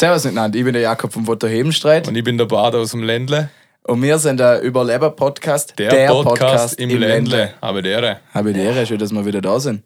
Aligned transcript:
Servus 0.00 0.24
miteinander, 0.24 0.58
ich 0.58 0.64
bin 0.64 0.72
der 0.72 0.80
Jakob 0.80 1.12
vom 1.12 1.26
Foto 1.26 1.46
Hebenstreit 1.46 2.08
Und 2.08 2.16
ich 2.16 2.24
bin 2.24 2.38
der 2.38 2.46
Bad 2.46 2.74
aus 2.74 2.92
dem 2.92 3.02
Ländle. 3.02 3.50
und 3.82 4.00
wir 4.00 4.18
sind 4.18 4.40
der 4.40 4.62
Überleber-Podcast. 4.62 5.78
Der, 5.78 6.08
Podcast, 6.08 6.80
im 6.80 6.88
Ländle. 6.88 7.52
Aber 7.60 7.82
der, 7.82 8.22
Habe 8.32 8.54
die 8.54 8.60
Ehre, 8.60 8.86
schön, 8.86 8.98
dass 8.98 9.12
wir 9.12 9.26
wieder 9.26 9.42
da 9.42 9.60
sind. 9.60 9.82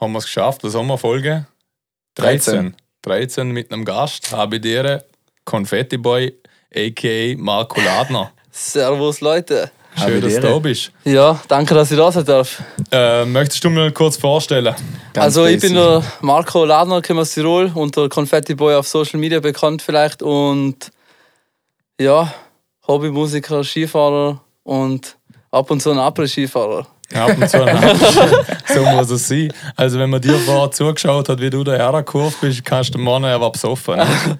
haben 0.00 0.10
wir 0.10 0.18
es 0.18 0.24
geschafft. 0.24 0.64
Was 0.64 0.74
haben 0.74 0.88
wir 0.88 0.98
Folge? 0.98 1.46
13. 2.16 2.74
13 3.02 3.52
mit 3.52 3.72
einem 3.72 3.84
Gast. 3.84 4.32
Habe 4.32 4.58
die 4.58 4.72
Ehre. 4.72 5.04
Konfetti 5.44 5.96
Boy, 5.96 6.36
a.k.a. 6.74 7.36
Marco 7.38 7.80
Ladner. 7.80 8.32
Servus 8.50 9.20
Leute. 9.20 9.70
Schön, 9.98 10.20
dass 10.20 10.34
du 10.34 10.40
da 10.40 10.58
bist. 10.58 10.92
Ja, 11.04 11.40
danke, 11.48 11.74
dass 11.74 11.90
ich 11.90 11.96
da 11.96 12.10
sein 12.10 12.24
darf. 12.24 12.62
Äh, 12.90 13.24
möchtest 13.24 13.64
du 13.64 13.70
mir 13.70 13.90
kurz 13.92 14.16
vorstellen? 14.16 14.74
Ganz 15.12 15.24
also 15.24 15.46
ich 15.46 15.60
basic. 15.60 15.70
bin 15.70 15.82
der 15.82 16.02
Marco 16.20 16.64
Ladner, 16.64 17.02
komme 17.02 17.22
aus 17.22 17.34
Tirol, 17.34 17.70
unter 17.74 18.08
Confetti 18.08 18.54
Boy 18.54 18.74
auf 18.74 18.86
Social 18.88 19.18
Media 19.18 19.40
bekannt 19.40 19.82
vielleicht 19.82 20.22
und 20.22 20.90
ja, 22.00 22.32
Hobbymusiker, 22.86 23.64
Skifahrer 23.64 24.40
und 24.62 25.16
ab 25.50 25.70
und 25.70 25.80
zu 25.80 25.90
ein 25.90 25.98
Après-Skifahrer. 25.98 26.86
Ab 27.14 27.36
und 27.38 27.48
zu 27.48 27.58
So 28.74 28.84
muss 28.84 29.10
es 29.10 29.28
sein. 29.28 29.52
Also, 29.76 29.98
wenn 29.98 30.10
man 30.10 30.20
dir 30.20 30.34
vorher 30.34 30.70
zugeschaut 30.70 31.28
hat, 31.28 31.40
wie 31.40 31.48
du 31.48 31.64
da 31.64 31.72
hergekurvt 31.72 32.40
bist, 32.40 32.64
kannst 32.64 32.94
du 32.94 32.98
morgen 32.98 33.24
er 33.24 33.40
war 33.40 33.52
besoffen. 33.52 33.96
Ne? 33.96 34.06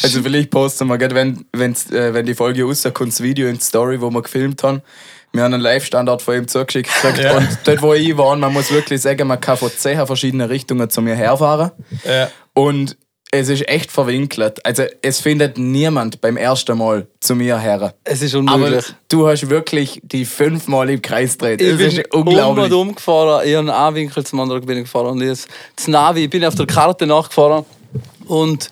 Also 0.00 0.22
vielleicht 0.22 0.50
posten 0.50 0.86
wir, 0.86 1.00
wenn, 1.12 1.44
wenn's, 1.52 1.90
äh, 1.90 2.14
wenn 2.14 2.24
die 2.24 2.34
Folge 2.34 2.62
rauskommt, 2.62 3.12
das 3.12 3.20
Video 3.20 3.48
in 3.48 3.54
die 3.58 3.64
Story, 3.64 4.00
wo 4.00 4.10
wir 4.10 4.22
gefilmt 4.22 4.62
haben. 4.62 4.80
Wir 5.32 5.42
haben 5.42 5.54
einen 5.54 5.62
Live-Standort 5.62 6.22
von 6.22 6.36
ihm 6.36 6.46
zugeschickt 6.46 6.90
gekriegt. 7.02 7.24
Ja. 7.24 7.36
Und 7.36 7.48
dort, 7.64 7.82
wo 7.82 7.94
ich 7.94 8.16
war, 8.16 8.36
man 8.36 8.52
muss 8.52 8.70
wirklich 8.70 9.00
sagen, 9.02 9.26
man 9.26 9.40
kann 9.40 9.56
von 9.56 9.70
zehn 9.70 10.06
verschiedenen 10.06 10.48
Richtungen 10.48 10.88
zu 10.88 11.02
mir 11.02 11.16
herfahren. 11.16 11.72
Ja. 12.04 12.30
Und 12.54 12.96
es 13.30 13.48
ist 13.48 13.68
echt 13.68 13.90
verwinkelt. 13.92 14.64
Also 14.64 14.84
es 15.02 15.20
findet 15.20 15.58
niemand 15.58 16.20
beim 16.20 16.36
ersten 16.36 16.78
Mal 16.78 17.06
zu 17.20 17.34
mir 17.34 17.58
her. 17.58 17.94
Es 18.04 18.22
ist 18.22 18.34
Aber 18.34 18.54
unmöglich. 18.54 18.86
du 19.08 19.28
hast 19.28 19.50
wirklich 19.50 20.00
die 20.02 20.24
fünfmal 20.24 20.88
im 20.90 21.02
Kreis 21.02 21.36
gedreht. 21.36 21.60
ich 21.60 21.68
Es 21.68 21.76
bin 21.76 21.86
ist 21.88 22.14
unglaublich. 22.14 22.72
um 22.72 22.94
gefahren, 22.94 23.42
ich 23.46 23.52
habe 23.54 23.58
einen 23.60 23.70
A-Winkel 23.70 24.24
zum 24.24 24.40
anderen 24.40 24.64
bin 24.64 24.78
ich 24.78 24.84
gefahren. 24.84 25.08
Und 25.08 25.20
jetzt 25.20 25.48
das 25.76 25.88
Navi, 25.88 26.24
ich 26.24 26.30
bin 26.30 26.44
auf 26.44 26.54
der 26.54 26.66
Karte 26.66 27.06
nachgefahren 27.06 27.64
und 28.26 28.70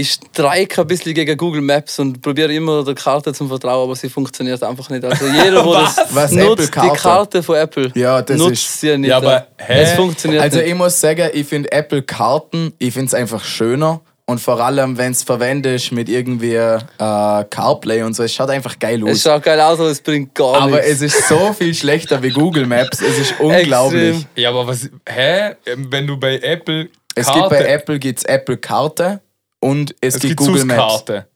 ich 0.00 0.12
streike 0.12 0.80
ein 0.82 0.86
bisschen 0.86 1.14
gegen 1.14 1.36
Google 1.36 1.60
Maps 1.62 1.98
und 1.98 2.20
probiere 2.20 2.52
immer 2.52 2.84
der 2.84 2.94
Karte 2.94 3.32
zu 3.32 3.46
vertrauen, 3.48 3.84
aber 3.84 3.96
sie 3.96 4.08
funktioniert 4.08 4.62
einfach 4.62 4.88
nicht. 4.90 5.04
Also 5.04 5.26
jeder, 5.26 5.62
der 5.62 5.72
das 5.72 5.96
Was, 6.10 6.30
nutzt, 6.32 6.64
Apple-Karte? 6.68 6.90
die 6.94 6.98
Karte 7.00 7.42
von 7.42 7.56
Apple, 7.56 7.92
Ja, 7.94 8.22
das 8.22 8.36
nutzt 8.38 8.52
ist- 8.52 8.80
sie 8.80 8.96
nicht. 8.98 9.10
Ja, 9.10 9.16
aber, 9.18 9.46
hä? 9.58 9.82
es 9.82 9.92
funktioniert 9.92 10.42
Also 10.42 10.58
nicht. 10.58 10.68
ich 10.68 10.74
muss 10.74 11.00
sagen, 11.00 11.30
ich 11.32 11.46
finde 11.46 11.70
Apple 11.72 12.02
Karten, 12.02 12.72
ich 12.78 12.92
finde 12.92 13.06
es 13.06 13.14
einfach 13.14 13.44
schöner. 13.44 14.00
Und 14.28 14.40
vor 14.40 14.58
allem, 14.60 14.98
wenn 14.98 15.12
es 15.12 15.22
verwendest 15.22 15.92
mit 15.92 16.08
irgendwie 16.08 16.54
äh, 16.56 16.78
CarPlay 16.98 18.02
und 18.02 18.14
so, 18.14 18.24
es 18.24 18.34
schaut 18.34 18.50
einfach 18.50 18.76
geil 18.78 19.00
Es 19.06 19.18
aus. 19.18 19.22
schaut 19.32 19.42
geil 19.44 19.60
aus, 19.60 19.78
aber 19.78 19.88
es 19.90 20.00
bringt 20.00 20.34
gar 20.34 20.62
Aber 20.62 20.70
nichts. 20.82 20.86
es 21.00 21.02
ist 21.02 21.28
so 21.28 21.52
viel 21.52 21.72
schlechter 21.72 22.20
wie 22.24 22.30
Google 22.30 22.66
Maps. 22.66 23.00
Es 23.00 23.18
ist 23.18 23.34
unglaublich. 23.40 24.16
Extrem. 24.16 24.26
ja, 24.34 24.48
aber 24.50 24.66
was. 24.66 24.90
Hä? 25.08 25.54
Wenn 25.76 26.08
du 26.08 26.16
bei 26.16 26.38
Apple. 26.40 26.88
Es 27.14 27.26
Karte, 27.26 27.38
gibt 27.40 27.50
bei 27.50 27.72
Apple 27.72 27.98
gibt's 28.00 28.24
Apple 28.24 28.56
Karte 28.56 29.20
und 29.60 29.94
es, 30.00 30.14
es 30.16 30.20
gibt 30.20 30.36
gibt 30.38 30.48
Google 30.48 30.64
Maps. 30.64 30.78
Karte. 30.78 31.26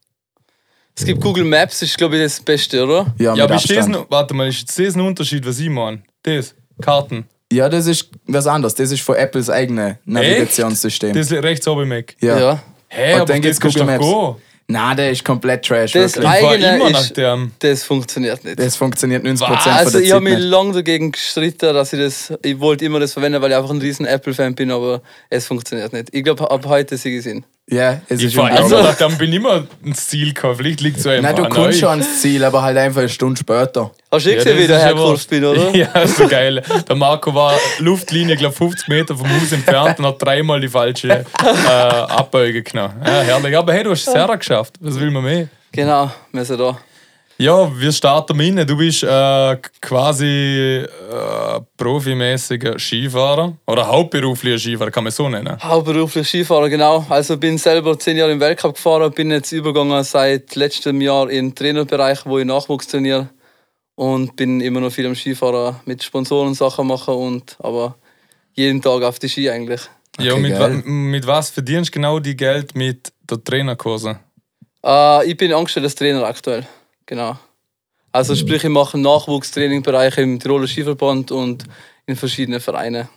Es 0.96 1.04
gibt 1.04 1.20
Google 1.22 1.44
Maps, 1.44 1.80
ist 1.82 1.96
glaube 1.96 2.16
ich 2.16 2.22
das 2.22 2.40
Beste, 2.40 2.82
oder? 2.84 3.14
Ja, 3.18 3.26
Ja, 3.26 3.32
mit 3.32 3.42
aber 3.42 3.54
ist 3.56 3.70
das 3.70 3.88
warte 4.08 4.34
mal, 4.34 4.48
ist 4.48 4.68
das 4.78 4.94
ein 4.94 5.00
Unterschied, 5.00 5.46
was 5.46 5.58
ich 5.58 5.70
meine? 5.70 6.02
Das, 6.22 6.54
Karten. 6.82 7.26
Ja, 7.52 7.68
das 7.68 7.86
ist 7.86 8.10
was 8.26 8.46
anderes. 8.46 8.74
Das 8.74 8.90
ist 8.92 9.00
von 9.02 9.16
Apples 9.16 9.48
eigene 9.50 9.98
Navigationssystem. 10.04 11.14
Das 11.14 11.30
ist 11.30 11.42
rechts 11.42 11.66
oben 11.68 11.82
im 11.82 11.92
Eck. 11.92 12.16
ja. 12.20 12.38
ja. 12.38 12.62
Hä, 12.92 13.14
Und 13.14 13.20
aber 13.20 13.32
dann 13.32 13.42
das 13.42 13.60
gibt's 13.60 13.76
Google 13.78 13.84
Maps. 13.98 14.36
Nein, 14.66 14.96
der 14.96 15.10
ist 15.10 15.24
komplett 15.24 15.64
trash. 15.64 15.92
Das 15.92 16.14
wirklich. 16.16 16.32
Ich 16.40 16.46
Eigene 16.48 16.76
immer 16.76 16.90
nach 16.90 17.00
ist- 17.02 17.16
dem. 17.16 17.52
Das 17.60 17.82
funktioniert 17.84 18.44
nicht. 18.44 18.58
Das 18.58 18.76
funktioniert 18.76 19.24
90% 19.24 19.40
Was? 19.40 19.62
von 19.64 19.72
Also 19.72 19.90
der 19.92 20.00
ich 20.02 20.08
Zeit 20.08 20.14
habe 20.16 20.24
mich 20.24 20.38
lange 20.38 20.72
dagegen 20.72 21.10
gestritten, 21.12 21.72
dass 21.74 21.92
ich 21.92 21.98
das, 22.00 22.32
ich 22.42 22.58
wollte 22.60 22.84
immer 22.84 22.98
das 23.00 23.12
verwenden, 23.12 23.40
weil 23.42 23.50
ich 23.52 23.56
einfach 23.56 23.70
ein 23.70 23.80
riesen 23.80 24.06
Apple-Fan 24.06 24.54
bin, 24.56 24.70
aber 24.70 25.02
es 25.28 25.46
funktioniert 25.46 25.92
nicht. 25.92 26.08
Ich 26.12 26.22
glaube, 26.22 26.48
ab 26.50 26.66
heute 26.66 26.96
sie 26.96 27.10
gesehen. 27.12 27.44
Ja, 27.70 28.00
es 28.08 28.18
Ich 28.20 28.26
ist 28.26 28.36
war 28.36 28.50
nach 28.82 28.96
dem, 28.96 29.16
bin 29.16 29.32
immer 29.32 29.64
ins 29.84 30.08
Ziel 30.08 30.34
gekommen. 30.34 30.56
Vielleicht 30.56 30.80
liegt 30.80 30.96
es 30.96 31.04
so 31.04 31.08
einfach 31.10 31.22
Nein, 31.22 31.36
du 31.36 31.44
an 31.44 31.50
kommst 31.50 31.68
euch. 31.70 31.78
schon 31.78 31.88
ans 31.90 32.20
Ziel, 32.20 32.42
aber 32.44 32.62
halt 32.62 32.76
einfach 32.76 33.00
eine 33.00 33.08
Stunde 33.08 33.38
später. 33.38 33.90
Hast 34.10 34.26
du 34.26 34.30
eh 34.30 34.32
Ja, 34.32 34.38
gesehen, 34.38 34.56
das 34.56 34.62
wie 34.62 34.66
der 34.66 34.76
ist 34.76 34.82
ja 34.82 34.88
hergekurvt 34.88 35.30
bin, 35.30 35.44
oder? 35.44 35.70
Ja, 35.76 36.06
so 36.06 36.26
geil. 36.26 36.62
Der 36.88 36.96
Marco 36.96 37.32
war 37.34 37.54
Luftlinie, 37.78 38.36
glaube 38.36 38.54
50 38.56 38.88
Meter 38.88 39.16
vom 39.16 39.28
Haus 39.28 39.52
entfernt 39.52 39.98
und 40.00 40.06
hat 40.06 40.20
dreimal 40.20 40.60
die 40.60 40.68
falsche 40.68 41.08
äh, 41.10 41.24
Abbeuge 41.68 42.62
genommen. 42.62 42.94
Ja, 43.04 43.20
herrlich. 43.22 43.56
Aber 43.56 43.72
hey, 43.72 43.84
du 43.84 43.90
hast 43.92 44.08
es 44.08 44.38
geschafft. 44.38 44.74
Was 44.80 44.98
will 44.98 45.10
man 45.10 45.22
mehr? 45.22 45.48
Genau, 45.72 46.10
wir 46.32 46.44
sind 46.44 46.58
da. 46.60 46.76
Ja, 47.40 47.70
wir 47.74 47.90
starten 47.90 48.38
rein. 48.38 48.66
Du 48.66 48.76
bist 48.76 49.02
äh, 49.02 49.56
quasi 49.80 50.84
äh, 50.84 51.60
profimäßiger 51.78 52.78
Skifahrer 52.78 53.56
oder 53.66 53.86
hauptberuflicher 53.86 54.58
Skifahrer, 54.58 54.90
kann 54.90 55.04
man 55.04 55.10
so 55.10 55.26
nennen. 55.26 55.56
Hauptberuflich 55.62 56.28
Skifahrer, 56.28 56.68
genau. 56.68 57.06
Also 57.08 57.38
bin 57.38 57.56
selber 57.56 57.98
zehn 57.98 58.18
Jahre 58.18 58.32
im 58.32 58.40
Weltcup 58.40 58.74
gefahren, 58.74 59.10
bin 59.12 59.30
jetzt 59.30 59.52
übergegangen 59.52 60.04
seit 60.04 60.54
letztem 60.54 61.00
Jahr 61.00 61.30
in 61.30 61.46
den 61.48 61.54
Trainerbereich, 61.54 62.26
wo 62.26 62.38
ich 62.38 62.44
Nachwuchs 62.44 62.88
trainiere. 62.88 63.30
Und 63.94 64.36
bin 64.36 64.60
immer 64.60 64.80
noch 64.80 64.92
viel 64.92 65.06
am 65.06 65.14
Skifahrer 65.14 65.80
mit 65.86 66.02
Sponsoren 66.02 66.52
Sachen 66.52 66.88
machen 66.88 67.14
und 67.14 67.56
aber 67.60 67.96
jeden 68.52 68.82
Tag 68.82 69.02
auf 69.02 69.18
die 69.18 69.30
Ski 69.30 69.48
eigentlich. 69.48 69.80
ja, 70.18 70.32
Okay, 70.32 70.42
mit, 70.42 70.52
geil. 70.52 70.82
wa 70.84 70.90
mit 70.90 71.26
was 71.26 71.48
verdienst 71.48 71.88
du 71.88 71.92
genau 71.94 72.18
die 72.18 72.36
Geld 72.36 72.74
mit 72.74 73.14
der 73.30 73.42
Trainerkurse? 73.42 74.20
Äh, 74.84 75.26
ich 75.26 75.38
bin 75.38 75.54
angestellt 75.54 75.84
als 75.84 75.94
Trainer 75.94 76.24
aktuell. 76.24 76.66
Genau. 77.10 77.36
Also 78.12 78.36
sprich, 78.36 78.62
ich 78.62 78.70
mache 78.70 78.96
Nachwuchstrainingbereich 78.98 80.16
im 80.18 80.38
Tiroler 80.38 80.68
Skiverband 80.68 81.32
und 81.32 81.64
in 82.06 82.14
verschiedenen 82.14 82.60
Vereinen. 82.60 83.08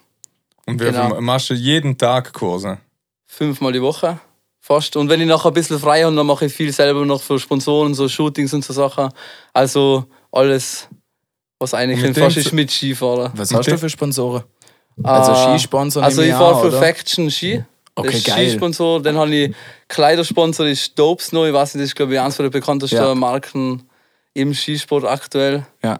Und 0.65 0.79
wie 0.81 0.85
Genau. 0.85 1.21
machst 1.21 1.51
du 1.51 1.53
jeden 1.53 1.95
Tag 1.97 2.33
Kurse? 2.33 2.79
Fünfmal 3.27 3.71
die 3.71 3.81
Woche. 3.81 4.19
Fast. 4.59 4.95
Und 4.95 5.09
wenn 5.09 5.21
ich 5.21 5.27
nachher 5.27 5.49
ein 5.49 5.53
bisschen 5.53 5.77
frei 5.79 6.03
habe, 6.03 6.15
dann 6.15 6.25
mache 6.25 6.45
ich 6.45 6.53
viel 6.53 6.71
selber 6.71 7.05
noch 7.05 7.21
für 7.21 7.37
Sponsoren, 7.37 7.93
so 7.93 8.07
Shootings 8.09 8.51
und 8.53 8.63
so 8.65 8.73
Sachen. 8.73 9.09
Also 9.53 10.05
alles, 10.31 10.87
was 11.59 11.73
eigentlich 11.75 12.01
mit 12.01 12.17
fast 12.17 12.37
ist 12.37 12.51
mit 12.53 12.71
Skifahren. 12.71 13.31
Was 13.35 13.53
hast 13.53 13.67
du 13.67 13.77
für 13.77 13.89
Sponsoren? 13.89 14.43
Also 15.03 15.31
Äh, 15.33 15.35
Skisponsor 15.57 16.01
Also 16.03 16.21
ich 16.23 16.31
fahre 16.31 16.61
für 16.61 16.67
oder? 16.69 16.79
Faction 16.79 17.29
Ski. 17.29 17.63
Okay, 17.95 18.07
das 18.07 18.15
ist 18.17 18.27
geil. 18.27 18.49
Skisponsor. 18.49 19.01
Dann 19.01 19.17
habe 19.17 19.35
ich 19.35 19.55
Kleidersponsor, 19.87 20.65
ist 20.67 20.97
Dopes 20.97 21.31
neu. 21.31 21.49
Ich 21.49 21.53
weiß 21.53 21.75
nicht, 21.75 21.83
das 21.83 21.89
ist 21.89 21.95
glaube 21.95 22.13
ich 22.13 22.19
eines 22.19 22.37
der 22.37 22.49
bekanntesten 22.49 22.95
Ja. 22.95 23.13
Marken 23.15 23.83
im 24.33 24.53
Skisport 24.53 25.05
aktuell. 25.05 25.65
Ja. 25.83 25.99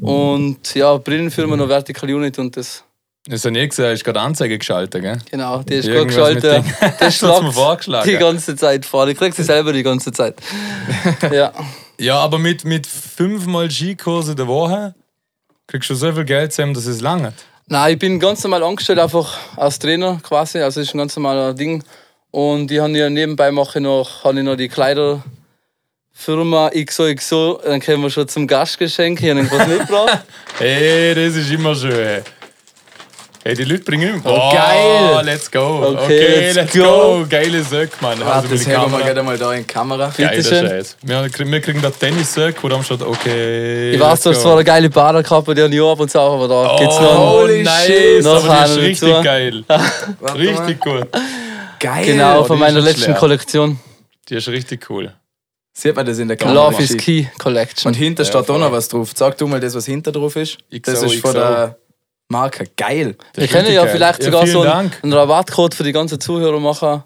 Und 0.00 0.74
ja, 0.74 0.96
Brillenfirma 0.96 1.56
noch 1.56 1.68
Vertical 1.68 2.08
Unit 2.14 2.38
und 2.38 2.56
das. 2.56 2.84
Das 3.26 3.44
habe 3.44 3.56
ich 3.56 3.70
gesagt, 3.70 3.92
ist 3.92 4.04
gerade 4.04 4.20
Anzeige 4.20 4.58
geschaltet, 4.58 5.00
gell? 5.00 5.18
Genau, 5.30 5.62
die 5.62 5.74
ist 5.74 5.88
mit 5.88 6.08
geschaltet. 6.08 6.64
Das 6.98 7.16
schlagt 7.16 7.52
vorgeschlagen. 7.54 8.08
die 8.10 8.16
ganze 8.16 8.56
Zeit 8.56 8.84
vor. 8.84 9.06
Ich 9.06 9.16
krieg 9.16 9.32
sie 9.32 9.44
selber 9.44 9.72
die 9.72 9.84
ganze 9.84 10.10
Zeit. 10.10 10.36
ja. 11.32 11.52
Ja, 12.00 12.18
aber 12.18 12.38
mit, 12.40 12.64
mit 12.64 12.84
fünfmal 12.86 13.70
Skikurse 13.70 14.34
der 14.34 14.48
Woche 14.48 14.96
kriegst 15.68 15.88
du 15.90 15.94
so 15.94 16.12
viel 16.12 16.24
Geld 16.24 16.52
zusammen, 16.52 16.74
dass 16.74 16.86
es 16.86 17.00
langt. 17.00 17.34
Nein, 17.66 17.94
ich 17.94 17.98
bin 17.98 18.20
ganz 18.20 18.42
normal 18.42 18.62
angestellt, 18.64 18.98
einfach 18.98 19.38
als 19.56 19.78
Trainer 19.78 20.20
quasi. 20.22 20.58
Also 20.58 20.80
das 20.80 20.88
ist 20.88 20.94
ein 20.94 20.98
ganz 20.98 21.16
normaler 21.16 21.54
Ding. 21.54 21.82
Und 22.30 22.70
ich 22.70 22.80
habe 22.80 22.96
ja 22.96 23.08
nebenbei 23.08 23.50
mache 23.50 23.80
noch, 23.80 24.24
habe 24.24 24.38
ich 24.38 24.44
noch 24.44 24.56
die 24.56 24.68
Kleiderfirma 24.68 26.70
XOXO. 26.70 27.60
Dann 27.64 27.80
kommen 27.80 28.02
wir 28.02 28.10
schon 28.10 28.28
zum 28.28 28.46
Gastgeschenk. 28.46 29.22
Ich 29.22 29.30
habe 29.30 29.40
irgendwas 29.40 29.68
mitgebracht. 29.68 30.24
Hey, 30.58 31.14
das 31.14 31.34
ist 31.34 31.50
immer 31.50 31.74
schön. 31.74 32.22
Hey, 33.44 33.54
die 33.54 33.64
Leute 33.64 33.82
bringen 33.82 34.14
immer. 34.14 34.22
Oh, 34.24 34.52
geil. 34.54 35.24
Let's 35.24 35.50
go. 35.50 35.82
Okay, 35.84 35.96
Okay, 36.04 36.52
let's 36.52 36.72
go. 36.72 36.82
go. 36.84 37.26
Geile 37.28 37.62
Söck, 37.64 38.00
Mann. 38.00 38.20
Warte, 38.20 38.32
Also 38.34 38.48
das 38.54 38.64
der 38.64 38.78
haben 38.80 38.92
wir 38.92 39.00
gerade 39.00 39.22
mal 39.24 39.36
da 39.36 39.52
in 39.52 39.60
die 39.60 39.64
Kamera. 39.66 40.12
Geiler. 40.16 40.42
Scheiß. 40.42 40.96
Wir, 41.02 41.28
kriegen- 41.28 41.50
wir 41.50 41.60
kriegen 41.60 41.82
da 41.82 41.90
Tennis-Söck, 41.90 42.62
wo 42.62 42.68
dann 42.68 42.84
steht, 42.84 43.02
okay. 43.02 43.90
Ich 43.94 44.00
weiß, 44.00 44.22
go. 44.22 44.32
zwar 44.32 44.52
eine 44.54 44.64
geile 44.64 44.88
Baderkappe, 44.88 45.56
die 45.56 45.62
habe 45.62 45.74
ich 45.74 45.80
ab 45.82 45.98
und 45.98 46.08
zu 46.08 46.20
auch, 46.20 46.34
aber 46.34 46.46
da 46.46 46.76
geht's 46.78 47.00
noch. 47.00 47.18
Oh, 47.18 47.40
Holy 47.40 47.64
nice. 47.64 47.86
shit. 47.86 48.22
Noch 48.24 48.48
aber 48.48 48.64
die 48.66 48.70
ist 48.70 48.78
richtig 48.78 49.10
dazu. 49.10 49.24
geil. 49.24 49.64
Richtig 50.36 50.80
gut. 50.80 51.08
Geil. 51.80 52.04
Genau, 52.06 52.44
von 52.44 52.56
ist 52.56 52.60
meiner 52.60 52.80
letzten 52.80 53.02
schlecht. 53.02 53.18
Kollektion. 53.18 53.80
Die 54.28 54.36
ist 54.36 54.46
richtig 54.48 54.88
cool. 54.88 55.12
Sieht 55.74 55.96
man 55.96 56.06
das 56.06 56.18
in 56.18 56.28
der 56.28 56.36
Kamera? 56.36 56.68
Love 56.68 56.80
is 56.82 56.96
Key 56.96 57.24
Collection. 57.38 57.88
Und 57.88 57.94
hinter 57.94 58.24
steht 58.24 58.48
auch 58.48 58.58
noch 58.58 58.70
was 58.70 58.88
drauf. 58.88 59.10
Sag 59.16 59.36
du 59.38 59.48
mal 59.48 59.58
das, 59.58 59.74
was 59.74 59.86
hinter 59.86 60.12
drauf 60.12 60.36
ist. 60.36 60.58
Das 60.70 61.00
XO, 61.00 61.06
ist 61.06 61.14
von 61.20 61.30
XO. 61.32 61.38
der 61.40 61.76
Marke. 62.32 62.64
Geil. 62.76 63.14
Das 63.34 63.42
Wir 63.42 63.48
können 63.48 63.72
ja 63.72 63.84
geil. 63.84 63.92
vielleicht 63.92 64.18
Ja, 64.20 64.24
sogar 64.24 64.42
vielen 64.42 64.52
so 64.52 64.62
einen, 64.62 64.90
einen 65.02 65.12
Rabattcode 65.12 65.74
für 65.74 65.84
die 65.84 65.92
ganzen 65.92 66.18
Zuhörer 66.20 66.58
machen. 66.58 67.04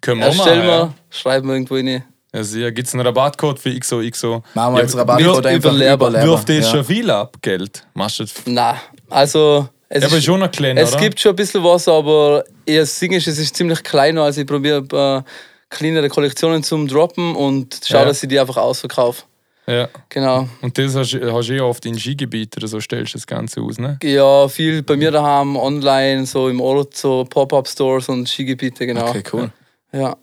Können 0.00 0.20
wir 0.20 0.26
Erstellen 0.28 0.58
machen. 0.58 0.68
wir, 0.68 0.74
Ja. 0.76 0.94
schreiben 1.10 1.48
wir 1.48 1.54
irgendwo 1.54 1.74
rein. 1.74 2.04
Ja, 2.32 2.44
sehr. 2.44 2.70
Gibt 2.70 2.86
es 2.86 2.94
einen 2.94 3.04
Rabattcode 3.04 3.58
für 3.58 3.76
XOXO? 3.76 4.42
Machen 4.54 4.74
wir 4.74 4.78
Ja, 4.78 4.84
als 4.84 4.96
Rabattcode 4.96 5.36
wird 5.36 5.46
einfach 5.46 5.70
überlehrbar. 5.70 6.08
überlehrbar. 6.10 6.32
Wirft 6.36 6.48
das 6.50 6.56
Ja. 6.58 6.70
schon 6.70 6.84
viel 6.84 7.10
ab, 7.10 7.36
Geld? 7.42 7.84
Machst 7.94 8.18
du 8.20 8.24
das? 8.24 8.34
Nein, 8.44 8.76
also 9.08 9.68
es, 9.88 10.02
Ja, 10.02 10.08
aber 10.08 10.18
ist, 10.18 10.24
schon 10.24 10.38
noch 10.40 10.50
klein, 10.50 10.76
es 10.76 10.92
oder? 10.92 11.00
gibt 11.00 11.18
schon 11.18 11.30
ein 11.32 11.36
bisschen 11.36 11.64
was, 11.64 11.88
aber 11.88 12.44
eher 12.66 12.84
Sing 12.86 13.12
ist, 13.12 13.26
es 13.26 13.38
ist 13.38 13.56
ziemlich 13.56 13.82
klein, 13.82 14.18
also 14.18 14.42
ich 14.42 14.46
probiere 14.46 15.24
äh, 15.24 15.30
kleinere 15.74 16.08
Kollektionen 16.10 16.62
zum 16.62 16.86
Droppen 16.86 17.34
und 17.34 17.80
schaue, 17.84 18.00
Ja. 18.00 18.04
dass 18.06 18.22
ich 18.22 18.28
die 18.28 18.38
einfach 18.38 18.58
ausverkaufe. 18.58 19.22
Ja. 19.68 19.88
Genau. 20.08 20.48
Und 20.62 20.78
das 20.78 20.94
hast, 20.94 21.14
hast 21.14 21.48
du 21.48 21.52
eh 21.52 21.60
oft 21.60 21.84
in 21.84 21.98
Skigebieten 21.98 22.62
oder 22.62 22.68
so 22.68 22.80
stellst 22.80 23.12
du 23.12 23.18
das 23.18 23.26
Ganze 23.26 23.60
aus, 23.60 23.78
ne? 23.78 23.98
Ja, 24.02 24.48
viel 24.48 24.82
bei 24.82 24.96
mir 24.96 25.10
daheim, 25.10 25.56
online, 25.56 26.24
so 26.24 26.48
im 26.48 26.60
Ort, 26.60 26.96
so 26.96 27.24
Pop-Up-Stores 27.24 28.08
und 28.08 28.28
Skigebiete, 28.28 28.86
genau. 28.86 29.08
Okay, 29.08 29.22
cool. 29.32 29.50
Ja. 29.92 30.16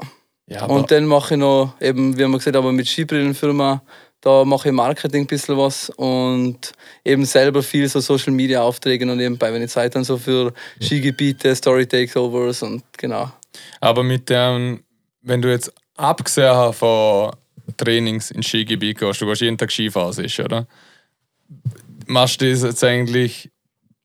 Ja, 0.47 0.65
Und 0.65 0.91
dann 0.91 1.05
mache 1.05 1.33
ich 1.35 1.39
noch, 1.39 1.73
eben, 1.81 2.17
wie 2.17 2.23
haben 2.23 2.31
wir 2.31 2.37
gesagt, 2.37 2.55
aber 2.55 2.71
mit 2.71 2.87
Skibrillenfirma, 2.87 3.81
da 4.21 4.45
mache 4.45 4.69
ich 4.69 4.75
Marketing 4.75 5.23
ein 5.23 5.27
bisschen 5.27 5.57
was 5.57 5.89
und 5.91 6.71
eben 7.03 7.25
selber 7.25 7.63
viel 7.63 7.87
so 7.87 7.99
Social 7.99 8.33
Media 8.33 8.61
Aufträge 8.61 9.09
und 9.09 9.17
nebenbei, 9.17 9.53
wenn 9.53 9.63
ich 9.63 9.71
Zeit 9.71 9.95
dann 9.95 10.03
so 10.03 10.17
für 10.17 10.53
Skigebiete, 10.81 11.55
Story 11.55 11.87
Takeovers 11.87 12.61
und 12.63 12.83
genau. 12.97 13.31
Aber 13.79 14.03
mit 14.03 14.29
dem, 14.29 14.83
wenn 15.21 15.41
du 15.41 15.49
jetzt 15.49 15.71
abgesehen 15.95 16.55
hast 16.55 16.77
von 16.77 17.31
Trainings 17.77 18.31
in 18.31 18.43
Skigebiet 18.43 18.99
gehst, 18.99 19.21
du 19.21 19.25
gehst 19.25 19.41
jeden 19.41 19.57
Tag 19.57 19.71
Skifahren, 19.71 20.25
oder? 20.43 20.67
Machst 22.07 22.41
du 22.41 22.49
das 22.49 22.63
jetzt 22.63 22.83
eigentlich 22.83 23.49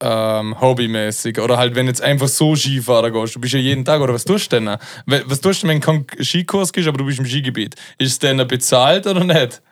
ähm, 0.01 0.61
hobbymäßig? 0.61 1.39
Oder 1.39 1.59
halt, 1.59 1.75
wenn 1.75 1.87
du 1.87 1.91
jetzt 1.91 2.03
einfach 2.03 2.29
so 2.29 2.57
Skifahren 2.57 3.13
gehst, 3.13 3.35
du 3.35 3.41
bist 3.41 3.55
ja 3.55 3.61
jeden 3.61 3.85
Tag, 3.85 4.01
oder 4.01 4.15
was 4.15 4.25
tust 4.25 4.53
du 4.53 4.61
denn? 4.61 4.77
Was 5.07 5.41
tust 5.41 5.63
du, 5.63 5.69
wenn 5.69 5.81
du 5.81 5.87
keinen 5.87 6.07
Skikurs 6.23 6.73
gehst, 6.73 6.89
aber 6.89 6.99
du 6.99 7.05
bist 7.05 7.19
im 7.19 7.27
Skigebiet? 7.27 7.75
Ist 7.99 8.13
es 8.13 8.19
denn 8.19 8.47
bezahlt 8.49 9.07
oder 9.07 9.25
nicht? 9.25 9.63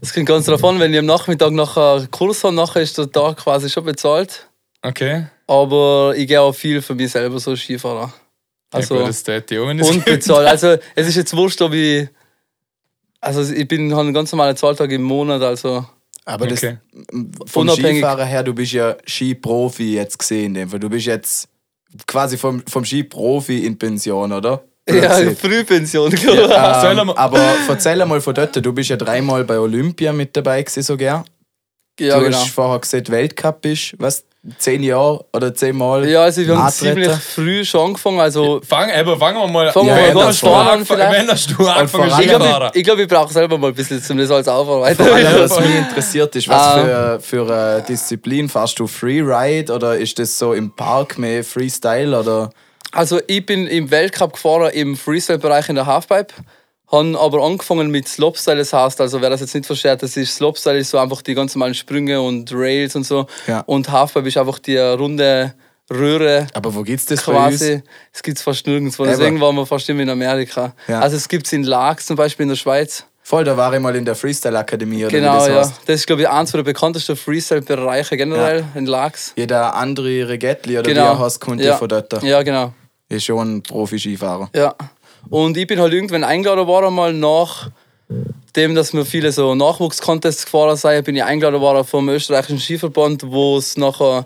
Es 0.00 0.12
kommt 0.12 0.26
ganz 0.26 0.44
darauf 0.44 0.62
an, 0.64 0.78
wenn 0.78 0.92
ich 0.92 0.98
am 0.98 1.06
Nachmittag 1.06 1.52
nachher 1.52 1.94
einen 1.94 2.10
Kurs 2.10 2.44
habe, 2.44 2.54
nachher 2.54 2.82
ist 2.82 2.98
der 2.98 3.10
Tag 3.10 3.38
quasi 3.38 3.70
schon 3.70 3.84
bezahlt. 3.84 4.46
Okay. 4.82 5.26
Aber 5.46 6.14
ich 6.16 6.28
gehe 6.28 6.40
auch 6.40 6.52
viel 6.52 6.82
für 6.82 6.94
mich 6.94 7.10
selber 7.10 7.38
so 7.38 7.56
Skifahren. 7.56 8.12
Also, 8.70 8.94
ja, 8.94 9.00
gut, 9.00 9.08
das 9.08 9.22
täte 9.22 9.54
ich 9.54 9.60
auch, 9.60 9.68
wenn 9.68 9.78
es 9.78 9.88
und 9.88 10.04
geht. 10.04 10.16
bezahlt. 10.16 10.48
Also 10.48 10.76
es 10.94 11.08
ist 11.08 11.16
jetzt 11.16 11.34
wurscht, 11.36 11.62
ob 11.62 11.72
ich. 11.72 12.08
Also 13.20 13.52
ich 13.52 13.66
bin 13.66 13.90
habe 13.92 14.02
einen 14.02 14.14
ganz 14.14 14.30
normalen 14.32 14.56
Zahltag 14.56 14.90
im 14.92 15.02
Monat, 15.02 15.42
also 15.42 15.84
Aber 16.24 16.46
das, 16.46 16.58
Okay. 16.62 16.78
vom 17.46 17.68
Unabhängig- 17.68 17.98
Skifahrer 17.98 18.24
her, 18.24 18.42
du 18.42 18.52
bist 18.54 18.72
ja 18.72 18.96
Skiprofi 19.06 19.94
jetzt 19.94 20.18
gesehen, 20.18 20.46
in 20.46 20.54
dem 20.54 20.68
Fall. 20.68 20.80
Du 20.80 20.88
bist 20.90 21.06
jetzt 21.06 21.48
quasi 22.06 22.36
vom, 22.36 22.62
vom 22.68 22.84
Skiprofi 22.84 23.64
in 23.64 23.78
Pension, 23.78 24.32
oder? 24.32 24.62
Ja? 24.88 25.10
Frühpension, 25.34 26.10
glaube 26.10 26.42
ich. 26.42 26.50
Erzähl 26.50 26.98
Ähm, 26.98 27.10
aber 27.10 27.40
erzähl 27.68 28.04
mal 28.06 28.20
von 28.20 28.34
dort, 28.34 28.54
du 28.64 28.72
bist 28.72 28.90
ja 28.90 28.96
dreimal 28.96 29.44
bei 29.44 29.58
Olympia 29.58 30.12
mit 30.12 30.36
dabei 30.36 30.62
gewesen, 30.62 30.82
so 30.82 30.96
gern. 30.96 31.24
Ja, 31.98 32.18
du 32.18 32.24
genau. 32.24 32.36
hast 32.36 32.48
vorher 32.50 32.78
gesagt, 32.78 33.10
Weltcup 33.10 33.62
bist, 33.62 33.94
was, 33.98 34.24
zehn 34.58 34.82
Jahre 34.82 35.24
oder 35.32 35.54
zehnmal? 35.54 36.08
Ja, 36.08 36.22
also 36.22 36.46
wir 36.46 36.56
haben 36.56 36.70
ziemlich 36.70 37.12
früh 37.12 37.64
schon 37.64 37.88
angefangen. 37.88 38.20
Also 38.20 38.60
Fang, 38.66 38.90
aber 38.90 39.16
fangen 39.16 39.38
wir 39.38 39.48
mal 39.48 39.72
Fangen 39.72 39.88
wir 39.88 39.96
Wenn 39.96 40.14
mal 40.14 40.24
ganz 40.24 40.40
du 40.40 40.46
vorne 40.46 40.70
an. 40.70 40.88
Wenn 40.88 41.28
hast 41.28 41.50
du 41.50 41.66
angefangen 41.66 42.12
ich 42.20 42.28
glaube, 42.28 42.70
ich, 42.74 42.84
glaub, 42.84 42.98
ich 42.98 43.08
brauche 43.08 43.32
selber 43.32 43.58
mal 43.58 43.68
ein 43.68 43.74
bisschen, 43.74 44.02
um 44.10 44.18
das 44.18 44.30
alles 44.30 44.48
aufarbeiten. 44.48 45.04
Vor 45.04 45.14
allem, 45.14 45.40
was 45.40 45.60
mich 45.60 45.74
interessiert 45.74 46.36
ist, 46.36 46.48
was 46.48 46.76
Ähm. 46.76 46.84
für, 46.84 47.20
für 47.20 47.52
eine 47.52 47.82
Disziplin 47.82 48.48
fährst 48.48 48.78
du 48.78 48.86
Freeride 48.86 49.72
oder 49.72 49.96
ist 49.96 50.18
das 50.18 50.38
so 50.38 50.52
im 50.52 50.74
Park 50.74 51.18
mehr 51.18 51.42
Freestyle 51.42 52.18
oder? 52.18 52.50
Also 52.92 53.20
ich 53.26 53.44
bin 53.44 53.66
im 53.66 53.90
Weltcup 53.90 54.34
gefahren 54.34 54.70
im 54.72 54.96
Freestyle-Bereich 54.96 55.68
in 55.68 55.74
der 55.74 55.86
Halfpipe. 55.86 56.34
Haben 56.90 57.16
aber 57.16 57.42
angefangen 57.42 57.90
mit 57.90 58.06
Slopestyle, 58.08 58.58
das 58.58 58.72
heißt, 58.72 59.00
also 59.00 59.20
wer 59.20 59.30
das 59.30 59.40
jetzt 59.40 59.54
nicht 59.54 59.66
versteht, 59.66 60.02
das 60.02 60.16
ist 60.16 60.36
Slopestyle 60.36 60.78
ist 60.78 60.90
so 60.90 60.98
einfach 60.98 61.20
die 61.22 61.34
ganz 61.34 61.54
normalen 61.54 61.74
Sprünge 61.74 62.20
und 62.20 62.50
Rails 62.54 62.94
und 62.94 63.04
so. 63.04 63.26
Ja. 63.46 63.60
Und 63.66 63.90
Halfpipe 63.90 64.28
ist 64.28 64.36
einfach 64.38 64.58
die 64.60 64.76
runde 64.78 65.54
Röhre 65.92 66.46
Aber 66.54 66.74
wo 66.74 66.82
gibt's 66.82 67.06
das 67.06 67.24
bei 67.24 67.32
uns? 67.32 67.58
quasi. 67.58 67.82
Es 68.12 68.22
gibt 68.22 68.38
es 68.38 68.42
fast 68.42 68.66
nirgendwo. 68.66 69.04
Deswegen 69.04 69.40
waren 69.40 69.54
wir 69.54 69.66
fast 69.66 69.88
immer 69.88 70.02
in 70.02 70.10
Amerika. 70.10 70.74
Ja. 70.88 71.00
Also 71.00 71.16
es 71.16 71.28
gibt 71.28 71.46
es 71.46 71.52
in 71.52 71.62
Laax 71.62 72.06
zum 72.06 72.16
Beispiel 72.16 72.44
in 72.44 72.48
der 72.50 72.56
Schweiz. 72.56 73.04
Voll, 73.22 73.42
da 73.44 73.56
war 73.56 73.72
ich 73.74 73.80
mal 73.80 73.94
in 73.96 74.04
der 74.04 74.14
Freestyle 74.14 74.56
Akademie 74.56 75.04
oder 75.04 75.10
Genau, 75.12 75.34
das 75.38 75.48
ja. 75.48 75.54
heißt. 75.56 75.72
Das 75.86 75.94
ist, 75.96 76.06
glaube 76.06 76.22
ich, 76.22 76.28
eins 76.28 76.52
der 76.52 76.62
bekanntesten 76.62 77.16
Freestyle-Bereiche 77.16 78.16
generell 78.16 78.64
in 78.76 78.86
Laax. 78.86 79.32
Jeder 79.36 79.74
andere 79.74 80.28
Regettli 80.28 80.78
oder 80.78 80.88
Genau. 80.88 81.02
wie 81.02 81.06
er 81.06 81.18
heißt, 81.18 81.40
kommt 81.40 81.60
ja. 81.60 81.70
Ja. 81.70 81.76
von 81.76 81.88
dort. 81.88 82.22
Ja, 82.22 82.42
genau. 82.44 82.72
Ist 83.08 83.24
schon 83.24 83.56
ein 83.58 83.62
Profi-Skifahrer. 83.62 84.50
Ja. 84.54 84.74
Und 85.30 85.56
ich 85.56 85.66
bin 85.66 85.80
halt 85.80 85.92
irgendwann 85.92 86.24
eingeladen 86.24 86.66
worden, 86.66 86.94
mal 86.94 87.12
nach 87.12 87.70
dem, 88.54 88.74
dass 88.74 88.92
wir 88.94 89.04
viele 89.04 89.32
so 89.32 89.54
Nachwuchscontests 89.54 90.44
gefahren 90.44 90.76
sind, 90.76 91.04
bin 91.04 91.16
ich 91.16 91.24
eingeladen 91.24 91.60
worden 91.60 91.84
vom 91.84 92.08
österreichischen 92.08 92.58
Skiverband, 92.58 93.24
wo 93.26 93.58
es 93.58 93.76
nachher 93.76 94.24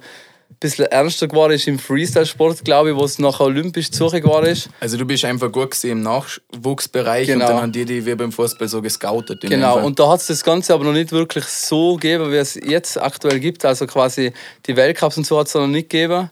ein 0.50 0.56
bisschen 0.60 0.86
ernster 0.86 1.26
geworden 1.26 1.52
ist 1.52 1.66
im 1.66 1.78
Freestyle-Sport, 1.78 2.64
glaube 2.64 2.90
ich, 2.90 2.96
wo 2.96 3.04
es 3.04 3.18
nachher 3.18 3.46
olympisch 3.46 3.90
zu 3.90 4.08
geworden 4.08 4.46
ist. 4.46 4.68
Also 4.80 4.98
du 4.98 5.06
bist 5.06 5.24
einfach 5.24 5.50
gut 5.50 5.70
gewesen 5.70 5.90
im 5.90 6.02
Nachwuchsbereich 6.02 7.26
Genau. 7.28 7.44
und 7.46 7.50
dann 7.50 7.62
haben 7.62 7.72
die 7.72 7.84
die 7.84 8.04
wie 8.04 8.14
beim 8.14 8.30
Fußball 8.30 8.68
so 8.68 8.82
gescoutet. 8.82 9.40
Genau, 9.40 9.82
und 9.84 9.98
da 9.98 10.10
hat 10.10 10.20
es 10.20 10.26
das 10.26 10.44
Ganze 10.44 10.74
aber 10.74 10.84
noch 10.84 10.92
nicht 10.92 11.12
wirklich 11.12 11.44
so 11.46 11.94
gegeben, 11.94 12.30
wie 12.30 12.36
es 12.36 12.54
jetzt 12.56 13.00
aktuell 13.00 13.40
gibt. 13.40 13.64
Also 13.64 13.86
quasi 13.86 14.32
die 14.66 14.76
Weltcups 14.76 15.16
und 15.16 15.26
so 15.26 15.38
hat 15.38 15.46
es 15.46 15.54
noch 15.54 15.66
nicht 15.66 15.88
gegeben. 15.88 16.30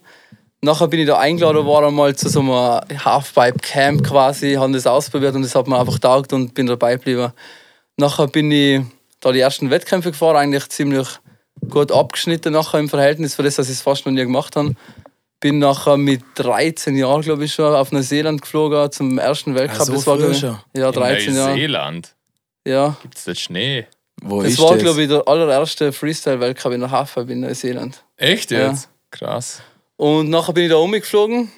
Nachher 0.61 0.89
bin 0.89 0.99
ich 1.01 1.07
da 1.07 1.19
eingeladen 1.19 1.65
worden, 1.65 1.95
mal 1.95 2.17
zu 2.17 2.29
so 2.29 2.41
einem 2.41 3.05
Halfpipe-Camp 3.05 4.05
quasi, 4.05 4.55
habe 4.55 4.73
das 4.73 4.87
ausprobiert 4.89 5.35
und 5.37 5.43
das 5.43 5.55
hat 5.55 5.69
mir 5.69 5.79
einfach 5.79 5.99
taugt 6.01 6.33
und 6.33 6.53
bin 6.55 6.67
dabei 6.67 6.97
geblieben. 6.97 7.33
Nachher 7.97 8.27
bin 8.27 8.51
ich 8.51 8.81
da 9.21 9.31
die 9.33 9.41
ersten 9.41 9.71
Wettkämpfe 9.71 10.11
gefahren, 10.11 10.37
eigentlich 10.37 10.69
ziemlich 10.69 11.07
gut 11.69 11.93
abgeschnitten 11.93 12.53
nachher 12.53 12.79
im 12.81 12.89
Verhältnis 12.89 13.35
für 13.37 13.43
das, 13.45 13.57
dass 13.57 13.69
ich 13.69 13.75
es 13.75 13.83
fast 13.83 14.05
noch 14.07 14.13
nie 14.13 14.23
gemacht 14.23 14.57
habe. 14.57 14.75
Bin 15.41 15.61
nachher 15.61 15.97
mit 15.97 16.23
13 16.35 16.97
Jahren, 16.97 17.23
glaube 17.23 17.45
ich, 17.45 17.55
schon 17.55 17.73
auf 17.75 17.93
Neuseeland 17.93 18.43
geflogen 18.43 18.91
zum 18.91 19.19
ersten 19.19 19.55
Weltcup. 19.55 19.81
Ah, 19.81 19.85
so 19.85 19.93
das 19.93 20.07
war, 20.09 20.15
früh 20.17 20.23
glaub 20.23 20.33
ich, 20.33 20.39
schon? 20.41 20.59
Ja, 20.77 20.91
13 20.91 21.29
in 21.29 21.37
Jahre. 21.37 21.51
Neuseeland 21.51 22.15
Ja. 22.67 22.97
gibt 23.03 23.17
es 23.17 23.25
dort 23.25 23.39
Schnee. 23.39 23.87
Wo 24.23 24.43
Das 24.43 24.53
ist 24.53 24.59
war, 24.61 24.75
das? 24.75 24.83
glaube 24.83 25.03
ich, 25.03 25.09
der 25.09 25.23
allererste 25.29 25.93
Freestyle-Weltcup 25.93 26.73
in 26.73 26.81
der 26.81 26.91
Hafen 26.91 27.29
in 27.29 27.41
Neuseeland. 27.41 28.03
Echt 28.17 28.51
Ja. 28.51 28.71
jetzt? 28.71 28.89
Krass. 29.13 29.63
Und 29.99 30.31
nachher 30.31 30.53
bin 30.53 30.65
ich 30.65 30.71
da 30.71 30.77
umgeflogen, 30.77 31.51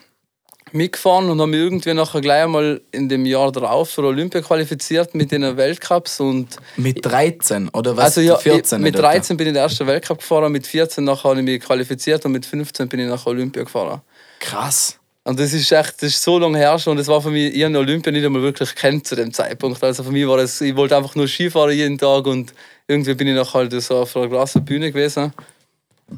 mitgefahren 0.72 1.28
und 1.28 1.40
habe 1.40 1.50
mich 1.50 1.60
irgendwie 1.60 1.92
nachher 1.92 2.22
gleich 2.22 2.44
einmal 2.44 2.80
in 2.90 3.06
dem 3.10 3.26
Jahr 3.26 3.52
darauf 3.52 3.90
für 3.90 4.02
Olympia 4.02 4.40
qualifiziert 4.40 5.14
mit 5.14 5.30
den 5.30 5.58
Weltcups. 5.58 6.20
Und 6.20 6.56
Mit 6.76 7.04
13 7.04 7.68
oder 7.68 7.98
was? 7.98 8.16
also 8.16 8.22
ja, 8.22 8.38
14 8.38 8.80
mit 8.80 8.94
oder? 8.94 9.08
13 9.08 9.36
bin 9.36 9.46
ich 9.46 9.52
den 9.52 9.62
ersten 9.62 9.86
Weltcup 9.86 10.18
gefahren, 10.18 10.50
mit 10.52 10.66
14 10.66 11.04
nachher 11.04 11.30
habe 11.30 11.40
ich 11.40 11.44
mich 11.44 11.60
qualifiziert 11.60 12.24
und 12.24 12.32
mit 12.32 12.46
15 12.46 12.88
bin 12.88 13.00
ich 13.00 13.08
nach 13.08 13.26
Olympia 13.26 13.62
gefahren. 13.62 14.00
Krass. 14.38 14.96
Und 15.22 15.38
das 15.38 15.52
ist 15.52 15.70
echt, 15.70 16.02
das 16.02 16.08
ist 16.08 16.22
so 16.22 16.38
lange 16.38 16.56
her 16.56 16.78
schon. 16.78 16.92
Und 16.92 16.96
das 16.96 17.08
war 17.08 17.20
für 17.20 17.30
mich, 17.30 17.54
ich 17.54 17.62
habe 17.62 17.76
Olympia 17.76 18.10
nicht 18.10 18.24
einmal 18.24 18.40
wirklich 18.40 18.74
kennt 18.74 19.06
zu 19.06 19.16
dem 19.16 19.34
Zeitpunkt. 19.34 19.84
Also 19.84 20.02
für 20.02 20.12
mich 20.12 20.26
war 20.26 20.38
das, 20.38 20.62
ich 20.62 20.74
wollte 20.76 20.96
einfach 20.96 21.14
nur 21.14 21.28
Skifahren 21.28 21.76
jeden 21.76 21.98
Tag 21.98 22.26
und 22.26 22.54
irgendwie 22.88 23.12
bin 23.12 23.28
ich 23.28 23.34
nachher 23.34 23.60
halt 23.60 23.82
so 23.82 23.98
auf 23.98 24.16
einer 24.16 24.28
großen 24.28 24.64
Bühne 24.64 24.90
gewesen. 24.90 25.34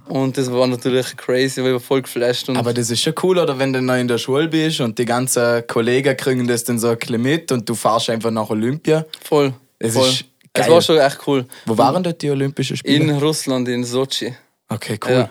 Und 0.09 0.37
das 0.39 0.51
war 0.51 0.67
natürlich 0.67 1.17
crazy, 1.17 1.61
weil 1.61 1.69
ich 1.69 1.73
war 1.75 1.81
voll 1.81 2.03
geflasht. 2.03 2.49
Und 2.49 2.57
Aber 2.57 2.73
das 2.73 2.91
ist 2.91 3.01
schon 3.03 3.15
cool, 3.23 3.39
oder 3.39 3.59
wenn 3.59 3.73
du 3.73 3.81
noch 3.83 3.97
in 3.97 4.09
der 4.09 4.19
Schule 4.19 4.49
bist 4.49 4.81
und 4.81 4.99
die 4.99 5.05
ganzen 5.05 5.67
Kollegen 5.67 6.17
kriegen 6.17 6.47
das 6.47 6.65
dann 6.65 6.79
so 6.79 6.89
ein 6.89 6.99
bisschen 6.99 7.21
mit 7.21 7.53
und 7.53 7.69
du 7.69 7.75
fahrst 7.75 8.09
einfach 8.11 8.31
nach 8.31 8.49
Olympia. 8.51 9.05
voll. 9.23 9.53
Es 9.79 9.95
voll. 9.95 10.09
ist 10.09 10.25
Es 10.55 10.63
geil. 10.63 10.71
war 10.71 10.81
schon 10.83 10.99
echt 10.99 11.19
cool. 11.27 11.45
Wo 11.67 11.77
waren 11.77 12.03
dort 12.03 12.21
die 12.23 12.31
Olympischen 12.31 12.77
Spiele? 12.77 12.97
In 13.05 13.11
Russland, 13.19 13.69
in 13.69 13.85
Sochi. 13.85 14.35
okay, 14.69 14.99
cool. 15.05 15.13
Ja. 15.13 15.31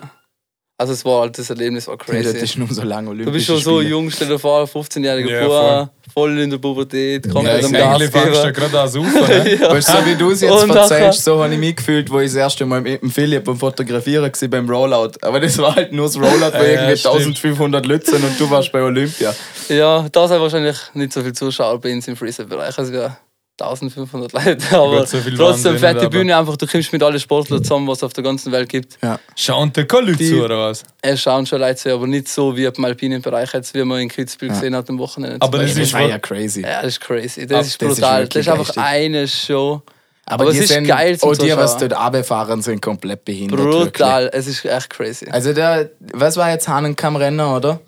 Also 0.78 0.94
es 0.94 1.04
war 1.04 1.20
halt, 1.20 1.38
das 1.38 1.48
Erlebnis 1.48 1.86
war 1.86 1.96
Nee, 2.08 2.22
dort 2.22 2.32
crazy. 2.34 2.44
ist 2.44 2.58
nur 2.58 2.66
so 2.68 2.82
lange 2.82 3.10
Olympische 3.10 3.30
Du 3.30 3.32
bist 3.36 3.46
schon 3.46 3.58
so 3.60 3.76
Spiele. 3.78 3.90
jung, 3.90 4.10
stell 4.10 4.28
dir 4.28 4.38
vor, 4.38 4.64
15-jähriger 4.64 5.30
Ja, 5.30 5.84
Bub, 5.84 5.90
voll 6.12 6.38
in 6.38 6.50
der 6.50 6.58
Pubertät, 6.58 7.24
kann 7.32 7.44
Ja, 7.44 7.56
dem 7.58 7.74
eigentlich 7.74 8.10
Gas 8.12 8.22
fangst 8.22 8.38
du 8.40 8.42
geben. 8.42 8.54
gerade 8.54 8.80
an 8.80 8.88
saufen, 8.88 9.12
ne? 9.14 9.60
Weißt 9.70 9.88
du, 9.88 9.92
so 9.92 10.06
wie 10.06 10.14
du 10.14 10.30
es 10.30 10.40
jetzt 10.40 10.52
Und 10.52 10.70
erzählst, 10.74 11.24
so 11.24 11.42
habe 11.42 11.52
ich 11.54 11.58
mich 11.60 11.76
gefühlt, 11.76 12.10
wo 12.10 12.20
ich 12.20 12.26
das 12.30 12.36
erste 12.36 12.66
Mal 12.66 12.80
mit 12.80 13.02
dem 13.02 13.10
Philipp 13.10 13.44
beim 13.44 13.56
Fotografieren 13.58 14.24
war 14.24 14.48
beim 14.50 14.68
Rollout. 14.68 15.12
Aber 15.22 15.40
das 15.40 15.56
war 15.58 15.74
halt 15.76 15.92
nur 15.92 16.06
das 16.06 16.16
Rollout, 16.16 16.52
wo 16.52 16.62
Ja, 16.62 16.64
irgendwie 16.64 16.96
stimmt. 16.96 17.14
1500 17.16 17.86
Leute 17.86 18.10
sind 18.10 18.24
und 18.24 18.38
du 18.38 18.50
warst 18.50 18.70
bei 18.72 18.82
Olympia. 18.82 19.34
Ja, 19.68 20.06
da 20.10 20.28
sind 20.28 20.40
wahrscheinlich 20.40 20.76
nicht 20.94 21.12
so 21.12 21.20
viele 21.20 21.32
Zuschauer 21.32 21.80
bei 21.80 21.92
uns 21.92 22.06
im 22.08 22.16
Freestyle-Bereich. 22.16 22.76
Also 22.78 22.92
ja, 22.92 23.16
1500 23.62 24.32
Leute. 24.32 24.58
Aber 24.78 25.06
so 25.06 25.18
trotzdem 25.36 25.78
fette 25.78 26.00
aber- 26.00 26.10
Bühne 26.10 26.36
einfach. 26.36 26.56
Du 26.56 26.66
kommst 26.66 26.92
mit 26.92 27.02
allen 27.02 27.18
Sportlern 27.20 27.62
zusammen, 27.62 27.86
was 27.88 27.98
es 27.98 28.04
auf 28.04 28.12
der 28.12 28.24
ganzen 28.24 28.52
Welt 28.52 28.68
gibt. 28.68 28.98
Ja. 29.02 29.18
Schauen 29.36 29.72
dir 29.72 29.86
keine 29.86 30.06
Leute 30.06 30.18
Die- 30.18 30.28
zu, 30.30 30.44
oder 30.44 30.58
was? 30.68 30.82
Es 31.00 31.20
schauen 31.22 31.46
schon 31.46 31.60
Leute 31.60 31.76
zu, 31.76 31.92
aber 31.92 32.06
nicht 32.06 32.28
so 32.28 32.56
wie 32.56 32.64
im 32.64 32.84
alpinen 32.84 33.22
Bereich, 33.22 33.52
jetzt, 33.52 33.74
wie 33.74 33.82
man 33.84 34.00
in 34.00 34.08
Kitzbühel 34.08 34.50
gesehen 34.50 34.74
hat 34.76 34.88
am 34.90 34.98
Wochenende. 34.98 35.36
Aber 35.40 35.58
das. 35.58 35.74
Das 35.74 35.78
ist 35.78 35.92
ja 35.92 36.18
crazy. 36.18 36.60
ja, 36.62 36.82
das 36.82 36.92
ist 36.92 37.00
crazy. 37.00 37.46
Das 37.46 37.66
ist 37.66 37.80
das 37.82 37.90
ist 37.92 37.96
brutal. 38.00 38.26
Das 38.26 38.34
wirklich 38.34 38.46
ist 38.46 38.52
einfach 38.52 38.68
richtig. 38.68 38.82
eine 38.82 39.28
Show. 39.28 39.82
Aber, 40.24 40.44
Aber 40.44 40.52
die 40.52 40.58
es 40.58 40.64
ist 40.64 40.72
sind, 40.72 40.86
geil 40.86 41.18
zum 41.18 41.30
Oh, 41.30 41.32
die, 41.34 41.56
was 41.56 41.76
dort 41.78 41.98
runterfahren, 41.98 42.62
sind 42.62 42.80
komplett 42.80 43.24
behindert. 43.24 43.58
Brutal. 43.60 44.30
Es 44.32 44.46
ist 44.46 44.64
echt 44.64 44.88
crazy. 44.90 45.22
Wirklich. 45.22 45.34
Also 45.34 45.52
der, 45.52 45.90
was 46.14 46.36
war 46.36 46.48
jetzt 46.50 46.68
Hahnenkamm-Renner, 46.68 47.56
oder? 47.56 47.80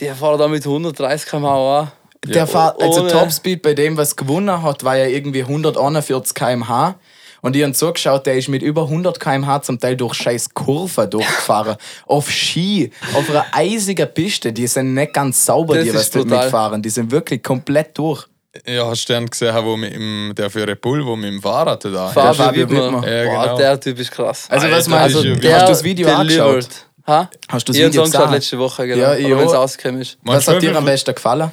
Die 0.00 0.08
fahren 0.08 0.38
da 0.38 0.48
mit 0.48 0.64
130 0.66 1.30
km/h. 1.30 1.92
Der 2.34 2.46
Fahr 2.46 2.74
also 2.80 3.08
Topspeed 3.08 3.62
bei 3.62 3.74
dem, 3.74 3.96
was 3.96 4.16
gewonnen 4.16 4.62
hat, 4.62 4.84
war 4.84 4.96
ja 4.96 5.06
irgendwie 5.06 5.42
141 5.42 6.34
km/h. 6.34 6.96
Und 7.42 7.54
ich 7.54 7.62
habe 7.62 7.72
zugeschaut, 7.74 8.26
der 8.26 8.34
ist 8.36 8.48
mit 8.48 8.62
über 8.62 8.82
100 8.82 9.20
km/h 9.20 9.62
zum 9.62 9.78
Teil 9.78 9.96
durch 9.96 10.14
scheiß 10.14 10.52
Kurven 10.54 11.08
durchgefahren. 11.10 11.76
auf 12.06 12.30
Ski, 12.30 12.90
auf 13.14 13.28
einer 13.30 13.44
eisigen 13.52 14.08
Piste. 14.12 14.52
Die 14.52 14.66
sind 14.66 14.94
nicht 14.94 15.12
ganz 15.12 15.44
sauber, 15.46 15.74
Das 15.76 15.84
die 15.84 15.94
was 15.94 16.02
ist 16.02 16.16
dort 16.16 16.26
mitfahren. 16.28 16.82
Die 16.82 16.90
sind 16.90 17.10
wirklich 17.10 17.42
komplett 17.42 17.96
durch. 17.98 18.26
Ja, 18.66 18.86
hast 18.86 19.04
du 19.06 19.12
den 19.12 19.26
gesehen, 19.26 19.54
wo 19.64 19.76
mit 19.76 19.94
dem, 19.94 20.32
der 20.34 20.48
für 20.50 20.66
Red 20.66 20.80
Bull, 20.80 21.04
wo 21.04 21.14
mit 21.14 21.30
dem 21.30 21.42
Fahrrad 21.42 21.84
da 21.84 22.08
Fabio, 22.08 22.32
Fabio 22.32 22.70
Wittmer. 22.70 23.02
Wittmer. 23.02 23.08
Ja, 23.12 23.24
Boah, 23.30 23.42
genau. 23.44 23.58
der 23.58 23.80
Typ 23.80 23.98
ist 24.00 24.10
krass. 24.10 24.46
Also, 24.48 24.70
was 24.70 24.88
meinst 24.88 25.16
das 25.16 25.22
du? 25.22 25.28
ist 25.32 25.44
ja- 25.44 25.52
Hast 25.56 25.62
du 25.62 25.68
das 25.68 25.84
Video 25.84 26.06
delivered. 26.08 26.48
angeschaut? 26.54 26.86
Ha? 27.06 27.30
Hast 27.48 27.68
du 27.68 27.72
das 27.72 27.76
Ich 27.80 27.86
Video 27.86 28.02
es 28.02 28.06
angeschaut 28.06 28.22
gesehen? 28.24 28.34
letzte 28.34 28.58
Woche, 28.58 28.86
genau. 28.86 29.02
Ja, 29.02 29.14
ich 29.14 29.28
wenn 29.28 29.38
es 29.46 29.74
ist. 29.74 30.18
Meinst 30.22 30.46
Was 30.48 30.48
hat 30.48 30.62
dir 30.62 30.74
am 30.76 30.84
besten 30.84 31.14
gefallen? 31.14 31.52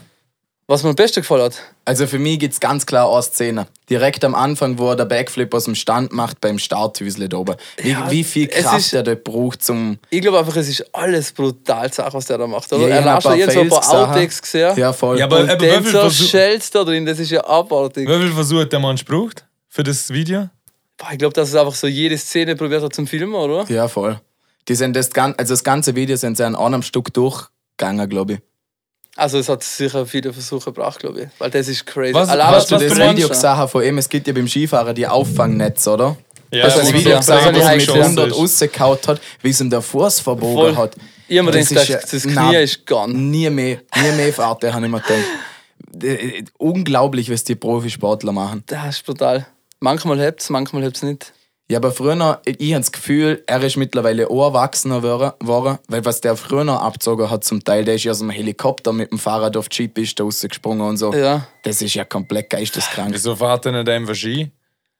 Was 0.65 0.81
mir 0.81 0.89
am 0.89 0.95
besten 0.95 1.19
gefallen 1.21 1.43
hat? 1.43 1.55
Also 1.83 2.07
für 2.07 2.19
mich 2.19 2.39
gibt 2.39 2.53
es 2.53 2.59
ganz 2.61 2.85
klar 2.85 3.11
eine 3.11 3.21
Szene. 3.21 3.67
Direkt 3.89 4.23
am 4.23 4.33
Anfang, 4.33 4.77
wo 4.79 4.89
er 4.91 4.95
den 4.95 5.09
Backflip 5.09 5.53
aus 5.53 5.65
dem 5.65 5.75
Stand 5.75 6.13
macht 6.13 6.39
beim 6.39 6.57
Starthüsle 6.57 7.27
da 7.27 7.35
oben. 7.37 7.55
Wie, 7.77 7.89
Ja, 7.91 8.09
wie 8.09 8.23
viel 8.23 8.47
Kraft 8.47 8.77
ist- 8.79 8.93
er 8.93 9.03
dort 9.03 9.25
braucht 9.25 9.61
zum. 9.61 9.99
Ich 10.09 10.21
glaube 10.21 10.39
einfach, 10.39 10.55
es 10.55 10.69
ist 10.69 10.85
alles 10.95 11.33
brutal, 11.33 11.91
Sache, 11.91 12.13
was 12.13 12.25
der 12.25 12.37
da 12.37 12.47
macht. 12.47 12.71
Oder? 12.71 12.87
Ja, 12.87 12.99
ich 12.99 13.05
er 13.05 13.13
hat 13.13 13.23
schon 13.23 13.31
ein 13.33 13.39
paar 13.39 13.53
irgend 13.55 13.71
so 13.73 13.75
ein 13.75 13.81
paar. 13.81 14.07
Outtakes 14.09 14.41
gesehen. 14.41 14.77
Ja, 14.77 14.93
voll. 14.93 15.19
Ja, 15.19 15.25
aber- 15.25 15.39
und 15.41 15.49
aber 15.49 15.65
viel 15.65 15.81
Versuch- 15.83 16.17
zerschellst 16.17 16.73
da 16.73 16.83
drin, 16.85 17.05
das 17.05 17.19
ist 17.19 17.31
ja 17.31 17.43
abartig. 17.45 18.07
Wie 18.07 18.17
viel 18.17 18.31
Versuch 18.31 18.59
hat 18.61 18.71
der 18.71 18.79
Mensch 18.79 19.03
braucht 19.03 19.45
für 19.67 19.83
das 19.83 20.09
Video? 20.11 20.49
Boah, 20.97 21.09
ich 21.11 21.17
glaube, 21.17 21.33
dass 21.33 21.49
es 21.49 21.55
einfach 21.55 21.75
so 21.75 21.87
jede 21.87 22.17
Szene 22.17 22.55
probiert 22.55 22.81
hat 22.83 22.95
zum 22.95 23.05
Filmen, 23.05 23.33
oder? 23.35 23.65
Ja, 23.69 23.89
voll. 23.89 24.19
Die 24.69 24.75
sind 24.75 24.95
das, 24.95 25.09
gan- 25.11 25.35
also 25.37 25.53
das 25.53 25.63
ganze 25.65 25.93
Video 25.93 26.15
sind 26.15 26.37
sie 26.37 26.45
an 26.45 26.55
einem 26.55 26.83
Stück 26.83 27.13
durchgegangen, 27.13 28.07
glaube 28.07 28.33
ich. 28.35 28.39
Also 29.15 29.37
es 29.37 29.47
hat 29.47 29.63
sicher 29.63 30.05
viele 30.07 30.33
Versuche 30.33 30.65
gebraucht, 30.71 30.99
glaube 30.99 31.21
ich. 31.23 31.27
Weil 31.37 31.51
das 31.51 31.67
ist 31.67 31.85
crazy. 31.85 32.13
Was- 32.15 32.29
Allein, 32.29 32.47
was 32.51 32.55
Hast 32.63 32.71
du 32.71 32.75
das 32.77 32.93
du 32.93 33.09
Video 33.11 33.27
gesehen 33.29 33.67
von 33.67 33.83
ihm? 33.83 33.97
Es 33.99 34.09
gibt 34.09 34.25
ja 34.27 34.33
beim 34.33 34.47
Skifahren 34.47 34.95
die 34.95 35.07
Auffangnetz, 35.07 35.85
oder? 35.87 36.17
Ja, 36.51 36.65
Das 36.65 36.75
Das 36.77 36.87
hab 36.87 36.93
Video 36.93 37.15
das 37.15 37.29
er 37.29 37.51
mit 37.51 37.85
gesehen. 37.85 38.01
100 38.01 38.31
rausgehauen 38.33 38.97
hat, 39.07 39.21
wie 39.41 39.49
es 39.49 39.61
ihm 39.61 39.69
der 39.69 39.81
Fuß 39.81 40.19
verbogen 40.19 40.53
Voll. 40.55 40.75
hat. 40.77 40.95
Ich 41.27 41.37
habe 41.37 41.45
mir 41.51 41.57
Das 41.57 41.69
gedacht, 41.69 41.89
ist 41.89 42.03
das, 42.03 42.11
das 42.11 42.23
ja- 42.25 42.31
Knie 42.31 42.51
nein. 42.53 42.63
ist 42.63 42.85
gone. 42.87 43.13
Nie 43.13 43.49
mehr, 43.49 43.77
nie 44.01 44.11
mehr 44.15 44.33
Fahrt, 44.33 44.63
habe 44.63 44.85
ich 44.85 44.91
mir 44.91 44.99
gedacht. 44.99 45.23
Äh, 46.03 46.43
Unglaublich, 46.57 47.31
was 47.31 47.43
die 47.43 47.55
Profisportler 47.55 48.31
machen. 48.31 48.63
Das 48.67 48.95
ist 48.97 49.05
brutal. 49.05 49.45
Manchmal 49.79 50.19
hebt 50.19 50.41
es, 50.41 50.49
manchmal 50.49 50.83
hebt 50.83 50.97
es 50.97 51.03
nicht. 51.03 51.33
Ja, 51.73 51.79
aber 51.79 51.91
früher, 51.91 52.39
ich 52.45 52.71
habe 52.73 52.81
das 52.81 52.91
Gefühl, 52.91 53.43
er 53.47 53.63
ist 53.63 53.77
mittlerweile 53.77 54.29
auch 54.29 54.45
erwachsener 54.49 55.01
geworden, 55.01 55.79
weil 55.87 56.05
was 56.05 56.21
der 56.21 56.35
früher 56.37 56.69
abgezogen 56.69 57.31
hat 57.31 57.43
zum 57.43 57.63
Teil, 57.63 57.83
der 57.83 57.95
ist 57.95 58.03
ja 58.03 58.11
aus 58.11 58.19
dem 58.19 58.29
Helikopter 58.29 58.93
mit 58.93 59.09
dem 59.09 59.17
Fahrrad 59.17 59.57
auf 59.57 59.69
die 59.69 59.75
Skipiste 59.77 60.21
rausgesprungen 60.21 60.87
und 60.87 60.97
so. 60.97 61.11
Ja. 61.15 61.47
Das 61.63 61.81
ist 61.81 61.95
ja 61.95 62.05
komplett 62.05 62.51
geisteskrank. 62.51 63.09
Wieso 63.11 63.35
fährt 63.35 63.65
er 63.65 63.71
nicht 63.71 63.89
einfach 63.89 64.13
Ski? 64.13 64.51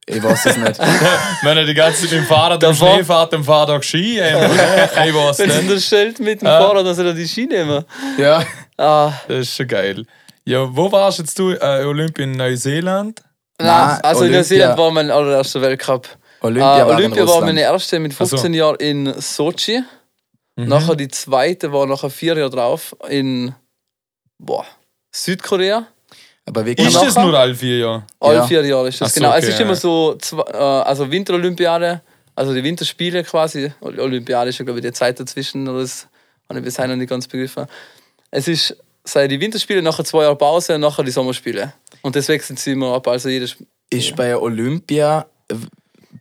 Ich 0.07 0.23
weiß 0.23 0.47
es 0.47 0.57
nicht. 0.57 0.79
Wenn 1.43 1.57
er 1.57 1.65
die 1.65 1.75
ganze 1.75 2.01
Zeit 2.01 2.11
mit 2.11 2.21
dem 2.21 2.25
Fahrrad 2.25 2.63
im 2.63 2.73
Schnee 2.73 3.03
fährt, 3.03 3.33
dann 3.33 3.43
fährt 3.43 3.69
er 3.69 3.75
auch 3.77 3.83
Ski. 3.83 4.19
einfach. 4.19 5.05
ich 5.05 5.13
weiß 5.13 5.37
Wenn 5.39 5.49
es 5.51 5.55
nicht. 5.57 5.69
unterstellt 5.69 6.19
mit 6.21 6.41
dem 6.41 6.47
Ah. 6.47 6.59
Fahrrad, 6.59 6.95
soll 6.95 7.05
er 7.05 7.13
die 7.13 7.27
Ski 7.27 7.45
nehmen. 7.45 7.85
Ja, 8.17 8.43
Ah, 8.77 9.11
Das 9.27 9.37
ist 9.41 9.55
schon 9.55 9.67
geil. 9.67 10.03
Ja, 10.43 10.75
wo 10.75 10.91
warst 10.91 11.19
jetzt 11.19 11.37
du? 11.37 11.51
Äh, 11.51 11.85
Olympia 11.85 12.23
in 12.23 12.31
Neuseeland? 12.31 13.21
nein, 13.59 13.99
also 14.01 14.21
in 14.23 14.31
Olympia- 14.31 14.37
Neuseeland 14.39 14.77
war 14.79 14.89
mein 14.89 15.11
allererster 15.11 15.61
Weltcup. 15.61 16.07
Olympia, 16.43 16.77
Äh, 16.77 16.87
war, 16.87 16.95
Olympia 16.97 17.21
in 17.23 17.27
war 17.27 17.41
meine 17.41 17.61
erste 17.61 17.99
mit 17.99 18.13
Ach 18.13 18.19
so. 18.25 18.37
15 18.37 18.53
Jahren 18.53 18.75
in 18.77 19.13
Sochi. 19.21 19.81
Mhm. 20.55 20.67
Nachher 20.67 20.95
die 20.95 21.07
zweite 21.07 21.71
war 21.73 21.87
nachher 21.87 22.09
vier 22.09 22.37
Jahre 22.37 22.49
drauf 22.51 22.95
in 23.09 23.55
boah, 24.37 24.65
Südkorea. 25.11 25.87
Aber 26.45 26.65
wie 26.65 26.73
Ist 26.73 26.95
das 26.95 27.15
nur 27.15 27.33
alle 27.33 27.55
vier 27.55 27.77
Jahre? 27.79 28.03
Alle 28.19 28.35
Ja. 28.35 28.47
vier 28.47 28.65
Jahre 28.65 28.89
ist 28.89 28.99
das, 29.01 29.13
so, 29.13 29.19
genau. 29.21 29.33
es 29.33 29.43
okay, 29.45 29.53
ist 29.53 29.59
immer 29.61 29.75
so, 29.75 30.15
zwei, 30.19 30.41
äh, 30.51 30.57
also 30.57 31.09
Winterolympiade, 31.09 32.01
also 32.35 32.53
die 32.53 32.63
Winterspiele 32.63 33.23
quasi. 33.23 33.71
Olympiade 33.81 34.49
ist 34.49 34.59
ja, 34.59 34.65
glaube 34.65 34.79
ich, 34.79 34.85
die 34.85 34.91
Zeit 34.91 35.19
dazwischen, 35.19 35.65
das 35.65 36.07
habe 36.49 36.59
ich 36.59 36.65
bisher 36.65 36.87
noch 36.87 36.97
nicht 36.97 37.09
ganz 37.09 37.27
begriffen. 37.27 37.65
Es 38.29 38.47
ist 38.49 38.75
seit 39.05 39.31
die 39.31 39.39
Winterspiele, 39.39 39.81
nachher 39.81 40.03
zwei 40.03 40.23
Jahre 40.23 40.35
Pause, 40.35 40.77
nachher 40.77 41.03
die 41.03 41.11
Sommerspiele. 41.11 41.73
Und 42.01 42.15
das 42.17 42.27
wechselt 42.27 42.59
sich 42.59 42.73
immer 42.73 42.93
ab. 42.93 43.07
Also 43.07 43.29
jedes 43.29 43.55
ist 43.89 44.15
bei 44.17 44.35
Olympia, 44.35 45.25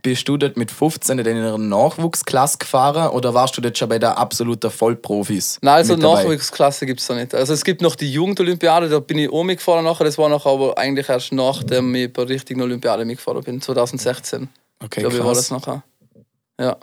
bist 0.00 0.26
du 0.28 0.36
dort 0.36 0.56
mit 0.56 0.70
15 0.70 1.18
in 1.18 1.26
einer 1.26 1.58
Nachwuchsklasse 1.58 2.58
gefahren 2.58 3.10
oder 3.10 3.34
warst 3.34 3.56
du 3.56 3.60
dort 3.60 3.76
schon 3.76 3.88
bei 3.88 3.98
der 3.98 4.16
absoluten 4.18 4.70
Vollprofis? 4.70 5.58
Nein, 5.62 5.74
also? 5.74 5.96
Nachwuchsklasse 5.96 6.86
gibt 6.86 7.00
es 7.00 7.06
da 7.06 7.14
nicht. 7.14 7.34
Also 7.34 7.52
es 7.52 7.64
gibt 7.64 7.82
noch 7.82 7.94
die 7.94 8.10
Jugendolympiade, 8.12 8.88
da 8.88 8.98
bin 9.00 9.18
ich 9.18 9.30
auch 9.30 9.44
mitgefahren 9.44 9.84
nachher. 9.84 10.04
Das 10.04 10.16
war 10.18 10.28
nachher 10.28 10.50
aber 10.50 10.78
eigentlich 10.78 11.08
erst 11.08 11.32
nachdem 11.32 11.94
ich 11.94 12.12
bei 12.12 12.24
der 12.24 12.34
richtigen 12.34 12.62
Olympiade 12.62 13.04
mitgefahren 13.04 13.42
bin, 13.44 13.60
2016. 13.60 14.48
Okay, 14.82 15.00
glaube 15.00 15.16
ich, 15.16 15.20
war 15.22 15.32
krass. 15.34 15.48
das 15.48 15.50
nachher. 15.50 15.82
Ja, 16.58 16.76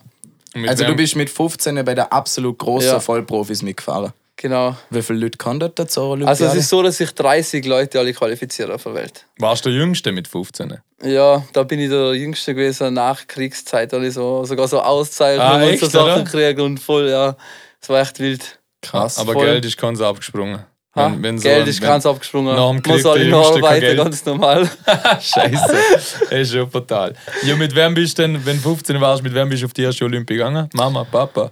Also 0.68 0.84
du 0.84 0.90
wem- 0.92 0.98
bist 0.98 1.16
mit 1.16 1.30
15 1.30 1.84
bei 1.84 1.96
der 1.96 2.12
absolut 2.14 2.58
grossen 2.58 2.88
Ja. 2.88 3.00
Vollprofis 3.00 3.62
mitgefahren. 3.62 4.14
Genau. 4.42 4.76
Wie 4.90 5.02
viele 5.04 5.20
Leute 5.20 5.38
kann 5.38 5.60
dort 5.60 5.78
zur 5.92 6.04
Olympiade? 6.06 6.30
Also 6.30 6.46
es 6.46 6.56
ist 6.64 6.70
so, 6.70 6.82
dass 6.82 6.98
sich 6.98 7.12
30 7.14 7.66
Leute 7.66 8.00
alle 8.00 8.14
qualifizieren 8.14 8.72
auf 8.72 8.84
der 8.84 8.94
Welt. 8.96 9.26
Warst 9.38 9.66
du 9.66 9.70
der 9.70 9.78
Jüngste 9.80 10.12
mit 10.12 10.28
15? 10.28 10.80
Ja, 11.04 11.44
da 11.54 11.64
bin 11.64 11.80
ich 11.80 11.90
der 11.90 12.14
Jüngste 12.16 12.56
gewesen 12.56 12.94
nach 12.94 13.28
Kriegszeit. 13.28 13.94
Alle 13.94 14.12
so, 14.12 14.44
sogar 14.46 14.68
so 14.68 14.82
Auszeichnungen 14.82 15.62
Ah, 15.62 15.66
und 15.66 15.80
so 15.80 15.86
Sachen 15.88 16.26
gekriegt 16.26 16.60
und 16.60 16.80
voll, 16.80 17.10
ja. 17.10 17.36
Es 17.82 17.88
war 17.90 18.02
echt 18.02 18.20
wild. 18.20 18.60
krass. 18.82 19.18
Aber 19.20 19.34
voll. 19.34 19.46
Geld 19.46 19.66
ist 19.66 19.78
ganz 19.78 20.02
abgesprungen. 20.02 20.64
Wenn- 20.96 21.22
wenn 21.24 21.38
so 21.38 21.44
Geld 21.48 21.68
ist 21.68 21.80
ganz 21.82 22.06
abgesprungen. 22.06 22.56
nach 22.56 22.70
dem 22.72 22.76
Muss 22.78 22.84
Krieg 23.04 23.06
alle 23.06 23.20
der 23.20 23.30
noch 23.30 23.56
arbeiten, 23.56 23.80
Geld. 23.82 23.98
ganz 23.98 24.26
normal. 24.26 24.70
Scheiße. 25.22 25.76
Das 25.94 26.32
ist 26.32 26.52
schon 26.52 26.70
brutal. 26.70 27.14
Ja, 27.44 27.56
mit 27.56 27.74
wem 27.76 27.94
bist 27.94 28.18
du 28.18 28.24
denn, 28.24 28.46
wenn 28.46 28.58
du 28.58 28.64
15 28.64 29.00
warst, 29.00 29.24
mit 29.24 29.34
wem 29.34 29.48
bist 29.50 29.62
du 29.62 29.68
auf 29.68 29.74
die 29.74 29.84
erste 29.84 30.04
Olympia 30.06 30.36
gegangen? 30.38 30.68
Mama, 30.74 31.04
Papa? 31.06 31.52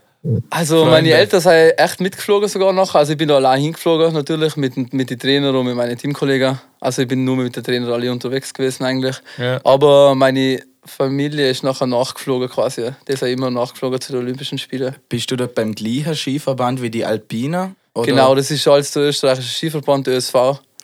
Also 0.50 0.77
Freunde. 0.77 0.91
meine 0.91 1.12
Eltern 1.12 1.41
sind 1.41 1.74
echt 1.77 2.00
mitgeflogen 2.01 2.50
sogar 2.50 2.74
noch. 2.74 2.96
Also 2.96 3.13
ich 3.13 3.17
bin 3.17 3.27
da 3.27 3.36
allein 3.36 3.62
hingeflogen 3.62 4.13
natürlich 4.13 4.55
mit, 4.57 4.93
mit 4.93 5.10
den 5.10 5.19
Trainern 5.19 5.55
und 5.55 5.65
mit 5.65 5.75
meinen 5.75 5.98
Teamkollegen. 5.98 6.60
Also 6.79 7.03
ich 7.03 7.07
bin 7.07 7.24
nur 7.24 7.38
mit 7.38 7.55
den 7.55 7.63
Trainern 7.63 7.91
alle 7.91 8.12
unterwegs 8.12 8.53
gewesen 8.53 8.84
eigentlich. 8.84 9.15
Ja. 9.38 9.60
Aber 9.63 10.15
meine 10.15 10.62
Familie 10.86 11.50
ist 11.50 11.63
nachher 11.63 11.88
nachgeflogen 11.88 12.50
quasi. 12.50 12.91
Die 13.07 13.15
sind 13.15 13.29
immer 13.29 13.50
nachgeflogen 13.51 14.00
zu 14.01 14.13
den 14.13 14.22
Olympischen 14.22 14.57
Spielen. 14.57 14.96
Bist 15.10 15.29
du 15.31 15.36
dort 15.36 15.55
beim 15.55 15.74
gleichen 15.74 16.15
Skiverband 16.15 16.81
wie 16.81 16.89
die 16.89 17.05
Alpiner? 17.05 17.75
Oder? 17.93 18.05
Genau, 18.05 18.36
das 18.36 18.51
ist 18.51 18.67
alles 18.67 18.91
der 18.91 19.03
österreichische 19.03 19.50
Skiverband, 19.53 20.07
der 20.07 20.17
ÖSV. 20.17 20.36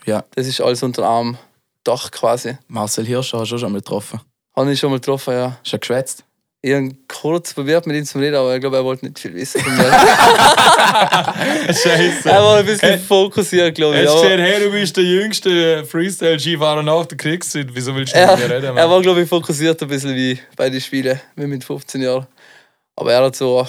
Ja, 0.05 0.23
Das 0.35 0.47
ist 0.47 0.59
alles 0.61 0.83
unter 0.83 1.09
einem 1.09 1.37
Dach 1.83 2.11
quasi. 2.11 2.57
Marcel 2.67 3.05
Hirscher 3.05 3.39
hast 3.39 3.51
du 3.51 3.57
schon 3.57 3.71
mal 3.71 3.79
getroffen. 3.79 4.19
Habe 4.55 4.71
ich 4.71 4.79
schon 4.79 4.89
mal 4.89 4.97
getroffen, 4.97 5.33
ja. 5.33 5.57
Schon 5.63 5.79
geschwätzt? 5.79 6.23
Ich 6.65 6.73
habe 6.73 6.91
kurz 7.09 7.53
probiert 7.53 7.85
mit 7.87 7.97
ihm 7.97 8.05
zu 8.05 8.17
reden, 8.19 8.35
aber 8.37 8.55
ich 8.55 8.61
glaube, 8.61 8.77
er 8.77 8.85
wollte 8.85 9.03
nicht 9.05 9.19
viel 9.19 9.33
wissen 9.33 9.59
von 9.59 9.75
mir. 9.75 9.83
Scheiße. 11.73 12.29
er 12.29 12.41
war 12.41 12.57
ein 12.59 12.65
bisschen 12.65 12.99
fokussiert, 13.01 13.75
glaube 13.75 13.99
ich. 13.99 14.07
Aber- 14.09 14.21
gesehen, 14.21 14.39
hey, 14.39 14.63
du 14.63 14.71
bist 14.71 14.95
der 14.95 15.03
jüngste 15.03 15.83
Freestyle-Skifahrer 15.85 16.81
nach 16.81 17.05
der 17.05 17.17
Kriegszeit. 17.17 17.67
Wieso 17.73 17.93
willst 17.95 18.13
du 18.15 18.17
Er, 18.19 18.37
mit 18.37 18.47
mir 18.47 18.55
reden? 18.55 18.65
er 18.65 18.73
Mann? 18.73 18.89
war, 18.89 19.01
glaube 19.01 19.21
ich, 19.23 19.27
fokussiert 19.29 19.81
ein 19.81 19.89
bisschen 19.89 20.15
wie 20.15 20.39
bei 20.55 20.69
den 20.69 20.79
Spielen, 20.79 21.19
wie 21.35 21.47
mit 21.47 21.65
15 21.65 22.01
Jahren. 22.01 22.27
Aber 22.95 23.11
er 23.11 23.23
hat 23.25 23.35
so, 23.35 23.67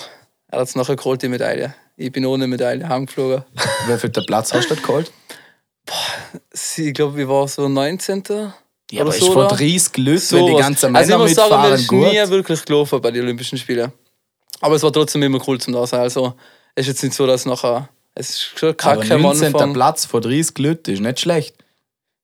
er 0.53 0.61
hat 0.61 0.77
nachher 0.77 0.95
geholt, 0.95 1.21
die 1.21 1.29
Medaille. 1.29 1.75
Ich 1.97 2.13
bin 2.13 2.25
ohne 2.25 2.47
Medaille 2.47 2.89
heimgeflogen. 2.89 3.43
Wie 3.89 3.99
viel 3.99 4.11
Platz 4.11 4.53
hast 4.55 4.71
du 4.71 4.75
dort 4.75 4.87
geholt? 4.87 5.13
Sie- 6.53 6.89
Ich 6.91 6.95
glaube, 6.95 7.21
ich 7.21 7.27
war 7.29 7.49
so 7.49 7.69
19. 7.69 8.23
Ja, 8.91 9.00
aber 9.03 9.11
ist 9.14 9.21
so 9.21 9.33
vor 9.33 9.49
da. 9.49 9.57
30 9.57 9.97
Leuten, 9.97 10.19
So 10.19 10.47
die 10.47 10.55
ganzen 10.55 10.95
also 10.95 11.12
ich 11.12 11.17
Männer 11.19 11.23
muss 11.25 11.35
sagen, 11.35 11.62
mir 11.69 11.75
ist 11.75 11.88
gut. 11.88 12.07
nie 12.12 12.31
wirklich 12.31 12.64
gelaufen 12.64 13.00
bei 13.00 13.11
den 13.11 13.23
Olympischen 13.23 13.59
Spielen. 13.59 13.93
Aber 14.61 14.76
es 14.76 14.83
war 14.83 14.93
trotzdem 14.93 15.23
immer 15.23 15.41
cool 15.47 15.61
zum 15.61 15.73
da 15.73 15.87
sein. 15.87 16.00
Also 16.00 16.35
es 16.75 16.83
ist 16.83 16.88
jetzt 16.88 17.03
nicht 17.03 17.14
so, 17.14 17.26
dass 17.26 17.47
nachher. 17.47 17.88
Es 18.14 18.31
ist 18.31 18.59
schon 18.59 18.69
Aber 18.71 18.76
kacke 18.76 19.14
am 19.14 19.23
19. 19.23 19.47
Anfang. 19.47 19.73
Platz 19.73 20.05
vor 20.05 20.21
30 20.21 20.57
Leuten 20.59 20.93
ist 20.93 21.00
nicht 21.00 21.21
schlecht. 21.21 21.57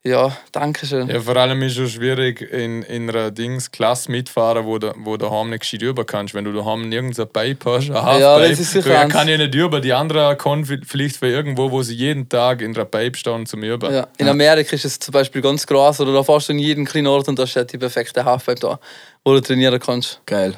Ja, 0.02 0.34
danke 0.52 0.86
schön. 0.86 1.08
Ja, 1.10 1.20
vor 1.20 1.36
allem 1.36 1.60
ist 1.62 1.72
es 1.72 1.76
schon 1.76 1.88
schwierig, 1.88 2.40
in, 2.40 2.82
in 2.84 3.10
einer 3.10 3.30
Dings 3.30 3.70
Klasse 3.70 4.10
mitfahren, 4.10 4.64
wo 4.64 4.78
du, 4.78 4.94
wo 4.96 5.18
du 5.18 5.26
daheim 5.26 5.50
nicht 5.50 5.60
gescheit 5.60 5.82
über 5.82 6.06
kannst. 6.06 6.32
Wenn 6.32 6.46
du 6.46 6.52
daheim 6.52 6.88
nirgends 6.88 7.20
ein 7.20 7.28
Pipe 7.28 7.70
hast, 7.70 7.90
ein 7.90 8.00
Halfpipe, 8.02 8.22
Ja, 8.22 8.38
das 8.38 8.58
ist 8.60 8.70
sicher 8.72 8.88
du, 8.88 8.94
er 8.94 9.08
kann 9.08 9.28
ja 9.28 9.36
nicht 9.36 9.54
über. 9.54 9.78
Die 9.82 9.92
anderen 9.92 10.38
kann 10.38 10.64
vi- 10.64 10.80
vielleicht 10.86 11.18
für 11.18 11.26
irgendwo, 11.28 11.70
wo 11.70 11.82
sie 11.82 11.94
jeden 11.94 12.30
Tag 12.30 12.62
in 12.62 12.72
der 12.72 12.86
Pipe 12.86 13.18
stehen 13.18 13.44
zum 13.44 13.62
Über. 13.62 13.92
Ja. 13.92 14.08
In 14.16 14.26
Amerika 14.28 14.74
ist 14.74 14.86
es 14.86 14.98
zum 14.98 15.12
Beispiel 15.12 15.42
ganz 15.42 15.66
groß 15.66 16.00
oder 16.00 16.14
da 16.14 16.22
fährst 16.22 16.48
du 16.48 16.52
in 16.54 16.58
jeden 16.60 16.86
kleinen 16.86 17.06
Ort 17.08 17.28
und 17.28 17.38
da 17.38 17.46
steht 17.46 17.70
die 17.74 17.78
perfekte 17.78 18.24
Halfpipe 18.24 18.58
da, 18.60 18.80
wo 19.22 19.34
du 19.34 19.42
trainieren 19.42 19.78
kannst. 19.78 20.22
Geil. 20.24 20.54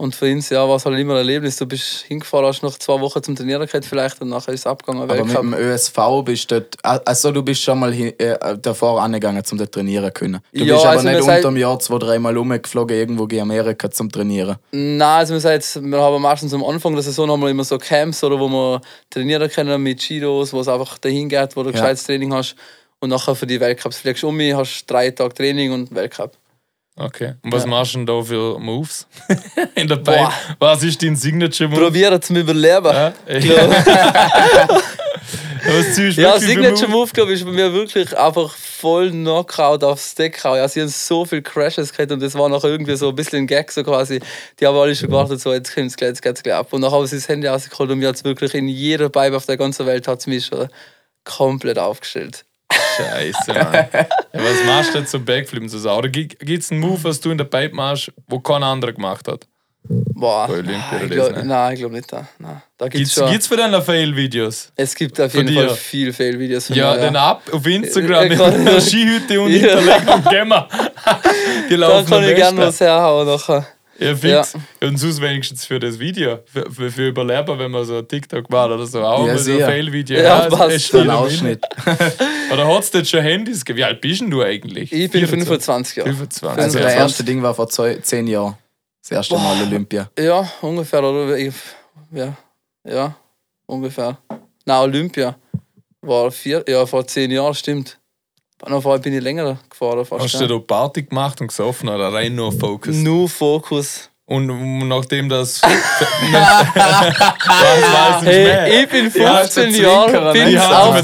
Und 0.00 0.14
für 0.14 0.32
uns 0.32 0.48
ja, 0.48 0.66
war 0.66 0.76
es 0.76 0.86
halt 0.86 0.98
immer 0.98 1.12
ein 1.12 1.18
Erlebnis. 1.18 1.56
Du 1.58 1.66
bist 1.66 2.04
hingefahren, 2.08 2.46
hast 2.46 2.62
nach 2.62 2.78
zwei 2.78 2.98
Wochen 3.02 3.22
zum 3.22 3.36
Trainieren 3.36 3.66
gehabt 3.66 3.84
vielleicht 3.84 4.18
und 4.22 4.30
nachher 4.30 4.54
ist 4.54 4.60
es 4.60 4.66
abgegangen. 4.66 5.02
Aber 5.02 5.22
mit 5.22 5.36
dem 5.36 5.52
ÖSV 5.52 5.98
bist 6.24 6.50
du 6.50 6.60
dort, 6.62 6.78
also 7.06 7.30
du 7.32 7.42
bist 7.42 7.60
schon 7.60 7.78
mal 7.78 7.92
hin, 7.92 8.14
äh, 8.18 8.56
davor 8.56 9.02
angegangen, 9.02 9.42
um 9.52 9.58
dort 9.58 9.72
trainieren 9.72 10.06
zu 10.06 10.12
können. 10.12 10.40
Du 10.54 10.64
Ja, 10.64 10.72
bist 10.74 10.86
aber 10.86 10.90
also 10.96 11.06
nicht 11.08 11.16
wir 11.18 11.22
sei- 11.24 11.36
unter 11.36 11.48
dem 11.50 11.56
Jahr 11.58 11.78
zwei, 11.80 11.98
dreimal 11.98 12.34
rumgeflogen 12.34 12.96
irgendwo 12.96 13.26
in 13.26 13.40
Amerika 13.40 13.90
zum 13.90 14.10
Trainieren. 14.10 14.56
Nein, 14.72 15.02
also 15.02 15.34
wir, 15.34 15.52
jetzt, 15.52 15.82
wir 15.82 15.98
haben 16.00 16.22
meistens 16.22 16.54
am 16.54 16.64
Anfang 16.64 16.94
der 16.94 17.02
Saison 17.02 17.30
haben 17.30 17.40
wir 17.42 17.50
immer 17.50 17.64
so 17.64 17.76
Camps, 17.76 18.24
oder, 18.24 18.40
wo 18.40 18.48
wir 18.48 18.80
trainieren 19.10 19.50
können 19.50 19.82
mit 19.82 19.98
Chidos, 19.98 20.54
wo 20.54 20.60
es 20.60 20.68
einfach 20.68 20.96
dahin 20.96 21.28
geht, 21.28 21.54
wo 21.56 21.62
du 21.62 21.68
Ja. 21.68 21.72
gescheites 21.72 22.04
Training 22.04 22.32
hast. 22.32 22.56
Und 23.00 23.10
nachher 23.10 23.34
für 23.34 23.46
die 23.46 23.60
Weltcups 23.60 23.98
fliegst 23.98 24.22
du 24.22 24.28
um 24.28 24.38
hast 24.40 24.84
drei 24.86 25.10
Tage 25.10 25.34
Training 25.34 25.72
und 25.72 25.94
Weltcup. 25.94 26.32
Okay. 26.96 27.34
Und 27.42 27.52
was 27.52 27.62
Ja. 27.64 27.68
machst 27.70 27.94
du 27.94 27.98
denn 27.98 28.06
da 28.06 28.20
für 28.22 28.58
Moves? 28.58 29.06
in 29.74 29.88
der 29.88 29.96
Pipe? 29.96 30.18
Boah. 30.18 30.32
Was 30.58 30.82
ist 30.82 31.02
dein 31.02 31.16
Signature 31.16 31.68
Move? 31.68 31.80
Probieren 31.80 32.20
zum 32.20 32.36
Überleben. 32.36 32.84
Ja? 32.92 33.12
Ja. 33.38 34.68
Was 35.62 35.94
ziehst 35.94 36.16
du 36.16 36.22
Ja, 36.22 36.32
wirklich 36.32 36.40
für 36.40 36.46
Signature 36.62 36.88
Move? 36.88 37.00
Move, 37.02 37.10
glaube 37.12 37.32
ich, 37.34 37.40
ist 37.40 37.44
bei 37.46 37.52
mir 37.52 37.72
wirklich 37.72 38.16
einfach 38.16 38.50
voll 38.54 39.10
Knockout 39.10 39.84
aufs 39.84 40.14
Deck 40.14 40.42
hauen. 40.42 40.56
Ja, 40.56 40.66
sie 40.66 40.80
haben 40.80 40.88
so 40.88 41.26
viele 41.26 41.42
Crashes 41.42 41.92
gehabt 41.92 42.10
und 42.12 42.20
das 42.22 42.34
war 42.34 42.48
nachher 42.48 42.70
irgendwie 42.70 42.96
so 42.96 43.10
ein 43.10 43.14
bisschen 43.14 43.40
ein 43.40 43.46
Gag, 43.46 43.70
so 43.70 43.84
quasi. 43.84 44.20
Die 44.58 44.66
haben 44.66 44.76
alle 44.76 44.96
schon 44.96 45.10
gewartet, 45.10 45.38
so, 45.40 45.52
jetzt 45.52 45.74
kommt's 45.74 45.96
gleich, 45.96 46.08
jetzt 46.08 46.22
geht's 46.22 46.42
gleich 46.42 46.54
ab. 46.54 46.72
Und 46.72 46.80
nachher 46.80 46.96
haben 46.96 47.06
sie 47.06 47.16
das 47.16 47.28
Handy 47.28 47.46
rausgeholt 47.46 47.90
und 47.90 47.98
mir 47.98 48.08
hat's 48.08 48.24
wirklich 48.24 48.54
in 48.54 48.68
jeder 48.68 49.10
Pipe 49.10 49.36
auf 49.36 49.44
der 49.44 49.58
ganzen 49.58 49.84
Welt 49.86 50.08
hat's 50.08 50.26
mich 50.26 50.46
schon 50.46 50.68
komplett 51.24 51.78
aufgestellt. 51.78 52.44
Scheiße, 53.04 53.52
Mann. 53.54 53.88
Ja, 54.32 54.40
was 54.44 54.64
machst 54.66 54.94
du 54.94 54.98
jetzt 54.98 55.10
so 55.10 55.18
Backflippen 55.20 55.68
zu 55.68 55.78
sagen? 55.78 55.98
Oder 55.98 56.08
gibt 56.08 56.42
es 56.62 56.70
einen 56.70 56.80
Move, 56.80 57.02
was 57.04 57.20
du 57.20 57.30
in 57.30 57.38
der 57.38 57.44
Pipe 57.46 57.74
machst, 57.74 58.12
wo 58.28 58.38
kein 58.40 58.62
anderer 58.62 58.92
gemacht 58.92 59.26
hat? 59.28 59.46
Boah, 59.82 60.46
Bei 60.46 60.54
Olympia 60.54 61.00
ich 61.02 61.10
glaub, 61.10 61.28
das, 61.34 61.38
ne? 61.42 61.48
nein, 61.48 61.72
ich 61.72 61.80
glaube 61.80 61.94
nicht. 61.96 62.12
Da, 62.12 62.28
nein. 62.38 62.62
da 62.78 62.84
gibt's 62.86 62.98
Gibt's, 62.98 63.14
schon. 63.14 63.30
gibt's 63.32 63.46
für 63.48 63.56
deine 63.56 63.80
Fail-Videos? 63.82 64.72
Es 64.76 64.94
gibt 64.94 65.18
auf 65.20 65.34
jeden? 65.34 65.52
Fall 65.54 65.70
viel 65.70 66.12
Fail-Videos 66.12 66.66
von 66.68 66.76
Ja, 66.76 66.92
mir. 66.94 67.00
dann 67.00 67.16
ab 67.16 67.42
auf 67.50 67.66
Instagram 67.66 68.24
Ja, 68.24 68.28
mit 68.28 68.38
kann- 68.38 68.54
einer 68.68 68.80
Skihütte 68.80 69.40
und 69.40 69.50
Ja. 69.50 69.58
Hinterlegung 69.80 70.24
gehen 70.30 70.48
wir. 70.48 70.68
Die 71.70 71.76
Da 71.76 71.76
laufen 71.88 72.06
kann 72.10 72.22
am 72.22 72.28
ich 72.30 72.36
gerne 72.36 72.58
was 72.60 72.78
herhauen 72.80 73.26
nachher. 73.26 73.66
Ja, 74.00 74.14
fix. 74.16 74.54
Und 74.80 74.96
sonst 74.96 75.20
wenigstens 75.20 75.64
für 75.66 75.78
das 75.78 75.98
Video. 75.98 76.38
Für, 76.46 76.70
für, 76.70 76.90
für 76.90 77.08
Überleber, 77.08 77.58
wenn 77.58 77.70
man 77.70 77.84
so 77.84 78.00
TikTok 78.02 78.50
war 78.50 78.72
oder 78.74 78.86
so. 78.86 79.02
Auch 79.04 79.26
Ja, 79.26 79.34
mal 79.34 79.38
so 79.38 79.52
ein. 79.52 79.60
Fail-Video. 79.60 80.20
Ja, 80.20 80.46
es- 80.46 80.54
passt. 80.54 80.94
ein 80.94 81.10
Ausschnitt. 81.10 81.62
Oder 82.52 82.66
hat 82.66 82.82
es 82.82 82.92
jetzt 82.92 83.10
schon 83.10 83.20
Handys 83.20 83.64
gegeben? 83.64 83.78
Wie 83.78 83.84
alt 83.84 84.00
bist 84.00 84.20
denn 84.22 84.30
du 84.30 84.42
eigentlich? 84.42 84.90
Ich 84.92 85.10
bin 85.10 85.26
24. 85.26 85.94
25 85.94 85.96
Jahre. 85.96 86.08
25. 86.10 86.64
Also 86.64 86.78
Ja, 86.78 86.84
das 86.84 86.94
erste 86.94 87.24
Ding 87.24 87.42
war 87.42 87.54
vor 87.54 87.68
zwei, 87.68 87.94
zehn 87.96 88.26
Jahren. 88.26 88.56
Das 89.02 89.10
erste 89.12 89.34
Mal 89.36 89.62
Olympia. 89.62 90.10
Ja, 90.18 90.50
ungefähr, 90.62 91.04
oder? 91.04 91.36
Ich, 91.36 91.54
ja, 92.12 92.36
ja, 92.84 93.14
ungefähr. 93.66 94.18
Na, 94.64 94.80
Olympia 94.82 95.36
war 96.02 96.30
vier, 96.32 96.64
ja, 96.66 96.84
vor 96.86 97.06
zehn 97.06 97.30
Jahren, 97.30 97.54
stimmt. 97.54 97.98
Vorher 98.66 98.98
bin 99.00 99.14
ich 99.14 99.22
länger 99.22 99.58
gefahren, 99.68 100.04
fast. 100.04 100.24
Hast 100.24 100.34
ja. 100.34 100.40
du 100.46 100.58
da 100.58 100.64
Party 100.66 101.02
gemacht 101.04 101.40
und 101.40 101.48
gesoffen 101.48 101.88
oder 101.88 102.12
rein 102.12 102.34
nur 102.34 102.52
Focus? 102.52 102.94
Nur 102.96 103.28
Fokus. 103.28 104.10
Und 104.26 104.46
nachdem 104.86 105.28
das. 105.28 105.60
was? 105.62 105.72
Hey, 108.24 108.82
ich 108.84 108.88
bin 108.88 109.10
Ja, 109.20 109.34
hast 109.38 109.56
du 109.56 109.62
15 109.62 109.74
Zwinker, 109.74 109.90
Jahre, 109.90 110.24
ne? 110.24 110.32
bin 110.32 110.58
auf 110.58 111.02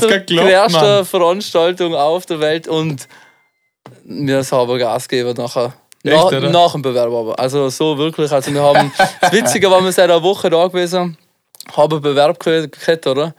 der 0.72 0.80
Mann. 0.80 1.04
Veranstaltung 1.04 1.94
auf 1.94 2.26
der 2.26 2.40
Welt 2.40 2.68
und 2.68 3.08
mir 4.04 4.44
sauber 4.44 4.78
Gas 4.78 5.08
gegeben 5.08 5.34
nachher. 5.36 5.72
Echt, 6.04 6.14
Nach, 6.14 6.24
oder? 6.26 6.50
nach 6.50 6.72
dem 6.72 6.82
Bewerb 6.82 7.12
aber. 7.12 7.36
Also 7.38 7.68
so 7.68 7.98
wirklich. 7.98 8.30
Also 8.30 8.54
wir 8.54 8.62
haben, 8.62 8.92
das 9.20 9.32
Witzige 9.32 9.68
war, 9.70 9.82
wir 9.82 9.90
seit 9.90 10.08
einer 10.08 10.22
Woche 10.22 10.48
da 10.48 10.68
gewesen, 10.68 11.18
haben 11.76 11.92
einen 11.92 12.02
Bewerb 12.02 12.38
ge- 12.38 12.68
gehabt, 12.68 13.06
oder? 13.08 13.34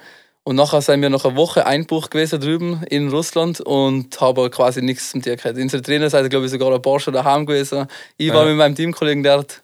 Und 0.48 0.56
nachher 0.56 0.80
sind 0.82 1.02
wir 1.02 1.10
nach 1.10 1.26
einer 1.26 1.36
Woche 1.36 1.66
Einbuch 1.66 2.10
gewesen 2.10 2.40
drüben 2.40 2.82
in 2.90 3.10
Russland 3.10 3.60
und 3.60 4.18
haben 4.22 4.50
quasi 4.50 4.82
nichts 4.82 5.12
zum 5.12 5.22
Tier 5.22 5.36
gehabt. 5.36 5.58
Unsere 5.58 5.82
Trainer 5.84 6.10
seid, 6.10 6.30
glaube 6.30 6.46
ich, 6.46 6.52
sogar 6.54 6.74
ein 6.74 6.82
paar 6.82 7.02
schon 7.02 7.14
daheim 7.14 7.46
gewesen. 7.46 7.86
Ich 8.16 8.32
war 8.32 8.44
Ja. 8.44 8.48
mit 8.52 8.56
meinem 8.58 8.74
Teamkollegen 8.74 9.24
dort. 9.24 9.62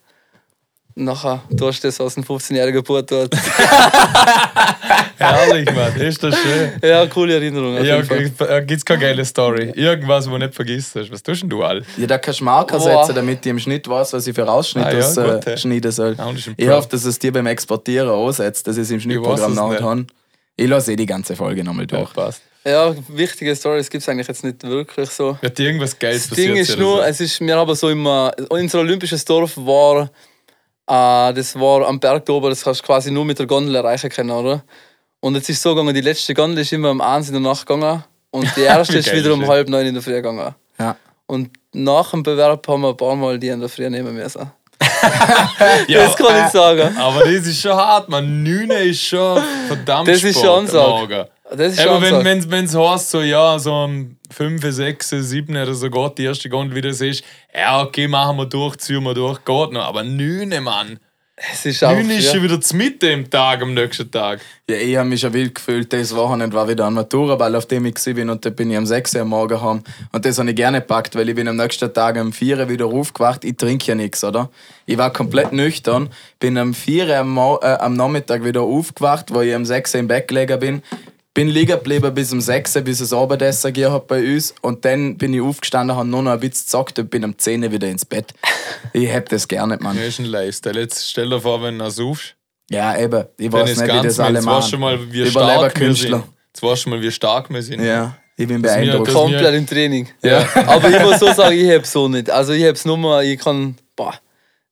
Nachher, 0.95 1.41
du 1.49 1.67
hast 1.67 1.85
das 1.85 2.01
aus 2.01 2.15
dem 2.15 2.25
15-jährigen 2.25 2.83
Burt 2.83 3.09
dort. 3.11 3.33
Herrlich, 5.17 5.71
Mann. 5.73 5.95
Ist 6.01 6.21
das 6.21 6.35
schön. 6.37 6.71
Ja, 6.83 7.05
coole 7.07 7.35
Erinnerung. 7.35 7.81
Ja, 7.81 8.03
Fall. 8.03 8.65
gibt 8.65 8.79
es 8.79 8.83
keine 8.85 8.99
geile 8.99 9.23
Story. 9.23 9.71
Irgendwas, 9.75 10.27
wo 10.27 10.31
du 10.33 10.39
nicht 10.39 10.53
vergisst 10.53 10.95
hast. 10.95 11.09
Was 11.11 11.23
tust 11.23 11.43
denn 11.43 11.49
du 11.49 11.63
all? 11.63 11.83
Ja, 11.97 12.07
da 12.07 12.17
kannst 12.17 12.41
du 12.41 12.43
Marker 12.43 12.77
Boah. 12.77 13.05
setzen, 13.05 13.15
damit 13.15 13.39
ich 13.45 13.49
im 13.49 13.59
Schnitt 13.59 13.87
weiß, 13.87 14.11
was 14.11 14.27
ich 14.27 14.35
für 14.35 14.47
Ausschnitt 14.51 14.85
Ah, 14.85 14.91
ja, 14.91 15.35
äh, 15.37 15.57
schneiden 15.57 15.91
soll. 15.93 16.15
Ja, 16.17 16.29
Ich 16.57 16.67
hoffe, 16.69 16.89
dass 16.89 17.05
es 17.05 17.17
dir 17.19 17.31
beim 17.31 17.47
Exportieren 17.47 18.09
ansetzt, 18.09 18.67
dass 18.67 18.75
ich 18.75 18.83
es 18.83 18.91
im 18.91 18.99
Schnittprogramm 18.99 19.55
nachher 19.55 19.69
nicht. 19.71 19.81
habe. 19.81 20.05
Ich 20.55 20.67
lasse 20.67 20.93
eh 20.93 20.95
die 20.95 21.05
ganze 21.05 21.36
Folge 21.36 21.63
nochmal 21.63 21.88
Ja, 21.89 21.98
durch. 22.00 22.13
passt. 22.13 22.41
Ja, 22.65 22.95
wichtige 23.10 23.55
Stories 23.55 23.89
gibt 23.89 24.03
es 24.03 24.10
eigentlich 24.10 24.27
jetzt 24.27 24.43
nicht 24.43 24.63
wirklich 24.63 25.10
so. 25.10 25.38
Wird 25.41 25.57
dir 25.57 25.65
irgendwas 25.67 25.98
Geiles 26.00 26.29
Das 26.29 26.38
Ding 26.38 26.50
passiert? 26.51 26.69
ist 26.69 26.77
nur, 26.79 26.98
so? 26.98 27.01
es 27.03 27.19
ist, 27.19 27.41
wir 27.41 27.57
haben 27.57 27.75
so 27.75 27.89
immer, 27.89 28.31
unser 28.50 28.79
olympisches 28.79 29.25
Dorf 29.25 29.57
war, 29.57 30.04
äh, 30.88 31.34
das 31.34 31.60
war 31.60 31.86
am 31.88 31.99
Berg 31.99 32.25
da 32.25 32.34
oben, 32.34 32.49
das 32.49 32.63
kannst 32.63 32.82
du 32.82 32.86
quasi 32.86 33.12
nur 33.12 33.25
mit 33.25 33.38
der 33.39 33.47
Gondel 33.47 33.75
erreichen 33.75 34.10
können, 34.10 34.32
oder? 34.32 34.63
Und 35.19 35.36
jetzt 35.36 35.49
ist 35.49 35.58
es 35.58 35.63
so 35.63 35.75
gegangen, 35.75 35.93
die 35.93 36.01
letzte 36.01 36.34
Gondel 36.34 36.60
ist 36.60 36.71
immer 36.71 36.91
um 36.91 37.01
1 37.01 37.27
in 37.27 37.34
der 37.34 37.41
Nacht 37.41 37.65
gegangen 37.65 38.04
und 38.32 38.47
die 38.56 38.62
erste 38.73 38.97
ist 38.97 39.12
wieder 39.13 39.34
um 39.34 39.45
halb 39.47 39.67
neun 39.67 39.86
in 39.88 39.93
der 39.95 40.04
Früh 40.04 40.12
gegangen. 40.13 40.56
Ja. 40.80 40.95
Und 41.25 41.51
nach 41.73 42.12
dem 42.12 42.23
Bewerb 42.23 42.65
haben 42.67 42.82
wir 42.82 42.89
ein 42.89 42.97
paar 42.97 43.15
Mal 43.15 43.39
die 43.39 43.47
in 43.49 43.60
der 43.60 43.69
Früh 43.69 43.89
nehmen 43.89 44.13
müssen. 44.15 44.51
Ja, 45.87 46.05
das 46.05 46.15
kann 46.15 46.45
ich 46.45 46.51
sagen. 46.51 46.97
aber 46.97 47.19
das 47.21 47.47
ist 47.47 47.61
schon 47.61 47.73
hart, 47.73 48.09
man. 48.09 48.43
Nüne 48.43 48.75
ist 48.75 49.03
schon 49.03 49.41
verdammt 49.67 50.07
Das 50.07 50.23
ist 50.23 50.37
Sport 50.39 50.69
schon. 50.69 50.79
Morgen. 50.79 51.25
Das 51.55 51.73
ist 51.73 51.79
Aber 51.85 52.05
schon 52.05 52.23
wenn 52.23 52.41
so. 52.41 52.47
es 52.47 52.51
wenn's 52.51 52.75
heißt, 52.75 53.11
so, 53.11 53.21
ja, 53.21 53.59
so 53.59 53.73
um 53.73 54.17
5, 54.31 54.63
6, 54.67 55.09
7 55.09 55.55
oder 55.55 55.73
so 55.73 55.89
geht 55.89 56.17
die 56.17 56.23
erste 56.23 56.49
Gondel 56.49 56.75
wieder, 56.75 56.93
siehst 56.93 57.23
ja, 57.53 57.81
okay, 57.81 58.07
machen 58.07 58.37
wir 58.37 58.45
durch, 58.45 58.77
ziehen 58.77 59.03
wir 59.03 59.13
durch, 59.13 59.43
geht 59.45 59.71
noch. 59.71 59.83
Aber 59.83 60.03
9, 60.03 60.63
Mann. 60.63 60.99
Es 61.51 61.65
ist 61.65 61.84
auch, 61.84 61.91
9 61.91 62.10
ist 62.10 62.25
ja. 62.25 62.32
schon 62.34 62.43
wieder 62.43 62.62
zu 62.62 62.75
Mitte 62.75 63.08
im 63.08 63.29
Tag, 63.29 63.62
am 63.62 63.73
nächsten 63.73 64.10
Tag. 64.10 64.39
Ja, 64.69 64.77
ich 64.77 64.95
habe 64.95 65.10
mich 65.10 65.19
schon 65.19 65.34
wild 65.34 65.56
gefühlt. 65.56 65.91
Das 65.91 66.15
Wochenende 66.15 66.56
war 66.56 66.69
wieder 66.69 66.88
ein 66.88 66.93
Maturaball, 66.93 67.56
auf 67.56 67.65
dem 67.65 67.86
ich 67.86 67.95
gewesen 67.95 68.15
bin 68.15 68.29
und 68.29 68.45
da 68.45 68.49
bin 68.49 68.71
ich 68.71 68.77
am 68.77 68.86
6 68.86 69.15
Uhr 69.15 69.21
am 69.21 69.29
Morgen 69.29 69.62
heim. 69.62 69.84
Und 70.13 70.25
das 70.25 70.39
habe 70.39 70.49
ich 70.49 70.56
gerne 70.56 70.79
gepackt, 70.79 71.15
weil 71.15 71.27
ich 71.27 71.36
bin 71.36 71.47
am 71.47 71.58
nächsten 71.58 71.93
Tag 71.93 72.15
um 72.15 72.32
4 72.32 72.60
Uhr 72.60 72.69
wieder 72.69 72.86
aufgewacht. 72.86 73.43
Ich 73.43 73.58
trinke 73.58 73.88
ja 73.88 73.95
nichts, 73.95 74.23
oder? 74.23 74.49
Ich 74.86 74.97
war 74.97 75.12
komplett 75.12 75.51
nüchtern, 75.51 76.10
bin 76.39 76.58
am 76.58 76.73
4 76.73 77.08
Uhr 77.08 77.15
am, 77.17 77.38
äh, 77.38 77.65
am 77.65 77.95
Nachmittag 77.95 78.45
wieder 78.45 78.62
aufgewacht, 78.62 79.34
wo 79.34 79.41
ich 79.41 79.53
am 79.53 79.65
6 79.65 79.95
Uhr 79.95 79.99
im 79.99 80.08
Bett 80.08 80.29
gelegen 80.29 80.60
bin. 80.60 80.82
Bin 81.36 81.48
liegen 81.48 81.72
geblieben 81.72 82.13
bis 82.13 82.32
um 82.32 82.39
6 82.41 82.76
Uhr, 82.76 82.82
bis 82.84 83.00
es 83.00 83.12
Abendessen 83.12 83.74
gegeben 83.74 83.91
hat 83.93 84.06
bei 84.08 84.19
uns. 84.24 84.54
Und 84.62 84.86
dann 84.86 85.17
bin 85.17 85.34
ich 85.34 85.41
aufgestanden, 85.41 85.96
habe 85.98 86.08
nur 86.08 86.22
noch 86.22 86.32
ein 86.34 86.39
bisschen 86.39 86.65
gezockt 86.65 87.00
und 87.00 87.10
bin 87.10 87.24
um 87.26 87.36
10 87.38 87.63
Uhr 87.63 87.72
wieder 87.72 87.88
ins 87.88 88.06
Bett. 88.06 88.34
Ich 88.96 89.12
hab 89.12 89.30
das 89.30 89.48
gerne, 89.48 89.78
Mann. 89.80 89.98
Ja, 89.98 90.04
ist 90.04 90.19
ein 90.19 90.26
Lifestyle. 90.26 90.80
Jetzt 90.80 91.10
stell 91.10 91.30
dir 91.30 91.39
vor, 91.41 91.63
wenn 91.63 91.80
du 91.80 91.89
saufst, 91.89 92.36
Ja, 92.69 92.96
eben. 92.98 93.26
Ich 93.38 93.52
weiß 93.52 93.78
nicht, 93.80 93.91
wie 93.93 94.02
das 94.08 94.19
alle 94.19 94.36
jetzt 94.39 94.46
weißt 94.46 94.74
du 94.74 94.78
machen. 94.78 95.00
mal, 95.00 95.12
wie 95.12 95.26
stark 95.26 95.80
wir 95.80 95.96
sind. 95.96 96.12
Überleberkünstler. 96.12 96.24
Jetzt 96.54 96.62
weißt 96.63 96.86
du 96.86 96.89
mal, 96.89 97.02
wie 97.02 97.12
stark 97.12 97.50
wir 97.50 97.62
sind. 97.63 97.84
Ja, 97.84 98.15
ich 98.38 98.48
bin 98.48 98.62
Das 98.62 98.74
beeindruckt. 98.74 99.08
das- 99.08 99.15
komplett 99.15 99.56
im 99.56 99.65
Training. 99.65 100.10
Ja. 100.22 100.48
Aber 100.67 100.89
ich 100.89 101.00
muss 101.02 101.19
so 101.19 101.32
sagen, 101.34 101.58
ich 101.58 101.72
hab's 101.72 101.91
so 101.91 102.08
nicht. 102.08 102.30
Also 102.30 102.54
ich 102.54 102.63
hab's 102.65 102.86
nur 102.86 102.98
mal, 102.98 103.24
ich 103.24 103.39
kann, 103.39 103.76
boah, 103.96 104.13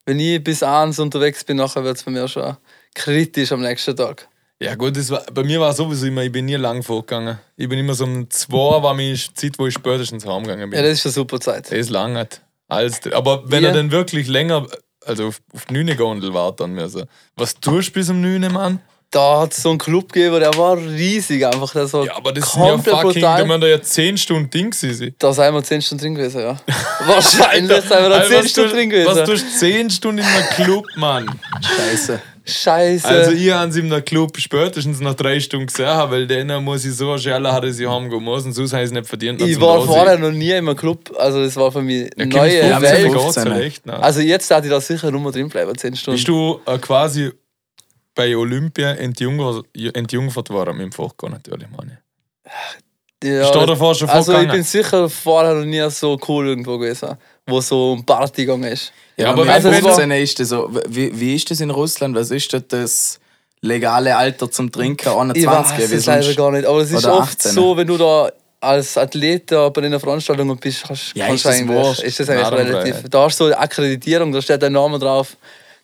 wenn 0.06 0.20
ich 0.20 0.44
bis 0.44 0.62
abends 0.62 1.00
unterwegs 1.00 1.44
bin, 1.44 1.58
nachher 1.58 1.84
wird's 1.84 2.04
bei 2.04 2.12
mir 2.12 2.28
schon 2.28 2.58
kritisch 2.94 3.52
am 3.52 3.62
nächsten 3.62 3.96
Tag. 3.96 4.28
Ja 4.64 4.76
gut, 4.76 4.96
das 4.96 5.10
war, 5.10 5.24
bei 5.34 5.44
mir 5.44 5.60
war 5.60 5.74
sowieso 5.74 6.06
immer, 6.06 6.22
ich 6.22 6.32
bin 6.32 6.46
nie 6.46 6.56
lang 6.56 6.84
vorgegangen. 6.84 7.40
Ich 7.58 7.68
bin 7.68 7.80
immer 7.80 7.96
so 7.96 8.04
um 8.04 8.30
zwei, 8.30 8.84
war 8.84 8.94
meine 8.94 9.16
Zeit, 9.34 9.54
wo 9.58 9.66
ich 9.66 9.74
spätestens 9.74 10.24
heimgegangen 10.26 10.70
bin. 10.70 10.78
Ja, 10.78 10.84
das 10.88 11.00
ist 11.00 11.06
eine 11.08 11.14
super 11.14 11.40
Zeit. 11.40 11.72
Das 11.72 11.90
langt. 11.90 12.42
Als, 12.68 13.02
aber 13.12 13.42
wenn 13.50 13.64
Ja. 13.64 13.70
er 13.70 13.76
dann 13.76 13.92
wirklich 13.92 14.28
länger, 14.28 14.68
also 15.04 15.30
auf, 15.30 15.42
auf 15.56 15.66
die 15.66 15.84
9 15.84 15.98
Gondel 15.98 16.34
warten 16.36 16.74
müssen. 16.74 17.06
Was 17.38 17.56
tust 17.56 17.90
du 17.90 17.94
bis 17.94 18.10
um 18.12 18.22
9, 18.22 18.52
Mann? 18.52 18.80
Da 19.10 19.42
hat 19.42 19.52
es 19.52 19.64
so 19.64 19.70
einen 19.72 19.78
Club 19.80 20.14
gegeben, 20.14 20.40
der 20.40 20.56
war 20.56 20.78
riesig 20.78 21.44
einfach. 21.46 21.74
Der 21.74 21.88
so 21.88 22.06
Ja, 22.06 22.16
aber 22.16 22.32
das 22.32 22.54
sind 22.54 22.64
ja 22.64 22.78
fucking, 22.78 23.02
brutal. 23.02 23.40
da 23.40 23.46
man 23.46 23.60
da 23.60 23.68
ja 23.68 23.82
10 23.82 24.18
Stunden 24.18 24.50
Ding 24.52 24.70
gewesen. 24.70 25.16
Da 25.18 25.34
sind 25.34 25.54
wir 25.54 25.64
10 25.64 25.82
Stunden 25.82 26.02
drin 26.04 26.16
gewesen, 26.16 26.40
ja. 26.40 26.56
Wahrscheinlich 27.08 27.82
sind 27.82 27.90
wir 27.90 28.10
da 28.10 28.16
Alter, 28.20 28.28
10 28.30 28.44
was 28.44 28.52
Stunden 28.52 28.70
drin 28.70 28.92
Was 29.06 29.16
gewesen. 29.16 29.26
tust 29.26 29.46
du 29.56 29.60
10 29.60 29.90
Stunden 29.90 30.20
in 30.20 30.26
einem 30.26 30.46
Club, 30.52 30.86
Mann? 30.96 31.40
Scheiße. 31.62 32.22
Scheiße. 32.44 33.08
Also 33.08 33.32
ich 33.32 33.52
habe 33.52 33.72
sie 33.72 33.82
in 33.82 33.94
einem 33.94 34.04
Club 34.04 34.38
spätestens 34.38 35.00
nach 35.00 35.14
3 35.14 35.40
Stunden 35.40 35.68
gesehen, 35.68 35.88
weil 36.10 36.26
denen 36.26 36.64
muss 36.64 36.84
ich 36.86 36.96
so 36.96 37.16
schneller 37.18 37.54
hatte 37.54 37.72
sie 37.72 37.88
heimgehen 37.88 38.24
müssen, 38.24 38.52
sonst 38.52 38.74
habe 38.74 38.82
ich 38.84 38.88
es 38.88 38.94
nicht 38.94 39.08
verdient. 39.08 39.42
ich 39.42 39.60
war 39.62 39.84
vorher 39.86 40.18
noch 40.18 40.32
nie 40.32 40.50
in 40.52 40.68
einem 40.68 40.76
Club, 40.76 41.12
also 41.20 41.44
das 41.44 41.56
war 41.56 41.72
für 41.72 41.82
mich 41.82 42.10
Ja, 42.18 42.26
neue 42.26 42.62
15 42.62 42.82
Welt. 42.82 43.04
geht's 43.04 43.14
ja 43.14 43.42
15. 43.44 43.48
recht? 43.52 43.90
Also 43.90 44.22
jetzt 44.22 44.50
darf 44.50 44.64
ich 44.64 44.72
da 44.72 44.82
sicher 44.82 45.12
nur 45.12 45.32
drin 45.32 45.50
bleiben, 45.50 45.78
10 45.78 45.96
Stunden. 45.96 46.16
Bist 46.18 46.28
du 46.28 46.60
äh, 46.66 46.78
quasi 46.80 47.32
bei 48.16 48.36
Olympia 48.36 48.92
entjungfert, 48.94 49.66
entjungfert 49.94 50.50
worden 50.50 50.78
mit 50.78 50.86
dem 50.88 50.92
Fachgehen 50.92 51.34
natürlich, 51.34 51.68
meine 51.70 52.00
ich. 53.22 53.30
ja, 53.30 53.52
du 53.52 53.66
davor 53.66 53.94
schon 53.96 54.10
Also 54.10 54.38
ich 54.40 54.50
bin 54.50 54.64
sicher 54.64 55.08
vorher 55.10 55.54
noch 55.54 55.66
nie 55.66 55.88
so 55.92 56.20
cool 56.28 56.48
irgendwo 56.48 56.78
gewesen, 56.78 57.18
wo 57.52 57.62
so 57.62 57.96
ein 57.98 58.06
Party 58.06 58.46
gegangen 58.46 58.72
ist. 58.72 58.92
Ja, 59.18 59.30
aber 59.30 59.46
wenn- 59.46 59.62
15 59.62 60.10
ist 60.12 60.40
das 60.40 60.50
so. 60.50 60.70
Wie, 60.88 61.18
wie 61.20 61.36
ist 61.36 61.52
das 61.52 61.60
in 61.62 61.70
Russland? 61.70 62.16
Was 62.16 62.32
ist 62.32 62.52
das, 62.54 62.64
das 62.70 63.20
legale 63.62 64.16
Alter 64.16 64.50
zum 64.50 64.72
Trinken? 64.72 65.08
Ich 65.08 65.48
21 65.48 65.78
weiß 65.78 65.92
wie 65.92 65.96
es 65.96 66.06
leider 66.08 66.34
gar 66.34 66.52
nicht, 66.52 66.66
aber 66.66 66.80
es 66.80 66.92
ist 66.92 67.06
oft 67.06 67.34
18. 67.40 67.52
so, 67.52 67.78
wenn 67.78 67.86
du 67.88 67.98
da 67.98 68.32
als 68.62 68.98
Athlet 68.98 69.48
bei 69.48 69.72
einer 69.84 70.00
Veranstaltung 70.00 70.56
bist, 70.58 70.84
kannst, 70.88 71.16
Ja, 71.16 71.28
kannst 71.28 71.46
ist 71.46 71.52
das 71.52 71.60
eigentlich, 71.60 71.78
wurscht. 71.86 72.04
ist 72.04 72.20
das 72.20 72.30
eigentlich 72.30 72.44
Narrenfreiheit. 72.50 72.86
relativ. 72.86 73.10
Da 73.10 73.24
hast 73.24 73.40
du 73.40 73.44
so 73.44 73.52
eine 73.52 73.60
Akkreditierung, 73.60 74.32
da 74.32 74.42
steht 74.42 74.62
dein 74.62 74.72
Name 74.74 74.98
drauf, 75.00 75.36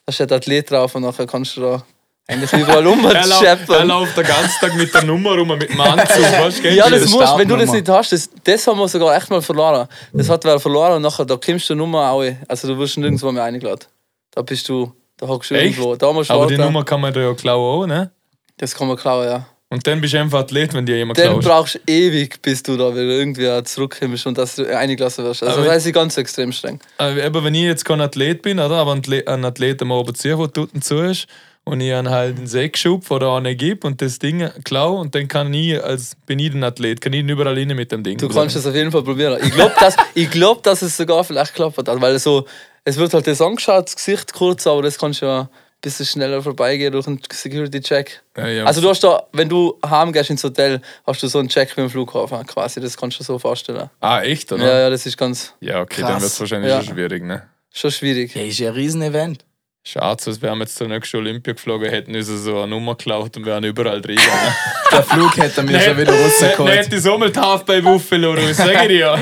da 0.05 0.13
steht 0.13 0.31
Athlet 0.31 0.69
drauf 0.71 0.93
und 0.95 1.01
nachher 1.03 1.25
kannst 1.27 1.57
du 1.57 1.61
da 1.61 1.83
eigentlich 2.27 2.51
überall 2.53 2.85
Er, 3.15 3.25
lau 3.27 3.41
er 3.41 3.85
läuft 3.85 4.17
den 4.17 4.25
ganzen 4.25 4.59
Tag 4.59 4.75
mit 4.75 4.93
der 4.93 5.03
Nummer 5.03 5.35
rum, 5.37 5.47
mit 5.47 5.69
dem 5.69 5.79
Anzug, 5.79 6.07
weißt? 6.23 6.63
Ja, 6.65 6.89
das 6.89 7.05
die 7.05 7.11
musst, 7.13 7.37
wenn 7.37 7.47
du 7.47 7.55
das 7.55 7.71
nicht 7.71 7.87
hast, 7.87 8.11
das, 8.11 8.29
das 8.43 8.67
haben 8.67 8.79
wir 8.79 8.87
sogar 8.87 9.15
echt 9.15 9.29
mal 9.29 9.41
verloren. 9.41 9.87
Das 10.13 10.27
hat 10.29 10.43
wer 10.43 10.59
verloren 10.59 10.93
und 10.97 11.01
nachher, 11.03 11.25
da 11.25 11.37
kommst 11.37 11.69
du 11.69 11.75
Nummer 11.75 12.11
auch. 12.11 12.23
Also 12.47 12.67
du 12.67 12.77
wirst 12.77 12.97
nirgendwo 12.97 13.31
mehr 13.31 13.43
eingeladen. 13.43 13.85
Da 14.31 14.41
bist 14.41 14.67
du, 14.67 14.91
da 15.17 15.27
hockst 15.27 15.51
du 15.51 15.55
Echt? 15.55 15.77
irgendwo. 15.77 15.95
Da 15.95 16.11
musst 16.11 16.29
du 16.29 16.33
Aber 16.33 16.47
die 16.47 16.57
warten. 16.57 16.65
Nummer 16.71 16.83
kann 16.85 16.99
man 17.01 17.13
da 17.13 17.21
ja 17.21 17.33
klauen, 17.33 17.83
auch, 17.83 17.87
ne? 17.87 18.11
Das 18.57 18.75
kann 18.75 18.87
man 18.87 18.97
klauen, 18.97 19.25
ja. 19.25 19.45
Und 19.69 19.85
dann 19.85 19.99
bist 19.99 20.13
du 20.13 20.19
einfach 20.19 20.39
Athlet, 20.39 20.73
wenn 20.73 20.85
dir 20.85 20.95
jemand 20.97 21.19
Dann 21.19 21.39
klaut. 21.39 21.43
brauchst 21.43 21.75
du 21.75 21.79
ewig, 21.91 22.41
bis 22.41 22.63
du 22.63 22.77
da 22.77 22.89
wieder 22.93 23.01
irgendwie 23.03 23.63
zurückkommst 23.65 24.25
und 24.25 24.37
dass 24.37 24.55
du 24.55 24.63
eingelassen 24.77 25.25
wirst. 25.25 25.43
Also 25.43 25.57
Aber- 25.57 25.65
das 25.65 25.83
heißt, 25.85 25.93
ganz 25.93 26.15
extrem 26.17 26.51
streng. 26.53 26.79
Aber 26.97 27.43
wenn 27.43 27.53
ich 27.53 27.63
jetzt 27.63 27.83
kein 27.83 27.99
Athlet 27.99 28.41
bin, 28.41 28.59
oder? 28.59 28.75
aber 28.75 28.93
ein 28.93 29.01
Athlet- 29.01 29.81
am 29.81 29.91
Abend 29.91 30.17
ziehe, 30.17 30.37
der 30.37 30.51
tut 30.53 30.69
zu 30.83 30.99
ist, 30.99 31.27
und 31.67 31.81
ich 31.81 31.93
einen 31.93 32.09
halt 32.09 32.37
einen 32.37 32.47
Säckschub 32.47 33.09
oder 33.11 33.35
einen 33.35 33.55
gebe 33.57 33.85
und 33.85 34.01
das 34.01 34.19
Ding 34.19 34.49
klau 34.63 34.95
und 34.99 35.13
dann 35.13 35.27
kann 35.27 35.53
ich, 35.53 35.81
als 35.83 36.15
bin 36.25 36.39
ich 36.39 36.53
ein 36.53 36.63
Athlet, 36.63 37.01
kann 37.01 37.13
ich 37.13 37.27
überall 37.27 37.53
rein 37.55 37.67
mit 37.75 37.91
dem 37.91 38.03
Ding. 38.03 38.17
Du 38.17 38.29
kannst 38.29 38.55
es 38.55 38.65
auf 38.65 38.73
jeden 38.75 38.91
Fall 38.91 39.03
probieren. 39.03 39.37
Ich 39.43 39.51
glaube, 39.51 39.73
dass, 39.79 39.95
ich 40.15 40.29
glaub, 40.31 40.63
dass 40.63 40.81
es 40.81 40.97
sogar 40.97 41.23
vielleicht 41.23 41.53
klappt. 41.53 41.77
hat, 41.77 41.87
Weil 42.01 42.17
so, 42.19 42.45
es 42.83 42.97
wird 42.97 43.13
halt 43.13 43.27
das 43.27 43.41
angeschaut, 43.41 43.85
das 43.87 43.95
Gesicht 43.95 44.33
kurz, 44.33 44.65
aber 44.65 44.81
das 44.81 44.97
kannst 44.97 45.21
du 45.21 45.25
ja 45.25 45.41
ein 45.41 45.49
bisschen 45.81 46.05
schneller 46.05 46.41
vorbeigehen 46.41 46.91
durch 46.91 47.05
einen 47.07 47.19
Security-Check. 47.31 48.23
Ja, 48.37 48.47
ja. 48.47 48.63
Also 48.65 48.81
du 48.81 48.89
hast 48.89 49.03
da, 49.03 49.27
wenn 49.33 49.47
du 49.49 49.77
heimgehst 49.85 50.29
ins 50.31 50.43
Hotel, 50.43 50.81
hast 51.05 51.21
du 51.21 51.27
so 51.27 51.39
einen 51.39 51.49
Check 51.49 51.75
beim 51.75 51.89
Flughafen 51.89 52.45
quasi. 52.47 52.79
Das 52.81 52.97
kannst 52.97 53.19
du 53.19 53.23
so 53.23 53.37
vorstellen. 53.37 53.89
Ah, 53.99 54.21
echt, 54.21 54.51
oder? 54.51 54.65
Ja, 54.65 54.79
ja, 54.79 54.89
das 54.89 55.05
ist 55.05 55.17
ganz 55.17 55.53
Ja, 55.59 55.81
okay, 55.81 56.01
Krass. 56.01 56.09
dann 56.11 56.21
wird 56.21 56.31
es 56.31 56.39
wahrscheinlich 56.39 56.71
Ja. 56.71 56.81
schon 56.81 56.95
schwierig, 56.95 57.23
ne? 57.23 57.43
schon 57.71 57.91
schwierig. 57.91 58.33
Ja, 58.33 58.41
ist 58.41 58.57
ja 58.57 58.69
ein 58.69 58.73
Riesen-Event. 58.75 59.45
Schade, 59.89 60.21
als 60.25 60.41
wären 60.41 60.57
wir 60.57 60.65
jetzt 60.65 60.75
zur 60.75 60.89
nächsten 60.89 61.15
Olympia 61.15 61.53
geflogen, 61.53 61.89
hätten 61.89 62.13
uns 62.13 62.27
so 62.27 62.57
eine 62.57 62.67
Nummer 62.67 62.95
geklaut 62.95 63.37
und 63.37 63.45
wären 63.45 63.63
überall 63.63 64.01
drin. 64.01 64.19
Der 64.91 65.01
Flug 65.01 65.37
hätte 65.37 65.63
mir 65.63 65.79
schon 65.79 65.97
wieder 65.97 66.11
rausgeholt. 66.11 66.75
Nicht 66.75 66.91
die 66.91 66.97
Sommeltaft 66.97 67.65
bei 67.65 67.79
Buffalo, 67.79 68.33
oder 68.33 68.49
was 68.49 68.57
sag 68.57 68.81
ich 68.81 68.87
dir? 68.89 69.17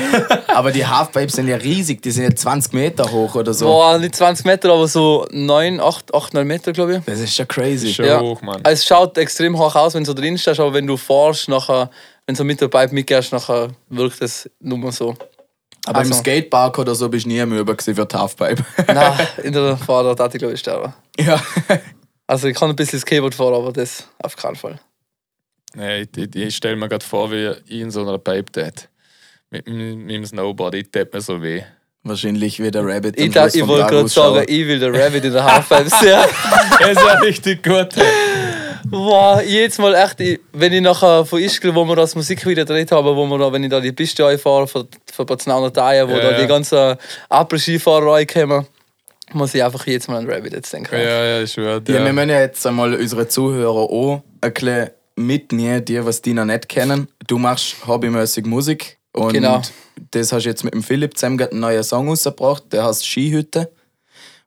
Aber 0.48 0.72
die 0.72 0.84
Halfpipes 0.84 1.36
sind 1.36 1.46
ja 1.46 1.54
riesig, 1.54 2.02
die 2.02 2.10
sind 2.10 2.24
ja 2.24 2.34
20 2.34 2.72
Meter 2.72 3.08
hoch 3.12 3.36
oder 3.36 3.54
so. 3.54 3.66
Boah, 3.66 3.96
nicht 3.98 4.16
20 4.16 4.44
Meter, 4.44 4.72
aber 4.72 4.88
so 4.88 5.24
9, 5.30 5.78
8, 5.80 6.12
8 6.12 6.34
9 6.34 6.44
Meter, 6.44 6.72
glaube 6.72 6.96
ich. 6.96 7.04
Das 7.04 7.20
ist 7.20 7.36
schon 7.36 7.46
crazy. 7.46 7.94
Schon 7.94 8.06
Ja. 8.06 8.18
hoch, 8.20 8.42
Mann. 8.42 8.60
Es 8.64 8.84
schaut 8.84 9.16
extrem 9.18 9.56
hoch 9.56 9.76
aus, 9.76 9.94
wenn 9.94 10.02
du 10.02 10.14
drin 10.14 10.36
stehst, 10.36 10.58
aber 10.58 10.74
wenn 10.74 10.88
du 10.88 10.96
fährst, 10.96 11.48
nachher, 11.48 11.90
wenn 12.26 12.34
du 12.34 12.42
mit 12.42 12.60
der 12.60 12.66
Pipe 12.66 12.92
mitgehst, 12.92 13.32
nachher 13.32 13.68
wirkt 13.88 14.20
es 14.20 14.50
nur 14.58 14.78
mal 14.78 14.90
so. 14.90 15.14
Aber 15.86 16.00
im 16.02 16.08
Also- 16.08 16.20
Skatepark 16.20 16.78
oder 16.78 16.94
so 16.94 17.08
bist 17.08 17.24
du 17.24 17.28
nie 17.30 17.44
müde 17.46 17.64
gewesen 17.64 17.94
für 17.94 18.06
die 18.06 18.16
Halfpipe. 18.16 18.64
Nein, 18.92 19.26
in 19.42 19.52
der 19.52 19.76
Fahrt 19.76 20.18
hatte 20.20 20.36
ich 20.36 20.40
glaube 20.40 20.54
ich 20.54 20.60
sterben. 20.60 20.92
ja. 21.18 21.40
Also 22.28 22.48
ich 22.48 22.56
kann 22.56 22.70
ein 22.70 22.76
bisschen 22.76 22.98
Skateboard 22.98 23.34
fahren, 23.36 23.54
aber 23.54 23.72
das 23.72 24.08
auf 24.18 24.34
keinen 24.36 24.56
Fall. 24.56 24.80
Nee, 25.76 26.02
ich, 26.02 26.08
ich, 26.16 26.34
ich 26.36 26.56
stelle 26.56 26.74
mir 26.74 26.88
gerade 26.88 27.04
vor, 27.04 27.30
wie 27.30 27.52
ich 27.66 27.80
in 27.80 27.90
so 27.92 28.02
einer 28.02 28.18
Pipe 28.18 28.50
tät. 28.50 28.88
Mit, 29.50 29.68
mit, 29.68 29.96
mit 29.98 30.10
dem 30.16 30.26
Snowboard, 30.26 30.74
ich 30.74 30.90
tät 30.90 31.14
mir 31.14 31.20
so 31.20 31.40
weh. 31.40 31.62
Wahrscheinlich 32.02 32.60
wie 32.60 32.70
der 32.70 32.84
Rabbit. 32.84 33.16
Ich, 33.18 33.32
da, 33.32 33.46
ich 33.46 33.64
wollte 33.66 33.86
gerade 33.88 34.08
sagen, 34.08 34.44
ich 34.48 34.66
will 34.66 34.78
der 34.80 34.92
Rabbit 34.92 35.24
in 35.24 35.32
der 35.32 35.44
Halfpipe 35.44 35.88
sehen. 36.00 36.18
Das 36.80 36.90
ist 36.90 37.00
ja 37.00 37.14
richtig 37.20 37.62
gut. 37.62 37.88
Boah, 38.90 39.42
jedes 39.42 39.78
Mal 39.78 39.94
echt, 39.94 40.20
ich, 40.20 40.40
wenn 40.52 40.72
ich 40.72 40.80
nachher 40.80 41.24
von 41.24 41.40
Ischgl, 41.40 41.74
wo 41.74 41.84
wir 41.84 41.96
das 41.96 42.14
Musikvideo 42.14 42.64
gedreht 42.64 42.92
haben, 42.92 43.06
wo 43.16 43.26
wir 43.26 43.38
da, 43.38 43.52
wenn 43.52 43.64
ich 43.64 43.70
da 43.70 43.80
die 43.80 43.92
Piste 43.92 44.26
einfahre 44.26 44.66
von, 44.66 44.86
von 45.12 45.26
Baznauer 45.26 45.72
Taille, 45.72 46.08
wo 46.08 46.12
Ja, 46.12 46.20
da 46.20 46.30
ja. 46.32 46.40
die 46.40 46.46
ganzen 46.46 46.96
Après-Skifahrer 47.28 48.12
reinkommen, 48.12 48.66
muss 49.32 49.54
ich 49.54 49.64
einfach 49.64 49.86
jetzt 49.86 50.08
mal 50.08 50.18
an 50.18 50.30
Rabbit 50.30 50.52
jetzt 50.52 50.72
denken. 50.72 50.94
Ja, 50.94 51.24
ja, 51.24 51.42
ich 51.42 51.52
schwöre. 51.52 51.78
Ja, 51.80 51.86
wir 51.86 51.94
Ja. 52.06 52.12
müssen 52.12 52.28
ja 52.30 52.40
jetzt 52.40 52.66
einmal 52.66 52.94
unsere 52.94 53.26
Zuhörer 53.28 53.70
auch 53.90 54.22
ein 54.40 54.52
bisschen 54.54 54.90
mitnehmen, 55.16 55.84
die, 55.84 56.04
was 56.04 56.22
die 56.22 56.34
noch 56.34 56.44
nicht 56.44 56.68
kennen. 56.68 57.08
Du 57.26 57.38
machst 57.38 57.86
hobbymäßig 57.86 58.46
Musik 58.46 58.98
und 59.12 59.32
Genau. 59.32 59.62
das 60.12 60.32
hast 60.32 60.44
du 60.44 60.48
jetzt 60.48 60.62
mit 60.62 60.74
dem 60.74 60.82
Philipp 60.82 61.16
zusammen 61.16 61.40
einen 61.40 61.60
neuen 61.60 61.82
Song 61.82 62.08
rausgebracht, 62.08 62.64
der 62.72 62.84
heißt 62.84 63.04
Skihütte. 63.06 63.72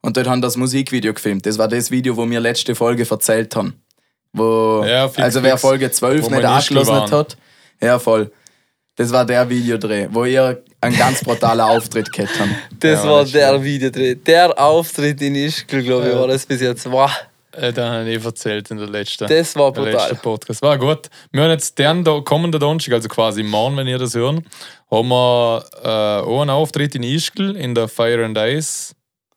Und 0.01 0.15
dort 0.15 0.27
haben 0.27 0.41
das 0.41 0.55
Musikvideo 0.55 1.13
gefilmt. 1.13 1.45
Das 1.45 1.57
war 1.57 1.67
das 1.67 1.91
Video, 1.91 2.15
wo 2.15 2.29
wir 2.29 2.39
letzte 2.39 2.73
Folge 2.73 3.05
erzählt 3.09 3.53
haben. 3.57 3.81
Wo, 4.33 4.83
Ja, 4.85 5.07
fix, 5.07 5.23
also 5.23 5.43
wer. 5.43 5.57
Folge 5.57 5.89
12 5.91 6.23
Wo 6.23 6.29
nicht 6.29 6.43
waren. 6.87 7.11
hat, 7.11 7.37
ja 7.81 7.97
voll. 7.99 8.31
Das 8.95 9.11
war 9.11 9.25
der 9.25 9.49
Videodreh, 9.49 10.07
wo 10.11 10.25
ihr 10.25 10.61
einen 10.81 10.97
ganz 10.97 11.23
brutalen 11.23 11.61
Auftritt 11.75 12.11
gehabt 12.11 12.37
habt. 12.39 12.49
Das 12.79 13.03
Ja, 13.03 13.09
war 13.09 13.21
das 13.21 13.31
der 13.31 13.63
Videodreh. 13.63 14.15
Der 14.15 14.59
Auftritt 14.59 15.21
in 15.21 15.35
Ischgl, 15.35 15.81
glaube 15.83 16.09
ich, 16.09 16.15
war 16.15 16.27
das 16.27 16.45
bis 16.45 16.59
jetzt. 16.61 16.89
Wow, 16.91 17.09
Äh, 17.53 17.71
da 17.73 17.91
habe 17.93 18.09
ich 18.09 18.23
erzählt 18.23 18.69
in 18.71 18.77
der 18.77 18.87
letzten, 18.89 19.27
das 19.27 19.55
war 19.55 19.71
der 19.71 19.81
brutal. 19.81 19.93
letzten 20.09 20.17
Podcast. 20.17 20.61
War 20.61 20.77
gut. 20.77 21.09
Wir 21.31 21.43
haben 21.43 21.49
jetzt 21.51 21.79
den 21.79 22.03
kommenden 22.23 22.59
Donnerstag, 22.59 22.93
also 22.93 23.07
quasi 23.07 23.41
morgen, 23.41 23.77
wenn 23.77 23.87
ihr 23.87 23.97
das 23.97 24.13
hören, 24.15 24.45
haben 24.91 25.07
wir 25.07 25.63
äh, 25.83 25.87
auch 25.87 26.41
einen 26.41 26.49
Auftritt 26.51 26.93
in 26.95 27.03
Ischgl 27.03 27.55
in 27.55 27.73
der 27.73 27.87
Fire 27.87 28.23
and 28.25 28.37
Ice 28.37 28.93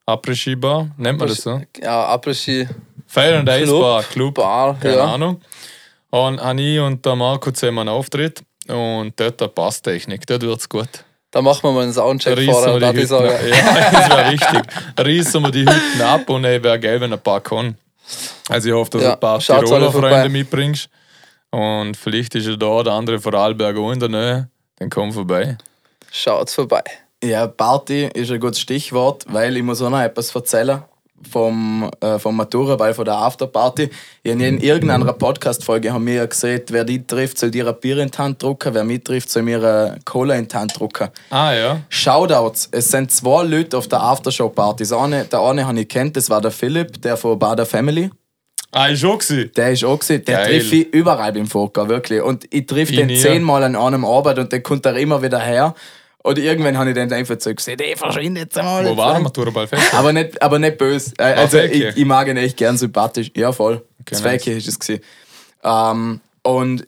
Après-Ski 0.06 0.56
Bar. 0.56 0.90
Nennt 0.98 1.20
man 1.20 1.28
das 1.28 1.38
so? 1.38 1.62
Ja, 1.80 2.12
Après-Ski 2.14 2.68
Ice 3.14 3.64
Club, 3.64 3.80
Bar, 3.80 4.02
Club. 4.04 4.34
Bar, 4.34 4.76
Keine 4.80 4.96
ja. 4.96 5.04
Ahnung. 5.04 5.40
Und 6.10 6.40
habe 6.40 6.60
ich 6.60 6.78
und 6.80 7.04
der 7.04 7.16
Marco 7.16 7.50
zusammen 7.50 7.80
einen 7.80 7.88
Auftritt. 7.90 8.42
Und 8.68 9.18
dort 9.18 9.42
eine 9.42 9.48
Passtechnik, 9.48 10.26
dort 10.26 10.42
wird 10.42 10.60
es 10.60 10.68
gut. 10.68 10.88
Da 11.30 11.40
machen 11.40 11.62
wir 11.62 11.72
mal 11.72 11.82
einen 11.84 11.92
Soundcheck 11.92 12.36
Reißen 12.36 12.52
vorher 12.52 12.78
dann 12.78 12.94
Hütten 12.94 13.06
sagen. 13.06 13.48
Ja, 13.48 13.90
das 13.92 14.10
wäre 14.10 14.32
wichtig. 14.32 14.62
Reißen 14.98 15.42
wir 15.42 15.50
die 15.50 15.60
Hütten 15.60 16.02
ab 16.02 16.28
und 16.28 16.44
ey, 16.44 16.62
wäre 16.62 16.78
geil, 16.78 17.00
wenn 17.00 17.12
ein 17.12 17.20
paar 17.20 17.40
kann. 17.40 17.76
Also 18.48 18.68
ich 18.68 18.74
hoffe, 18.74 18.90
dass 18.92 19.00
du 19.00 19.06
Ja, 19.06 19.14
ein 19.14 19.20
paar 19.20 19.40
schaut's 19.40 19.70
Tiroler. 19.70 19.90
Freunde 19.90 20.28
mitbringst. 20.28 20.88
Und 21.50 21.96
vielleicht 21.96 22.34
ist 22.34 22.46
ja 22.46 22.56
da 22.56 22.82
der 22.82 22.92
andere 22.92 23.18
Vorarlberg 23.18 23.76
auch 23.78 23.92
in 23.92 24.00
der 24.00 24.08
Nähe. 24.10 24.48
Dann 24.78 24.90
komm 24.90 25.12
vorbei. 25.12 25.56
schaut's 26.10 26.54
vorbei. 26.54 26.82
Ja, 27.24 27.46
Party 27.46 28.10
ist 28.12 28.30
ein 28.30 28.40
gutes 28.40 28.60
Stichwort, 28.60 29.24
weil 29.28 29.56
ich 29.56 29.62
muss 29.62 29.80
auch 29.80 29.90
noch 29.90 30.00
etwas 30.00 30.34
erzählen 30.34 30.82
vom, 31.30 31.90
äh, 32.00 32.18
vom 32.18 32.36
Maturaball, 32.36 32.94
von 32.94 33.04
der 33.04 33.14
Afterparty. 33.14 33.90
In 34.22 34.40
irgendeiner 34.40 35.12
Podcast-Folge 35.12 35.92
haben 35.92 36.06
wir 36.06 36.14
ja 36.14 36.26
gesehen, 36.26 36.62
wer 36.68 36.84
die 36.84 37.06
trifft, 37.06 37.38
soll 37.38 37.50
dir 37.50 37.68
ein 37.68 37.74
Bier 37.80 37.98
in 37.98 38.10
die 38.10 38.18
Hand 38.18 38.42
drucken, 38.42 38.74
wer 38.74 38.84
mich 38.84 39.02
trifft, 39.02 39.30
soll 39.30 39.42
mir 39.42 39.58
eine 39.58 39.98
Cola 40.04 40.34
in 40.34 40.48
die 40.48 40.56
Hand 40.56 40.78
drucken. 40.78 41.08
Ah 41.30 41.52
ja. 41.52 41.80
Shoutouts, 41.88 42.68
es 42.70 42.90
sind 42.90 43.10
zwei 43.10 43.42
Leute 43.44 43.76
auf 43.78 43.88
der 43.88 44.00
Aftershow-Party. 44.00 44.86
Der 44.86 44.98
eine, 44.98 45.24
der 45.24 45.40
eine 45.40 45.66
habe 45.66 45.80
ich 45.80 45.88
kennt, 45.88 46.16
das 46.16 46.30
war 46.30 46.40
der 46.40 46.50
Philipp, 46.50 47.00
der 47.02 47.16
von 47.16 47.38
Bader 47.38 47.66
Family. 47.66 48.10
Ah, 48.74 48.86
ist 48.86 49.00
schon 49.00 49.18
gewesen. 49.18 49.50
Der 49.54 49.72
ist 49.72 49.84
auch 49.84 49.98
gesehen, 49.98 50.24
der 50.24 50.38
Geil. 50.38 50.46
trifft 50.46 50.72
ich 50.72 50.94
überall 50.94 51.32
beim 51.32 51.46
Vorker, 51.46 51.88
wirklich. 51.90 52.22
Und 52.22 52.46
ich 52.50 52.66
triff 52.66 52.90
Ich 52.90 52.96
den 52.96 53.14
zehnmal 53.16 53.62
an 53.64 53.76
einem 53.76 54.04
Arbeit 54.06 54.38
und 54.38 54.50
dann 54.50 54.62
kommt 54.62 54.86
er 54.86 54.96
immer 54.96 55.22
wieder 55.22 55.40
her. 55.40 55.74
Und 56.22 56.38
irgendwann 56.38 56.78
habe 56.78 56.90
ich 56.90 56.94
den 56.94 57.12
einfach 57.12 57.36
so 57.40 57.52
gesehen, 57.54 57.78
der 57.78 57.96
verschwindet 57.96 58.44
jetzt 58.44 58.58
einmal. 58.58 58.84
Wo 58.86 58.96
war 58.96 59.12
der 59.14 59.22
Maturaballfest? 59.22 59.92
Aber 59.94 60.12
nicht, 60.12 60.40
aber 60.40 60.58
nicht 60.58 60.78
böse. 60.78 61.12
Äh, 61.18 61.22
Also 61.34 61.58
Fäki. 61.58 61.88
ich, 61.88 61.96
ich 61.96 62.04
mag 62.04 62.28
ihn 62.28 62.36
echt 62.36 62.56
gern 62.56 62.76
sympathisch. 62.76 63.30
Ja, 63.36 63.52
voll. 63.52 63.84
das 64.04 64.22
nice. 64.22 64.44
Fäki 64.44 64.56
ist 64.58 64.68
es 64.68 64.78
gewesen. 64.78 65.02
Ähm, 65.64 66.20
und 66.42 66.86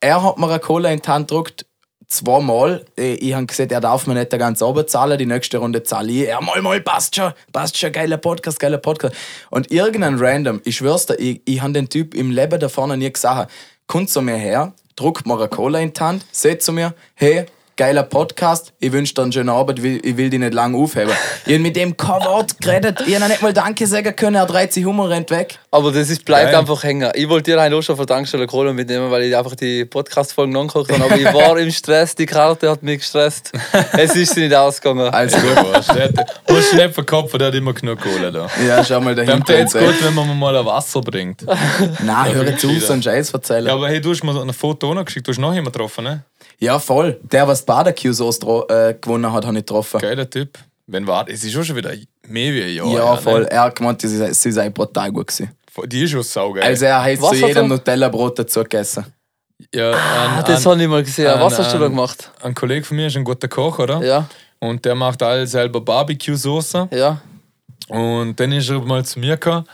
er 0.00 0.22
hat 0.22 0.38
mir 0.38 0.48
eine 0.48 0.58
Cola 0.60 0.90
in 0.90 1.00
die 1.02 1.08
Hand 1.08 1.28
gedruckt, 1.28 1.66
zweimal. 2.06 2.84
Äh, 2.98 3.14
Ich 3.14 3.34
habe 3.34 3.46
gesagt, 3.46 3.72
er 3.72 3.80
darf 3.80 4.06
mir 4.06 4.14
nicht 4.14 4.32
den 4.32 4.38
ganzen 4.38 4.64
Abend 4.64 4.88
zahlen, 4.90 5.18
die 5.18 5.26
nächste 5.26 5.58
Runde 5.58 5.82
zahle 5.82 6.10
ich. 6.12 6.28
Ja, 6.28 6.40
mal, 6.40 6.60
mal, 6.62 6.80
passt 6.80 7.16
schon, 7.16 7.32
passt 7.52 7.76
schon, 7.78 7.92
geiler 7.92 8.16
Podcast, 8.16 8.58
geiler 8.60 8.78
Podcast. 8.78 9.14
Und 9.50 9.70
irgendein 9.70 10.16
Random, 10.18 10.60
ich 10.64 10.76
schwör's 10.76 11.06
dir, 11.06 11.14
ich, 11.18 11.40
ich 11.44 11.60
habe 11.62 11.72
den 11.72 11.88
Typ 11.88 12.14
im 12.14 12.30
Leben 12.30 12.58
da 12.58 12.68
vorne 12.68 12.96
nie 12.96 13.12
gesagt, 13.12 13.50
kommt 13.86 14.10
zu 14.10 14.22
mir 14.22 14.36
her, 14.36 14.72
druckt 14.96 15.26
mir 15.26 15.38
eine 15.38 15.48
Cola 15.48 15.78
in 15.80 15.92
die 15.92 16.00
Hand, 16.00 16.24
sagt 16.32 16.62
zu 16.62 16.72
mir, 16.72 16.94
hey, 17.14 17.46
geiler 17.80 18.02
Podcast, 18.02 18.74
ich 18.78 18.92
wünsche 18.92 19.14
dir 19.14 19.22
einen 19.22 19.32
schönen 19.32 19.48
Abend, 19.48 19.78
ich 19.78 19.82
will, 19.82 20.00
ich 20.04 20.14
will 20.18 20.28
dich 20.28 20.38
nicht 20.38 20.52
lange 20.52 20.76
aufheben. 20.76 21.14
Ich 21.46 21.54
habe 21.54 21.62
mit 21.62 21.76
dem 21.76 21.96
kein 21.96 22.22
Wort 22.26 22.60
geredet, 22.60 23.02
ich 23.06 23.14
habe 23.18 23.26
nicht 23.26 23.40
mal 23.40 23.54
Danke 23.54 23.86
sagen 23.86 24.14
können, 24.14 24.36
er 24.36 24.44
dreht 24.44 24.74
sich 24.74 24.84
um 24.84 25.00
und 25.00 25.08
rennt 25.08 25.30
weg. 25.30 25.58
Aber 25.70 25.90
das 25.90 26.10
ist, 26.10 26.26
bleibt 26.26 26.50
Geil. 26.50 26.56
einfach 26.56 26.84
hängen. 26.84 27.10
Ich 27.14 27.26
wollte 27.26 27.52
dir 27.52 27.58
eigentlich 27.58 27.78
auch 27.78 27.82
schon 27.82 27.96
von 27.96 28.06
Tankstelle 28.06 28.46
Kohle 28.46 28.74
mitnehmen, 28.74 29.10
weil 29.10 29.22
ich 29.22 29.34
einfach 29.34 29.54
die 29.54 29.86
Podcast-Folgen 29.86 30.54
angeguckt 30.54 30.92
habe. 30.92 31.02
Aber 31.02 31.16
ich 31.16 31.32
war 31.32 31.58
im 31.58 31.70
Stress, 31.70 32.14
die 32.14 32.26
Karte 32.26 32.68
hat 32.68 32.82
mich 32.82 32.98
gestresst. 32.98 33.50
Es 33.92 34.14
ist 34.14 34.36
nicht 34.36 34.54
ausgegangen. 34.54 35.08
Also 35.08 35.38
gut. 35.38 35.56
Du 36.46 36.54
nicht 36.54 36.94
verkaufen, 36.94 37.38
der 37.38 37.48
hat 37.48 37.54
immer 37.54 37.72
genug 37.72 37.98
Kohle 37.98 38.30
da. 38.30 38.46
Ja, 38.68 38.84
schau 38.84 39.00
mal 39.00 39.14
Dann 39.14 39.24
dahinter. 39.24 39.48
wäre 39.48 39.60
jetzt 39.60 39.72
gut, 39.72 40.04
wenn 40.04 40.14
man 40.14 40.28
mir 40.28 40.34
mal 40.34 40.54
ein 40.54 40.66
Wasser 40.66 41.00
bringt. 41.00 41.46
Nein, 42.04 42.34
hör 42.34 42.44
jetzt 42.46 42.62
auf, 42.62 42.78
so 42.80 42.92
einen 42.92 43.02
Scheiß 43.02 43.32
erzählen. 43.32 43.68
Ja, 43.68 43.72
aber 43.72 43.88
hey, 43.88 44.02
du 44.02 44.10
hast 44.10 44.22
mir 44.22 44.38
ein 44.38 44.52
Foto 44.52 44.92
noch 44.92 45.06
geschickt, 45.06 45.26
du 45.26 45.32
hast 45.32 45.38
noch 45.38 45.54
jemanden 45.54 45.72
getroffen, 45.72 46.04
ne? 46.04 46.24
Voll. 46.78 47.18
Der, 47.22 47.46
was 47.48 47.60
die 47.60 47.66
Barbecue-Sauce 47.66 48.38
dro- 48.40 48.68
äh, 48.68 48.94
gewonnen 49.00 49.32
hat, 49.32 49.44
habe 49.46 49.56
ich 49.58 49.64
getroffen. 49.64 50.00
Geiler 50.00 50.28
Typ. 50.28 50.58
Wenn 50.86 51.06
war 51.06 51.28
Es 51.28 51.44
ist 51.44 51.52
schon 51.52 51.64
schon 51.64 51.76
wieder 51.76 51.90
mehr 52.26 52.52
wie 52.52 52.62
ein 52.62 52.74
Jahr. 52.74 52.86
Ja, 52.88 53.12
her, 53.14 53.16
voll. 53.18 53.42
Ne? 53.42 53.50
Er 53.50 53.62
hat 53.62 53.76
gemeint, 53.76 54.00
sie 54.00 54.08
sei, 54.16 54.32
sie 54.32 54.52
sei 54.52 54.68
brutal 54.70 55.10
gut 55.12 55.28
gewesen. 55.28 55.50
Die 55.86 56.02
ist 56.02 56.10
schon 56.10 56.22
saugeil. 56.22 56.64
Also 56.64 56.84
er 56.84 57.02
hat 57.02 57.22
Was 57.22 57.30
zu 57.38 57.46
jedem? 57.46 57.68
Nutella-Brot 57.68 58.38
dazu 58.40 58.60
gegessen. 58.62 59.06
ja, 59.74 59.92
Ah, 59.92 60.38
ein, 60.38 60.44
das 60.44 60.66
ein, 60.66 60.72
habe 60.72 60.82
ich 60.82 60.88
mal 60.88 61.02
gesehen. 61.04 61.28
ein- 61.28 61.40
Was 61.40 61.58
hast 61.58 61.72
du 61.72 61.78
da 61.78 61.84
ein- 61.86 61.90
gemacht? 61.92 62.30
ein 62.42 62.54
Kollege 62.54 62.84
von 62.84 62.96
mir 62.96 63.06
ist 63.06 63.16
ein 63.16 63.24
guter 63.24 63.46
Koch, 63.48 63.78
oder? 63.78 64.02
Ja, 64.02 64.28
Und 64.58 64.84
der 64.84 64.94
macht 64.96 65.22
all 65.22 65.46
selber 65.46 65.80
Barbecue-Soße. 65.80 66.88
ja. 66.92 67.20
Und 67.88 68.38
dann 68.38 68.52
ist 68.52 68.68
er 68.68 68.80
mal 68.80 69.04
zu 69.04 69.18
mir 69.18 69.36
gekommen, 69.36 69.64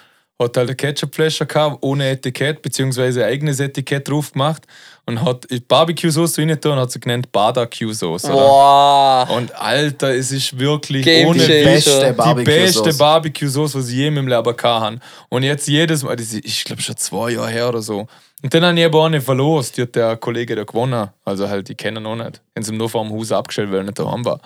hat 0.40 0.56
halt 0.56 0.68
eine 0.68 0.74
Ketchupflasche 0.76 1.44
gehabt, 1.46 1.78
ohne 1.82 2.08
Etikett, 2.08 2.62
beziehungsweise 2.62 3.24
ein 3.24 3.30
eigenes 3.32 3.58
Etikett 3.60 4.08
drauf 4.08 4.32
gemacht 4.32 4.62
und 5.06 5.22
hat 5.22 5.46
Barbecue-Soße 5.68 6.42
rein 6.42 6.50
und 6.50 6.76
hat 6.78 6.90
sie 6.90 7.00
genannt 7.00 7.30
Barbecue-Soße. 7.32 8.26
oder? 8.26 8.36
Boah. 8.36 9.28
Und 9.36 9.54
Alter, 9.54 10.14
es 10.14 10.32
ist 10.32 10.58
wirklich 10.58 11.04
Game 11.04 11.28
ohne. 11.28 11.38
Beste 11.38 12.06
die 12.08 12.12
Barbecue-Sauce. 12.12 12.82
beste 12.82 12.98
Barbecue-Sauce, 12.98 13.74
was 13.76 13.88
ich 13.88 13.94
je 13.94 14.10
meinem 14.10 14.28
Leben 14.28 14.56
habe. 14.62 14.98
Und 15.28 15.42
jetzt 15.44 15.68
jedes 15.68 16.02
Mal, 16.02 16.16
das 16.16 16.32
ist, 16.32 16.44
ich 16.44 16.64
glaube 16.64 16.82
schon 16.82 16.96
zwei 16.96 17.30
Jahre 17.30 17.48
her 17.48 17.68
oder 17.68 17.82
so, 17.82 18.06
Und 18.42 18.52
dann 18.52 18.64
habe 18.64 18.78
ich 18.78 18.84
aber 18.84 19.04
auch 19.04 19.08
nicht 19.08 19.24
verlost. 19.24 19.76
Die 19.76 19.82
hat 19.82 19.94
der 19.94 20.16
Kollege 20.16 20.56
da 20.56 20.64
gewonnen. 20.64 21.08
Also 21.24 21.48
halt, 21.48 21.68
die 21.68 21.74
kennen 21.74 22.02
noch 22.02 22.16
nicht. 22.16 22.42
Haben 22.54 22.62
sie 22.64 22.72
nur 22.72 22.90
vor 22.90 23.04
dem 23.04 23.12
Haus 23.16 23.32
abgestellt, 23.32 23.70
weil 23.70 23.78
er 23.78 23.84
nicht 23.84 23.98
daheim 23.98 24.24
war. 24.24 24.40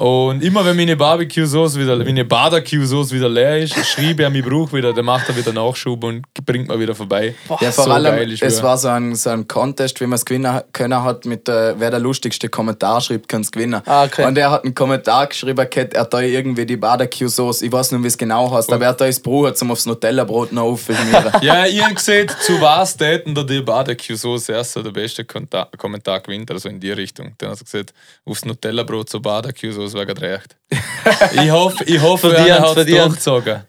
Und 0.00 0.44
immer 0.44 0.64
wenn 0.64 0.76
meine 0.76 0.94
Barbecue-Sauce 0.96 1.76
wieder, 1.76 1.96
meine 1.96 2.24
Barbecue-Sauce 2.24 3.10
wieder 3.10 3.28
leer 3.28 3.58
ist, 3.58 3.74
schreibe 3.84 4.22
er, 4.22 4.32
ich 4.32 4.44
brauche 4.44 4.72
wieder, 4.76 4.92
dann 4.92 5.04
macht 5.06 5.28
er 5.28 5.36
wieder 5.36 5.52
Nachschub 5.52 6.04
und 6.04 6.24
bringt 6.46 6.68
mir 6.68 6.78
wieder 6.78 6.94
vorbei. 6.94 7.34
Ja, 7.60 7.72
vor 7.72 7.84
So 7.86 7.90
allem, 7.90 8.14
geil, 8.14 8.32
es 8.40 8.62
war 8.62 8.78
so 8.78 8.86
ein, 8.86 9.16
so 9.16 9.30
ein 9.30 9.48
Contest, 9.48 10.00
wie 10.00 10.06
man 10.06 10.14
es 10.14 10.24
gewinnen 10.24 10.60
können 10.72 11.02
hat, 11.02 11.24
mit 11.24 11.48
der, 11.48 11.74
wer 11.80 11.90
der 11.90 11.98
lustigste 11.98 12.48
Kommentar 12.48 13.00
schreibt, 13.00 13.28
kann 13.28 13.40
es 13.40 13.50
gewinnen. 13.50 13.82
Ah, 13.86 14.04
okay. 14.04 14.24
Und 14.24 14.38
er 14.38 14.52
hat 14.52 14.62
einen 14.62 14.72
Kommentar 14.76 15.26
geschrieben, 15.26 15.68
gehabt, 15.68 15.94
er 15.94 16.02
hat 16.02 16.14
da 16.14 16.20
irgendwie 16.20 16.64
die 16.64 16.76
Barbecue-Sauce, 16.76 17.62
ich 17.62 17.72
weiß 17.72 17.90
nicht, 17.90 18.04
wie 18.04 18.06
es 18.06 18.16
genau 18.16 18.52
heißt, 18.52 18.72
aber 18.72 18.84
er 18.84 18.90
hat 18.90 19.00
da 19.00 19.06
das 19.06 19.18
Brot 19.18 19.58
zum 19.58 19.72
aufs 19.72 19.84
Nutella-Brot 19.86 20.52
noch 20.52 20.62
aufschmieren. 20.62 21.32
Ja, 21.42 21.66
ihr 21.66 21.84
habt 21.84 21.96
gesehen, 21.96 22.28
zu 22.46 22.60
was 22.60 22.96
täten 22.96 23.34
da 23.34 23.42
die 23.42 23.62
Barbecue-Sauce 23.62 24.48
erst 24.50 24.74
so 24.74 24.82
der 24.84 24.92
beste 24.92 25.24
Konta- 25.24 25.66
Kommentar 25.76 26.20
gewinnt, 26.20 26.48
also 26.52 26.68
in 26.68 26.78
die 26.78 26.92
Richtung. 26.92 27.32
Dann 27.38 27.50
hat 27.50 27.58
er 27.60 27.64
gesagt, 27.64 27.92
aufs 28.24 28.44
Nutella-Brot 28.44 29.10
zur 29.10 29.22
Barbecue-Sauce 29.22 29.87
wäre 29.94 30.06
gerade 30.06 30.20
recht. 30.22 30.56
ich 31.32 31.50
hoffe, 31.50 31.84
ich 31.84 32.00
hoffe, 32.00 32.30
Verdient, 32.30 32.48
er 32.48 32.60
hat 32.60 32.76
es 32.76 32.86
durchgezogen. 32.86 33.62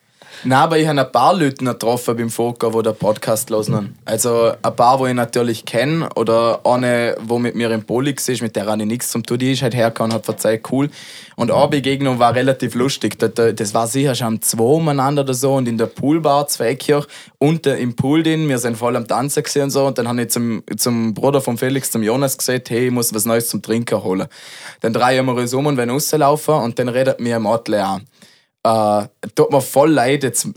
Nein, 0.44 0.60
aber 0.60 0.78
ich 0.78 0.88
habe 0.88 1.02
ein 1.02 1.12
paar 1.12 1.36
Leute 1.36 1.66
getroffen 1.66 2.16
beim 2.16 2.30
Foka, 2.30 2.70
die 2.70 2.82
den 2.84 2.96
Podcast 2.96 3.50
hören. 3.50 3.96
Also 4.06 4.54
ein 4.62 4.76
paar, 4.76 4.98
die 5.00 5.10
ich 5.10 5.14
natürlich 5.14 5.66
kenne 5.66 6.08
oder 6.16 6.62
eine, 6.64 7.18
die 7.22 7.40
mit 7.40 7.56
mir 7.56 7.70
im 7.72 7.84
Poli 7.84 8.16
war, 8.16 8.36
mit 8.42 8.56
der 8.56 8.66
habe 8.66 8.82
ich 8.82 8.88
nichts 8.88 9.12
zum 9.12 9.24
tun. 9.24 9.38
Die 9.38 9.52
ist 9.52 9.62
halt 9.62 9.76
hergekommen 9.76 10.12
und 10.12 10.18
hat 10.18 10.26
verzeiht, 10.26 10.72
cool. 10.72 10.90
Und 11.36 11.52
eine 11.52 11.68
Begegnung 11.68 12.20
war 12.20 12.36
relativ 12.36 12.76
lustig. 12.76 13.18
Das, 13.20 13.74
war 13.74 13.88
sicher 13.88 14.16
schon 14.16 14.28
am 14.28 14.42
2 14.42 14.62
umeinander 14.62 15.24
oder 15.24 15.34
so 15.34 15.56
und 15.56 15.68
in 15.68 15.78
der 15.78 15.88
Poolbar 15.88 16.48
Zweikirch 16.48 17.06
unten 17.38 17.78
im 17.78 17.96
Pool 17.96 18.24
drin. 18.24 18.48
Wir 18.48 18.60
sind 18.60 18.78
voll 18.78 18.96
am 18.96 19.08
Tanzen 19.08 19.44
gesehen 19.44 19.64
und 19.64 19.72
so. 19.72 19.88
Und 19.88 19.98
dann 19.98 20.08
habe 20.08 20.22
ich 20.22 20.30
zum, 20.30 20.64
zum 20.78 21.14
Bruder 21.14 21.42
von 21.42 21.58
Felix, 21.58 21.92
zum 21.92 22.04
Jonas, 22.04 22.38
gesagt, 22.38 22.70
hey, 22.70 22.88
ich 22.88 22.92
muss 22.92 23.14
was 23.14 23.26
Neues 23.26 23.50
zum 23.50 23.62
Trinken 23.62 24.04
holen. 24.04 24.28
Dann 24.82 24.94
drehen 24.94 25.26
wir 25.26 25.36
uns 25.36 25.54
um 25.54 25.66
und 25.66 25.78
wenn 25.78 25.90
rauslaufen 25.90 26.56
und 26.56 26.80
dann 26.80 26.90
redet 26.90 27.20
mir 27.20 27.36
ein 27.36 27.42
Motle 27.42 27.86
an. 27.86 28.08
Äh, 28.64 29.08
tut 29.36 29.52
mir 29.52 29.62
voll 29.62 29.92
leid, 29.92 30.24
jetzt 30.24 30.50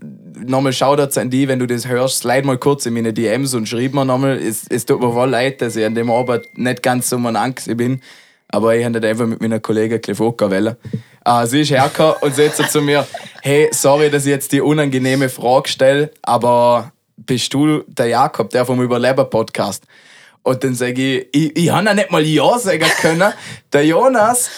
nochmal 0.45 0.73
Shoutouts 0.73 1.19
an 1.19 1.31
die, 1.31 1.47
wenn 1.47 1.61
du 1.61 1.67
das 1.67 1.87
hörst, 1.87 2.19
slide 2.19 2.47
mal 2.47 2.59
kurz 2.59 2.85
in 2.87 2.95
meine 2.95 3.12
DMs 3.12 3.55
und 3.55 3.69
schreib 3.69 3.95
mir 3.95 4.05
nochmal. 4.05 4.38
Es, 4.38 4.67
es 4.69 4.87
tut 4.87 5.01
mir 5.01 5.12
voll 5.12 5.31
leid, 5.31 5.61
dass 5.62 5.77
ich 5.77 5.85
an 5.85 5.95
dem 5.95 6.11
Abend 6.11 6.47
nicht 6.59 6.83
ganz 6.83 7.09
so 7.09 7.19
mein 7.19 7.37
Angst 7.37 7.75
bin, 7.77 8.03
aber 8.49 8.75
ich 8.75 8.85
habe 8.85 8.99
nicht 8.99 9.05
einfach 9.05 9.27
mit 9.27 9.41
meiner 9.41 9.61
Kollegin 9.61 10.01
Klefoka 10.01 10.51
wollen. 10.51 10.77
Äh, 11.25 11.47
sie 11.47 11.61
ist 11.61 11.71
hergekommen 11.71 12.17
und 12.23 12.35
sagt 12.35 12.71
zu 12.71 12.83
mir, 12.83 13.07
hey, 13.43 13.69
sorry, 13.71 14.11
dass 14.11 14.25
ich 14.25 14.31
jetzt 14.31 14.51
die 14.51 14.61
unangenehme 14.61 15.29
Frage 15.29 15.69
stelle, 15.69 16.11
aber 16.23 16.93
bist 17.17 17.55
du 17.55 17.85
der 17.87 18.07
Jakob, 18.07 18.51
der 18.51 18.67
vom 18.67 18.83
Überleber-Podcast? 18.83 19.85
Und 20.43 20.65
dann 20.65 20.75
sage 20.75 21.19
ich, 21.19 21.29
ich, 21.33 21.57
ich 21.57 21.71
habe 21.71 21.87
ja 21.87 21.95
nicht 21.95 22.11
mal 22.11 22.25
Ja 22.25 22.59
sagen 22.59 22.91
können. 23.01 23.33
Der 23.73 23.87
Jonas, 23.87 24.51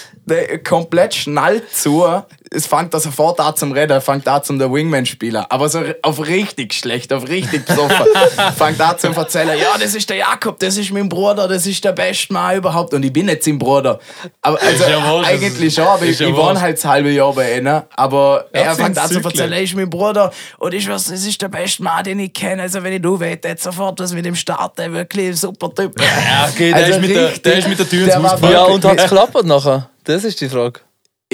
komplett 0.63 1.13
schnallt 1.13 1.73
zu. 1.73 2.05
Es 2.51 2.67
fängt 2.67 2.93
er 2.93 2.99
sofort 2.99 3.39
an 3.39 3.55
zum 3.55 3.71
Reden, 3.71 3.91
er 3.91 4.01
fängt 4.01 4.27
an 4.27 4.43
zum 4.43 4.59
der 4.59 4.71
Wingman 4.71 5.05
spielen. 5.05 5.43
Aber 5.49 5.67
so 5.67 5.81
auf 6.01 6.25
richtig 6.25 6.73
schlecht, 6.73 7.11
auf 7.11 7.27
richtig 7.27 7.65
besoffen. 7.65 8.05
fängt 8.57 8.79
an 8.79 8.97
zum 8.97 9.13
erzählen, 9.13 9.57
ja, 9.57 9.77
das 9.79 9.93
ist 9.93 10.09
der 10.09 10.17
Jakob, 10.17 10.59
das 10.59 10.77
ist 10.77 10.91
mein 10.91 11.09
Bruder, 11.09 11.47
das 11.47 11.65
ist 11.65 11.83
der 11.83 11.91
beste 11.91 12.33
Mann 12.33 12.57
überhaupt. 12.57 12.93
Und 12.93 13.03
ich 13.03 13.11
bin 13.11 13.25
nicht 13.25 13.43
sein 13.43 13.57
Bruder. 13.59 13.99
Aber 14.41 14.61
also, 14.61 14.83
ja 14.83 15.11
wurscht, 15.11 15.29
eigentlich 15.29 15.73
schon, 15.73 15.85
aber 15.85 16.05
ich, 16.05 16.19
ja 16.19 16.27
ich 16.27 16.35
wohne 16.35 16.59
halt 16.61 16.77
das 16.77 16.85
halbe 16.85 17.09
Jahr 17.09 17.33
bei 17.33 17.57
ihnen. 17.57 17.81
Aber 17.95 18.45
Er 18.51 18.65
er 18.65 18.75
fängt 18.75 18.97
an 18.97 19.09
zu 19.09 19.19
erzählen, 19.19 19.51
er 19.51 19.61
ist 19.61 19.75
mein 19.75 19.89
Bruder 19.89 20.31
und 20.57 20.73
ich 20.73 20.87
weiß, 20.87 21.05
das 21.05 21.25
ist 21.25 21.41
der 21.41 21.49
beste 21.49 21.83
Mann, 21.83 22.03
den 22.03 22.19
ich 22.19 22.33
kenne. 22.33 22.61
Also 22.61 22.83
wenn 22.83 22.93
ich 22.93 23.01
du 23.01 23.19
weiß, 23.19 23.39
jetzt 23.43 23.63
sofort 23.63 23.99
was 23.99 24.13
mit 24.13 24.25
dem 24.25 24.35
starten, 24.35 24.93
wirklich 24.93 25.27
ein 25.27 25.33
super 25.33 25.73
Typ. 25.73 25.99
Ja, 25.99 26.49
okay, 26.49 26.71
der, 26.71 26.87
ist, 26.87 27.01
mit 27.01 27.09
der, 27.09 27.29
der 27.31 27.57
ist 27.57 27.67
mit 27.67 27.79
der 27.79 27.89
Tür 27.89 28.05
ins 28.05 28.13
der 28.13 28.31
Haus. 28.31 28.41
Ja, 28.41 28.63
und 28.63 28.85
hat 28.85 28.97
es 28.97 29.03
geklappt 29.03 29.43
nachher? 29.45 29.89
Das 30.05 30.23
ist 30.23 30.39
die 30.39 30.49
Frage. 30.49 30.81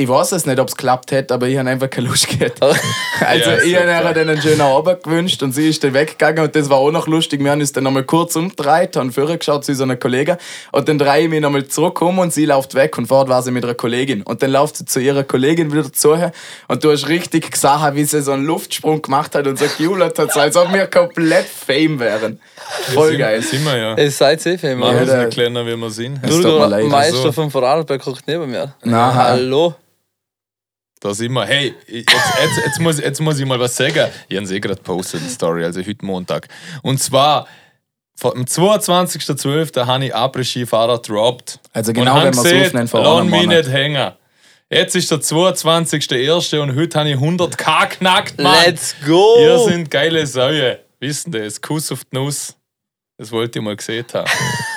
Ich 0.02 0.10
weiß 0.10 0.32
es 0.32 0.46
nicht, 0.48 0.60
ob 0.60 0.68
es 0.68 0.76
geklappt 0.76 1.12
hätte, 1.12 1.34
aber 1.34 1.48
ich 1.48 1.58
habe 1.58 1.70
einfach 1.70 1.90
keine 1.90 2.08
Lust 2.08 2.28
gehabt. 2.28 2.60
Also 3.24 3.52
Ja, 3.52 3.58
ich 3.58 3.76
habe 3.78 4.08
ihr 4.10 4.14
dann 4.16 4.30
einen 4.30 4.42
schönen 4.42 4.62
Abend 4.62 5.04
gewünscht 5.04 5.44
und 5.44 5.52
sie 5.52 5.70
ist 5.70 5.84
dann 5.84 5.94
weggegangen 5.94 6.44
und 6.44 6.56
das 6.56 6.70
war 6.72 6.78
auch 6.78 6.90
noch 6.90 7.06
lustig. 7.08 7.44
Wir 7.44 7.52
haben 7.52 7.60
uns 7.62 7.72
dann 7.72 7.84
nochmal 7.84 8.04
kurz 8.04 8.36
umgedreht, 8.36 8.96
haben 8.96 9.12
vorher 9.12 9.38
geschaut 9.38 9.64
zu 9.64 9.76
so 9.76 9.84
einer 9.84 9.96
Kollegin 9.96 10.38
und 10.72 10.90
dann 10.90 10.98
drehe 10.98 11.24
ich 11.26 11.30
mich 11.30 11.40
nochmal 11.40 11.68
zurück 11.68 12.02
um 12.02 12.18
und 12.18 12.34
sie 12.34 12.46
läuft 12.46 12.74
weg 12.74 12.98
und 12.98 13.06
vorher 13.06 13.30
war 13.30 13.44
sie 13.44 13.52
mit 13.52 13.64
einer 13.64 13.76
Kollegin. 13.76 14.24
Und 14.24 14.42
dann 14.42 14.50
läuft 14.52 14.78
sie 14.78 14.86
zu 14.86 15.00
ihrer 15.00 15.24
Kollegin 15.24 15.72
wieder 15.72 15.94
zu 15.94 16.12
und 16.68 16.84
du 16.84 16.92
hast 16.92 17.08
richtig 17.10 17.52
gesehen, 17.52 17.92
wie 17.94 18.04
sie 18.06 18.22
so 18.24 18.32
einen 18.32 18.46
Luftsprung 18.46 19.04
gemacht 19.04 19.36
hat 19.36 19.46
und 19.46 19.60
so 19.60 19.66
gejubelt 19.78 20.18
hat, 20.18 20.34
so 20.34 20.40
als 20.40 20.58
ob 20.58 20.74
wir 20.74 20.88
komplett 20.88 21.46
Fame 21.46 22.00
wären. 22.00 22.40
Voll 22.94 23.18
geil. 23.18 23.42
Sind 23.44 23.64
wir 23.66 23.78
ja. 23.78 23.94
Es 23.96 24.18
seid 24.18 24.42
safe, 24.42 24.76
Machen 24.76 24.80
Mann. 24.80 25.00
wir 25.00 25.06
der- 25.06 25.28
es 25.28 25.34
kleiner, 25.34 25.64
wie 25.66 25.76
wir 25.78 25.90
sind. 25.92 26.22
Mir 26.26 26.68
leid. 26.68 26.86
Meister 26.86 27.18
Also. 27.18 27.32
vom 27.34 27.52
Vorarlberg 27.52 28.02
guckt 28.04 28.24
neben 28.26 28.50
mir. 28.50 28.74
Nein. 28.84 29.14
Hallo. 29.14 29.76
Da 31.02 31.16
sind 31.16 31.34
wir. 31.34 31.46
Hey, 31.46 31.74
jetzt, 31.88 32.14
jetzt, 32.14 32.58
jetzt, 32.64 32.80
muss, 32.80 33.00
jetzt 33.00 33.20
muss 33.20 33.40
ich 33.40 33.46
mal 33.46 33.60
was 33.60 33.76
sagen. 33.76 34.08
Ich 34.30 34.38
habe 34.38 34.46
es 34.46 34.52
eh 34.52 34.60
gerade 34.60 34.78
gepostet, 34.78 35.22
die 35.26 35.30
Story, 35.30 35.66
also 35.66 35.82
heute 35.82 36.06
Montag. 36.06 36.48
Und 36.84 37.02
zwar, 37.02 37.48
am 38.22 38.44
22.12. 38.44 39.84
habe 39.88 40.06
ich 40.06 40.16
Après-Ski-Fahrer 40.16 41.00
dropped. 41.00 41.60
Also 41.74 41.92
genau, 41.92 42.18
wenn 42.18 42.36
wir 42.36 42.44
es 42.44 42.68
aufnehmen 42.68 42.88
vor 42.88 43.02
lass 43.02 43.26
mich 43.26 43.48
nicht 43.48 43.70
hängen. 43.70 44.12
Jetzt 44.70 44.96
ist 44.96 45.10
der 45.10 45.20
22.01. 45.20 46.60
und 46.60 46.76
heute 46.76 47.00
habe 47.00 47.10
ich 47.10 47.18
100k 47.18 47.88
knackt, 47.88 48.40
Mann. 48.40 48.56
Let's 48.64 48.96
go. 49.04 49.38
Ihr 49.42 49.58
sind 49.58 49.90
geile 49.90 50.26
Säue. 50.28 50.82
Wissen 51.00 51.32
das? 51.32 51.60
Kuss 51.60 51.92
auf 51.92 52.06
die 52.06 52.16
Nuss. 52.16 52.56
Das 53.18 53.32
wollte 53.32 53.58
ich 53.58 53.66
mal 53.66 53.76
gesehen 53.76 54.06
haben. 54.14 54.30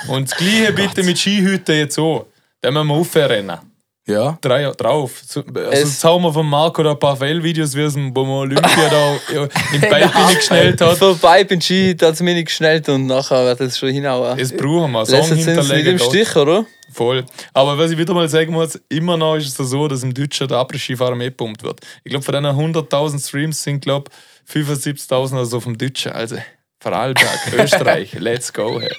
Und 0.07 0.31
das 0.31 0.37
Gleiche 0.37 0.73
bitte 0.73 1.03
mit 1.03 1.19
Skihütte 1.19 1.73
jetzt 1.73 1.99
auch. 1.99 2.25
Da 2.61 2.71
müssen 2.71 2.87
wir 2.87 2.95
aufrennen. 2.95 3.59
Ja. 4.07 4.37
Drei 4.39 4.63
drauf. 4.71 5.21
So, 5.25 5.41
also 5.41 5.59
Es- 5.71 5.79
jetzt 5.79 6.03
haben 6.03 6.21
wir 6.23 6.31
von 6.31 6.47
Marco 6.47 6.83
da 6.83 6.91
ein 6.91 6.99
paar 6.99 7.15
Fail-Videos, 7.17 7.75
wie 7.75 7.81
es 7.81 7.95
wo 7.95 8.23
man 8.23 8.29
Olympia 8.51 8.89
da 8.89 9.15
im 9.73 9.81
Beibini 9.81 10.35
geschnellt 10.35 10.79
hat. 10.79 10.97
Vorbei 10.99 11.43
bin 11.43 11.59
Ski, 11.59 11.95
da 11.95 12.07
hat 12.07 12.13
es 12.13 12.21
mich 12.21 12.35
nicht 12.35 12.45
geschnellt 12.45 12.87
und 12.89 13.07
nachher 13.07 13.43
wird 13.45 13.61
es 13.61 13.77
schon 13.79 13.89
hinhauen. 13.89 14.37
Das 14.37 14.51
brauchen 14.55 14.91
wir. 14.91 15.05
Song 15.07 15.15
Letztens 15.19 15.43
sie 15.43 15.49
nicht 15.51 15.59
hinterlegen. 15.59 15.91
im. 15.93 15.99
Stich, 15.99 16.35
oder? 16.35 16.65
Voll. 16.93 17.25
Aber 17.53 17.77
was 17.79 17.89
ich 17.91 17.97
wieder 17.97 18.13
mal 18.13 18.29
sagen 18.29 18.53
muss, 18.53 18.79
immer 18.89 19.17
noch 19.17 19.35
ist 19.37 19.59
es 19.59 19.69
so, 19.69 19.87
dass 19.87 20.03
im 20.03 20.13
Deutschen 20.13 20.47
der 20.47 20.57
Après-Ski-Fahrer 20.59 21.15
mehr 21.15 21.31
gepumpt 21.31 21.63
wird. 21.63 21.79
Ich 22.03 22.11
glaube, 22.11 22.23
von 22.23 22.33
diesen 22.33 22.45
100.000 22.75 23.27
Streams 23.27 23.63
sind, 23.63 23.81
glaube 23.81 24.11
75.000 24.53 25.35
also 25.37 25.59
vom 25.59 25.77
Deutschen. 25.77 26.11
Also, 26.11 26.37
Vorarlberg, 26.79 27.39
Österreich, 27.57 28.13
let's 28.19 28.53
go. 28.53 28.79
Hey. 28.79 28.89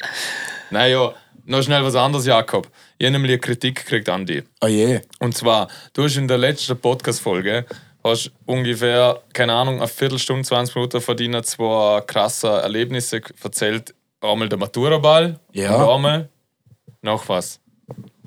Naja, 0.71 1.13
noch 1.47 1.63
schnell 1.63 1.83
was 1.85 1.95
anderes, 1.95 2.27
Jakob. 2.27 2.69
Ich 2.99 3.07
habe 3.07 3.13
nämlich 3.13 3.33
eine 3.33 3.39
Kritik 3.41 3.77
gekriegt 3.77 4.09
an 4.09 4.27
dich. 4.27 4.45
Oh 4.63 4.67
je. 4.67 5.01
Und 5.21 5.37
zwar, 5.37 5.69
du 5.93 6.05
hast 6.05 6.17
in 6.17 6.29
der 6.29 6.39
letzten 6.39 6.79
Podcast-Folge 6.79 7.65
hast 8.05 8.31
ungefähr, 8.45 9.21
keine 9.33 9.53
Ahnung, 9.53 9.79
eine 9.79 9.89
Viertelstunde, 9.89 10.45
20 10.45 10.75
Minuten 10.77 11.01
von 11.01 11.17
deinen 11.17 11.43
zwei 11.43 12.01
krassen 12.07 12.51
Erlebnisse 12.51 13.21
erzählt. 13.43 13.95
Einmal 14.21 14.49
der 14.49 14.59
Maturaball 14.59 15.41
Ja. 15.53 15.75
und 15.77 15.95
einmal 15.97 16.29
noch 17.03 17.29
was. 17.29 17.61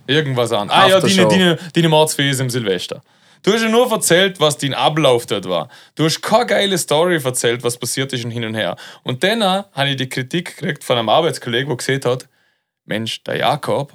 Irgendwas 0.07 0.51
an. 0.51 0.69
Ah 0.69 0.87
ja, 0.87 0.99
deine, 0.99 1.27
deine, 1.27 1.59
deine 1.73 1.89
Mordsfees 1.89 2.39
im 2.39 2.49
Silvester. 2.49 3.01
Du 3.43 3.53
hast 3.53 3.61
ja 3.61 3.69
nur 3.69 3.89
erzählt, 3.91 4.39
was 4.41 4.57
dein 4.57 4.73
Ablauf 4.73 5.25
dort 5.25 5.47
war. 5.47 5.69
Du 5.95 6.03
hast 6.03 6.21
keine 6.21 6.45
geile 6.45 6.77
Story 6.77 7.21
erzählt, 7.23 7.63
was 7.63 7.77
passiert 7.77 8.11
ist 8.11 8.25
und 8.25 8.31
hin 8.31 8.43
und 8.43 8.55
her. 8.55 8.75
Und 9.03 9.23
dann 9.23 9.41
habe 9.43 9.89
ich 9.89 9.95
die 9.95 10.09
Kritik 10.09 10.57
gekriegt 10.57 10.83
von 10.83 10.97
einem 10.97 11.07
Arbeitskollegen, 11.09 11.69
der 11.69 11.77
gesehen 11.77 12.01
hat, 12.05 12.27
Mensch, 12.89 13.21
der 13.23 13.37
Jakob 13.37 13.93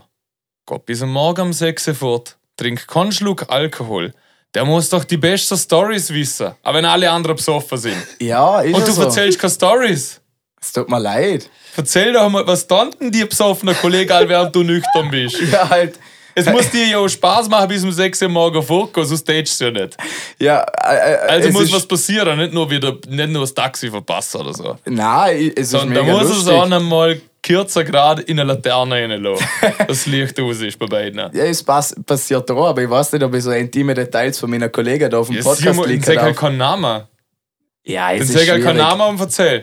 geht 0.69 0.87
bis 0.87 1.03
am 1.03 1.11
Morgen 1.13 1.41
um 1.43 1.53
6 1.53 1.89
Uhr 1.89 1.95
fort, 1.97 2.37
trinkt 2.57 2.87
keinen 2.87 3.11
Schluck 3.11 3.45
Alkohol. 3.49 4.15
Der 4.55 4.65
muss 4.65 4.89
doch 4.89 5.03
die 5.03 5.17
besten 5.17 5.59
Stories 5.59 6.11
wissen, 6.11 6.53
auch 6.63 6.75
wenn 6.75 6.85
alle 6.85 7.11
anderen 7.11 7.35
besoffen 7.37 7.77
sind. 7.77 7.97
Ja, 8.21 8.61
ist 8.61 8.73
Und 8.77 8.87
du 8.87 8.93
so. 8.93 9.03
erzählst 9.03 9.41
keine 9.41 9.51
Stories. 9.53 10.21
Es 10.63 10.73
tut 10.73 10.89
mir 10.89 11.01
leid. 11.01 11.51
Erzähl 11.77 12.13
doch 12.13 12.29
mal, 12.31 12.47
was 12.47 12.69
tanten 12.69 13.11
die 13.11 13.25
besoffenen 13.25 13.75
Kollegen, 13.77 14.13
all 14.13 14.29
während 14.29 14.55
du 14.55 14.63
nüchtern 14.63 15.11
bist. 15.11 15.41
Ja, 15.53 15.69
halt. 15.69 15.99
Es 16.37 16.47
muss 16.47 16.71
dir 16.71 16.87
ja 16.87 16.99
auch 16.99 17.09
Spaß 17.09 17.49
machen, 17.49 17.67
bis 17.69 17.83
um 17.83 17.91
6 17.93 18.23
Uhr 18.23 18.29
morgen 18.29 18.63
vorgehen, 18.63 19.05
sonst 19.07 19.25
tätst 19.25 19.61
du 19.61 19.65
ja 19.67 19.71
nicht. 19.73 19.97
Ja, 20.39 20.63
äh, 20.85 21.15
äh, 21.15 21.17
Also 21.31 21.49
es 21.49 21.55
muss 21.55 21.73
was 21.73 21.87
passieren, 21.87 22.39
nicht 22.39 22.53
nur 22.55 22.71
wieder, 22.71 22.97
nicht 23.09 23.31
nur 23.31 23.43
das 23.43 23.55
Taxi 23.55 23.91
verpassen 23.91 24.41
oder 24.41 24.55
so. 24.55 24.77
Nein, 24.85 25.51
es 25.57 25.63
ist 25.65 25.71
Sondern 25.73 25.95
da 25.95 26.03
mega 26.03 26.13
muss 26.13 26.31
es 26.31 26.37
lustig. 26.37 26.55
auch 26.55 26.71
einmal 26.71 27.21
kürzer 27.45 27.85
gerade 27.85 28.23
in 28.23 28.41
eine 28.41 28.55
Laterne 28.55 28.95
reinlassen. 28.97 29.47
das 29.87 30.07
Licht 30.07 30.41
aus 30.41 30.61
ist 30.63 30.79
bei 30.79 30.87
beiden. 30.87 31.19
Ja, 31.19 31.45
es 31.45 31.63
pass 31.63 31.95
passiert 32.05 32.51
auch, 32.51 32.69
aber 32.69 32.83
ich 32.83 32.91
weiß 32.91 33.13
nicht, 33.13 33.23
ob 33.23 33.35
ich 33.35 33.45
so 33.45 33.53
intime 33.53 33.95
Details 33.95 34.39
von 34.39 34.51
meiner 34.51 34.71
Kollegen 34.71 35.11
da 35.11 35.19
auf 35.19 35.29
dem 35.29 35.37
Ja, 35.37 35.43
Podcast 35.43 35.63
Simon, 35.63 35.83
dann 35.83 35.91
liegen 35.91 36.03
sag 36.03 36.21
halt 36.21 36.37
keinen 36.37 36.57
Namen. 36.57 37.05
Ja, 37.85 38.13
es 38.13 38.21
Dann 38.21 38.29
ist 38.29 38.47
sag 38.47 38.51
halt 38.51 38.65
keinen. 38.65 38.79
Namen 38.79 39.03
und 39.11 39.21
erzähl. 39.21 39.61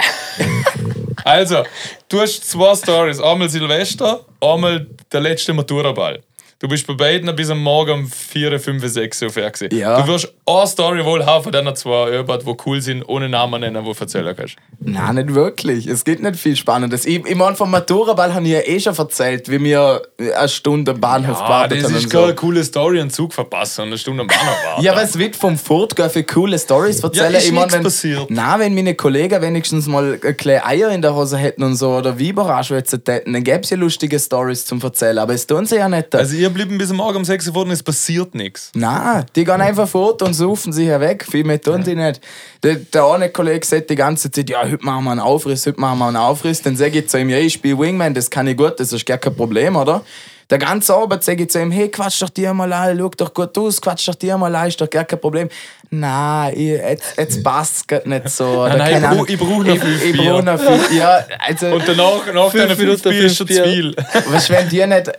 also, 1.26 1.63
du 2.08 2.22
hast 2.22 2.50
zwei 2.50 2.76
Stories. 2.76 3.20
Einmal 3.20 3.50
Silvester, 3.50 4.24
einmal 4.39 4.88
der 5.12 5.20
letzte 5.20 5.52
Maturaball. 5.54 6.22
Du 6.62 6.67
bist 6.67 6.86
bei 6.86 6.93
beiden 6.93 7.36
bis 7.36 7.50
am 7.50 7.60
Morgen 7.63 7.91
um 7.91 8.08
4, 8.08 8.60
5, 8.60 8.86
6 8.88 9.24
Uhr 9.24 9.30
fertig. 9.32 9.74
Ja. 9.74 10.00
Du 10.00 10.08
wirst 10.08 10.32
eine 10.45 10.67
Story 10.67 11.04
wohl 11.04 11.26
haben 11.26 11.43
von 11.43 11.52
deiner 11.52 11.74
zwei 11.74 12.12
Öbert, 12.12 12.45
die 12.45 12.56
cool 12.67 12.80
sind, 12.80 13.02
ohne 13.08 13.28
Namen 13.30 13.62
nennen, 13.62 13.84
wo 13.84 13.93
du 13.93 14.00
erzählen 14.00 14.36
kannst. 14.36 14.58
Nein, 14.80 15.15
nicht 15.15 15.34
wirklich. 15.34 15.88
Es 15.88 16.04
gibt 16.04 16.21
nicht 16.21 16.36
viel 16.36 16.56
Spannendes. 16.56 17.06
Ich, 17.06 17.26
ich 17.26 17.36
meine, 17.36 17.56
vom 17.56 17.71
Maturaball 17.71 18.36
habe 18.36 18.45
ich 18.45 18.52
ja 18.52 18.60
eh 18.60 18.80
schon 18.80 18.95
erzählt, 18.95 19.50
wie 19.50 19.60
wir 19.63 20.04
eine 20.19 20.47
Stunde 20.50 20.91
am 20.91 21.00
Bahnhof 21.02 21.41
Ah, 21.41 21.45
gewartet 21.65 21.84
das 21.84 21.91
ist 21.93 22.12
keine 22.12 22.28
so. 22.28 22.34
coole 22.36 22.63
Story, 22.63 23.02
einen 23.02 23.10
Zug 23.10 23.34
verpassen 23.34 23.82
und 23.82 23.88
eine 23.88 23.97
Stunde 23.97 24.21
am 24.21 24.28
Bahnhof 24.28 24.56
warten. 24.63 24.84
Ja, 24.84 24.95
was 24.95 25.17
wird 25.17 25.36
vom 25.36 25.58
Fortgehen 25.58 26.12
für 26.12 26.24
coole 26.24 26.60
Stories 26.60 27.00
erzählen? 27.00 27.32
Ja, 27.32 27.39
ist 27.39 27.47
ich 27.47 27.54
mein, 27.54 27.63
nix 27.63 27.74
wenn, 27.74 27.84
passiert. 27.84 28.30
Nein, 28.30 28.60
wenn 28.60 28.76
meine 28.76 28.93
Kollegen 28.93 29.41
wenigstens 29.41 29.88
mal 29.88 30.19
ein 30.24 30.38
kleine 30.38 30.63
Eier 30.63 30.91
in 30.91 31.02
der 31.02 31.15
Hose 31.15 31.38
hätten 31.39 31.63
und 31.63 31.76
so 31.76 31.95
oder 31.95 32.19
Weiber 32.19 32.56
anschwätzen 32.56 33.02
hätten, 33.08 33.34
dann 33.34 33.43
gäbe 33.43 33.62
es 33.62 33.71
ja 33.71 33.78
lustige 33.78 34.19
Stories 34.19 34.63
zum 34.63 34.80
Erzählen. 34.80 35.17
Aber 35.17 35.34
das 35.34 35.47
tun 35.47 35.65
sie 35.65 35.78
ja 35.78 35.89
nicht. 35.89 36.13
Also 36.13 36.36
ihr 36.36 36.51
bleiben 36.54 36.78
bis 36.78 36.92
Morgen 36.92 37.18
um 37.18 37.26
6 37.26 37.50
Uhr 37.50 37.58
und 37.58 37.72
es 37.72 37.84
passiert 37.84 38.36
nichts. 38.36 38.72
Nein, 38.76 39.26
die 39.36 39.44
gehen 39.44 39.62
einfach 39.62 39.88
fort 39.88 40.22
und 40.22 40.34
saufen 40.34 40.74
sich 40.74 40.88
weg. 40.88 41.26
Viel 41.30 41.44
mehr 41.44 41.62
tun 41.62 41.84
die 41.84 41.96
nicht. 41.96 42.22
Der, 42.64 42.76
der 42.76 43.06
eine 43.06 43.30
Kollege 43.30 43.66
sagt 43.66 43.90
die 43.90 43.96
ganze 43.96 44.32
Zeit, 44.32 44.50
ja, 44.50 44.64
heute 44.64 44.84
machen 44.84 45.04
wir 45.06 45.12
einen 45.12 45.20
Aufriss, 45.20 45.66
heute 45.66 45.80
machen 45.80 46.00
wir 46.00 46.08
einen 46.08 46.18
Aufriss. 46.18 46.62
Dann 46.62 46.76
sage 46.76 47.00
ich 47.00 47.10
zu 47.10 47.20
ihm, 47.20 47.30
ja, 47.30 47.38
ich 47.38 47.54
spiele 47.54 47.78
Wingman, 47.78 48.14
das 48.14 48.30
kann 48.30 48.48
ich 48.48 48.58
gut, 48.58 48.80
das 48.80 48.94
ist 48.94 49.06
gar 49.06 49.18
kein 49.18 49.36
Problem, 49.36 49.76
oder? 49.76 50.04
Der 50.52 50.58
ganze 50.60 50.94
Abend 50.94 51.24
sage 51.24 51.44
ich 51.44 51.50
zu 51.50 51.60
ihm, 51.62 51.72
hey, 51.72 51.90
quatsch 51.90 52.22
doch 52.22 52.30
dir 52.30 52.54
mal 52.54 52.72
an, 52.74 52.98
schau 53.00 53.10
doch 53.18 53.34
gut 53.34 53.58
aus, 53.58 53.82
quatsch 53.82 54.08
doch 54.10 54.16
dir 54.16 54.38
mal 54.38 54.54
an, 54.54 54.68
ist 54.68 54.80
doch 54.82 54.90
gar 54.90 55.06
kein 55.06 55.20
Problem. 55.20 55.48
Nein, 55.90 56.54
ich, 56.56 56.68
jetzt, 56.70 57.18
jetzt 57.18 57.44
passt 57.44 57.92
es 57.92 58.06
nicht 58.06 58.30
so. 58.30 58.46
Oder 58.46 58.78
nein, 58.78 58.92
keine 58.94 58.98
ich 59.00 59.06
Ahnung. 59.06 59.18
brauch- 59.20 59.30
ich 59.30 59.40
brauch 59.40 59.64
noch 59.64 59.78
fünf 59.78 60.04
Ich, 60.04 60.10
ich 60.10 60.12
Bier. 60.18 60.32
brauch 60.32 60.44
noch 60.44 60.60
fünf, 60.60 60.92
ja, 60.94 61.26
also... 61.40 61.68
Und 61.68 61.88
danach, 61.88 62.34
nach 62.34 62.52
Fünf 62.52 62.66
5 62.68 62.78
Minuten, 62.80 63.10
Bier 63.10 63.24
ist 63.26 63.38
schon 63.38 63.48
fünf 63.48 63.60
zu 63.60 63.64
Bier. 63.64 63.74
viel. 63.74 63.96
Weißt, 64.34 64.50
wenn 64.52 64.70
die 64.70 64.86
nicht, 64.86 65.12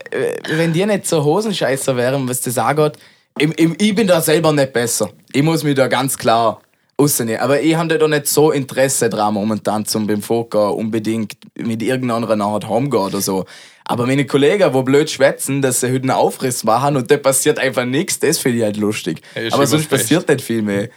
wenn 0.57 0.73
die 0.73 0.87
nicht 0.87 1.07
so 1.07 1.25
Hosenscheißer 1.25 1.97
wären, 1.97 2.29
was 2.29 2.40
das 2.42 2.59
angeht, 2.59 2.92
ich, 3.38 3.59
ich, 3.59 3.81
ich 3.83 3.95
bin 3.95 4.07
da 4.07 4.21
selber 4.21 4.53
nicht 4.53 4.73
besser. 4.73 5.09
Ich 5.33 5.42
muss 5.42 5.62
mich 5.64 5.75
da 5.75 5.88
ganz 5.88 6.16
klar 6.18 6.61
rausnehmen. 7.01 7.40
Aber 7.40 7.61
ich 7.61 7.75
habe 7.75 7.88
da 7.88 7.97
doch 7.99 8.09
nicht 8.09 8.27
so 8.29 8.51
Interesse 8.51 9.09
dran 9.09 9.35
momentan, 9.35 9.85
zum 9.87 10.07
beim 10.07 10.21
Vorgehen 10.23 10.61
unbedingt 10.71 11.33
mit 11.57 11.83
irgendeiner 11.83 12.45
Art 12.45 12.68
heimgehen 12.68 13.03
oder 13.03 13.21
so. 13.23 13.47
Aber 13.85 14.07
meine 14.07 14.27
Kollegen, 14.27 14.73
die 14.73 14.83
blöd 14.83 15.11
schwätzen, 15.11 15.61
dass 15.62 15.81
sie 15.81 15.88
heute 15.88 16.03
einen 16.03 16.11
Aufriss 16.11 16.64
machen 16.64 16.97
und 16.97 17.11
da 17.11 17.16
passiert 17.16 17.59
einfach 17.59 17.85
nichts, 17.85 18.18
das 18.21 18.38
finde 18.38 18.59
ich 18.59 18.64
halt 18.64 18.77
lustig. 18.77 19.23
Ja, 19.35 19.53
Aber 19.53 19.66
sonst 19.66 19.87
fest. 19.88 20.03
passiert 20.03 20.29
nicht 20.29 20.40
viel 20.40 20.62
mehr. 20.62 20.88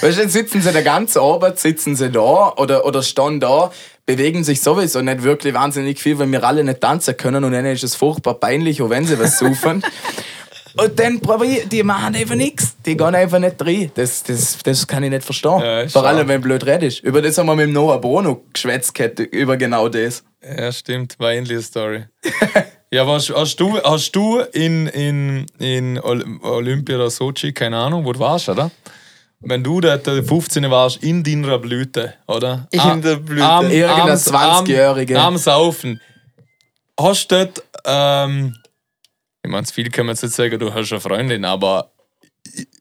Weißt 0.00 0.18
du, 0.18 0.22
dann 0.22 0.30
sitzen 0.30 0.60
sie 0.60 0.72
den 0.72 0.84
ganzen 0.84 1.20
Abend, 1.20 1.58
sitzen 1.58 1.94
sie 1.96 2.10
da 2.10 2.52
oder, 2.56 2.84
oder 2.84 3.02
stehen 3.02 3.38
da, 3.40 3.70
bewegen 4.06 4.42
sich 4.42 4.60
sowieso 4.60 5.00
nicht 5.02 5.22
wirklich 5.22 5.54
wahnsinnig 5.54 6.00
viel, 6.00 6.18
weil 6.18 6.30
wir 6.30 6.42
alle 6.44 6.64
nicht 6.64 6.80
tanzen 6.80 7.16
können 7.16 7.44
und 7.44 7.52
dann 7.52 7.64
ist 7.66 7.84
es 7.84 7.94
furchtbar 7.94 8.34
peinlich, 8.34 8.82
auch 8.82 8.90
wenn 8.90 9.06
sie 9.06 9.18
was 9.18 9.38
suchen. 9.38 9.82
Und 10.76 10.98
dann 10.98 11.20
probier, 11.20 11.66
die 11.66 11.82
machen 11.82 12.14
einfach 12.14 12.34
nichts. 12.34 12.76
Die 12.86 12.96
gehen 12.96 13.14
einfach 13.14 13.38
nicht 13.38 13.56
rein. 13.60 13.90
Das, 13.94 14.22
das, 14.22 14.58
das 14.64 14.86
kann 14.86 15.02
ich 15.02 15.10
nicht 15.10 15.24
verstehen. 15.24 15.60
Ja, 15.60 15.86
Vor 15.88 16.06
allem, 16.06 16.26
wenn 16.28 16.40
blöd 16.40 16.64
redest. 16.66 17.00
Über 17.00 17.20
das 17.20 17.36
haben 17.38 17.46
wir 17.46 17.56
mit 17.56 17.66
dem 17.66 17.72
Noah 17.72 18.00
Bono 18.00 18.44
geschwätzt, 18.52 18.94
gehabt, 18.94 19.18
über 19.20 19.56
genau 19.56 19.88
das. 19.88 20.24
Ja, 20.42 20.72
stimmt, 20.72 21.18
war 21.18 21.32
ähnliche 21.32 21.62
Story. 21.62 22.04
ja, 22.90 23.06
was, 23.06 23.30
hast 23.30 23.56
du, 23.56 23.78
hast 23.82 24.12
du 24.12 24.40
in, 24.52 24.86
in, 24.88 25.46
in 25.58 26.00
Ol- 26.00 26.24
Olympia 26.42 26.96
oder 26.96 27.10
Sochi, 27.10 27.52
keine 27.52 27.76
Ahnung, 27.76 28.04
wo 28.04 28.12
du 28.12 28.18
warst, 28.18 28.48
oder? 28.48 28.70
Wenn 29.44 29.62
du 29.64 29.80
dort 29.80 30.06
15 30.06 30.70
warst, 30.70 31.02
in 31.02 31.22
deiner 31.24 31.58
Blüte, 31.58 32.14
oder? 32.28 32.66
In 32.70 32.80
Am- 32.80 33.02
der 33.02 33.16
Blüte. 33.16 33.44
Am, 33.44 33.70
Irgendein 33.70 34.10
am- 34.10 34.16
20-Jährige. 34.64 35.18
Am, 35.18 35.34
am 35.34 35.36
Saufen. 35.36 36.00
Hast 36.98 37.30
du 37.30 37.36
dort, 37.36 37.62
ähm, 37.84 38.54
ich 39.44 39.50
meine, 39.50 39.66
viel 39.66 39.90
kann 39.90 40.06
man 40.06 40.14
jetzt 40.14 40.22
nicht 40.22 40.34
sagen, 40.34 40.58
du 40.58 40.72
hast 40.72 40.92
eine 40.92 41.00
Freundin, 41.00 41.44
aber 41.44 41.90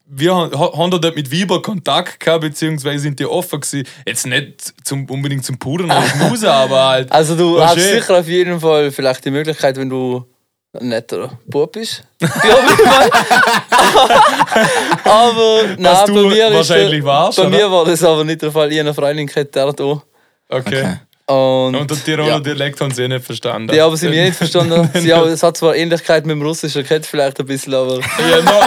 wir 0.06 0.36
haben, 0.36 0.92
da 0.92 0.98
dort 0.98 1.16
mit 1.16 1.32
Weiber 1.32 1.62
Kontakt 1.62 2.20
gehabt, 2.20 2.42
beziehungsweise 2.42 3.00
sind 3.00 3.20
die 3.20 3.26
offen 3.26 3.62
gewesen. 3.62 3.88
Jetzt 4.06 4.26
nicht 4.28 4.74
zum, 4.86 5.06
unbedingt 5.10 5.46
zum 5.46 5.58
Pudern 5.58 5.86
oder 5.92 6.02
Schmusen, 6.08 6.50
aber 6.50 6.88
halt. 6.90 7.12
Also 7.12 7.36
du 7.36 7.62
hast 7.62 7.78
du, 7.78 7.82
sicher 7.82 8.20
auf 8.20 8.28
jeden 8.28 8.60
Fall 8.60 8.92
vielleicht 8.92 9.24
die 9.26 9.32
Möglichkeit, 9.32 9.78
wenn 9.78 9.90
du 9.90 10.26
ein 10.74 10.88
netter 10.90 11.38
Bub 11.48 11.72
bist. 11.74 12.04
Aber 15.04 15.64
nein, 15.78 15.84
Was 15.84 16.06
bei 16.06 16.12
mir 16.14 16.48
ist 16.48 16.54
wahrscheinlich 16.56 16.92
der- 17.02 17.06
warst, 17.06 17.38
Bei 17.38 17.48
oder? 17.48 17.58
mir 17.58 17.72
war 17.72 17.86
das 17.86 18.04
aber 18.04 18.24
nicht 18.24 18.42
der 18.42 18.52
Fall. 18.52 18.72
Ich 18.72 18.78
habe 18.80 18.88
eine 18.90 18.94
Freundin 18.94 19.28
gehabt, 19.28 19.56
der 19.56 19.74
da. 19.74 19.84
Okay. 19.84 20.02
Okay. 20.50 20.96
Und, 21.32 21.76
Und 21.76 21.90
der 21.90 22.04
Tiroler 22.04 22.28
ja. 22.28 22.40
Dialekt 22.40 22.82
haben 22.82 22.92
sie 22.92 23.04
eh 23.04 23.08
nicht 23.08 23.24
verstanden. 23.26 23.70
Die 23.72 23.80
haben 23.82 23.96
sie 23.96 24.10
mir 24.10 24.26
nicht 24.26 24.36
verstanden. 24.38 24.90
Sie 25.00 25.14
haben, 25.14 25.30
es 25.30 25.42
hat 25.44 25.56
zwar 25.56 25.76
Ähnlichkeit 25.76 26.26
mit 26.26 26.34
dem 26.36 26.42
Russischen, 26.42 26.84
kennt 26.86 27.06
vielleicht 27.06 27.40
ein 27.40 27.46
bisschen, 27.46 27.74
aber 27.74 28.00
Ja, 28.00 28.42
no, 28.44 28.60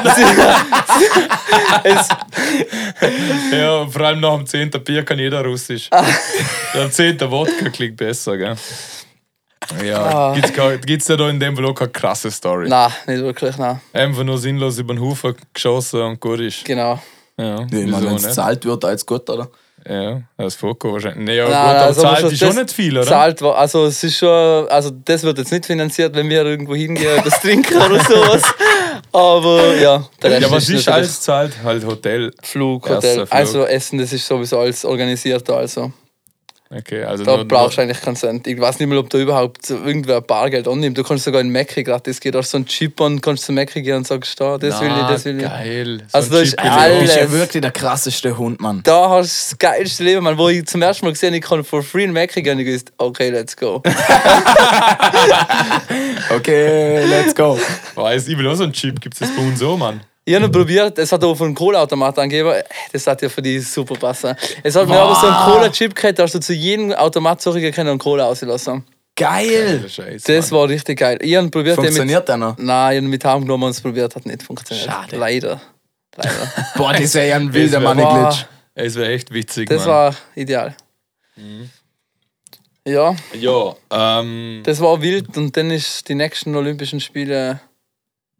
ja, 3.56 3.86
vor 3.86 4.02
allem 4.02 4.20
nach 4.20 4.36
dem 4.36 4.46
10. 4.46 4.70
Bier 4.84 5.04
kann 5.04 5.18
jeder 5.18 5.44
Russisch. 5.44 5.88
Ah. 5.90 6.04
Der 6.74 6.90
10. 6.90 7.20
Wodka 7.30 7.68
klingt 7.70 7.96
besser, 7.96 8.36
gell? 8.36 8.56
Ja, 9.84 10.32
Ah. 10.32 10.34
gibt's, 10.84 11.08
ja 11.08 11.16
da 11.16 11.28
in 11.28 11.40
dem 11.40 11.56
Vlog 11.56 11.78
keine 11.78 11.90
krasse 11.90 12.30
Story. 12.30 12.68
nein, 12.68 12.90
nicht 13.06 13.22
wirklich, 13.22 13.56
nein. 13.56 13.80
Einfach 13.92 14.22
nur 14.24 14.38
sinnlos 14.38 14.78
über 14.78 14.94
den 14.94 15.02
Haufen 15.02 15.34
geschossen 15.52 16.00
und 16.02 16.20
gut 16.20 16.40
ist. 16.40 16.64
Genau. 16.64 17.00
Ja, 17.38 17.44
Ja, 17.44 17.60
ich 17.62 17.66
wieso 17.70 17.86
meine, 17.88 18.06
wenn 18.06 18.16
es 18.16 18.22
gezahlt 18.26 18.64
wird, 18.64 18.84
als 18.84 19.04
gut, 19.04 19.28
oder? 19.30 19.48
Ja, 19.86 20.22
als 20.38 20.54
Foko 20.54 20.92
wahrscheinlich. 20.94 21.24
Nee, 21.26 21.36
ja, 21.36 21.44
Nein, 21.48 21.52
gut, 21.52 21.60
aber 21.76 21.82
also 21.86 22.00
zahlt 22.02 22.20
schon- 22.20 22.30
ist 22.32 22.38
schon 22.38 22.54
nicht 22.56 22.72
viel, 22.72 22.96
oder? 22.96 23.06
Zahlt 23.06 23.42
also 23.42 23.84
es 23.86 24.02
ist 24.02 24.16
schon, 24.16 24.68
also 24.68 24.90
das 25.04 25.22
wird 25.22 25.36
jetzt 25.38 25.52
nicht 25.52 25.66
finanziert, 25.66 26.14
wenn 26.14 26.28
wir 26.30 26.44
irgendwo 26.44 26.74
hingehen, 26.74 27.20
das 27.22 27.40
trinken 27.40 27.76
oder 27.76 28.00
sowas. 28.04 28.42
Aber 29.12 29.74
ja, 29.76 30.04
der 30.22 30.30
Rest 30.30 30.42
Ja, 30.42 30.50
was 30.50 30.62
ist 30.64 30.68
natürlich 30.70 30.88
alles 30.92 31.20
zahlt? 31.20 31.52
Halt 31.62 31.84
Hotel. 31.84 32.32
Flug, 32.42 32.88
Erster 32.88 32.96
Hotel, 33.08 33.16
Flug. 33.26 33.32
also 33.32 33.64
Essen, 33.66 33.98
das 33.98 34.12
ist 34.12 34.26
sowieso 34.26 34.58
alles 34.58 34.84
organisiert, 34.84 35.48
also 35.50 35.92
Okay, 36.76 37.04
also 37.04 37.22
da 37.24 37.36
nur, 37.36 37.44
brauchst 37.46 37.78
du 37.78 37.82
eigentlich 37.82 38.00
keinen 38.00 38.16
Cent. 38.16 38.46
Ich 38.46 38.60
weiß 38.60 38.80
nicht 38.80 38.88
mal, 38.88 38.98
ob 38.98 39.08
da 39.10 39.18
überhaupt 39.18 39.70
irgendwer 39.70 40.20
Bargeld 40.20 40.66
annimmt. 40.66 40.98
Du 40.98 41.04
kannst 41.04 41.24
sogar 41.24 41.40
in 41.40 41.52
Mackie 41.52 41.84
gratis 41.84 42.18
gehen, 42.20 42.32
da 42.32 42.40
hast 42.40 42.50
so 42.50 42.56
einen 42.56 42.66
Chip 42.66 43.00
an, 43.00 43.20
kannst 43.20 43.44
zu 43.44 43.52
Mackie 43.52 43.80
gehen 43.82 43.96
und 43.98 44.06
sagst, 44.06 44.40
da, 44.40 44.58
das 44.58 44.80
will 44.80 44.88
ich, 44.88 45.06
das 45.06 45.24
will 45.24 45.36
ich. 45.38 45.44
Geil. 45.44 45.98
So 46.08 46.18
Also 46.18 46.30
da 46.32 46.40
ist 46.40 46.50
Chip- 46.50 46.62
Du 46.62 46.70
alles- 46.72 46.98
bist 47.02 47.16
ja 47.16 47.30
wirklich 47.30 47.62
der 47.62 47.70
krasseste 47.70 48.36
Hund, 48.36 48.60
Mann. 48.60 48.80
Da 48.82 49.08
hast 49.10 49.52
du 49.52 49.54
das 49.54 49.58
geilste 49.58 50.02
Leben, 50.04 50.24
man, 50.24 50.36
wo 50.36 50.48
ich 50.48 50.66
zum 50.66 50.82
ersten 50.82 51.04
Mal 51.06 51.12
gesehen 51.12 51.28
habe, 51.28 51.36
ich 51.38 51.44
kann 51.44 51.62
for 51.64 51.82
free 51.82 52.04
in 52.04 52.12
Mackie 52.12 52.42
gehen, 52.42 52.58
ich 52.58 52.66
gewusst, 52.66 52.92
okay, 52.98 53.30
let's 53.30 53.56
go. 53.56 53.82
Okay, 56.30 57.04
let's 57.06 57.34
go. 57.34 57.58
Weiß, 57.94 58.28
ich 58.28 58.36
will 58.38 58.48
auch 58.48 58.54
so 58.54 58.64
einen 58.64 58.72
Chip. 58.72 59.00
Gibt 59.00 59.14
es 59.14 59.20
das 59.20 59.30
bei 59.36 59.42
uns 59.42 59.58
so, 59.58 59.76
Mann? 59.76 60.00
Ich 60.26 60.34
habe 60.34 60.48
probiert, 60.48 60.98
es 60.98 61.12
hat 61.12 61.22
auch 61.22 61.34
von 61.34 61.48
einem 61.48 61.54
Cola-Automat 61.54 62.18
angegeben. 62.18 62.52
Das 62.92 63.06
hat 63.06 63.20
ja 63.20 63.28
für 63.28 63.42
die 63.42 63.58
super 63.60 63.94
passen. 63.94 64.34
Es 64.62 64.74
hat 64.74 64.88
mir 64.88 64.98
aber 64.98 65.14
so 65.14 65.26
einen 65.26 65.52
Cola-Chip 65.52 65.94
gehabt, 65.94 66.18
da 66.18 66.22
hast 66.22 66.34
du 66.34 66.40
zu 66.40 66.54
jedem 66.54 66.92
Automat 66.92 67.42
zurückgehen 67.42 67.74
können 67.74 67.90
und 67.90 67.98
Cola 67.98 68.24
auslassen. 68.26 68.84
Geil. 69.16 69.84
Scheiße. 69.88 70.32
Das 70.34 70.50
war 70.50 70.68
richtig 70.68 70.98
geil. 70.98 71.18
Ich 71.20 71.36
habe 71.36 71.48
probiert, 71.50 71.76
mit, 71.76 71.86
Funktioniert 71.86 72.26
der 72.26 72.36
noch? 72.38 72.56
nein, 72.58 72.92
ich 72.94 72.98
habe 72.98 73.08
mit 73.08 73.24
heimgenommen 73.24 73.64
und 73.66 73.70
es 73.72 73.80
probiert, 73.80 74.16
hat 74.16 74.24
nicht 74.26 74.42
funktioniert. 74.42 74.86
Schade. 74.88 75.16
Leider. 75.16 75.60
Leider. 76.16 76.30
Boah, 76.76 76.92
das 76.94 77.14
wäre 77.14 77.28
ja 77.28 77.36
ein 77.36 77.52
wilder 77.52 77.80
Money-Glitch. 77.80 78.46
Es 78.74 78.94
wäre 78.96 79.12
echt 79.12 79.32
witzig, 79.32 79.68
Das 79.68 79.80
Mann. 79.80 79.88
war 79.88 80.14
ideal. 80.34 80.74
Ja, 82.86 83.14
Ja, 83.34 83.76
ähm. 83.90 84.62
das 84.64 84.80
war 84.80 85.00
wild 85.00 85.36
und 85.36 85.56
dann 85.56 85.70
ist 85.70 86.08
die 86.08 86.14
nächsten 86.14 86.54
Olympischen 86.56 87.00
Spiele 87.00 87.60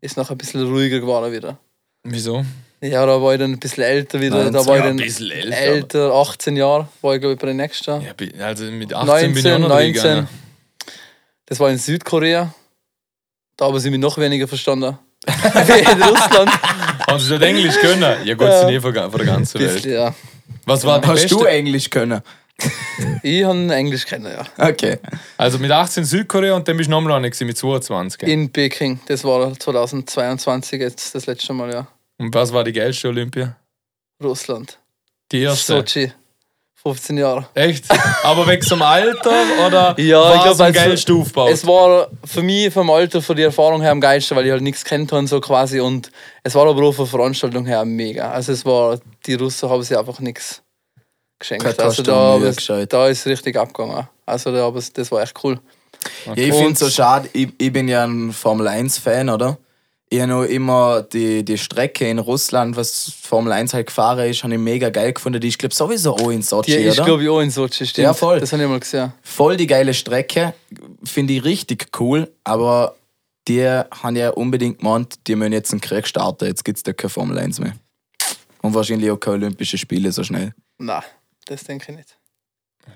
ist 0.01 0.16
noch 0.16 0.31
ein 0.31 0.37
bisschen 0.38 0.66
ruhiger 0.66 1.01
geworden 1.01 1.33
wieder. 1.33 1.59
Wieso? 2.05 2.45
Ja, 2.81 3.07
da 3.07 3.21
war 3.23 3.33
ich 3.33 3.40
dann 3.40 3.53
ein 3.53 3.59
bisschen 3.59 3.83
älter 3.83 4.21
wieder. 4.21 4.51
Da 4.51 4.51
19, 4.51 4.67
war 4.67 4.77
ich 4.77 4.81
ja, 4.83 4.87
dann 4.88 4.97
ein 4.99 5.05
bisschen 5.05 5.31
älter, 5.31 5.57
älter 5.57 6.12
18 6.14 6.57
Jahre, 6.57 6.88
war 7.01 7.14
ich 7.14 7.21
glaube 7.21 7.35
ich 7.35 7.40
bei 7.40 7.47
den 7.47 7.57
nächsten. 7.57 8.03
Ja, 8.03 8.47
also 8.47 8.64
mit 8.64 8.93
18 8.93 9.33
bin 9.33 9.47
ich 9.47 9.53
auch 9.53 9.59
19, 9.59 9.62
noch 9.62 9.69
19. 9.69 9.93
gegangen. 9.95 10.29
Das 11.47 11.61
war 11.61 11.71
in 11.71 11.79
Südkorea. 11.79 12.55
Da 13.57 13.67
haben 13.67 13.79
sie 13.79 13.90
mich 13.90 14.01
noch 14.01 14.19
weniger 14.19 14.49
verstanden. 14.49 14.99
Wie 15.27 15.93
in 15.93 16.03
Russland. 16.03 16.51
Haben 17.07 17.19
sie 17.19 17.31
dort 17.31 17.43
Englisch 17.43 17.77
können? 17.81 18.17
Ja, 18.25 18.35
gut, 18.35 18.47
Ja. 18.47 18.61
sind 18.61 18.71
eh 18.71 18.81
von, 18.81 18.93
der 18.93 19.09
ganzen 19.09 19.61
Welt. 19.61 19.75
Bisschen, 19.75 19.93
ja. 19.93 20.14
Was 20.67 20.85
war 20.85 21.01
die 21.01 21.09
Hast 21.09 21.31
du 21.31 21.38
beste? 21.38 21.51
Englisch 21.51 21.88
können? 21.90 22.21
Ich 23.23 23.43
habe 23.43 23.75
Englisch 23.75 24.07
kennen, 24.07 24.27
ja. 24.31 24.45
Okay. 24.69 24.99
Also 25.37 25.59
mit 25.59 25.71
18 25.71 26.05
Südkorea 26.05 26.55
und 26.55 26.69
dann 26.69 26.77
bist 26.77 26.87
du 26.88 26.92
nochmal 26.92 27.21
noch 27.21 27.40
mit 27.40 27.57
22. 27.57 28.23
In 28.23 28.52
Peking. 28.52 29.00
Das 29.07 29.25
war 29.25 29.59
2022 29.59 30.81
jetzt 30.81 31.15
das 31.15 31.27
letzte 31.27 31.52
Mal, 31.52 31.73
ja. 31.73 31.87
Und 32.19 32.35
was 32.35 32.52
war 32.52 32.65
die 32.65 32.73
geilste 32.73 33.08
Olympia? 33.08 33.56
Russland. 34.23 34.79
Die 35.33 35.40
erste. 35.40 35.79
Sochi. 35.79 36.12
15 36.85 37.17
Jahre. 37.17 37.46
Echt? 37.54 37.87
Aber 38.25 38.46
wegen 38.48 38.60
zum 38.60 38.83
Alter 38.83 39.33
oder 39.67 39.98
Ja, 39.98 40.21
war 40.21 40.35
ich 40.35 40.42
glaub, 40.42 40.54
es 40.54 40.60
am 40.60 40.73
geilsten 40.73 41.19
aufgebaut? 41.19 41.50
Es 41.50 41.67
war 41.67 42.08
für 42.25 42.42
mich 42.42 42.73
vom 42.73 42.90
Alter, 42.90 43.23
von 43.23 43.37
der 43.37 43.46
Erfahrung 43.46 43.81
her 43.81 43.90
am 43.90 44.02
geilsten, 44.02 44.37
weil 44.37 44.44
ich 44.44 44.52
halt 44.52 44.60
nichts 44.60 44.85
kennt 44.85 45.10
habe 45.10 45.27
so 45.27 45.40
quasi. 45.40 45.81
Und 45.81 46.10
es 46.42 46.54
war 46.54 46.67
aber 46.67 46.83
auch 46.83 46.92
von 46.92 47.06
der 47.06 47.10
Veranstaltung 47.10 47.65
her 47.65 47.87
mega. 47.87 48.31
Also 48.31 48.52
es 48.52 48.67
war, 48.67 49.00
die 49.25 49.35
Russen 49.35 49.71
haben 49.71 49.83
sich 49.83 49.96
einfach 49.96 50.21
nichts 50.21 50.62
geschenkt. 51.38 51.65
Keine 51.65 51.79
Also 51.79 52.02
da, 52.02 52.85
da 52.85 53.08
ist 53.08 53.27
richtig 53.27 53.56
abgegangen. 53.56 54.06
Also 54.27 54.52
da, 54.52 54.67
aber 54.67 54.83
das 54.92 55.10
war 55.10 55.23
echt 55.23 55.42
cool. 55.42 55.58
Ja, 56.27 56.33
ich 56.35 56.52
finde 56.52 56.73
es 56.73 56.81
so 56.81 56.90
schade, 56.90 57.31
ich, 57.33 57.48
ich 57.56 57.73
bin 57.73 57.88
ja 57.88 58.04
ein 58.04 58.31
Formel 58.31 58.69
1-Fan, 58.69 59.31
oder? 59.31 59.56
Ich 60.15 60.21
habe 60.21 60.31
noch 60.31 60.44
immer 60.44 61.02
die, 61.02 61.44
die 61.44 61.58
Strecke 61.58 62.08
in 62.08 62.21
Russland, 62.21 62.77
was 62.77 63.12
Formel 63.21 63.52
1 63.52 63.75
halt 63.75 63.88
gefahren 63.88 64.31
ist, 64.31 64.44
habe 64.44 64.54
ich 64.54 64.60
mega 64.60 64.88
geil 64.88 65.12
gefunden. 65.12 65.40
Die 65.40 65.48
ist, 65.48 65.58
glaube 65.58 65.73
ich, 65.73 65.77
sowieso 65.77 66.15
auch 66.15 66.31
in 66.31 66.40
Sochi, 66.40 66.71
Die 66.71 66.77
ist, 66.85 66.98
oder? 66.98 67.06
glaube 67.06 67.25
ich, 67.25 67.29
auch 67.29 67.40
in 67.40 67.50
Sochi, 67.50 67.85
stimmt. 67.85 68.04
Ja, 68.04 68.15
voll. 68.15 68.38
Das 68.38 68.52
habe 68.52 68.62
ich 68.62 68.69
mal 68.69 68.79
gesehen. 68.79 69.12
Voll 69.23 69.56
die 69.56 69.67
geile 69.67 69.92
Strecke. 69.92 70.54
Finde 71.02 71.33
ich 71.33 71.42
richtig 71.42 71.88
cool, 71.98 72.31
aber 72.44 72.94
die 73.48 73.67
haben 73.67 74.15
ja 74.15 74.31
unbedingt 74.31 74.79
gemeint, 74.79 75.19
die 75.27 75.35
müssen 75.35 75.52
jetzt 75.52 75.73
einen 75.73 75.81
Krieg 75.81 76.06
starten. 76.06 76.44
Jetzt 76.44 76.65
gibt 76.65 76.77
es 76.77 76.85
da 76.85 76.92
keine 76.92 77.10
Formel 77.10 77.37
1 77.37 77.58
mehr. 77.58 77.73
Und 78.62 78.73
wahrscheinlich 78.73 79.10
auch 79.10 79.17
keine 79.19 79.38
Olympischen 79.38 79.81
Spiele 79.81 80.12
so 80.12 80.23
schnell. 80.23 80.54
Nein, 80.79 81.02
das 81.46 81.65
denke 81.65 81.90
ich 81.90 81.96
nicht. 81.96 82.17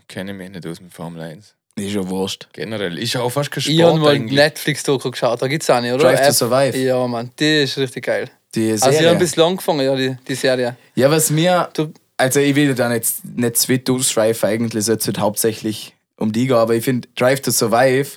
Kenne 0.07 0.31
ich 0.31 0.39
mich 0.39 0.51
nicht 0.51 0.65
aus 0.69 0.81
mit 0.81 0.93
Formel 0.95 1.21
1. 1.23 1.57
Ist 1.79 1.95
ja 1.95 2.09
wurscht. 2.09 2.49
Generell. 2.53 2.99
Ist 2.99 3.17
auch 3.17 3.31
fast 3.31 3.51
kein 3.51 3.61
Ich 3.67 3.81
habe 3.83 3.91
Sport 3.93 4.03
mal 4.03 4.15
eigentlich. 4.15 4.39
Netflix-Doku 4.39 5.11
geschaut, 5.11 5.41
da 5.43 5.47
gibt 5.49 5.63
es 5.63 5.71
eine, 5.71 5.95
oder? 5.95 6.05
Drive 6.05 6.27
to. 6.27 6.33
Survive. 6.33 6.77
Ja, 6.79 7.07
Mann, 7.07 7.31
die 7.39 7.63
ist 7.63 7.77
richtig 7.79 8.05
geil. 8.05 8.31
Die 8.55 8.71
Also, 8.73 8.87
ich 8.89 8.93
Serie. 8.97 9.09
habe 9.09 9.17
ein 9.17 9.21
bisschen 9.21 9.43
angefangen, 9.43 9.81
ja, 9.85 9.95
die, 9.97 10.17
die 10.27 10.35
Serie. 10.35 10.77
Ja, 10.95 11.11
was 11.11 11.31
mir. 11.31 11.69
Du- 11.75 11.93
Also, 12.17 12.41
ich 12.41 12.55
will 12.57 12.75
da 12.75 12.89
nicht, 12.89 13.07
nicht 13.37 13.57
zu 13.57 13.73
weit 13.73 13.89
ausschweifen, 13.91 14.49
eigentlich 14.49 14.85
soll 14.85 14.97
es 14.97 15.07
halt 15.07 15.19
hauptsächlich 15.19 15.95
um 16.17 16.33
die 16.33 16.47
gehen, 16.49 16.57
aber 16.57 16.75
ich 16.75 16.83
finde, 16.85 17.07
Drive 17.15 17.41
to 17.43 17.51
Survive 17.53 18.09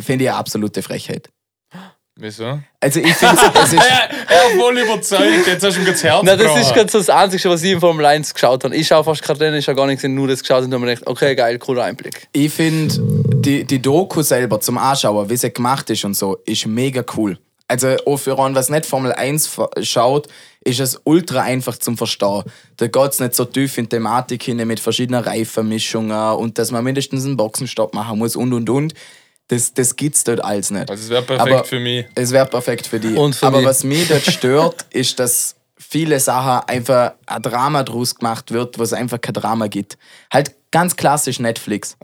finde 0.00 0.24
ich 0.24 0.30
eine 0.30 0.38
absolute 0.38 0.82
Frechheit. 0.82 1.28
Wieso? 2.18 2.58
Also, 2.80 3.00
ich 3.00 3.12
finde, 3.14 3.36
es 3.62 3.72
ist. 3.72 3.74
Er, 3.74 4.08
ist 4.48 4.58
voll 4.58 4.78
überzeugt, 4.78 5.46
jetzt 5.46 5.62
hast 5.64 5.76
du 5.76 5.80
ihm 5.82 5.86
das 5.86 6.02
Herz 6.02 6.22
Nein, 6.24 6.38
das 6.38 6.56
ist 6.60 6.72
gerade 6.72 6.90
so 6.90 6.96
das 6.98 7.10
Einzige, 7.10 7.50
was 7.50 7.62
ich 7.62 7.72
in 7.72 7.80
Formel 7.80 8.06
1 8.06 8.32
geschaut 8.32 8.64
habe. 8.64 8.74
Ich 8.74 8.86
schaue 8.86 9.04
fast 9.04 9.22
keine 9.22 9.38
Rennen, 9.40 9.56
ich 9.58 9.68
habe 9.68 9.76
gar 9.76 9.86
nichts, 9.86 10.02
nur 10.02 10.26
das 10.26 10.40
geschaut 10.40 10.64
und 10.64 10.72
habe 10.72 10.82
mir 10.84 10.94
gedacht, 10.94 11.06
okay, 11.06 11.34
geil, 11.34 11.58
cooler 11.58 11.84
Einblick. 11.84 12.26
Ich 12.32 12.50
finde, 12.52 12.94
die, 12.98 13.64
die 13.64 13.82
Doku 13.82 14.22
selber 14.22 14.58
zum 14.60 14.78
Anschauen, 14.78 15.28
wie 15.28 15.36
sie 15.36 15.52
gemacht 15.52 15.90
ist 15.90 16.06
und 16.06 16.14
so, 16.14 16.38
ist 16.46 16.66
mega 16.66 17.04
cool. 17.18 17.38
Also, 17.68 17.96
auch 18.06 18.16
für 18.16 18.38
einen, 18.38 18.54
was 18.54 18.70
nicht 18.70 18.86
Formel 18.86 19.12
1 19.12 19.46
ver- 19.48 19.68
schaut, 19.82 20.28
ist 20.64 20.80
es 20.80 20.98
ultra 21.04 21.42
einfach 21.42 21.76
zum 21.76 21.98
Verstehen. 21.98 22.44
Da 22.78 22.86
geht 22.86 23.12
es 23.12 23.20
nicht 23.20 23.34
so 23.34 23.44
tief 23.44 23.76
in 23.76 23.84
die 23.84 23.88
Thematik 23.90 24.42
hin 24.44 24.56
mit 24.66 24.80
verschiedenen 24.80 25.22
Reifenmischungen 25.22 26.32
und 26.36 26.56
dass 26.58 26.70
man 26.70 26.82
mindestens 26.82 27.26
einen 27.26 27.36
Boxenstopp 27.36 27.92
machen 27.92 28.18
muss 28.18 28.36
und 28.36 28.54
und 28.54 28.70
und. 28.70 28.94
Das, 29.48 29.72
das 29.74 29.94
gibt 29.94 30.16
es 30.16 30.24
dort 30.24 30.42
alles 30.42 30.70
nicht. 30.70 30.90
Also 30.90 31.04
es 31.04 31.08
wäre 31.10 31.22
perfekt 31.22 31.52
Aber- 31.54 31.64
für 31.64 31.78
mich. 31.78 32.06
Es 32.14 32.32
wäre 32.32 32.46
perfekt 32.46 32.86
für 32.86 32.98
die. 32.98 33.14
Für 33.14 33.46
Aber 33.46 33.58
mich. 33.58 33.66
was 33.66 33.84
mich 33.84 34.08
dort 34.08 34.22
stört, 34.26 34.86
ist, 34.90 35.18
dass 35.20 35.54
viele 35.78 36.18
Sachen 36.18 36.68
einfach 36.68 37.12
ein 37.26 37.42
Drama 37.42 37.82
draus 37.84 38.14
gemacht 38.16 38.50
wird, 38.50 38.78
wo 38.78 38.82
es 38.82 38.92
einfach 38.92 39.20
kein 39.20 39.34
Drama 39.34 39.68
gibt. 39.68 39.98
Halt 40.32 40.52
ganz 40.72 40.96
klassisch 40.96 41.38
Netflix. 41.38 41.96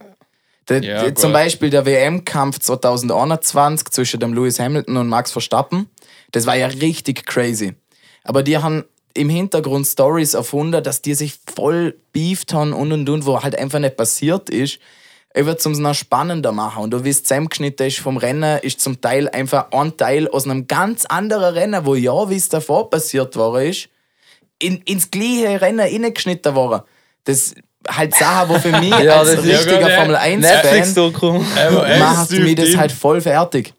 Der, 0.69 0.83
Ja, 0.85 1.03
der, 1.03 1.15
zum. 1.17 1.33
Beispiel 1.33 1.71
der 1.71 1.85
WM-Kampf 1.85 2.61
2021 2.61 3.89
zwischen 3.91 4.21
dem 4.21 4.33
Lewis 4.35 4.61
Hamilton 4.61 4.97
und 4.97 5.09
Max 5.09 5.33
Verstappen, 5.33 5.89
das 6.31 6.47
war 6.47 6.55
ja 6.57 6.69
richtig 6.69 7.27
crazy. 7.27 7.75
Aber 8.23 8.45
die 8.45 8.59
haben 8.59 8.85
im 9.15 9.29
Hintergrund 9.29 9.87
Stories 9.87 10.35
erfunden, 10.35 10.83
dass 10.83 11.03
die 11.03 11.15
sich 11.15 11.35
voll 11.55 11.97
beeft 12.13 12.55
haben 12.55 12.73
und 12.73 12.93
und 12.93 13.09
und, 13.09 13.27
wo 13.27 13.43
halt 13.43 13.59
einfach 13.59 13.81
nicht 13.81 13.97
passiert 13.97 14.49
ist. 14.49 14.79
Einfach 15.35 15.57
zum 15.57 15.73
es 15.73 15.79
noch 15.79 15.95
spannender 15.95 16.53
machen. 16.53 16.83
Und 16.83 16.91
du 16.91 17.05
wie 17.05 17.09
es 17.11 17.23
zusammengeschnitten 17.23 17.87
ist 17.87 17.99
vom 18.01 18.19
Rennen, 18.19 18.59
ist 18.61 18.81
zum 18.81 19.01
Teil 19.01 19.29
einfach 19.31 19.67
ein 19.73 19.97
Teil 19.97 20.29
aus 20.29 20.45
einem 20.45 20.67
ganz 20.67 21.07
anderen 21.07 21.55
Rennen, 21.55 21.87
wo 21.87 21.95
ja, 21.95 22.29
wie 22.29 22.37
es 22.37 22.49
davor 22.51 22.91
passiert 22.91 23.35
war, 23.37 23.63
ist, 23.63 23.89
in, 24.59 24.79
ins 24.83 25.11
gleiche 25.11 25.61
Rennen 25.61 25.81
reingeschnitten 25.81 26.55
worden. 26.55 26.83
Das 27.25 27.55
halt 27.89 28.15
Sachen, 28.15 28.51
wo 28.51 28.59
für 28.59 28.79
mich 28.79 28.91
Ja, 29.03 29.21
als 29.21 29.43
richtiger 29.43 29.81
Ja, 29.89 29.97
Formel 30.01 30.17
1-Fan 30.17 30.41
Netflix-Doku. 30.41 31.41
Aber 31.67 31.87
er 31.87 31.95
ist 31.97 32.01
macht 32.01 32.31
mich 32.31 32.55
das 32.55 32.77
halt 32.77 32.93
voll 32.93 33.21
fertig. 33.21 33.73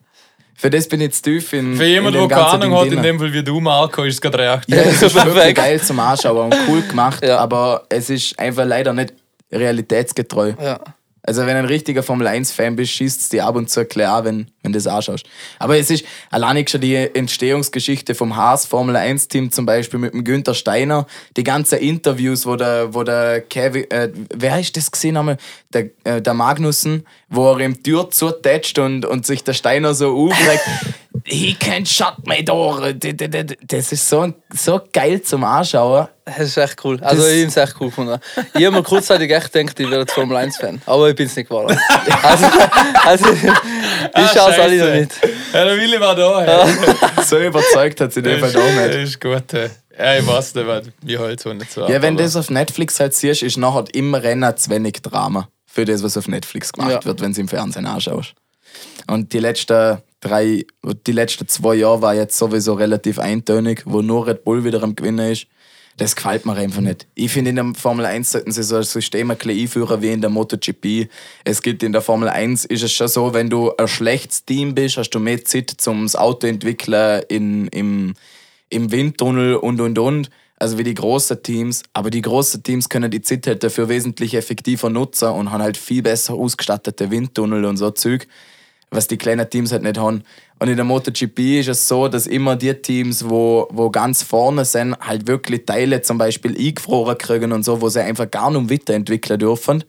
Für 0.56 0.70
das 0.70 0.88
bin 0.88 1.00
ich 1.00 1.06
jetzt 1.06 1.22
tief 1.22 1.52
in. 1.52 1.76
Für 1.76 1.84
jemanden, 1.84 2.18
der 2.20 2.28
keine 2.28 2.46
Ahnung 2.46 2.78
hat, 2.78 2.86
in 2.86 3.02
dem 3.02 3.18
Fall 3.18 3.32
wie 3.32 3.42
du, 3.42 3.60
Marco, 3.60 4.02
ist 4.04 4.14
es 4.14 4.20
gerade 4.20 4.38
recht. 4.38 4.68
Ja, 4.68 4.82
es 4.82 5.02
ist 5.02 5.14
wirklich 5.14 5.54
geil 5.54 5.80
zum 5.80 5.98
Anschauen 6.00 6.52
und 6.52 6.56
cool 6.68 6.82
gemacht, 6.82 7.24
Ja. 7.24 7.38
aber 7.38 7.84
es 7.88 8.08
ist 8.10 8.38
einfach 8.38 8.64
leider 8.64 8.92
nicht 8.92 9.14
realitätsgetreu. 9.52 10.52
Ja. 10.60 10.80
Also 11.26 11.46
wenn 11.46 11.56
ein 11.56 11.64
richtiger 11.64 12.02
Formel 12.02 12.26
1-Fan 12.26 12.76
bist, 12.76 12.92
schießt 12.92 13.32
dir 13.32 13.46
ab 13.46 13.56
und 13.56 13.70
zu 13.70 13.84
klar 13.86 14.24
wenn, 14.24 14.48
wenn 14.62 14.72
du 14.72 14.76
das 14.76 14.86
anschaust. 14.86 15.26
Aber 15.58 15.78
es 15.78 15.90
ist 15.90 16.04
alleinig 16.30 16.68
schon 16.68 16.82
die 16.82 16.94
Entstehungsgeschichte 16.94 18.14
vom 18.14 18.36
Haas 18.36 18.66
Formel 18.66 18.96
1-Team 18.96 19.50
zum 19.50 19.64
Beispiel 19.64 19.98
mit 19.98 20.12
dem 20.12 20.22
Günther 20.22 20.54
Steiner, 20.54 21.06
die 21.36 21.44
ganzen 21.44 21.78
Interviews, 21.78 22.44
wo 22.46 22.56
der, 22.56 22.92
wo 22.92 23.02
der 23.04 23.40
Kevin, 23.40 23.90
äh, 23.90 24.10
wer 24.34 24.60
ist 24.60 24.76
das 24.76 24.90
gesehen 24.90 25.16
einmal? 25.16 25.38
Der, 25.72 25.90
äh, 26.04 26.20
der 26.20 26.34
Magnussen, 26.34 27.06
wo 27.28 27.52
er 27.52 27.68
die 27.68 27.82
Tür 27.82 28.10
zutätscht 28.10 28.78
und, 28.78 29.06
und 29.06 29.24
sich 29.24 29.42
der 29.44 29.54
Steiner 29.54 29.94
so 29.94 30.14
aufregt. 30.14 30.64
He 31.26 31.54
can't 31.58 31.86
shut 31.88 32.26
my 32.26 32.44
door. 32.44 32.92
Das 32.92 33.92
ist 33.92 34.08
so, 34.08 34.32
so 34.54 34.80
geil 34.92 35.22
zum 35.22 35.42
Anschauen. 35.44 36.08
Das 36.26 36.38
ist 36.40 36.56
echt 36.58 36.84
cool. 36.84 36.98
Also 37.02 37.22
Das- 37.22 37.32
ich 37.32 37.40
habe 37.40 37.48
es 37.48 37.56
echt 37.56 37.74
cool 37.80 37.88
gefunden. 37.88 38.18
Ich 38.54 38.64
habe 38.66 38.70
mir 38.76 38.82
kurzzeitig 38.82 39.30
echt 39.30 39.52
gedacht, 39.52 39.80
ich 39.80 39.90
wäre 39.90 40.00
jetzt 40.00 40.12
Formel 40.12 40.36
1-Fan. 40.36 40.82
Aber 40.84 41.08
ich 41.08 41.16
bin 41.16 41.26
es 41.26 41.34
nicht 41.36 41.48
geworden. 41.48 41.78
Also, 42.22 42.46
also 43.04 43.32
ich 43.32 43.50
Ah, 44.12 44.28
schaue 44.34 44.50
es 44.52 44.58
alle 44.58 44.76
noch 44.86 44.94
nicht. 45.00 45.12
Ja, 45.52 45.64
der 45.64 45.76
Willi 45.78 45.98
war 46.00 46.14
da. 46.14 46.40
Hey. 46.42 46.74
So 47.24 47.38
überzeugt 47.38 48.00
hat 48.02 48.12
sie 48.12 48.20
den 48.20 48.38
Fall 48.40 48.54
auch 48.54 48.86
nicht. 48.86 48.94
ist 48.94 49.20
gut. 49.20 49.44
hey. 49.52 49.70
Ja, 49.98 50.16
ich 50.18 50.26
weiß 50.26 50.54
nicht, 50.56 50.66
weil 50.66 50.82
wir 51.02 51.18
halt 51.20 51.40
so 51.40 51.52
nicht 51.54 51.72
so 51.72 51.82
Ja, 51.88 52.02
wenn 52.02 52.14
aber- 52.14 52.22
das 52.22 52.36
auf 52.36 52.50
Netflix 52.50 53.00
halt 53.00 53.14
siehst, 53.14 53.42
ist 53.42 53.56
nachher 53.56 53.84
immer 53.94 54.22
Rennen 54.22 54.54
zu 54.58 54.68
wenig 54.70 55.00
Drama 55.00 55.48
für 55.66 55.86
das, 55.86 56.02
was 56.02 56.16
auf 56.18 56.28
Netflix 56.28 56.70
gemacht 56.72 56.90
Ja. 56.92 57.04
wird, 57.04 57.20
wenn 57.22 57.32
du 57.32 57.40
im 57.40 57.48
Fernsehen 57.48 57.86
anschaust. 57.86 58.34
Und 59.06 59.32
die 59.32 59.38
letzten 59.38 59.98
drei, 60.24 60.64
die 61.06 61.12
letzten 61.12 61.46
zwei 61.48 61.76
Jahre 61.76 62.02
war 62.02 62.14
jetzt 62.14 62.36
sowieso 62.36 62.74
relativ 62.74 63.18
eintönig, 63.18 63.82
wo 63.84 64.02
nur 64.02 64.26
Red 64.26 64.44
Bull 64.44 64.64
wieder 64.64 64.82
am 64.82 64.96
Gewinnen 64.96 65.30
ist. 65.30 65.46
Das 65.96 66.16
gefällt 66.16 66.44
mir 66.44 66.54
einfach 66.54 66.80
nicht. 66.80 67.06
Ich 67.14 67.30
finde, 67.30 67.50
in 67.50 67.56
der 67.56 67.72
Formel 67.76 68.04
1 68.04 68.32
sollten 68.32 68.50
sie 68.50 68.64
so 68.64 68.76
ein 68.76 68.82
System 68.82 69.30
ein 69.30 69.36
bisschen 69.36 69.60
einführen 69.60 70.02
wie 70.02 70.10
in 70.10 70.20
der 70.20 70.30
MotoGP. 70.30 71.08
Es 71.44 71.62
gibt 71.62 71.84
in 71.84 71.92
der 71.92 72.02
Formel 72.02 72.28
1 72.28 72.64
ist 72.64 72.82
es 72.82 72.92
schon 72.92 73.06
so, 73.06 73.32
wenn 73.32 73.48
du 73.48 73.70
ein 73.76 73.86
schlechtes 73.86 74.44
Team 74.44 74.74
bist, 74.74 74.96
hast 74.96 75.10
du 75.10 75.20
mehr 75.20 75.44
Zeit 75.44 75.70
zum 75.70 76.08
Auto 76.14 76.48
entwickeln 76.48 77.22
in, 77.28 77.68
im, 77.68 78.14
im 78.70 78.90
Windtunnel 78.90 79.54
und 79.54 79.80
und 79.80 79.98
und. 79.98 80.30
Also 80.56 80.78
wie 80.78 80.84
die 80.84 80.94
großen 80.94 81.42
Teams. 81.42 81.84
Aber 81.92 82.10
die 82.10 82.22
großen 82.22 82.62
Teams 82.64 82.88
können 82.88 83.10
die 83.10 83.22
Zeit 83.22 83.46
halt 83.46 83.62
dafür 83.62 83.88
wesentlich 83.88 84.34
effektiver 84.34 84.90
nutzen 84.90 85.28
und 85.28 85.52
haben 85.52 85.62
halt 85.62 85.76
viel 85.76 86.02
besser 86.02 86.34
ausgestattete 86.34 87.10
Windtunnel 87.12 87.64
und 87.64 87.76
so 87.76 87.90
Zeug, 87.92 88.26
was 88.94 89.08
die 89.08 89.16
kleinen 89.18 89.48
Teams 89.50 89.72
halt 89.72 89.82
nicht 89.82 89.98
haben. 89.98 90.22
Und 90.58 90.68
in 90.68 90.76
der 90.76 90.84
MotoGP 90.84 91.60
ist 91.60 91.68
es 91.68 91.88
so, 91.88 92.08
dass 92.08 92.26
immer 92.26 92.56
die 92.56 92.72
Teams, 92.74 93.28
wo, 93.28 93.66
wo 93.70 93.90
ganz 93.90 94.22
vorne 94.22 94.64
sind, 94.64 94.96
halt 95.00 95.26
wirklich 95.26 95.66
Teile 95.66 96.00
zum 96.02 96.16
Beispiel 96.18 96.56
eingefroren 96.56 97.18
kriegen 97.18 97.52
und 97.52 97.64
so, 97.64 97.80
wo 97.80 97.88
sie 97.88 98.00
einfach 98.02 98.30
gar 98.30 98.50
nicht 98.50 98.70
weiterentwickeln 98.70 99.38
dürfen. 99.38 99.84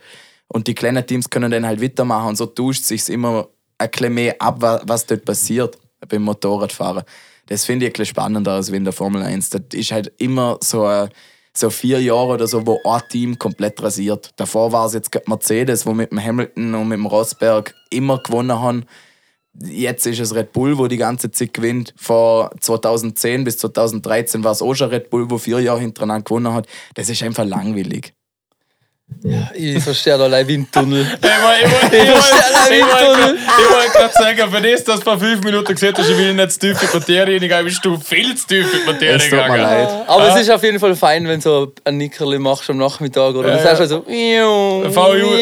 Und 0.48 0.68
die 0.68 0.76
kleinen 0.76 1.06
Teams 1.06 1.30
können 1.30 1.52
dann 1.52 1.66
halt 1.66 1.82
weitermachen 1.82 2.30
und 2.30 2.36
so 2.38 2.46
tauscht 2.48 2.84
sich 2.84 3.08
immer 3.10 3.48
ein 3.78 3.90
bisschen 3.92 4.14
mehr 4.14 4.36
ab, 4.40 4.62
wa- 4.62 4.82
was 4.86 5.06
dort 5.06 5.26
passiert 5.26 5.78
beim 6.08 6.24
Motorradfahren. 6.24 7.04
Das 7.48 7.66
finde 7.66 7.86
ich 7.86 7.90
ein 7.90 7.94
bisschen 7.94 8.06
spannender 8.08 8.54
als 8.54 8.70
in 8.70 8.84
der 8.84 8.94
Formel 8.94 9.22
1. 9.22 9.50
Das 9.52 9.62
ist 9.74 9.92
halt 9.92 10.12
immer 10.18 10.58
so, 10.64 10.86
ein- 10.86 11.10
so 11.58 11.70
vier 11.70 12.02
Jahre 12.02 12.34
oder 12.34 12.48
so, 12.48 12.66
wo 12.66 12.82
ein 12.84 13.02
Team 13.10 13.40
komplett 13.40 13.82
rasiert. 13.82 14.32
Davor 14.36 14.72
war 14.72 14.86
es 14.86 14.94
jetzt 14.94 15.12
Mercedes, 15.28 15.86
wo 15.86 15.94
mit 15.94 16.12
dem 16.12 16.24
Hamilton 16.24 16.76
und 16.76 16.88
mit 16.88 16.98
dem 16.98 17.06
Rosberg 17.06 17.74
immer 17.90 18.22
gewonnen 18.22 18.60
haben. 18.60 18.86
Jetzt 19.62 20.06
ist 20.06 20.20
es 20.20 20.36
Red 20.36 20.52
Bull, 20.52 20.78
wo 20.78 20.88
die 20.88 20.98
ganze 20.98 21.32
Zeit 21.32 21.54
gewinnt. 21.54 21.94
Vor 21.96 22.52
2010 22.60 23.46
bis 23.46 23.58
2013 23.60 24.44
war 24.44 24.52
es 24.52 24.62
auch 24.62 24.74
schon 24.74 24.90
Red 24.90 25.10
Bull, 25.10 25.30
wo 25.30 25.38
vier 25.38 25.60
Jahre 25.60 25.80
hintereinander 25.80 26.24
gewonnen 26.24 26.54
hat. 26.54 26.68
Das 26.96 27.10
ist 27.10 27.24
einfach 27.24 27.46
langweilig. 27.46 28.15
Ich 29.54 29.84
verstehe 29.84 30.18
da 30.18 30.24
allein 30.26 30.48
Windtunnel. 30.48 31.06
Ich 31.22 31.30
wollte 31.42 31.96
ich 31.96 32.82
wollte- 32.82 33.92
gerade 33.94 34.14
sagen, 34.14 34.52
für 34.52 34.62
das, 34.62 34.84
dass 34.84 35.00
du 35.00 35.04
vor 35.04 35.20
fünf 35.20 35.44
Minuten 35.44 35.74
gesehen 35.74 35.94
hast, 35.98 36.10
ich 36.10 36.18
will 36.18 36.34
nicht 36.34 36.52
zu 36.52 36.60
tief 36.60 36.82
in 36.82 36.90
die 36.90 36.98
Materie 36.98 37.40
reingehen, 37.42 37.66
bist 37.66 37.86
du 37.86 37.98
viel 37.98 38.36
zu 38.36 38.48
tief 38.48 38.74
in 38.74 38.80
die 38.82 38.86
Materie 38.92 39.16
Es 39.16 39.24
tut 39.24 39.34
mir 39.34 39.44
gegangen. 39.44 39.62
leid. 39.62 39.88
Aber 40.08 40.28
es 40.30 40.42
ist 40.42 40.50
auf 40.50 40.64
jeden 40.64 40.80
Fall 40.80 40.96
fein, 40.96 41.28
wenn 41.28 41.40
du 41.40 41.42
so 41.44 41.74
ein 41.84 41.98
Nickerli 41.98 42.40
machst 42.40 42.70
am 42.70 42.78
Nachmittag 42.78 43.36
oder 43.36 43.50
Ja, 43.50 43.58
du 43.58 43.64
sagst 43.64 43.80
ja. 43.80 43.82
also 43.84 44.06
Iu, 44.08 44.94
VU, 44.94 45.36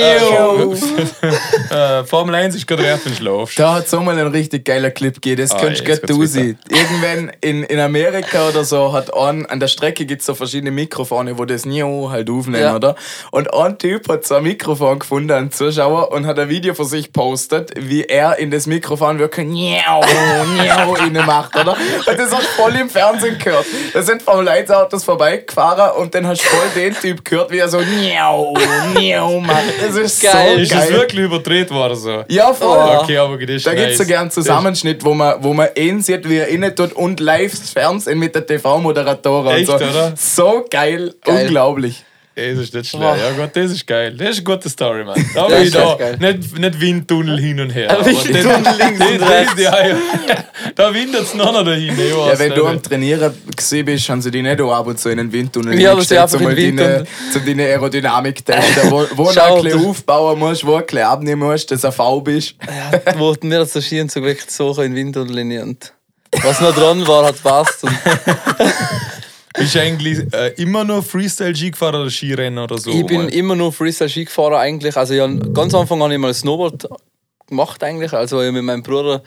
äh, 1.72 1.74
äh, 2.02 2.04
Formel 2.06 2.36
1 2.36 2.56
ist 2.56 2.68
gerade 2.68 2.84
recht, 2.84 3.06
wenn 3.06 3.14
du 3.14 3.18
schlafst. 3.20 3.60
Da 3.60 3.76
hat 3.76 3.86
es 3.88 3.94
auch 3.94 4.02
mal 4.04 4.18
einen 4.18 4.28
richtig 4.32 4.66
geiler 4.66 4.92
Clip 4.92 5.16
gegeben, 5.16 5.42
das 5.42 5.52
Ah, 5.52 5.60
könntest 5.60 5.88
jetzt 5.88 6.10
du 6.10 6.20
du 6.20 6.26
sein. 6.26 6.58
Irgendwann 6.70 7.32
in, 7.42 7.64
in 7.64 7.80
Amerika 7.80 8.50
oder 8.50 8.64
so 8.66 8.92
hat 8.94 9.14
an, 9.14 9.46
an 9.46 9.60
der 9.60 9.68
Strecke 9.68 10.06
gibt 10.06 10.22
es 10.22 10.26
so 10.28 10.36
verschiedene 10.36 10.72
Mikrofone, 10.72 11.38
wo 11.38 11.46
das 11.46 11.66
Nio 11.66 12.10
halt 12.12 12.30
aufnehmen, 12.30 12.64
Ja. 12.64 12.76
oder? 12.76 12.96
Und 13.32 13.53
ein 13.62 13.78
Typ 13.78 14.08
hat 14.10 14.26
so 14.26 14.36
ein 14.36 14.44
Mikrofon 14.44 15.00
gefunden, 15.00 15.32
ein 15.32 15.52
Zuschauer, 15.52 16.12
und 16.12 16.26
hat 16.26 16.40
ein 16.40 16.50
Video 16.50 16.74
von 16.74 16.86
sich 16.86 17.12
postet, 17.14 17.72
wie 17.78 18.04
er 18.04 18.38
in 18.40 18.52
das 18.52 18.68
Mikrofon 18.68 19.20
wirklich 19.20 19.48
Niau, 19.48 20.04
Niau 20.58 20.96
inne 21.06 21.22
macht, 21.24 21.56
oder? 21.56 21.72
Und 22.08 22.20
das 22.20 22.32
hast 22.32 22.44
du 22.44 22.62
voll 22.62 22.76
im 22.76 22.90
Fernsehen 22.90 23.38
gehört. 23.38 23.66
Da 23.94 24.02
sind 24.02 24.22
Formel 24.22 24.48
1 24.48 24.70
Autos 24.72 25.04
vorbeigefahren 25.04 26.02
und 26.02 26.14
dann 26.16 26.28
hast 26.28 26.42
du 26.44 26.48
voll 26.50 26.68
den 26.76 26.94
Typ 26.96 27.24
gehört, 27.26 27.52
wie 27.52 27.60
er 27.60 27.68
so 27.70 27.80
Niau, 27.80 28.54
Niau 28.96 29.40
macht. 29.40 29.64
Das 29.86 29.96
ist 29.96 30.22
Geil. 30.22 30.56
so 30.56 30.62
Ist 30.62 30.72
geil. 30.72 30.80
das 30.82 30.90
wirklich 30.92 31.22
überdreht 31.26 31.72
worden 31.72 31.96
so? 31.96 32.24
Ja, 32.28 32.54
voll. 32.54 32.78
Oh. 32.78 33.02
Okay, 33.02 33.18
aber 33.18 33.38
das 33.38 33.50
ist 33.58 33.68
Da 33.68 33.74
gibt 33.74 33.88
es 33.90 33.98
so 33.98 34.04
nice. 34.04 34.08
gern 34.08 34.22
einen 34.22 34.32
Zusammenschnitt, 34.32 35.04
wo 35.04 35.14
man, 35.14 35.44
wo 35.44 35.54
man 35.54 35.70
ihn 35.76 36.02
sieht, 36.02 36.28
wie 36.28 36.38
er 36.38 36.48
innen 36.48 36.76
tut 36.76 36.94
und 36.94 37.20
live 37.20 37.52
das 37.52 37.70
Fernsehen 37.72 38.20
mit 38.20 38.36
der 38.36 38.46
TV-Moderatorin 38.46 39.52
Echt, 39.58 39.68
so. 39.68 39.74
oder? 39.76 40.14
So 40.16 40.66
geil, 40.70 41.14
Geil. 41.24 41.46
unglaublich. 41.46 42.04
Das 42.36 42.58
ist 42.58 42.74
nicht 42.74 42.90
schlecht. 42.90 43.04
Ja 43.04 43.32
Gott, 43.38 43.52
das 43.56 43.72
ist 43.72 43.86
geil. 43.86 44.16
Das 44.18 44.30
ist 44.30 44.38
eine 44.38 44.44
gute 44.44 44.68
Story, 44.68 45.04
Mann. 45.04 45.24
Da 45.36 45.48
bin 45.48 45.62
ich 45.62 45.72
da. 45.72 45.98
Nicht, 46.20 46.58
nicht 46.58 46.82
Windtunnel 46.82 47.40
hin 47.40 47.60
und 47.60 47.70
her. 47.70 47.96
Windtunnel 48.04 48.76
links 48.80 49.02
und 49.02 49.30
rechts. 49.30 49.62
Ja, 49.62 49.88
ja. 49.88 49.96
Da 50.76 50.94
windet 50.94 51.22
es 51.22 51.34
noch 51.36 51.52
nicht 51.64 51.68
dahin. 51.68 51.96
Ja, 51.98 52.40
wenn 52.40 52.54
du 52.54 52.66
am 52.66 52.82
Trainieren 52.82 53.34
bist, 53.86 54.10
haben 54.10 54.22
sie 54.22 54.32
dich 54.32 54.42
nicht 54.42 54.62
auch 54.62 54.74
ab 54.74 54.88
und 54.88 55.00
zu 55.00 55.10
in 55.10 55.18
den 55.18 55.32
Windtunnel 55.32 55.80
Ja, 55.80 55.94
einfach 55.96 56.34
um 56.34 56.44
deine, 56.46 56.58
Windtunnel. 56.58 57.06
deine 57.46 57.64
Aerodynamik 57.64 58.44
testen, 58.44 58.90
wo, 58.90 59.06
wo 59.16 59.32
du 59.32 59.44
ein 59.44 59.64
bisschen 59.64 59.86
aufbauen 59.86 60.40
musst, 60.40 60.66
wo 60.66 60.72
du 60.72 60.78
ein 60.78 60.86
bisschen 60.86 61.06
abnehmen 61.06 61.48
musst, 61.48 61.70
dass 61.70 61.82
du 61.82 61.88
ein 61.88 61.94
V 61.94 62.22
bist. 62.22 62.56
Ja, 62.68 63.20
wo 63.20 63.36
mir 63.42 63.60
das 63.60 63.74
so 63.74 63.82
Skiern 63.82 64.10
so 64.10 64.24
wirklich 64.24 64.50
so 64.50 64.72
in 64.82 64.96
den 64.96 65.14
Wind 65.14 65.18
und 65.18 65.30
und 65.64 65.92
was 66.42 66.62
noch 66.62 66.74
dran 66.74 67.06
war, 67.08 67.26
hat 67.26 67.42
passt. 67.44 67.84
Und 69.56 69.64
Bist 69.64 69.76
du 69.76 69.82
eigentlich 69.82 70.20
äh, 70.34 70.48
immer 70.62 70.84
nur 70.84 71.04
Freestyle-Ski 71.04 71.72
gefahren 71.72 71.96
oder 71.96 72.10
Skirennen 72.10 72.58
oder 72.64 72.78
so? 72.78 72.90
ich 72.92 73.06
bin 73.06 73.30
immer 73.30 73.56
nur 73.56 73.72
Freestyle-Ski 73.72 74.26
gefahren 74.26 74.56
eigentlich. 74.56 74.98
Also 74.98 75.14
ja, 75.14 75.28
ganz 75.28 75.74
am 75.74 75.82
Anfang 75.82 76.02
habe 76.02 76.12
ich 76.14 76.20
mal 76.20 76.34
Snowboard 76.34 76.88
gemacht 77.48 77.84
eigentlich. 77.84 78.12
Also 78.14 78.42
ich 78.42 78.52
mit 78.52 78.64
meinem 78.64 78.82
Bruder 78.82 79.22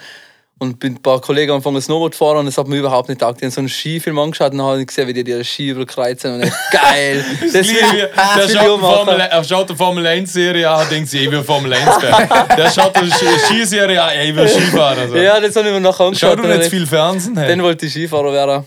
und 0.58 0.80
bin 0.80 0.94
ein 0.94 1.02
paar 1.02 1.20
Kollegen 1.20 1.52
angefangen 1.52 1.80
Snowboard 1.82 2.14
zu 2.14 2.18
fahren 2.18 2.38
und 2.38 2.46
das 2.46 2.56
hat 2.58 2.66
mir 2.66 2.78
überhaupt 2.78 3.08
nicht 3.10 3.20
taugt. 3.20 3.40
Die 3.40 3.44
haben 3.44 3.52
so 3.52 3.60
einen 3.60 3.68
Skifilm 3.68 4.18
angeschaut 4.18 4.52
und 4.52 4.58
dann 4.58 4.66
habe 4.66 4.80
ich 4.80 4.86
gesehen, 4.88 5.06
wie 5.06 5.12
die 5.12 5.22
die 5.22 5.44
Ski 5.44 5.68
überkreuzen 5.68 6.34
und 6.34 6.44
ich, 6.44 6.52
geil. 6.72 7.22
Das 7.42 7.52
will, 7.52 7.62
ich- 7.62 7.68
der 7.68 8.10
das 8.16 8.48
will 8.48 8.56
ich 8.56 8.62
Formel, 8.80 9.18
machen. 9.18 9.20
er 9.30 9.44
schaut 9.44 9.68
die 9.70 9.76
Formel 9.76 10.06
1 10.06 10.32
Serie 10.32 10.68
an, 10.70 10.88
denkt 10.90 11.10
sich, 11.10 11.22
ich 11.22 11.30
will 11.30 11.42
Formel 11.44 11.72
1 11.74 11.84
fahren. 11.84 12.28
der 12.56 12.70
schaut 12.72 12.96
die 13.00 13.10
Ski- 13.12 13.38
Skiserie 13.46 14.02
an, 14.02 14.10
ich 14.24 14.34
will 14.34 14.48
Skifahren. 14.48 14.98
Also. 14.98 15.16
Ja, 15.16 15.38
das 15.38 15.54
habe 15.54 15.68
ich 15.68 15.74
mir 15.74 15.80
nachher 15.80 15.98
Schau 15.98 16.06
angeschaut. 16.06 16.38
du 16.38 16.42
und 16.44 16.48
nicht 16.48 16.62
ich- 16.64 16.70
viel 16.70 16.86
Fernsehen? 16.86 17.36
Hey? 17.36 17.48
Dann 17.48 17.62
wollte 17.62 17.84
ich 17.86 17.92
Skifahrer 17.92 18.32
werden. 18.32 18.64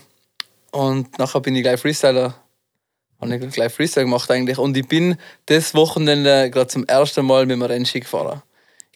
Und 0.70 1.18
nachher 1.18 1.40
bin 1.40 1.54
ich 1.56 1.62
gleich 1.62 1.80
Freestyler. 1.80 2.34
Habe 3.20 3.36
ich 3.36 3.52
gleich 3.52 3.72
Freestyle 3.72 4.06
gemacht 4.06 4.30
eigentlich. 4.30 4.58
Und 4.58 4.76
ich 4.76 4.86
bin 4.88 5.16
das 5.46 5.74
Wochenende 5.74 6.50
gerade 6.50 6.68
zum 6.68 6.84
ersten 6.86 7.26
Mal 7.26 7.44
mit 7.44 7.54
dem 7.54 7.62
Rennski 7.62 8.00
gefahren. 8.00 8.42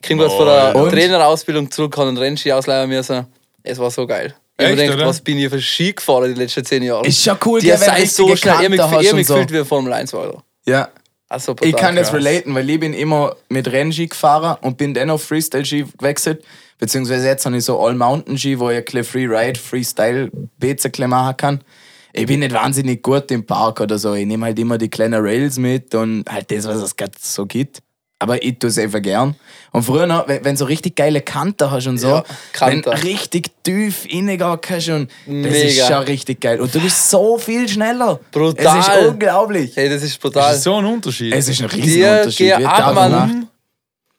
Ich 0.01 0.07
komme 0.07 0.23
gerade 0.23 0.35
von 0.35 0.45
der 0.45 0.75
Und? 0.75 0.89
Trainerausbildung 0.89 1.69
zurück, 1.69 1.95
habe 1.97 2.09
einen 2.09 2.17
Rennski 2.17 2.51
ausleihen 2.51 2.89
müssen. 2.89 3.27
Es 3.63 3.77
war 3.77 3.91
so 3.91 4.07
geil. 4.07 4.35
Ich 4.57 4.65
habe 4.65 4.73
Echt, 4.73 4.83
mir 4.83 4.91
gedacht, 4.91 5.09
was 5.09 5.21
bin 5.21 5.37
ich 5.37 5.49
für 5.49 5.61
Ski 5.61 5.93
gefahren 5.93 6.33
die 6.33 6.39
letzten 6.39 6.63
zehn 6.63 6.81
Jahre? 6.81 7.05
Ist 7.05 7.21
schon 7.21 7.37
cool, 7.45 7.59
die 7.59 7.67
gell, 7.67 7.77
sei 7.77 8.05
so 8.05 8.35
schnell. 8.35 8.53
Ich 8.53 8.79
habe 8.79 8.97
mich, 8.97 9.13
mich 9.13 9.27
so. 9.27 9.33
gefühlt 9.33 9.51
wie 9.51 9.59
ein 9.59 9.65
Formel 9.65 9.93
1 9.93 10.11
Fahrer. 10.11 10.43
Ja. 10.65 10.89
Also 11.27 11.55
Ich 11.61 11.75
kann 11.75 11.95
das 11.95 12.13
relaten, 12.13 12.53
weil 12.55 12.69
ich 12.69 12.79
bin 12.79 12.93
immer 12.93 13.35
mit 13.49 13.67
Rennski 13.67 14.07
gefahren 14.07 14.57
und 14.61 14.77
bin 14.77 14.93
dann 14.93 15.09
auf 15.09 15.23
Freestyle-Ski 15.23 15.85
gewechselt. 15.97 16.43
Beziehungsweise 16.77 17.27
jetzt 17.27 17.45
habe 17.45 17.57
ich 17.57 17.65
so 17.65 17.79
All-Mountain-Ski, 17.79 18.59
wo 18.59 18.69
ich 18.69 18.83
ein 18.95 19.03
Free-Ride, 19.03 19.59
Freestyle, 19.59 20.29
BC 20.59 21.07
machen 21.07 21.37
kann. 21.37 21.61
Ich 22.13 22.25
bin 22.27 22.39
nicht 22.39 22.53
wahnsinnig 22.53 23.01
gut 23.03 23.29
im 23.31 23.45
Park 23.45 23.81
oder 23.81 23.97
so. 23.97 24.13
Ich 24.13 24.25
nehme 24.25 24.45
halt 24.45 24.57
immer 24.59 24.77
die 24.77 24.89
kleinen 24.89 25.21
Rails 25.21 25.57
mit 25.57 25.93
und 25.95 26.23
halt 26.29 26.49
das, 26.51 26.65
was 26.65 26.77
es 26.81 26.95
gerade 26.95 27.11
so 27.19 27.45
gibt. 27.45 27.79
Aber 28.19 28.41
ich 28.41 28.57
tue 28.57 28.69
es 28.69 28.77
einfach 28.77 29.01
gern. 29.01 29.35
Und 29.73 29.83
früher 29.83 30.07
noch, 30.07 30.25
wenn, 30.29 30.43
wenn 30.45 30.55
so 30.55 30.63
richtig 30.63 30.95
geile 30.95 31.19
Kanten 31.19 31.69
hast 31.69 31.87
und 31.87 31.97
so, 31.97 32.07
Ja, 32.07 32.23
wenn 32.61 32.81
Kanten. 32.81 32.89
richtig 33.05 33.51
tief 33.63 34.05
reingehen 34.05 34.39
kannst 34.61 34.87
und 34.87 35.09
das 35.27 35.53
ist 35.53 35.75
Mega. 35.75 35.87
schon 35.87 36.03
richtig 36.05 36.39
geil. 36.39 36.61
Und 36.61 36.73
du 36.73 36.79
bist 36.79 37.09
so 37.09 37.37
viel 37.37 37.67
schneller. 37.67 38.17
Brutal. 38.31 38.79
Es 38.79 38.87
ist 38.87 39.07
unglaublich. 39.09 39.75
Hey, 39.75 39.89
das 39.89 40.01
ist 40.01 40.13
Das 40.13 40.19
brutal. 40.19 40.55
ist 40.55 40.63
so 40.63 40.75
ein 40.75 40.85
Unterschied. 40.85 41.33
Es 41.33 41.49
ist 41.49 41.61
ein 41.61 42.65
ab, 42.65 42.93
Nacht. 42.95 43.11
Mann. 43.11 43.47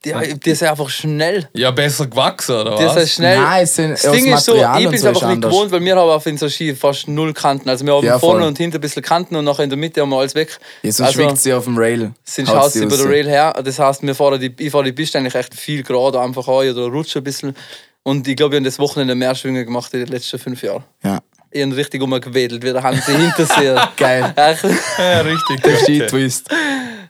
Die, 0.07 0.41
die 0.41 0.55
sind 0.55 0.69
einfach 0.69 0.89
schnell. 0.89 1.49
ja, 1.53 1.71
besser 1.71 2.07
gewachsen, 2.07 2.55
oder 2.55 2.77
Die 2.77 2.85
was? 2.85 2.95
sind 2.95 3.09
schnell. 3.09 3.39
Nein, 3.41 3.63
es 3.65 3.75
sind 3.75 3.91
Das 3.93 4.03
Ding 4.13 4.27
ist 4.33 4.45
so, 4.45 4.53
Material 4.53 4.79
ich 4.81 4.87
bin 4.87 4.95
es 4.95 5.01
so 5.03 5.09
einfach 5.09 5.23
nicht 5.23 5.35
anders. 5.35 5.51
gewohnt, 5.53 5.71
weil 5.73 5.81
wir 5.85 5.97
haben 5.97 6.11
auf 6.11 6.27
unserer 6.27 6.51
Ski 6.51 6.75
fast 6.75 7.09
null 7.09 7.33
Kanten. 7.33 7.69
Also 7.69 7.85
wir 7.85 7.95
haben 7.95 8.07
Ja, 8.07 8.19
vorne 8.19 8.41
voll. 8.41 8.49
und 8.49 8.59
hinten 8.59 8.77
ein 8.77 8.81
bisschen 8.81 9.03
Kanten 9.03 9.35
und 9.37 9.45
nachher 9.45 9.65
in 9.65 9.71
der 9.71 9.79
Mitte 9.79 10.01
haben 10.01 10.11
wir 10.11 10.19
alles 10.19 10.35
weg. 10.35 10.59
Ja, 10.83 10.93
sonst 10.93 11.09
also, 11.09 11.21
schwingt 11.23 11.39
sie 11.39 11.53
auf 11.53 11.65
dem 11.65 11.77
Rail. 11.77 12.13
sind 12.25 12.49
Haut 12.49 12.55
Schaus 12.57 12.73
sie 12.75 12.85
über 12.85 12.97
der 12.97 13.05
raus. 13.07 13.13
Rail 13.13 13.29
her. 13.29 13.53
Das 13.65 13.79
heißt, 13.79 14.03
wir 14.03 14.15
fahren 14.15 14.41
die, 14.41 14.55
ich 14.59 14.71
fahre 14.71 14.85
die 14.85 14.93
Piste 14.93 15.19
eigentlich 15.19 15.35
echt 15.35 15.55
viel 15.55 15.83
gerade 15.83 16.21
einfach 16.21 16.47
an 16.47 16.55
oder 16.71 16.83
rutsche 16.87 17.19
ein 17.19 17.25
bisschen. 17.25 17.57
Und 18.03 18.29
ich 18.29 18.37
glaube, 18.37 18.53
wir 18.53 18.57
haben 18.59 18.65
das 18.65 18.79
Wochenende 18.79 19.15
mehr 19.17 19.35
Schwünge 19.35 19.65
gemacht 19.65 19.93
in 19.93 20.01
den 20.05 20.09
letzten 20.09 20.39
fünf 20.39 20.63
Jahren. 20.63 20.85
Ja, 21.03 21.19
Ich 21.51 21.63
habe 21.63 21.75
richtig 21.77 22.01
umgewedelt, 22.03 22.63
wie 22.63 22.73
der 22.73 22.83
Hansi 22.85 23.13
hinter 23.13 23.47
sich. 23.47 23.57
geil. 23.97 24.33
Echt, 24.37 24.65
Ja, 24.99 25.21
richtig. 25.23 25.63
Der 25.63 25.77
Ski-Twist. 25.77 26.49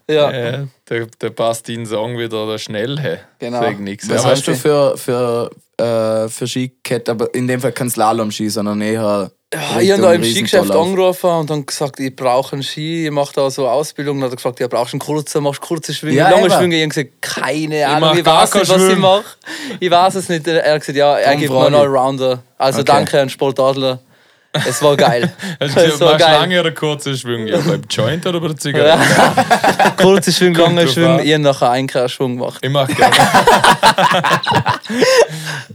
Ja. 0.08 0.30
Ja, 0.30 0.66
der, 0.88 1.06
der 1.20 1.30
passt 1.30 1.68
in 1.68 1.76
den 1.80 1.86
Song 1.86 2.18
wieder 2.18 2.46
der 2.46 2.58
schnell. 2.58 2.98
Hey. 2.98 3.18
Genau. 3.38 3.60
Sag 3.60 3.80
nix. 3.80 4.08
Was 4.08 4.22
Aber 4.22 4.32
hast 4.32 4.46
du 4.46 4.54
für, 4.54 4.96
für, 4.96 5.50
äh, 5.78 6.28
für 6.28 6.46
Skikette? 6.46 7.10
Aber 7.12 7.32
in 7.34 7.46
dem 7.46 7.60
Fall 7.60 7.72
kein 7.72 7.90
Slalom-Ski, 7.90 8.48
sondern 8.48 8.80
eher. 8.80 9.30
Ja, 9.54 9.80
ich 9.80 9.92
habe 9.92 10.02
da 10.02 10.12
im 10.12 10.24
Skigeschäft 10.24 10.72
angerufen 10.72 11.30
und 11.30 11.48
dann 11.48 11.64
gesagt, 11.64 12.00
ich 12.00 12.14
brauche 12.14 12.54
einen 12.54 12.62
Ski, 12.64 13.06
ich 13.06 13.12
mache 13.12 13.32
da 13.34 13.48
so 13.48 13.68
Ausbildung. 13.68 14.16
Dann 14.18 14.24
hat 14.26 14.32
er 14.32 14.36
gefragt, 14.36 14.58
ja, 14.60 14.66
brauchst 14.66 14.92
du 14.92 14.96
einen 14.96 15.00
kurzen, 15.00 15.42
machst 15.44 15.62
du 15.62 15.66
kurze 15.68 15.94
Schwünge, 15.94 16.16
Ja, 16.16 16.30
lange 16.30 16.46
eben. 16.46 16.50
Schwünge? 16.54 16.76
Ich 16.76 16.82
habe 16.82 16.88
gesagt, 16.88 17.22
keine 17.22 17.86
Ahnung, 17.86 18.18
ich 18.18 18.24
gar 18.24 18.42
weiß 18.42 18.54
nicht, 18.54 18.68
was 18.68 18.82
ich 18.82 18.90
Schwung. 18.90 19.00
mache. 19.00 19.24
Ich 19.78 19.90
weiß 19.90 20.14
es 20.16 20.28
nicht. 20.28 20.46
Er 20.48 20.74
hat 20.74 20.80
gesagt, 20.80 20.98
ja, 20.98 21.16
er 21.16 21.36
gibt 21.36 21.52
mir 21.52 21.64
einen 21.66 21.74
ich. 21.74 21.80
Allrounder. 21.80 22.42
Also 22.58 22.80
Okay. 22.80 22.86
danke 22.92 23.20
an 23.20 23.28
Sportadler. 23.30 24.00
Es 24.66 24.82
war 24.82 24.96
geil. 24.96 25.32
Du 25.58 25.66
es 25.66 26.00
war 26.00 26.16
geil. 26.16 26.40
lange 26.40 26.60
oder 26.60 26.72
kurze 26.72 27.16
Schwünge? 27.16 27.50
Ja, 27.50 27.58
beim 27.58 27.82
Joint 27.88 28.26
oder 28.26 28.40
bei 28.40 28.48
der 28.48 28.56
Zigarette? 28.56 29.04
Kurze 29.96 30.32
Schwünge, 30.32 30.58
lange 30.58 30.88
Schwünge. 30.88 31.18
habe 31.18 31.38
nachher 31.38 31.70
einen 31.70 31.88
Schwung 32.08 32.36
gemacht. 32.36 32.58
Ich 32.62 32.70
mach 32.70 32.88
gerne. 32.88 33.14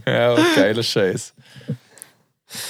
ja, 0.06 0.36
geiler 0.54 0.82
Scheiß. 0.82 1.32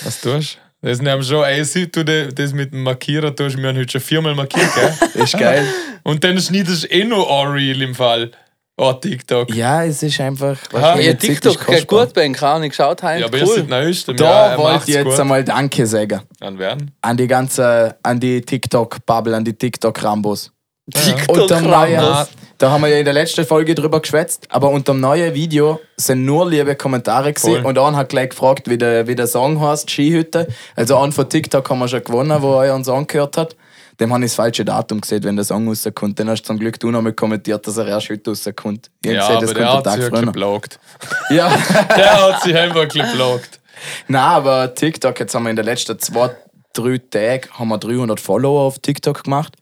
Was 0.05 0.21
tust 0.21 0.55
du? 0.55 0.89
Das 0.89 1.01
nehmen 1.01 1.23
schon, 1.23 1.45
ey, 1.45 1.65
seit 1.65 1.95
du 1.95 2.05
das 2.05 2.53
mit 2.53 2.73
dem 2.73 2.83
Markierer 2.83 3.35
tust, 3.35 3.57
wir 3.57 3.69
haben 3.69 3.79
heute 3.79 3.93
schon 3.93 4.01
viermal 4.01 4.35
markiert, 4.35 4.69
gell? 4.75 5.23
Ist 5.23 5.39
geil. 5.39 5.65
Und 6.03 6.25
dann 6.25 6.41
schneidest 6.41 6.85
du 6.85 6.89
eh 6.89 7.05
noch 7.05 7.29
Unreal 7.29 7.83
im 7.83 7.95
Fall. 7.95 8.33
Oh, 8.79 8.93
TikTok. 8.95 9.55
ja, 9.55 9.85
es 9.85 10.03
ist 10.03 10.18
einfach. 10.20 10.57
Aha. 10.73 10.99
Ja, 10.99 11.12
TikTok 11.12 11.66
geht 11.66 11.87
gut, 11.87 12.14
Ben. 12.14 12.35
Habe 12.41 12.64
ich 12.64 12.70
geschaut, 12.70 13.03
heute. 13.03 13.20
Ja, 13.20 13.27
aber 13.27 13.39
cool. 13.43 13.64
neuestem. 13.64 14.16
Da 14.16 14.53
ja, 14.53 14.59
wollte 14.59 14.85
ich 14.89 14.95
jetzt 14.95 15.05
gut. 15.05 15.20
einmal 15.20 15.45
Danke 15.45 15.87
sagen. 15.87 16.23
An 16.41 16.59
wen? 16.59 16.91
An 17.03 17.16
die 17.16 17.27
ganze, 17.27 17.97
an 18.03 18.18
die 18.18 18.41
TikTok-Bubble, 18.41 19.37
an 19.37 19.45
die 19.45 19.53
TikTok-Rambos. 19.53 20.53
TikTok 20.93 21.37
Unterm 21.37 21.64
neuen, 21.64 22.01
Rambos. 22.01 22.29
da 22.59 22.70
haben 22.70 22.81
wir 22.81 22.89
ja 22.89 22.97
in 22.97 23.05
der 23.05 23.14
letzten 23.14 23.45
Folge 23.47 23.75
drüber 23.75 24.01
geschwätzt, 24.01 24.47
aber 24.49 24.70
unter 24.70 24.93
dem 24.93 25.01
neuen 25.01 25.33
Video 25.33 25.79
sind 25.97 26.25
nur 26.25 26.49
liebe 26.49 26.75
Kommentare 26.75 27.33
gewesen 27.33 27.62
Voll. 27.62 27.66
und 27.66 27.79
einer 27.79 27.97
hat 27.97 28.09
gleich 28.09 28.31
gefragt, 28.31 28.68
wie 28.68 28.79
der, 28.79 29.07
wie 29.07 29.14
der 29.14 29.27
Song 29.29 29.61
heißt, 29.61 29.91
Skihütte. 29.91 30.49
Also 30.75 30.97
einen 30.97 31.12
von 31.12 31.29
TikTok 31.29 31.68
haben 31.70 31.79
wir 31.79 31.89
schon 31.89 32.03
gewonnen, 32.03 32.43
wo 32.43 32.61
er 32.61 32.75
einen 32.75 32.85
Song 32.85 33.07
gehört 33.07 33.37
hat. 33.37 33.55
Dem 34.03 34.12
habe 34.12 34.24
ich 34.24 34.32
das 34.32 34.34
falsche 34.34 34.64
Datum 34.64 35.00
gesehen, 35.00 35.22
wenn 35.22 35.36
der 35.36 35.44
Song 35.44 35.68
rauskommt. 35.68 36.18
Dann 36.18 36.28
hast 36.28 36.42
du 36.42 36.46
zum 36.48 36.59
Glück 36.59 36.80
du 36.80 36.90
noch 36.90 37.03
mal 37.03 37.12
kommentiert, 37.12 37.64
dass 37.64 37.76
er 37.76 37.86
erst 37.86 38.11
heute 38.11 38.30
rauskommt. 38.30 38.90
Ich 39.05 39.12
Ja, 39.12 39.20
gesehen, 39.20 39.36
aber 39.36 39.46
das 39.46 39.55
der 39.55 39.72
hat 39.72 39.86
der 39.86 39.92
sich 39.92 40.00
Tag 40.03 40.11
ja 40.11 40.16
früher. 40.18 40.26
geblockt. 40.26 40.80
Ja. 41.30 41.57
Der 41.96 42.26
hat 42.26 42.42
sich 42.42 42.57
einfach 42.57 42.88
geblockt. 42.88 43.61
Nein, 44.09 44.20
aber 44.20 44.74
TikTok, 44.74 45.20
jetzt 45.20 45.32
haben 45.36 45.44
wir 45.44 45.50
in 45.50 45.57
den 45.57 45.64
letzten 45.66 45.96
zwei, 46.00 46.34
drei 46.72 46.98
Tagen 46.98 47.48
haben 47.53 47.68
wir 47.68 47.78
300 47.78 48.18
Follower 48.18 48.62
auf 48.62 48.80
TikTok 48.80 49.22
gemacht. 49.22 49.55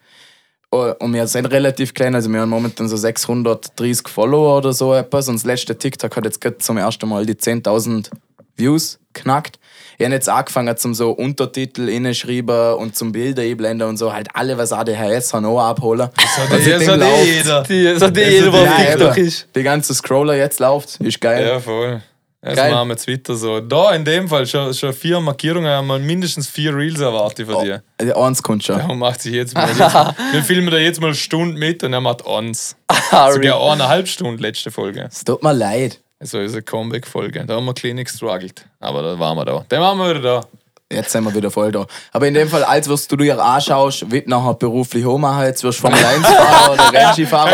Oh, 0.70 0.90
Und 1.00 1.12
wir 1.12 1.26
sind 1.26 1.44
relativ 1.44 1.92
klein, 1.92 2.14
also 2.14 2.30
wir 2.30 2.40
haben 2.40 2.48
momentan 2.48 2.88
so 2.88 2.96
630 2.96 4.08
Follower 4.08 4.56
oder 4.56 4.72
so 4.72 4.94
etwas. 4.94 5.28
Und 5.28 5.34
das 5.34 5.44
letzte 5.44 5.76
TikTok 5.76 6.16
hat 6.16 6.24
jetzt 6.24 6.40
gerade 6.40 6.56
zum 6.56 6.78
ersten 6.78 7.06
Mal 7.10 7.26
die 7.26 7.34
10.000 7.34 8.08
Views 8.56 8.98
knackt. 9.12 9.59
Ich 10.00 10.06
habe 10.06 10.14
jetzt 10.14 10.30
angefangen 10.30 10.74
zum 10.78 10.94
so 10.94 11.10
Untertitel 11.10 11.86
inneschreiben 11.90 12.72
und 12.76 12.96
zum 12.96 13.12
Bilder 13.12 13.42
einblenden 13.42 13.86
und 13.86 13.98
so, 13.98 14.10
halt 14.10 14.28
alle, 14.32 14.56
was 14.56 14.72
ADHS 14.72 15.34
haben, 15.34 15.44
auch 15.44 15.60
abholen. 15.60 16.08
Das 16.16 16.38
Und 16.50 16.64
seitdem 16.64 16.88
hat 16.88 17.00
eh 17.02 17.24
jeder. 17.36 17.62
Die, 17.64 17.98
so 17.98 18.08
die 18.08 18.24
Also 18.24 18.46
jeder, 18.48 18.50
die- 18.50 18.82
TikTok 18.86 19.16
ist. 19.18 19.48
Die 19.54 19.62
ganze 19.62 19.92
Scroller 19.92 20.34
jetzt 20.36 20.58
läuft, 20.58 20.96
ist 21.02 21.20
geil. 21.20 21.46
Ja, 21.46 21.60
voll. 21.60 22.00
Das 22.40 22.56
Geil. 22.56 22.72
machen 22.72 22.88
wir 22.88 22.94
jetzt 22.94 23.06
weiter 23.08 23.34
so. 23.34 23.60
Da 23.60 23.92
in 23.92 24.02
dem 24.06 24.26
Fall 24.26 24.46
schon, 24.46 24.72
schon 24.72 24.94
vier 24.94 25.20
Markierungen, 25.20 25.68
haben 25.70 25.88
wir 25.88 25.98
mindestens 25.98 26.48
vier 26.48 26.74
Reels 26.74 26.98
erwartet 27.00 27.46
von 27.50 27.62
dir. 27.62 27.82
Also 27.98 28.14
eins 28.14 28.42
kommt 28.42 28.64
schon. 28.64 28.80
Er 28.80 28.94
macht 28.94 29.20
sich 29.20 29.34
jetzt 29.34 29.52
mal. 29.54 29.68
Jetzt, 29.68 29.78
wir 30.32 30.42
filmen 30.42 30.70
da 30.70 30.78
jetzt 30.78 30.98
mal 31.02 31.08
eine 31.08 31.14
Stunde 31.14 31.58
mit 31.58 31.84
und 31.84 31.92
er 31.92 32.00
macht 32.00 32.26
eins. 32.26 32.74
Harry. 33.10 33.34
Sogar 33.34 33.60
eineinhalb 33.70 34.08
Stunden 34.08 34.38
letzte 34.40 34.70
Folge. 34.70 35.06
Es 35.12 35.22
tut 35.24 35.42
mir 35.42 35.52
leid. 35.52 36.00
Also 36.20 36.38
ist 36.38 36.52
eine 36.52 36.62
Comeback-Folge. 36.62 37.46
Da 37.46 37.56
haben 37.56 37.64
wir 37.64 37.72
klein 37.72 37.96
gestruggelt. 37.96 38.66
Aber 38.78 39.00
da 39.00 39.18
waren 39.18 39.38
wir 39.38 39.44
da. 39.46 39.64
Dann 39.68 39.80
waren 39.80 39.96
wir 39.96 40.10
wieder 40.10 40.20
da. 40.20 40.48
Jetzt 40.92 41.12
sind 41.12 41.22
wir 41.22 41.32
wieder 41.32 41.52
voll 41.52 41.70
da. 41.70 41.86
Aber 42.12 42.26
in 42.26 42.34
dem 42.34 42.48
Fall, 42.48 42.64
als 42.64 42.88
wirst 42.88 43.12
du 43.12 43.16
dir 43.16 43.38
anschaust, 43.40 44.10
wie 44.10 44.22
du 44.22 44.28
nachher 44.28 44.54
beruflich 44.54 45.04
machen, 45.04 45.44
jetzt 45.44 45.62
wirst 45.62 45.78
du 45.78 45.82
Formel 45.82 46.04
1 46.04 46.26
Fahrer 46.26 46.72
oder 46.72 46.92
Rennskifahrer. 46.92 47.52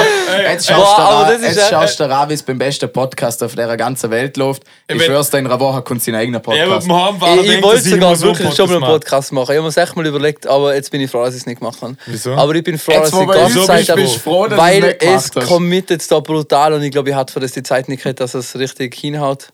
Jetzt 0.50 0.66
schaust 0.66 0.96
Boah, 0.96 1.26
du 1.26 1.32
das 1.34 1.42
jetzt 1.42 1.58
ja- 1.58 1.68
schaust 1.68 2.00
du 2.00 2.04
wie 2.28 2.32
es 2.32 2.42
beim 2.42 2.56
besten 2.56 2.90
Podcast 2.90 3.42
auf 3.42 3.54
der 3.54 3.76
ganzen 3.76 4.10
Welt 4.10 4.38
läuft. 4.38 4.62
Ich 4.88 4.98
wenn- 4.98 5.04
schwör's 5.04 5.28
dir, 5.28 5.36
in 5.38 5.46
einer 5.46 5.60
Woche 5.60 5.82
kommt 5.82 6.02
sein 6.02 6.14
eigener 6.14 6.40
Ja, 6.46 6.64
aber 6.64 6.72
Podcast. 6.76 6.88
beim 6.88 7.04
Heimfahren 7.04 7.40
Ich, 7.44 7.50
ich 7.50 7.62
wollte 7.62 7.82
sogar 7.90 8.20
wirklich 8.22 8.54
schon 8.54 8.66
mal 8.68 8.72
einen 8.76 8.80
machen. 8.80 8.92
Podcast 8.94 9.32
machen. 9.34 9.50
Ich 9.52 9.56
habe 9.56 9.62
mir 9.62 9.68
es 9.68 9.76
echt 9.76 9.96
mal 9.96 10.06
überlegt, 10.06 10.46
aber 10.46 10.74
jetzt 10.74 10.90
bin 10.90 11.02
ich 11.02 11.10
froh, 11.10 11.22
dass 11.22 11.34
ich 11.34 11.40
es 11.40 11.46
nicht 11.46 11.58
gemacht 11.58 11.82
habe. 11.82 11.94
Wieso? 12.06 12.32
Aber 12.32 12.54
ich 12.54 12.64
bin 12.64 12.78
froh, 12.78 12.92
Jetzt, 12.92 13.12
dass 13.12 13.20
ich 13.20 13.28
wir 13.28 13.34
ganz 13.34 13.54
uns 13.56 13.66
Zeit 13.66 13.88
du 13.90 14.06
froh, 14.08 14.46
dass 14.46 14.56
du 14.58 14.64
weil 14.64 14.96
es 14.98 15.30
committet 15.46 16.10
da 16.10 16.20
brutal 16.20 16.72
und 16.72 16.82
ich 16.82 16.90
glaube, 16.90 17.10
ich 17.10 17.14
hatte 17.14 17.34
für 17.34 17.40
das 17.40 17.52
die 17.52 17.62
Zeit 17.62 17.90
nicht 17.90 18.02
gehabt, 18.02 18.20
dass 18.20 18.32
es 18.32 18.58
richtig 18.58 18.94
hinhaut. 18.94 19.48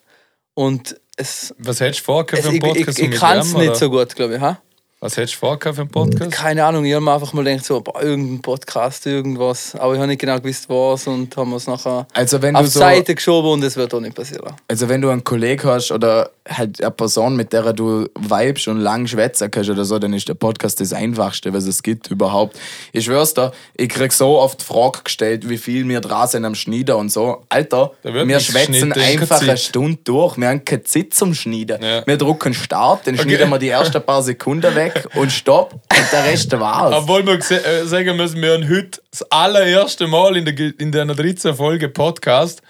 Und 0.54 0.96
es, 1.16 1.54
Was 1.58 1.80
hättest 1.80 2.00
du 2.00 2.04
vor 2.04 2.26
für 2.28 2.36
es 2.36 2.46
einen 2.46 2.56
ich, 2.56 2.62
ich, 2.62 2.68
Podcast? 2.68 2.98
ich 2.98 3.08
mit 3.08 3.18
kann 3.18 3.38
es 3.38 3.52
nicht 3.54 3.68
oder? 3.68 3.74
so 3.76 3.90
gut, 3.90 4.14
glaube 4.14 4.36
ich. 4.36 4.40
Ha? 4.40 4.60
Was 5.02 5.16
hättest 5.16 5.34
du 5.34 5.38
vor 5.40 5.58
für 5.60 5.80
einen 5.80 5.88
Podcast? 5.88 6.30
Keine 6.30 6.64
Ahnung, 6.64 6.84
ich 6.84 6.94
habe 6.94 7.04
mir 7.04 7.12
einfach 7.12 7.32
mal 7.32 7.42
gedacht, 7.42 7.64
so, 7.64 7.80
boah, 7.80 8.00
irgendein 8.00 8.40
Podcast, 8.40 9.04
irgendwas. 9.04 9.74
Aber 9.74 9.94
ich 9.94 9.98
habe 9.98 10.06
nicht 10.06 10.20
genau 10.20 10.38
gewusst, 10.38 10.68
was 10.68 11.08
und 11.08 11.36
haben 11.36 11.52
es 11.54 11.66
nachher 11.66 12.06
Also 12.14 12.40
wenn 12.40 12.54
auf 12.54 12.68
so, 12.68 12.78
Seite 12.78 13.12
geschoben 13.16 13.50
und 13.50 13.64
es 13.64 13.76
wird 13.76 13.92
auch 13.92 14.00
nicht 14.00 14.14
passieren. 14.14 14.52
also 14.68 14.88
wenn 14.88 15.00
du 15.00 15.08
einen 15.08 15.24
Kollegen 15.24 15.64
hast 15.64 15.90
oder 15.90 16.30
halt 16.48 16.80
eine 16.80 16.92
Person, 16.92 17.34
mit 17.34 17.52
der 17.52 17.72
du 17.72 18.06
vibest 18.16 18.68
und 18.68 18.78
lang 18.78 19.08
schwätzen 19.08 19.50
kannst 19.50 19.70
oder 19.70 19.84
so, 19.84 19.98
dann 19.98 20.12
ist 20.12 20.28
der 20.28 20.34
Podcast 20.34 20.80
das 20.80 20.92
Einfachste, 20.92 21.52
was 21.52 21.66
es 21.66 21.82
gibt 21.82 22.08
überhaupt. 22.08 22.56
Ich 22.92 23.06
schwör's 23.06 23.34
dir, 23.34 23.50
ich 23.74 23.88
krieg 23.88 24.12
so 24.12 24.38
oft 24.38 24.60
die 24.60 24.64
Frage 24.64 25.00
gestellt, 25.02 25.48
wie 25.48 25.58
viel 25.58 25.88
wir 25.88 26.00
dran 26.00 26.28
sind 26.28 26.44
am 26.44 26.54
Schneiden 26.54 26.94
und 26.94 27.10
so. 27.10 27.44
Alter, 27.48 27.90
wir 28.04 28.38
schwätzen 28.38 28.92
einfach 28.92 29.40
eine. 29.40 29.56
Stunde 29.56 29.98
durch. 30.04 30.38
Wir 30.38 30.48
haben 30.48 30.64
keine 30.64 30.84
Zeit 30.84 31.12
zum 31.12 31.34
Schneiden. 31.34 31.82
Ja. 31.82 32.06
Wir 32.06 32.16
drucken 32.16 32.54
Start, 32.54 33.08
dann 33.08 33.18
schneiden 33.18 33.50
wir 33.50 33.58
die 33.58 33.68
ersten 33.68 34.00
paar 34.00 34.22
Sekunden 34.22 34.72
weg 34.76 34.91
und 35.14 35.32
Stopp 35.32 35.74
und 35.74 36.12
der 36.12 36.24
Rest 36.24 36.52
war's. 36.58 36.94
Obwohl 36.94 37.26
wir 37.26 37.34
äh, 37.34 37.86
sagen 37.86 38.16
müssen, 38.16 38.40
wir 38.40 38.54
haben 38.54 38.68
heute 38.68 39.00
das 39.10 39.22
allererste 39.30 40.06
Mal 40.06 40.36
in 40.36 40.44
der, 40.44 40.80
in 40.80 40.92
der 40.92 41.04
13. 41.06 41.54
Folge 41.54 41.88
Podcast 41.88 42.62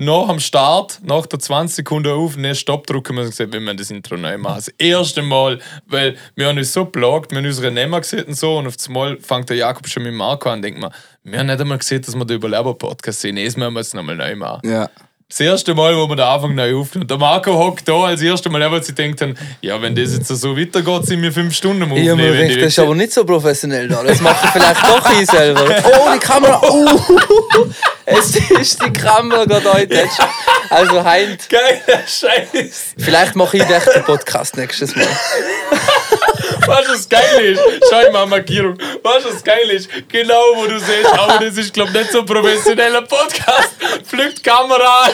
nach 0.00 0.28
am 0.28 0.38
Start, 0.38 1.00
nach 1.02 1.26
der 1.26 1.40
20 1.40 1.76
Sekunden 1.76 2.12
auf, 2.12 2.36
ne, 2.36 2.54
Stopp 2.54 2.86
drücken, 2.86 3.16
wir 3.16 3.22
haben 3.22 3.30
gesagt, 3.30 3.52
wir 3.52 3.58
müssen 3.58 3.76
das 3.76 3.90
Intro 3.90 4.16
neu 4.16 4.38
machen. 4.38 4.56
Das 4.56 4.68
erste 4.78 5.22
Mal, 5.22 5.58
weil 5.86 6.16
wir 6.36 6.46
haben 6.46 6.56
uns 6.56 6.72
so 6.72 6.84
plagt, 6.84 7.32
wir 7.32 7.38
haben 7.38 7.46
unsere 7.46 7.72
Namen 7.72 8.00
gesehen 8.00 8.24
und 8.24 8.34
so, 8.34 8.58
und 8.58 8.68
auf 8.68 8.76
das 8.76 8.88
Mal 8.88 9.18
fängt 9.20 9.50
der 9.50 9.56
Jakob 9.56 9.88
schon 9.88 10.04
mit 10.04 10.14
Marco 10.14 10.48
an 10.48 10.58
und 10.58 10.62
denkt 10.62 10.80
man, 10.80 10.92
wir 11.24 11.40
haben 11.40 11.46
nicht 11.46 11.60
einmal 11.60 11.78
gesehen, 11.78 12.00
dass 12.00 12.14
wir 12.14 12.24
den 12.24 12.36
Überleber-Podcast 12.36 13.20
sehen. 13.20 13.36
Jetzt 13.36 13.58
müssen 13.58 13.74
wir 13.74 13.80
es 13.80 13.92
nochmal 13.92 14.14
neu 14.14 14.36
machen. 14.36 14.70
Ja. 14.70 14.88
Das 15.30 15.40
erste 15.40 15.74
Mal, 15.74 15.94
wo 15.94 16.08
wir 16.08 16.16
den 16.16 16.24
Anfang 16.24 16.54
neu 16.54 16.74
aufnehmen. 16.74 17.06
Der 17.06 17.18
Marco 17.18 17.52
hockt 17.52 17.86
da 17.86 18.04
als 18.04 18.22
erstes 18.22 18.50
Mal, 18.50 18.72
weil 18.72 18.82
sie 18.82 18.94
denkt 18.94 19.20
dann, 19.20 19.36
ja, 19.60 19.80
wenn 19.82 19.94
das 19.94 20.14
jetzt 20.14 20.28
so 20.28 20.56
weitergeht, 20.56 21.04
sind 21.04 21.20
wir 21.20 21.30
fünf 21.30 21.54
Stunden 21.54 21.82
am 21.82 21.92
Ich 21.92 22.08
habe 22.08 22.16
mir 22.16 22.30
Aufnehmen. 22.30 22.48
Die 22.48 22.60
das 22.60 22.68
ist 22.68 22.78
aber 22.78 22.94
nicht 22.94 23.12
so 23.12 23.26
professionell 23.26 23.88
da. 23.88 24.02
Das 24.02 24.22
mache 24.22 24.46
ich 24.46 24.50
vielleicht 24.52 24.82
doch 24.84 25.20
ich 25.20 25.30
selber. 25.30 25.66
Oh, 25.84 26.08
die 26.14 26.18
Kamera. 26.18 26.62
Uh, 26.66 26.98
es 28.06 28.36
ist 28.36 28.82
die 28.82 28.90
Kamera 28.90 29.44
gerade 29.44 29.70
heute. 29.70 30.08
Also, 30.70 31.04
Heint, 31.04 31.46
Geiler 31.50 32.00
Scheiß. 32.06 32.94
vielleicht 32.96 33.36
mache 33.36 33.58
ich 33.58 33.68
echt 33.68 33.94
den 33.94 34.04
Podcast 34.04 34.56
nächstes 34.56 34.96
Mal. 34.96 35.06
Was 36.66 37.08
geil 37.08 37.52
ist? 37.52 37.62
Schau 37.90 38.10
mal, 38.12 38.26
Markierung. 38.26 38.76
Was 39.02 39.44
geil 39.44 39.70
ist? 39.70 39.88
Genau, 40.08 40.42
wo 40.56 40.66
du 40.66 40.78
siehst, 40.78 41.06
aber 41.06 41.44
das 41.44 41.56
ist, 41.56 41.72
glaube 41.72 41.90
ich, 41.90 41.98
nicht 41.98 42.12
so 42.12 42.20
ein 42.20 42.26
professioneller 42.26 43.02
Podcast. 43.02 43.74
Pflückt 44.04 44.42
Kamera. 44.42 45.08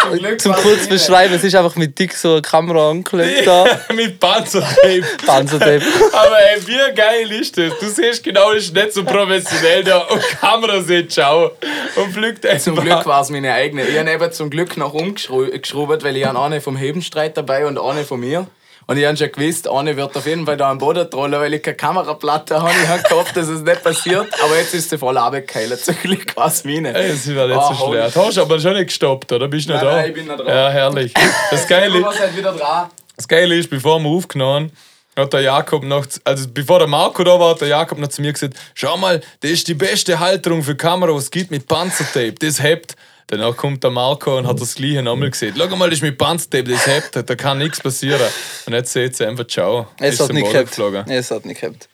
Zum 0.00 0.18
Glück 0.18 0.40
Zum 0.40 0.52
kurz 0.54 0.86
beschreiben, 0.86 1.34
es 1.34 1.44
ist 1.44 1.54
einfach 1.54 1.76
mit 1.76 1.98
dick 1.98 2.14
so 2.14 2.32
eine 2.32 2.42
Kamera 2.42 2.90
angeklebt 2.90 3.46
da. 3.46 3.64
mit 3.94 4.20
Panzertape. 4.20 5.02
Panzertape. 5.24 5.82
Aber 6.12 6.38
ey, 6.40 6.66
wie 6.66 6.94
geil 6.94 7.32
ist 7.32 7.56
das? 7.56 7.72
Du 7.78 7.88
siehst 7.88 8.22
genau, 8.22 8.52
das 8.52 8.64
ist 8.64 8.74
nicht 8.74 8.92
so 8.92 9.04
professionell 9.04 9.84
da. 9.84 9.98
Und 9.98 10.22
Kamera 10.40 10.82
sieht 10.82 11.14
schau. 11.14 11.50
Und 11.96 12.12
pflückt 12.12 12.44
einfach. 12.44 12.62
Zum 12.62 12.76
Glück 12.76 13.06
war 13.06 13.22
es 13.22 13.30
meine 13.30 13.52
eigene. 13.52 13.84
Ich 13.84 13.98
habe 13.98 14.10
eben 14.10 14.32
zum 14.32 14.50
Glück 14.50 14.76
noch 14.76 14.92
umgeschraubt, 14.92 16.04
weil 16.04 16.16
ich 16.16 16.24
habe 16.24 16.38
eine 16.38 16.60
vom 16.60 16.76
Hebenstreit 16.76 17.36
dabei 17.36 17.66
und 17.66 17.78
eine 17.78 18.04
von 18.04 18.20
mir. 18.20 18.46
Und 18.86 18.96
ich 18.98 19.04
habe 19.06 19.16
schon 19.16 19.32
gewusst, 19.32 19.68
eine 19.68 19.96
wird 19.96 20.16
auf 20.16 20.26
jeden 20.26 20.44
Fall 20.44 20.56
da 20.56 20.70
am 20.70 20.78
Boden 20.78 21.10
trollen, 21.10 21.32
weil 21.40 21.54
ich 21.54 21.62
keine 21.62 21.76
Kameraplatte 21.76 22.60
habe. 22.60 22.70
Ich 22.82 22.88
habe 22.88 23.02
gehofft, 23.02 23.36
dass 23.36 23.48
es 23.48 23.62
nicht 23.62 23.82
passiert, 23.82 24.28
aber 24.42 24.56
jetzt 24.58 24.74
ist 24.74 24.90
sie 24.90 24.98
voll 24.98 25.16
runtergefallen. 25.16 25.78
Zum 25.82 25.96
Glück 26.02 26.36
war 26.36 26.48
es 26.48 26.64
meine. 26.64 26.94
Ey, 26.94 27.10
das 27.12 27.34
war 27.34 27.46
nicht 27.46 27.56
Oh, 27.58 27.74
so 27.74 27.90
schwer. 27.90 28.10
Hast 28.14 28.36
du 28.36 28.42
aber 28.42 28.58
schon 28.60 28.74
nicht 28.74 28.86
gestoppt, 28.88 29.32
oder? 29.32 29.48
Bist 29.48 29.68
du 29.68 29.72
noch 29.72 29.82
Nein, 29.82 29.90
da? 29.90 29.96
nein, 29.96 30.08
ich 30.08 30.14
bin 30.14 30.26
noch 30.26 30.36
dran. 30.36 30.46
Ja, 30.48 30.68
herrlich. 30.70 31.14
Das 31.50 31.66
Geile 31.68 31.98
Du 31.98 32.04
warst 32.04 32.20
halt 32.20 32.36
wieder 32.36 32.52
dran. 32.52 32.88
Das 33.16 33.28
Geile 33.28 33.56
ist, 33.56 33.70
bevor 33.70 33.98
wir 34.00 34.08
aufgenommen 34.10 34.70
hat 35.16 35.32
der 35.32 35.42
Jakob 35.42 35.84
noch, 35.84 36.06
also 36.24 36.48
bevor 36.52 36.80
der 36.80 36.88
Marco 36.88 37.22
da 37.22 37.38
war, 37.38 37.50
hat 37.50 37.60
der 37.60 37.68
Jakob 37.68 37.98
noch 37.98 38.08
zu 38.08 38.20
mir 38.20 38.32
gesagt, 38.32 38.54
schau 38.74 38.96
mal, 38.96 39.20
das 39.40 39.50
ist 39.52 39.68
die 39.68 39.74
beste 39.74 40.18
Halterung 40.18 40.62
für 40.64 40.74
Kamera, 40.74 41.14
was 41.14 41.24
es 41.24 41.30
gibt 41.30 41.52
mit 41.52 41.68
Panzertape, 41.68 42.34
das 42.40 42.60
hebt. 42.60 42.96
Danach 43.26 43.56
kommt 43.56 43.82
der 43.82 43.90
Marco 43.90 44.36
und 44.38 44.46
hat 44.46 44.60
das 44.60 44.74
gleiche 44.74 45.02
nochmal 45.02 45.30
gesehen. 45.30 45.54
Schau 45.56 45.74
mal, 45.76 45.88
das 45.88 45.98
ist 45.98 46.02
mit 46.02 46.18
Panzertape, 46.18 46.64
das 46.70 46.86
hebt, 46.86 47.16
da 47.28 47.34
kann 47.34 47.58
nichts 47.58 47.80
passieren. 47.80 48.20
Und 48.66 48.72
jetzt 48.74 48.92
seht 48.92 49.18
ihr 49.18 49.28
einfach, 49.28 49.46
ciao. 49.46 49.86
Es 49.98 50.20
hat 50.20 50.32
nicht 50.32 50.50
gehabt. 50.52 50.78
Es 51.08 51.30
hat 51.30 51.44
nicht 51.46 51.60
gehabt. 51.60 51.88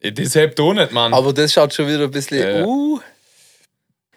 Das 0.00 0.34
hebt 0.34 0.58
auch 0.60 0.72
nicht, 0.72 0.92
Mann. 0.92 1.12
Aber 1.12 1.32
das 1.32 1.52
schaut 1.52 1.74
schon 1.74 1.86
wieder 1.88 2.04
ein 2.04 2.10
bisschen. 2.10 2.38
Ja, 2.38 2.50
ja. 2.60 2.64
Uh, 2.64 3.00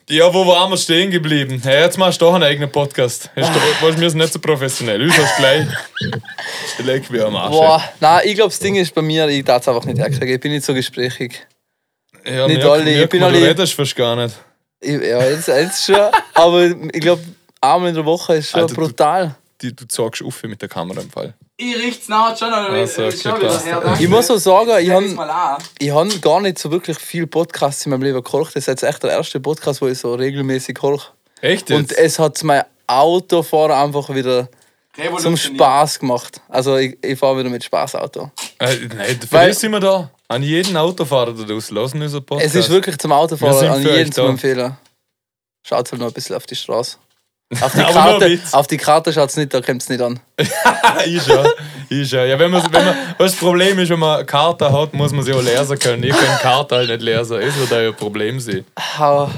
Ja, 0.09 0.33
wo 0.33 0.45
waren 0.45 0.69
wir 0.69 0.77
stehen 0.77 1.09
geblieben? 1.11 1.59
Hey, 1.63 1.81
jetzt 1.81 1.97
machst 1.97 2.21
du 2.21 2.25
doch 2.25 2.35
einen 2.35 2.43
eigenen 2.43 2.71
Podcast. 2.71 3.29
Weißt, 3.35 3.51
wir 3.99 4.09
sind 4.09 4.19
nicht 4.19 4.31
so 4.33 4.39
professionell. 4.39 5.01
Uns 5.01 5.17
hast 5.17 5.37
du 5.37 5.41
gleich. 5.41 5.67
Leck 6.85 7.11
wie 7.11 7.19
am 7.21 7.35
Arsch. 7.35 7.51
boah, 7.51 7.83
nein, 7.99 8.21
ich 8.25 8.35
glaube, 8.35 8.49
das 8.49 8.59
Ding 8.59 8.75
ist 8.75 8.93
bei 8.93 9.01
mir, 9.01 9.27
ich 9.27 9.43
darf 9.43 9.61
es 9.61 9.67
einfach 9.67 9.85
nicht 9.85 9.97
herkriegen. 9.97 10.35
Ich 10.35 10.39
bin 10.41 10.51
nicht 10.51 10.65
so 10.65 10.73
gesprächig. 10.73 11.47
Ja, 12.25 12.47
Nicht 12.47 12.57
merk- 12.61 12.69
alle, 12.71 12.89
ich 12.91 12.97
merk 12.97 13.09
bin 13.09 13.19
mal, 13.21 13.31
Du 13.31 13.37
alle- 13.39 13.47
redest 13.49 13.73
fast 13.73 13.95
gar 13.95 14.15
nicht. 14.15 14.35
Ja, 14.83 15.23
jetzt, 15.23 15.47
jetzt 15.47 15.85
schon. 15.85 15.95
Aber 16.33 16.65
ich 16.65 17.01
glaube, 17.01 17.21
einmal 17.61 17.89
in 17.89 17.95
der 17.95 18.05
Woche 18.05 18.35
ist 18.35 18.49
schon 18.51 18.61
Alter, 18.61 18.75
du- 18.75 18.81
brutal. 18.81 19.35
Die, 19.61 19.73
du 19.73 19.87
zeigst 19.87 20.21
auf 20.23 20.43
mit 20.43 20.61
der 20.61 20.67
Kamera 20.69 20.99
im 21.01 21.09
Fall. 21.09 21.33
Ich 21.55 21.75
riecht's 21.77 22.09
nachher 22.09 22.35
schon, 22.35 22.51
aber 22.53 22.69
Also, 22.73 23.03
ich 23.07 23.21
schon 23.21 23.31
okay, 23.33 23.47
her. 23.63 23.95
Ich 23.99 24.09
muss 24.09 24.27
so 24.27 24.37
sagen, 24.37 24.71
ich 24.79 24.89
habe 24.89 25.99
hab 26.09 26.21
gar 26.21 26.41
nicht 26.41 26.57
so 26.59 26.69
wirklich 26.71 26.97
viel 26.97 27.27
Podcasts 27.27 27.85
in 27.85 27.91
meinem 27.91 28.01
Leben 28.01 28.15
gekocht. 28.15 28.55
Das 28.55 28.63
ist 28.63 28.67
jetzt 28.67 28.83
echt 28.83 29.03
der 29.03 29.11
erste 29.11 29.39
Podcast, 29.39 29.81
wo 29.81 29.87
ich 29.87 29.97
so 29.99 30.15
regelmäßig 30.15 30.75
koche. 30.75 31.11
Echt 31.41 31.69
jetzt? 31.69 31.79
Und 31.79 31.91
es 31.97 32.19
hat 32.19 32.43
mein 32.43 32.63
Autofahren 32.87 33.71
einfach 33.71 34.13
wieder 34.13 34.49
zum. 35.19 35.37
Spaß 35.37 35.99
gemacht. 35.99 36.41
Also 36.49 36.77
ich, 36.77 36.97
ich 37.03 37.17
fahre 37.17 37.39
wieder 37.39 37.49
mit 37.49 37.63
Spaß 37.63 37.95
Auto. 37.95 38.31
äh, 38.59 38.75
nein, 38.95 39.19
für 39.21 39.31
Weil- 39.31 39.49
das 39.49 39.59
sind 39.59 39.71
wir 39.71 39.79
da. 39.79 40.09
An 40.33 40.41
jeden 40.41 40.75
Autofahrer 40.75 41.33
da 41.33 41.43
draußen 41.43 41.75
lassen 41.75 42.01
unseren 42.01 42.25
Podcast. 42.25 42.55
Es 42.55 42.65
ist 42.65 42.69
wirklich 42.71 42.97
zum 42.97 43.11
Autofahren 43.11 43.67
an 43.67 43.83
jeden 43.83 44.11
zu 44.11 44.23
empfehlen. 44.23 44.75
Schaut 45.63 45.91
halt 45.91 46.01
noch 46.01 46.07
ein 46.07 46.13
bisschen 46.13 46.35
auf 46.35 46.47
die 46.47 46.55
Straße. 46.55 46.97
Auf 47.61 47.71
die 47.75 47.81
Karte, 47.81 48.29
Witz. 48.31 48.51
auf 48.53 48.65
die 48.65 48.77
Karte 48.77 49.13
schaut 49.13 49.29
es 49.29 49.37
nicht, 49.37 49.53
da 49.53 49.61
kommt 49.61 49.83
es 49.83 49.89
nicht 49.89 50.01
an. 50.01 50.19
ich 51.05 51.21
schon. 51.21 51.47
Ich 51.89 52.09
schon. 52.09 52.27
Ja, 52.27 52.39
wenn 52.39 52.49
man, 52.49 52.63
wenn 52.73 52.83
man, 52.83 52.95
was 53.19 53.33
das 53.33 53.35
Problem 53.39 53.77
ist, 53.77 53.89
wenn 53.89 53.99
man 53.99 54.17
eine 54.17 54.25
Karte 54.25 54.71
hat, 54.71 54.93
muss 54.95 55.11
man 55.11 55.23
sie 55.23 55.33
auch 55.33 55.41
lesen 55.43 55.77
können. 55.77 56.03
Ich 56.03 56.09
kann 56.15 56.37
die 56.37 56.41
Karte 56.41 56.75
halt 56.77 56.89
nicht 56.89 57.03
lesen. 57.03 57.39
Das 57.39 57.55
wird 57.55 57.71
auch 57.71 57.77
ein 57.77 57.95
Problem 57.95 58.39
sein. 58.39 58.65
Hau. 58.97 59.29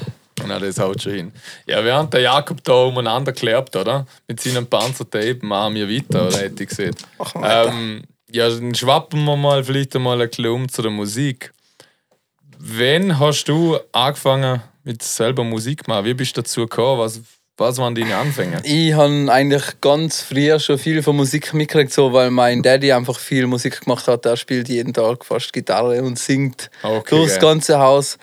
Na, 0.47 0.59
das 0.59 0.79
haut 0.79 1.01
schon 1.01 1.13
hin. 1.13 1.31
Ja, 1.65 1.83
während 1.83 2.13
der 2.13 2.21
Jakob 2.21 2.63
da 2.63 2.73
umeinander 2.83 3.33
klebt, 3.33 3.75
oder? 3.75 4.05
Mit 4.27 4.39
seinem 4.39 4.65
Panzertape 4.67 5.39
machen 5.41 5.75
wir 5.75 5.89
weiter, 5.89 6.27
oder 6.27 6.37
hätte 6.37 6.63
ich 6.63 6.69
gesehen. 6.69 6.95
Weiter. 7.17 7.67
Ähm, 7.67 8.03
ja, 8.31 8.49
dann 8.49 8.75
schwappen 8.75 9.23
wir 9.25 9.35
mal 9.35 9.63
vielleicht 9.63 9.95
einmal 9.95 10.21
ein 10.21 10.29
bisschen 10.29 10.47
um 10.47 10.69
zu 10.69 10.81
der 10.81 10.91
Musik. 10.91 11.53
Wann 12.57 13.19
hast 13.19 13.45
du 13.45 13.77
angefangen 13.91 14.61
mit 14.83 15.03
selber 15.03 15.43
Musik 15.43 15.87
machen? 15.87 16.05
Wie 16.05 16.13
bist 16.13 16.35
du 16.35 16.41
dazu 16.41 16.61
gekommen? 16.61 16.99
Was, 16.99 17.21
was 17.57 17.77
waren 17.77 17.95
deine 17.95 18.17
Anfänge? 18.17 18.61
Ich 18.63 18.93
habe 18.93 19.31
eigentlich 19.31 19.79
ganz 19.81 20.21
früher 20.21 20.59
schon 20.59 20.77
viel 20.77 21.03
von 21.03 21.15
Musik 21.15 21.53
mitgekriegt, 21.53 21.93
so, 21.93 22.11
weil 22.13 22.31
mein 22.31 22.63
Daddy 22.63 22.91
einfach 22.91 23.19
viel 23.19 23.47
Musik 23.47 23.81
gemacht 23.81 24.07
hat. 24.07 24.25
Er 24.25 24.37
spielt 24.37 24.69
jeden 24.69 24.93
Tag 24.93 25.25
fast 25.25 25.53
Gitarre 25.53 26.01
und 26.01 26.17
singt 26.17 26.69
Okay, 26.83 27.15
durchs 27.15 27.39
ganze 27.39 27.79
Haus. 27.79 28.17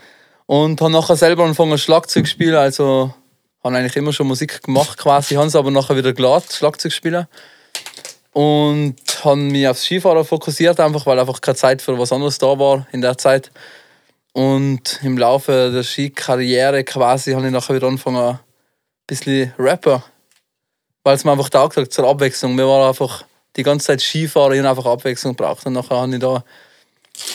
Und 0.46 0.80
habe 0.80 0.92
nachher 0.92 1.16
selber 1.16 1.44
angefangen 1.44 1.78
Schlagzeug 1.78 2.26
zu 2.26 2.30
spielen. 2.30 2.56
Also 2.56 3.14
habe 3.62 3.76
eigentlich 3.76 3.96
immer 3.96 4.12
schon 4.12 4.26
Musik 4.26 4.62
gemacht 4.62 4.98
quasi. 4.98 5.36
Habe 5.36 5.46
es 5.46 5.56
aber 5.56 5.70
nachher 5.70 5.96
wieder 5.96 6.12
gelassen, 6.12 6.48
Schlagzeug 6.52 6.92
zu 6.92 6.96
spielen. 6.96 7.26
Und 8.32 8.96
habe 9.24 9.36
mich 9.36 9.68
aufs 9.68 9.84
Skifahren 9.84 10.24
fokussiert, 10.24 10.80
einfach 10.80 11.04
weil 11.06 11.18
einfach 11.18 11.40
keine 11.40 11.56
Zeit 11.56 11.82
für 11.82 11.98
was 11.98 12.12
anderes 12.12 12.38
da 12.38 12.58
war 12.58 12.86
in 12.92 13.02
der 13.02 13.18
Zeit. 13.18 13.50
Und 14.32 15.00
im 15.02 15.18
Laufe 15.18 15.70
der 15.70 15.82
Skikarriere 15.82 16.84
quasi 16.84 17.32
habe 17.32 17.46
ich 17.46 17.52
nachher 17.52 17.74
wieder 17.74 17.88
angefangen, 17.88 18.16
ein 18.18 18.38
bisschen 19.06 19.52
Rapper. 19.58 20.02
Weil 21.04 21.16
es 21.16 21.24
mir 21.24 21.32
einfach 21.32 21.50
taugt 21.50 21.76
hat 21.76 21.92
zur 21.92 22.08
Abwechslung. 22.08 22.56
Wir 22.56 22.66
waren 22.66 22.88
einfach 22.88 23.24
die 23.56 23.62
ganze 23.62 23.88
Zeit 23.88 24.00
Skifahren, 24.00 24.54
ich 24.54 24.60
habe 24.60 24.70
einfach 24.70 24.86
Abwechslung 24.86 25.36
gebraucht. 25.36 25.66
Und 25.66 25.74
nachher 25.74 25.98
habe 25.98 26.14
ich 26.14 26.20
da 26.20 26.42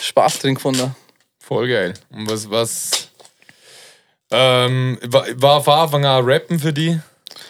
Spaß 0.02 0.40
drin 0.40 0.56
gefunden. 0.56 0.96
Voll 1.38 1.68
geil. 1.68 1.94
Und 2.10 2.28
was, 2.28 2.50
was 2.50 3.08
ähm, 4.32 4.98
war, 5.06 5.26
war 5.40 5.62
von 5.62 5.74
Anfang 5.74 6.04
an 6.04 6.24
Rappen 6.24 6.58
für 6.58 6.72
dich, 6.72 6.96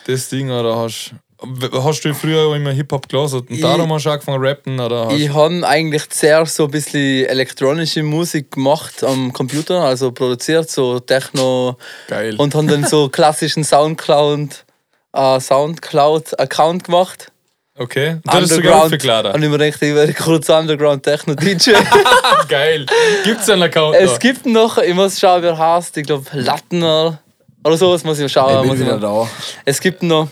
das 0.07 0.29
Ding, 0.29 0.51
oder 0.51 0.77
hast 0.77 1.15
W- 1.15 1.28
Hast 1.73 2.05
du 2.05 2.15
früher 2.15 2.47
auch 2.49 2.55
immer 2.55 2.73
Hip-Hop 2.73 3.09
gelesen 3.09 3.41
und 3.41 3.51
Ich- 3.51 3.61
darum 3.61 3.93
hast 3.93 4.07
du 4.07 4.11
angefangen 4.11 4.43
zu 4.43 4.49
rappen? 4.49 4.81
Oder 4.81 5.09
Ich 5.13 5.33
habe 5.33 5.67
eigentlich 5.67 6.11
zuerst 6.11 6.57
so 6.57 6.65
ein 6.65 6.71
bisschen 6.73 7.27
elektronische 7.27 8.03
Musik 8.03 8.51
gemacht 8.53 9.05
am 9.05 9.33
Computer, 9.33 9.83
also 9.83 10.11
produziert, 10.11 10.69
so 10.69 10.99
Techno. 10.99 11.77
Geil. 12.09 12.35
Und 12.39 12.57
habe 12.57 12.67
dann 12.67 12.85
so 12.85 13.09
klassischen 13.09 13.63
Soundcloud, 13.63 14.65
äh, 15.13 15.39
Soundcloud-Account 15.41 16.83
gemacht. 16.85 17.31
okay. 17.79 18.15
Und 18.15 18.27
das 18.27 18.35
hast 18.43 18.57
du 18.57 18.61
Geld 18.63 18.75
Und 18.75 18.89
verkladen. 18.89 19.33
ich 19.43 19.49
mir 19.49 19.59
gedacht, 19.59 19.81
ich 19.83 19.95
werde 19.95 20.15
kurz 20.15 20.49
Underground 20.49 21.05
Techno 21.05 21.35
DJ. 21.37 21.71
Geil. 22.49 22.85
Gibt 23.23 23.41
es 23.43 23.49
einen 23.49 23.63
Account? 23.63 23.95
es 23.95 24.11
noch? 24.15 24.19
gibt 24.19 24.45
noch, 24.47 24.79
ich 24.79 24.93
muss 24.95 25.21
schauen, 25.21 25.43
wer 25.43 25.57
heißt, 25.57 25.97
ich 25.99 26.07
glaube 26.07 26.25
Lattner 26.33 27.21
oder 27.65 27.77
sowas 27.77 28.03
muss 28.03 28.19
ich 28.19 28.33
schauen. 28.33 28.63
Ich 28.65 28.67
muss 28.69 28.79
bin 28.79 28.89
ich 28.89 28.93
wieder 28.93 29.09
mal- 29.09 29.25
da. 29.25 29.31
Es 29.65 29.81
gibt 29.81 30.03
noch, 30.03 30.27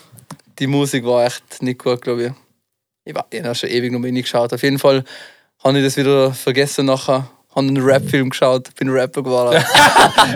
die 0.58 0.66
Musik 0.66 1.04
war 1.04 1.24
echt 1.24 1.62
nicht 1.62 1.82
gut, 1.82 2.02
glaube 2.02 2.24
ich. 2.26 2.32
Ich, 3.04 3.14
war, 3.14 3.26
ich 3.30 3.42
habe 3.42 3.54
schon 3.54 3.70
ewig 3.70 3.92
noch 3.92 3.98
mal 3.98 4.08
reingeschaut. 4.08 4.52
Auf 4.52 4.62
jeden 4.62 4.78
Fall 4.78 5.04
habe 5.62 5.78
ich 5.78 5.84
das 5.84 5.96
wieder 5.96 6.32
vergessen 6.32 6.86
nachher. 6.86 7.28
Habe 7.50 7.68
einen 7.68 7.82
Rap-Film 7.82 8.30
geschaut, 8.30 8.74
bin 8.74 8.90
Rapper 8.90 9.22
geworden. 9.22 9.54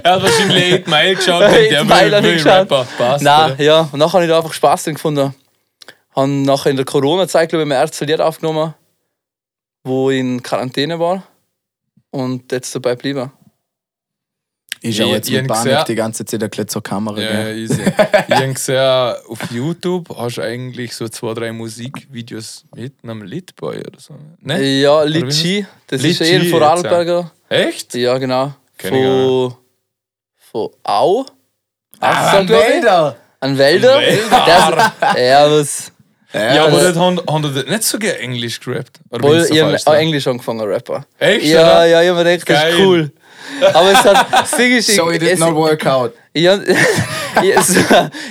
Er 0.02 0.12
hat 0.14 0.22
wahrscheinlich 0.22 0.74
8 0.80 0.86
Mile 0.86 1.14
geschaut. 1.16 1.42
und 1.42 1.52
der 1.52 1.88
will, 1.88 2.22
will 2.22 2.32
geschaut. 2.34 2.52
Rapper. 2.52 2.86
Passt. 2.96 3.24
Nein, 3.24 3.52
oder? 3.52 3.62
ja. 3.62 3.88
Und 3.92 3.98
nachher 3.98 4.12
habe 4.14 4.24
ich 4.24 4.30
da 4.30 4.38
einfach 4.38 4.54
Spaß 4.54 4.84
dran 4.84 4.94
gefunden. 4.94 5.34
Habe 6.16 6.28
nachher 6.28 6.70
in 6.70 6.76
der 6.76 6.86
Corona-Zeit, 6.86 7.50
glaube 7.50 7.64
ich, 7.64 7.68
mein 7.68 7.78
erstes 7.78 8.08
Lied 8.08 8.20
aufgenommen, 8.20 8.74
wo 9.84 10.10
ich 10.10 10.20
in 10.20 10.42
Quarantäne 10.42 10.98
war. 10.98 11.24
Und 12.10 12.50
jetzt 12.52 12.74
dabei 12.74 12.94
geblieben. 12.94 13.30
Ich 14.82 14.96
schaue 14.96 15.06
Ich- 15.08 15.12
jetzt 15.12 15.30
mit 15.30 15.46
Panik 15.46 15.64
gesehen- 15.64 15.84
die 15.88 15.94
ganze 15.94 16.24
Zeit 16.24 16.42
ein 16.42 16.50
zur 16.66 16.82
Kamera. 16.82 17.20
Ja, 17.20 17.30
gell? 17.44 17.58
easy. 17.58 17.82
ich 17.82 18.34
habe 18.34 18.52
gesehen, 18.54 19.14
auf 19.28 19.38
YouTube 19.50 20.08
hast 20.16 20.36
du 20.38 20.42
eigentlich 20.42 20.94
so 20.94 21.06
zwei, 21.08 21.34
drei 21.34 21.52
Musikvideos 21.52 22.64
mit 22.74 22.94
einem 23.02 23.22
bei 23.56 23.78
oder 23.80 23.98
so. 23.98 24.14
Ne? 24.40 24.62
Ja, 24.80 25.02
Litchi, 25.02 25.66
das 25.86 26.00
Litchi 26.02 26.24
ist 26.24 26.30
ein 26.32 26.40
jetzt, 26.42 26.50
Vorarlberger. 26.50 27.30
Echt? 27.50 27.94
Ja, 27.94 28.16
genau. 28.18 28.54
Kenn 28.78 28.90
Von, 28.94 29.54
von 30.50 30.70
Au. 30.84 31.26
Ah, 31.98 32.30
ich. 32.42 32.48
Wälder! 32.48 33.16
Ein 33.40 33.58
Wälder? 33.58 33.96
Ein 33.98 34.02
Wälder. 34.06 34.92
Das, 35.02 35.16
ja, 35.18 35.50
was. 35.50 35.92
Ja, 36.32 36.64
aber 36.64 36.76
also- 36.76 36.88
das 36.88 36.96
haben, 36.96 37.20
haben 37.28 37.42
die 37.42 37.52
das 37.54 37.66
nicht 37.66 37.82
so 37.82 37.98
gerne 37.98 38.18
Englisch 38.20 38.60
gerappt. 38.60 39.00
Oder 39.10 39.22
Wohl, 39.24 39.46
ich 39.50 39.60
habe 39.60 39.76
auch? 39.84 39.94
Englisch 39.94 40.26
angefangen, 40.26 40.60
Rapper. 40.60 41.04
Echt? 41.18 41.44
Ja, 41.46 41.60
oder? 41.60 41.86
ja, 41.86 42.02
ich 42.02 42.08
habe 42.08 42.18
mir 42.24 42.30
gedacht, 42.38 42.48
das 42.48 42.64
ist 42.72 42.78
cool. 42.78 43.12
Aber 43.74 43.92
es 43.92 44.04
hat. 44.04 44.26
Das 44.32 44.50
Ding 44.52 44.76
ist, 44.76 44.88
ich, 44.88 44.96
So, 44.96 45.10
it 45.10 45.20
did 45.22 45.30
es, 45.32 45.38
not 45.40 45.54
work 45.54 45.84
out. 45.86 46.12
ich, 46.32 46.44
ich, 47.42 47.56
es- 47.56 47.76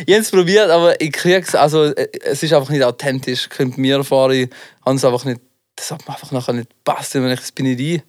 ich 0.06 0.16
es 0.16 0.32
probiert, 0.32 0.70
aber 0.70 1.00
ich 1.02 1.12
krieg's. 1.12 1.56
Also, 1.56 1.86
äh, 1.86 2.08
es 2.24 2.42
ist 2.44 2.54
einfach 2.54 2.70
nicht 2.70 2.84
authentisch. 2.84 3.50
Kommt 3.50 3.78
mir 3.78 4.04
vor, 4.04 4.32
ich 4.32 4.50
habe 4.86 4.96
es 4.96 5.06
einfach 5.06 5.26
nicht. 5.26 5.42
Das 5.76 5.92
hat 5.92 6.08
mir 6.08 6.14
einfach 6.14 6.32
nachher 6.32 6.54
nicht 6.54 6.70
gepasst. 6.70 7.16
Ich 7.16 7.22
meine, 7.22 7.36
das 7.36 7.52
bin 7.52 7.66
nicht 7.68 7.80
ich. 7.80 8.02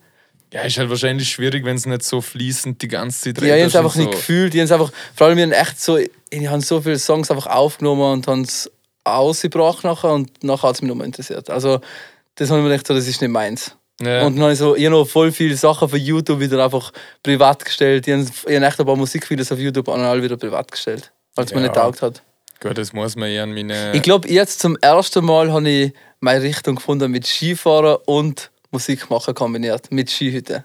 Ja, 0.52 0.62
ist 0.62 0.78
halt 0.78 0.90
wahrscheinlich 0.90 1.28
schwierig, 1.30 1.64
wenn 1.64 1.76
es 1.76 1.86
nicht 1.86 2.02
so 2.02 2.20
fließend 2.20 2.82
die 2.82 2.88
ganze 2.88 3.32
Zeit 3.32 3.40
Ja, 3.44 3.54
ich 3.56 3.62
habe 3.74 3.84
einfach 3.84 3.94
nicht 3.94 4.10
so. 4.12 4.18
gefühlt. 4.18 4.52
Ich 4.54 4.60
habe 4.62 4.74
einfach, 4.82 4.92
vor 5.14 5.28
allem, 5.28 5.38
ich 5.38 5.44
habe 5.44 5.56
echt 5.56 5.80
so, 5.80 5.96
ich 5.96 6.10
habe 6.48 6.60
so 6.60 6.80
viele 6.80 6.98
Songs 6.98 7.30
einfach 7.30 7.46
aufgenommen 7.46 8.02
und 8.14 8.26
habe 8.26 8.40
es 8.42 8.68
ausgebracht 9.04 9.84
nachher 9.84 10.10
und 10.12 10.42
nachher 10.42 10.68
hat 10.70 10.74
es 10.74 10.82
mich 10.82 10.88
nochmal 10.88 11.06
interessiert. 11.06 11.48
Also, 11.50 11.80
das 12.34 12.50
habe 12.50 12.58
ich 12.60 12.64
mir 12.64 12.70
gedacht, 12.70 12.86
so, 12.88 12.94
das 12.94 13.06
ist 13.06 13.20
nicht 13.20 13.30
meins. 13.30 13.76
Ja. 14.02 14.26
Und 14.26 14.36
dann 14.36 14.42
habe 14.44 14.52
ich, 14.52 14.58
so, 14.58 14.74
ich 14.76 14.84
habe 14.86 14.96
noch 14.96 15.06
voll 15.06 15.30
viele 15.32 15.56
Sachen 15.56 15.88
von 15.88 15.98
YouTube 15.98 16.40
wieder 16.40 16.64
einfach 16.64 16.92
privat 17.22 17.64
gestellt. 17.64 18.06
Ich 18.08 18.14
habe, 18.14 18.22
ich 18.22 18.56
habe 18.56 18.66
echt 18.66 18.80
ein 18.80 18.86
paar 18.86 18.96
Musikvideos 18.96 19.52
auf 19.52 19.58
YouTube 19.58 19.88
und 19.88 20.00
alle 20.00 20.22
wieder 20.22 20.36
privat 20.36 20.70
gestellt, 20.72 21.12
weil 21.34 21.44
es 21.44 21.50
mir 21.52 21.58
Ja. 21.60 21.62
nicht 21.66 21.74
taugt 21.74 22.02
hat. 22.02 22.22
Gut, 22.60 22.76
das 22.76 22.92
muss 22.92 23.16
man 23.16 23.30
ja 23.30 23.42
an 23.42 23.52
meine. 23.54 23.92
Ich 23.94 24.02
glaube, 24.02 24.28
jetzt 24.28 24.60
zum 24.60 24.76
ersten 24.78 25.24
Mal 25.24 25.52
habe 25.52 25.68
ich 25.68 25.92
meine 26.20 26.42
Richtung 26.42 26.76
gefunden 26.76 27.10
mit 27.10 27.26
Skifahren 27.26 27.98
und 28.06 28.50
Musik 28.70 29.10
machen 29.10 29.34
kombiniert, 29.34 29.90
mit 29.90 30.10
Skihütte. 30.10 30.64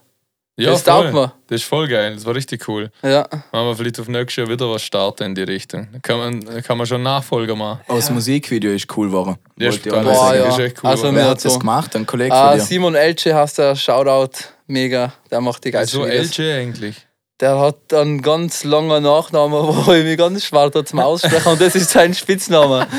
Ja, 0.57 0.71
das 0.71 0.81
voll. 0.83 0.93
taugt 1.03 1.13
mir. 1.13 1.33
Das 1.47 1.61
ist 1.61 1.67
voll 1.67 1.87
geil, 1.87 2.13
das 2.15 2.25
war 2.25 2.33
richtig 2.35 2.67
cool. 2.67 2.89
Ja. 3.03 3.27
Machen 3.51 3.67
wir 3.67 3.75
vielleicht 3.75 3.99
auf 3.99 4.07
nächstes 4.07 4.35
Jahr 4.37 4.49
wieder 4.49 4.69
was 4.69 4.81
starten 4.83 5.23
in 5.23 5.35
die 5.35 5.43
Richtung. 5.43 5.87
Kann 6.01 6.17
man, 6.17 6.63
kann 6.63 6.77
man 6.77 6.87
schon 6.87 7.03
Nachfolger 7.03 7.55
machen. 7.55 7.81
Oh, 7.87 7.95
das 7.95 8.09
Musikvideo 8.09 8.71
ist 8.71 8.87
cool 8.97 9.07
geworden. 9.07 9.35
Ja, 9.57 9.71
Wollte 9.71 9.89
Boah, 9.89 10.03
sagen. 10.15 10.37
ja. 10.39 10.45
Das 10.45 10.53
ist 10.57 10.59
echt 10.63 10.83
cool. 10.83 10.89
Also, 10.89 11.03
Wer 11.03 11.11
mir 11.11 11.25
hat 11.29 11.43
das 11.45 11.59
gemacht? 11.59 11.95
Ein 11.95 12.05
Kollege 12.05 12.33
Ah, 12.33 12.49
von 12.51 12.59
dir? 12.59 12.65
Simon 12.65 12.95
Elche 12.95 13.35
heißt 13.35 13.57
der, 13.57 13.75
Shoutout, 13.75 14.31
mega. 14.67 15.13
Der 15.29 15.41
macht 15.41 15.63
die 15.65 15.71
geilsten 15.71 16.01
so 16.01 16.07
Videos. 16.07 16.37
LG 16.37 16.51
eigentlich. 16.53 16.95
Der 17.41 17.59
hat 17.59 17.93
einen 17.93 18.21
ganz 18.21 18.63
langen 18.63 19.03
Nachnamen, 19.03 19.51
wo 19.85 19.91
ich 19.91 20.05
mich 20.05 20.17
ganz 20.17 20.45
schwer 20.45 20.69
da 20.69 20.85
zum 20.85 20.99
Aussprechen 20.99 21.49
und 21.49 21.59
das 21.59 21.75
ist 21.75 21.89
sein 21.89 22.13
Spitzname. 22.13 22.87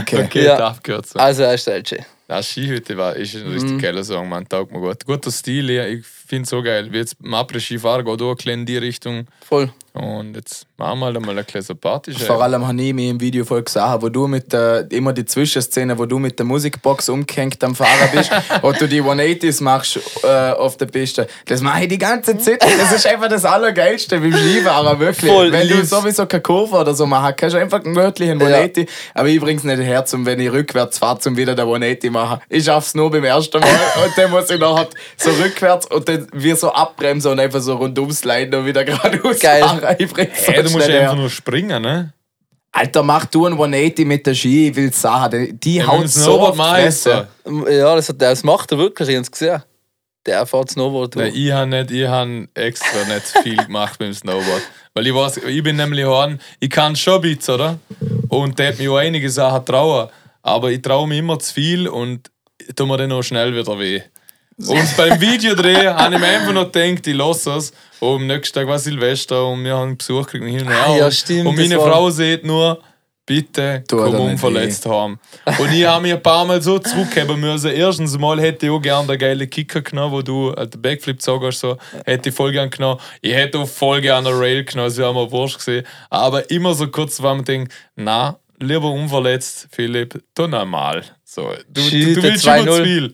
Okay. 0.00 0.24
Okay, 0.24 0.44
Ja. 0.44 0.56
darf 0.56 0.82
gehört 0.82 1.06
so. 1.06 1.18
Also 1.18 1.42
er 1.44 1.54
ist 1.54 1.66
der 1.66 1.76
LG. 1.76 1.98
Das 2.26 2.46
Skihütte 2.48 2.96
war, 2.96 3.14
ist 3.14 3.34
ein 3.36 3.46
Mhm. 3.46 3.52
richtig 3.52 3.82
geiler 3.82 4.02
Song, 4.02 4.28
man. 4.28 4.48
Taugt 4.48 4.72
mir 4.72 4.80
gut. 4.80 5.04
Guter 5.04 5.30
Stil, 5.30 5.70
ja, 5.70 5.86
ich 5.86 6.04
finde 6.26 6.48
so 6.48 6.62
geil. 6.62 6.92
Wie 6.92 6.98
jetzt 6.98 7.16
im 7.22 7.34
Après-Ski-Fahren 7.34 8.04
geht 8.04 8.22
auch 8.22 8.36
ein 8.44 8.50
in 8.50 8.66
die 8.66 8.76
Richtung. 8.78 9.26
Voll. 9.46 9.72
Und 9.94 10.34
jetzt 10.34 10.66
machen 10.76 10.98
wir 10.98 11.06
halt 11.06 11.20
mal 11.20 11.30
eine 11.30 11.44
kleine 11.44 11.74
Party. 11.76 12.12
Vor 12.14 12.42
allem 12.42 12.66
habe 12.66 12.82
ich 12.82 12.92
mich 12.92 13.08
im 13.10 13.20
Video 13.20 13.44
voll 13.44 13.62
gesehen, 13.62 13.94
wo 14.00 14.08
du 14.08 14.26
mit 14.26 14.52
der, 14.52 14.90
immer 14.90 15.12
die 15.12 15.24
Zwischenszene, 15.24 15.96
wo 15.96 16.04
du 16.04 16.18
mit 16.18 16.36
der 16.36 16.44
Musikbox 16.46 17.08
umgehängt 17.10 17.62
am 17.62 17.76
Fahrer 17.76 18.08
bist 18.12 18.28
und 18.62 18.80
du 18.80 18.88
die 18.88 19.00
180s 19.00 19.62
machst 19.62 20.00
äh, 20.24 20.50
auf 20.50 20.76
der 20.78 20.86
Piste. 20.86 21.28
Das 21.46 21.60
mache 21.60 21.84
ich 21.84 21.90
die 21.90 21.98
ganze 21.98 22.36
Zeit. 22.38 22.60
Das 22.60 22.90
ist 22.90 23.06
einfach 23.06 23.28
das 23.28 23.44
Allergeilste 23.44 24.18
beim 24.18 24.32
Skifahren, 24.32 24.98
wirklich. 24.98 25.30
Voll, 25.30 25.52
wenn 25.52 25.68
du 25.68 25.76
lieb's. 25.76 25.90
sowieso 25.90 26.26
keine 26.26 26.42
Kurve 26.42 26.76
oder 26.76 26.92
so 26.92 27.06
machen 27.06 27.32
kannst, 27.36 27.54
du 27.54 27.60
einfach 27.60 27.84
einen 27.84 27.94
gemütlichen 27.94 28.40
180. 28.40 28.88
Aber 29.14 29.28
ich 29.28 29.38
bring's 29.38 29.62
nicht 29.62 29.78
her, 29.78 30.04
um, 30.12 30.26
wenn 30.26 30.40
ich 30.40 30.50
rückwärts 30.50 30.98
fahre, 30.98 31.20
um 31.26 31.36
wieder 31.36 31.54
der 31.54 31.66
180 31.66 32.10
machen. 32.10 32.40
Ich 32.48 32.64
schaff's 32.64 32.96
nur 32.96 33.12
beim 33.12 33.22
ersten 33.22 33.60
Mal 33.60 33.68
und 34.04 34.18
dann 34.18 34.28
muss 34.32 34.50
ich 34.50 34.58
nachher 34.58 34.88
so 35.16 35.30
rückwärts 35.30 35.86
und 35.86 36.08
dann 36.08 36.13
wie 36.32 36.52
so 36.54 36.72
abbremsen 36.72 37.32
und 37.32 37.40
einfach 37.40 37.60
so 37.60 37.76
rundum 37.76 38.10
sliden 38.10 38.54
und 38.60 38.66
wieder 38.66 38.84
geradeaus 38.84 39.38
Geil. 39.38 39.64
bring's 40.12 40.46
Hey, 40.46 40.62
du 40.62 40.70
musst 40.70 40.86
nicht 40.86 40.98
einfach 40.98 41.16
nur 41.16 41.30
springen, 41.30 41.82
ne? 41.82 42.12
Alter, 42.72 43.04
mach 43.04 43.26
du 43.26 43.46
ein 43.46 43.52
180 43.52 44.04
mit 44.04 44.26
der 44.26 44.34
Ski, 44.34 44.68
ich 44.68 44.76
will's 44.76 45.00
sagen. 45.00 45.46
Die, 45.46 45.52
die 45.52 45.76
Ja, 45.76 45.86
haut 45.86 46.00
mit 46.00 46.06
dem 46.06 46.10
so 46.10 46.22
Snowboard 46.22 46.58
auf 46.58 46.70
Fresse. 46.70 47.28
Ja, 47.70 47.94
das, 47.94 48.08
hat, 48.08 48.20
das 48.20 48.42
macht 48.42 48.72
er 48.72 48.78
wirklich, 48.78 49.08
ich 49.08 49.14
habe 49.14 49.22
es 49.22 49.30
gesehen. 49.30 49.62
Der 50.26 50.44
fährt 50.46 50.70
Snowboard. 50.70 51.16
Nein, 51.16 51.32
ich 51.34 51.52
habe 51.52 51.68
nicht, 51.68 51.90
ich 51.92 52.06
habe 52.06 52.48
extra 52.54 53.04
nicht 53.04 53.26
viel 53.42 53.56
gemacht 53.56 53.98
beim 53.98 54.12
Snowboard. 54.12 54.62
Weil 54.94 55.06
ich 55.06 55.14
weiß, 55.14 55.36
ich 55.36 55.62
bin 55.62 55.76
nämlich 55.76 56.04
Horn, 56.04 56.40
ich 56.58 56.70
kann 56.70 56.96
schon 56.96 57.16
ein 57.16 57.20
bisschen, 57.20 57.54
oder? 57.54 57.78
Und 58.28 58.58
der 58.58 58.68
hat 58.68 58.78
mich 58.78 58.88
auch 58.88 58.96
einige 58.96 59.30
Sachen 59.30 59.64
trauen. 59.64 60.08
Aber 60.42 60.70
ich 60.70 60.82
traue 60.82 61.06
mich 61.06 61.18
immer 61.18 61.38
zu 61.38 61.54
viel 61.54 61.86
und 61.88 62.30
tue 62.74 62.86
mir 62.86 62.96
dann 62.96 63.12
auch 63.12 63.22
schnell 63.22 63.54
wieder 63.54 63.78
weh. 63.78 64.02
Und 64.56 64.96
beim 64.96 65.20
Videodreh 65.20 65.88
habe 65.88 66.14
ich 66.14 66.20
mir 66.20 66.26
einfach 66.26 66.52
noch 66.52 66.70
gedacht, 66.70 67.06
ich 67.06 67.16
lasse 67.16 67.52
es. 67.52 67.72
Und 68.00 68.22
am 68.22 68.26
nächsten 68.26 68.54
Tag 68.54 68.68
war 68.68 68.78
Silvester 68.78 69.46
und 69.46 69.64
wir 69.64 69.76
haben 69.76 69.96
Besuch 69.96 70.26
gekriegt 70.26 70.44
hin 70.44 70.66
und 70.66 70.72
her. 70.72 70.86
Ah, 70.86 70.96
ja, 70.96 71.10
stimmt, 71.10 71.46
Und 71.46 71.56
meine 71.56 71.76
Frau 71.76 72.10
sieht 72.10 72.44
nur, 72.44 72.80
bitte 73.26 73.82
Tu 73.88 73.96
komm 73.96 74.14
unverletzt 74.14 74.86
haben. 74.86 75.18
Und 75.58 75.72
ich 75.72 75.86
habe 75.86 76.02
mich 76.02 76.12
ein 76.12 76.22
paar 76.22 76.44
Mal 76.44 76.60
so 76.60 76.78
zurückgeben 76.78 77.40
müssen. 77.40 77.70
Erstens 77.70 78.16
mal 78.18 78.40
hätte 78.40 78.66
ich 78.66 78.72
auch 78.72 78.80
gerne 78.80 79.06
den 79.08 79.18
geilen 79.18 79.48
Kicker 79.48 79.82
genommen, 79.82 80.12
wo 80.12 80.22
du 80.22 80.50
äh, 80.52 80.66
den 80.66 80.80
Backflip 80.80 81.22
sagst, 81.22 81.60
so, 81.60 81.76
hätte 82.04 82.28
ich 82.28 82.34
voll 82.34 82.52
gerne 82.52 82.70
genommen. 82.70 83.00
Ich 83.22 83.32
hätte 83.32 83.58
auch 83.58 83.68
voll 83.68 84.00
gerne 84.00 84.28
einen 84.28 84.38
Rail 84.38 84.64
genommen, 84.64 84.88
das 84.88 84.98
wäre 84.98 85.14
mir 85.14 85.30
wurscht 85.30 85.58
gesehen. 85.58 85.86
Aber 86.10 86.50
immer 86.50 86.74
so 86.74 86.88
kurz 86.88 87.22
war 87.22 87.34
man 87.34 87.44
denkt, 87.44 87.72
na, 87.96 88.38
lieber 88.60 88.90
unverletzt, 88.90 89.68
Philipp, 89.70 90.22
tu 90.34 90.46
normal. 90.46 91.04
So, 91.24 91.50
du, 91.50 91.56
du, 91.68 91.80
Skihütte 91.80 92.20
du 92.20 92.22
willst 92.22 92.44
immer 92.44 92.56
2-0. 92.56 92.76
zu 92.76 92.84
viel. 92.84 93.12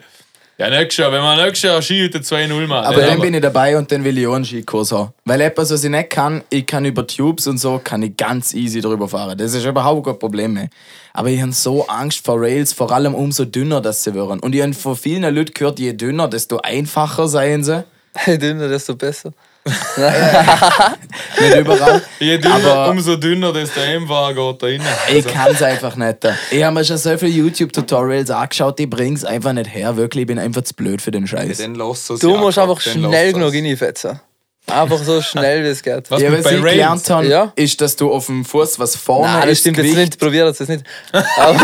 Ja, 0.60 0.68
nächstes 0.68 0.98
Jahr, 0.98 1.10
wenn 1.10 1.22
wir 1.22 1.42
nächstes 1.42 1.62
Jahr 1.62 1.80
Skihütte 1.80 2.18
2-0 2.18 2.66
machen. 2.66 2.84
Aber 2.84 3.00
dann 3.00 3.18
bin 3.18 3.32
ich 3.32 3.40
dabei 3.40 3.78
und 3.78 3.90
dann 3.90 4.04
will 4.04 4.18
ich 4.18 4.26
auch 4.26 4.34
einen 4.34 4.44
Skikurs 4.44 4.92
haben. 4.92 5.14
Weil 5.24 5.40
etwas, 5.40 5.70
was 5.70 5.82
ich 5.84 5.88
nicht 5.88 6.10
kann, 6.10 6.42
ich 6.50 6.66
kann 6.66 6.84
über 6.84 7.06
Tubes 7.06 7.46
und 7.46 7.56
so, 7.56 7.80
kann 7.82 8.02
ich 8.02 8.14
ganz 8.14 8.52
easy 8.52 8.82
drüber 8.82 9.08
fahren. 9.08 9.38
Das 9.38 9.54
ist 9.54 9.64
überhaupt 9.64 10.04
kein 10.04 10.18
Problem 10.18 10.52
mehr. 10.52 10.68
Aber 11.14 11.30
ich 11.30 11.40
habe 11.40 11.52
so 11.52 11.86
Angst 11.86 12.26
vor 12.26 12.38
Rails, 12.38 12.74
vor 12.74 12.92
allem 12.92 13.14
umso 13.14 13.46
dünner 13.46 13.80
das 13.80 14.04
sie 14.04 14.14
werden. 14.14 14.38
Und 14.40 14.54
ich 14.54 14.60
habe 14.60 14.74
von 14.74 14.96
vielen 14.96 15.34
Leuten 15.34 15.54
gehört, 15.54 15.78
je 15.78 15.94
dünner, 15.94 16.28
desto 16.28 16.58
einfacher 16.58 17.26
seien 17.26 17.64
sie. 17.64 17.82
Je 18.26 18.36
dünner, 18.36 18.68
desto 18.68 18.94
besser. 18.94 19.32
Nicht 19.64 21.56
überall. 21.58 22.02
Je 22.18 22.38
dünner, 22.38 22.54
Aber- 22.54 22.90
umso 22.90 23.16
dünner, 23.16 23.52
desto 23.52 23.80
einfacher 23.80 24.34
geht 24.34 24.62
da 24.62 24.66
rein. 24.66 24.82
Ich 25.14 25.26
kann 25.26 25.52
es 25.52 25.62
einfach 25.62 25.96
nicht. 25.96 26.18
Ich 26.50 26.62
habe 26.64 26.74
mir 26.74 26.84
schon 26.84 26.96
so 26.96 27.16
viele 27.18 27.32
YouTube-Tutorials 27.32 28.30
angeschaut, 28.30 28.80
ich 28.80 28.88
bring's 28.88 29.24
einfach 29.24 29.52
nicht 29.52 29.72
her. 29.74 29.96
Wirklich, 29.96 30.22
ich 30.22 30.26
bin 30.28 30.38
einfach 30.38 30.62
zu 30.62 30.74
blöd 30.74 31.02
für 31.02 31.10
den 31.10 31.26
Scheiß. 31.26 31.62
Lass 31.74 32.10
es 32.10 32.20
Du 32.20 32.32
ja, 32.34 32.40
musst 32.40 32.58
einfach 32.58 32.80
schnell 32.80 33.32
genug 33.32 33.54
es. 33.54 33.62
reinfetzen. 33.62 34.20
Einfach 34.66 35.02
so 35.02 35.20
schnell 35.20 35.64
wie 35.64 35.68
es 35.68 35.82
geht. 35.82 36.08
Was 36.10 36.20
Ja, 36.22 36.30
was 36.32 36.46
ich 36.52 36.62
gelernt 36.62 37.10
habe, 37.10 37.26
Ja. 37.26 37.52
ist, 37.56 37.80
dass 37.80 37.96
du 37.96 38.12
auf 38.12 38.26
dem 38.26 38.44
Fuß, 38.44 38.78
was 38.78 38.94
vorne 38.94 39.26
Nein, 39.32 39.40
das 39.42 39.50
ist, 39.52 39.60
stimmt 39.60 39.78
jetzt 39.78 39.96
nicht, 39.96 40.18
probiert 40.18 40.48
es 40.48 40.58
jetzt 40.60 40.68
nicht. 40.68 40.84
Aber, 41.12 41.58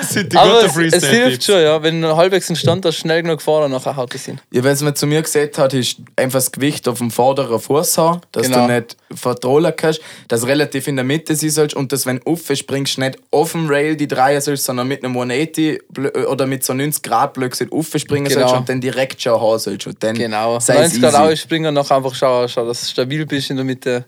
Das 0.00 0.10
sind 0.10 0.32
die 0.32 0.36
aber 0.36 0.62
guten 0.62 0.84
es, 0.86 0.94
es 0.94 1.04
hilft 1.06 1.42
schon, 1.44 1.60
ja. 1.60 1.82
Wenn 1.82 2.00
du 2.02 2.16
halbwegs 2.16 2.48
einen 2.48 2.56
Stand 2.56 2.84
hast, 2.84 2.96
schnell 2.96 3.22
genug 3.22 3.42
fahren, 3.42 3.70
nachher 3.72 3.96
haut 3.96 4.14
es 4.14 4.26
hin. 4.26 4.40
Ja, 4.52 4.62
was 4.62 4.80
man 4.82 4.94
zu 4.94 5.06
mir 5.06 5.22
gesagt 5.22 5.58
hat, 5.58 5.74
ist 5.74 5.96
einfach 6.14 6.38
das 6.38 6.52
Gewicht 6.52 6.86
auf 6.88 6.98
dem 6.98 7.10
vorderen 7.10 7.58
Fuß 7.58 7.98
haben, 7.98 8.20
dass 8.32 8.44
Genau. 8.46 8.66
du 8.68 8.72
nicht 8.72 8.96
vertrollen 9.14 9.72
kannst, 9.76 10.00
dass 10.28 10.42
du 10.42 10.46
relativ 10.46 10.86
in 10.86 10.96
der 10.96 11.04
Mitte 11.04 11.34
sein 11.34 11.50
sollst 11.50 11.74
und 11.74 11.90
dass 11.90 12.06
wenn 12.06 12.20
du 12.24 12.36
springst, 12.54 12.98
nicht 12.98 13.18
auf 13.32 13.52
dem 13.52 13.66
Rail 13.68 13.96
die 13.96 14.06
drehen 14.06 14.40
sollst, 14.40 14.64
sondern 14.64 14.86
mit 14.86 15.02
einem 15.04 15.14
180 15.14 15.80
Blö- 15.92 16.26
oder 16.26 16.46
mit 16.46 16.64
so 16.64 16.74
90 16.74 17.02
Grad 17.02 17.32
Blödsinn 17.34 17.70
springen 17.96 18.26
Genau. 18.28 18.40
sollst 18.40 18.54
und 18.56 18.68
dann 18.68 18.80
direkt 18.80 19.20
schon 19.20 19.40
haben 19.40 19.58
sollst. 19.58 19.86
Und 19.86 20.02
dann 20.02 20.14
Genau. 20.16 20.60
sei 20.60 20.74
es 20.84 20.92
90 20.98 21.00
Grad 21.02 21.45
easy. 21.46 21.54
ausspringen, 21.54 21.74
nachher 21.74 21.96
einfach 21.96 22.14
schauen, 22.14 22.48
schau, 22.48 22.66
dass 22.66 22.80
du 22.80 22.86
stabil 22.86 23.26
bist 23.26 23.50
in 23.50 23.56
der 23.56 23.64
Mitte. 23.64 24.04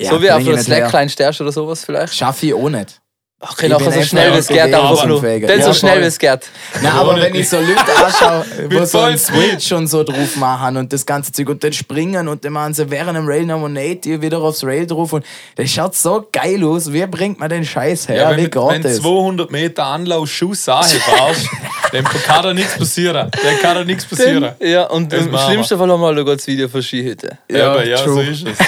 Ja, 0.00 0.10
so 0.10 0.22
wie 0.22 0.30
auf 0.30 0.46
einer. 0.46 0.58
Slackline 0.58 1.08
stärkst 1.08 1.40
oder 1.40 1.52
sowas 1.52 1.84
vielleicht. 1.84 2.14
Schaffe 2.14 2.46
ich 2.46 2.54
auch 2.54 2.68
nicht. 2.68 3.02
Okay, 3.44 3.66
Ich 3.66 3.72
nachher 3.72 3.90
bin 3.90 3.92
so 3.94 4.02
schnell 4.02 4.32
wie 4.34 4.38
es 4.38 4.46
geht, 4.46 4.60
einfach 4.60 5.04
nur. 5.04 5.20
Dann 5.20 5.40
Ja, 5.40 5.62
so 5.64 5.74
schnell 5.74 6.00
wie 6.00 6.04
es 6.04 6.16
geht. 6.16 6.48
Nein, 6.80 6.92
aber 6.92 7.20
wenn 7.20 7.34
ich 7.34 7.48
so 7.48 7.58
Leute 7.58 7.96
anschaue, 7.96 8.44
wo 8.70 8.84
so 8.84 9.00
einen. 9.00 9.18
Switch 9.18 9.72
und 9.72 9.88
so 9.88 10.04
drauf 10.04 10.36
machen 10.36 10.76
und 10.76 10.92
das 10.92 11.04
ganze 11.04 11.32
Zeug 11.32 11.48
und 11.48 11.64
dann 11.64 11.72
springen 11.72 12.28
und 12.28 12.44
dann 12.44 12.52
machen 12.52 12.72
sie 12.72 12.88
während 12.88 13.16
dem 13.16 13.26
Rail 13.26 13.44
noch 13.44 13.56
180 13.56 14.22
wieder 14.22 14.38
aufs 14.38 14.62
Rail 14.62 14.86
drauf 14.86 15.12
und 15.12 15.26
das 15.56 15.68
schaut 15.70 15.96
so 15.96 16.24
geil 16.30 16.62
aus. 16.62 16.92
Wie 16.92 17.04
bringt 17.06 17.40
man 17.40 17.50
den 17.50 17.64
Scheiß 17.64 18.06
her? 18.08 18.16
Ja, 18.16 18.30
wenn, 18.30 18.36
Wie 18.38 18.42
geht 18.48 18.54
wenn 18.54 18.82
das? 18.82 18.98
200 18.98 19.50
Meter 19.50 19.86
Anlauf 19.86 20.28
Schuss 20.28 20.62
fährst, 20.62 20.94
dann 21.92 22.04
kann 22.04 22.42
da 22.42 22.54
nichts 22.54 22.76
passieren. 22.78 23.30
Dann 23.30 23.58
kann 23.60 23.74
da 23.76 23.84
nichts 23.84 24.04
passieren. 24.04 24.52
Ja, 24.60 24.84
und 24.84 25.12
Das 25.12 25.20
im 25.26 25.32
wir. 25.32 25.38
schlimmsten 25.38 25.78
Fall 25.78 25.90
haben 25.90 26.00
wir 26.00 26.12
noch 26.12 26.24
das 26.24 26.46
Video 26.46 26.68
von 26.68 26.82
Skihütte. 26.82 27.38
Ja, 27.50 27.70
aber 27.70 27.84
ja, 27.86 27.98
so 27.98 28.04
true. 28.04 28.24
ist 28.24 28.46
es. 28.46 28.58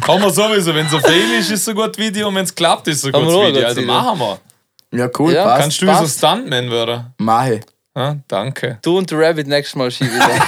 Kann 0.00 0.20
man 0.20 0.32
sowieso, 0.32 0.74
wenn 0.74 0.86
es 0.86 0.94
ein 0.94 1.00
Fail 1.00 1.38
ist, 1.38 1.50
ist 1.50 1.62
es 1.62 1.68
ein 1.68 1.74
gutes 1.74 1.98
Video 1.98 2.28
und 2.28 2.34
wenn 2.36 2.44
es 2.44 2.54
klappt, 2.54 2.88
ist 2.88 2.98
es 2.98 3.04
ein 3.06 3.12
Haben 3.12 3.24
gutes 3.24 3.40
wir 3.40 3.48
Video. 3.48 3.66
Also 3.66 3.82
machen 3.82 4.18
wir. 4.20 4.38
Ja, 4.98 5.08
cool, 5.18 5.32
Ja, 5.34 5.44
passt. 5.44 5.60
Kannst 5.62 5.82
du 5.82 5.86
passt. 5.86 6.18
so 6.20 6.26
Stuntman 6.26 6.70
werden? 6.70 7.06
Mache. 7.18 7.60
Ja, 7.96 8.16
danke. 8.28 8.78
Du 8.82 8.98
und 8.98 9.10
der 9.10 9.18
Rabbit 9.18 9.46
nächstes 9.48 9.76
Mal 9.76 9.90
Ski 9.90 10.04
wieder. 10.04 10.28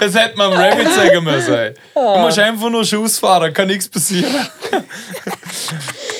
Das 0.00 0.14
hätte 0.14 0.34
man 0.38 0.50
am 0.50 0.58
Rabbit 0.58 0.90
sagen 0.94 1.22
müssen. 1.22 1.52
ey. 1.54 1.74
Du 1.94 2.18
musst 2.20 2.38
einfach 2.38 2.70
nur 2.70 2.84
Schuss 2.86 3.18
fahren, 3.18 3.52
kann 3.52 3.66
nichts 3.68 3.86
passieren. 3.86 4.34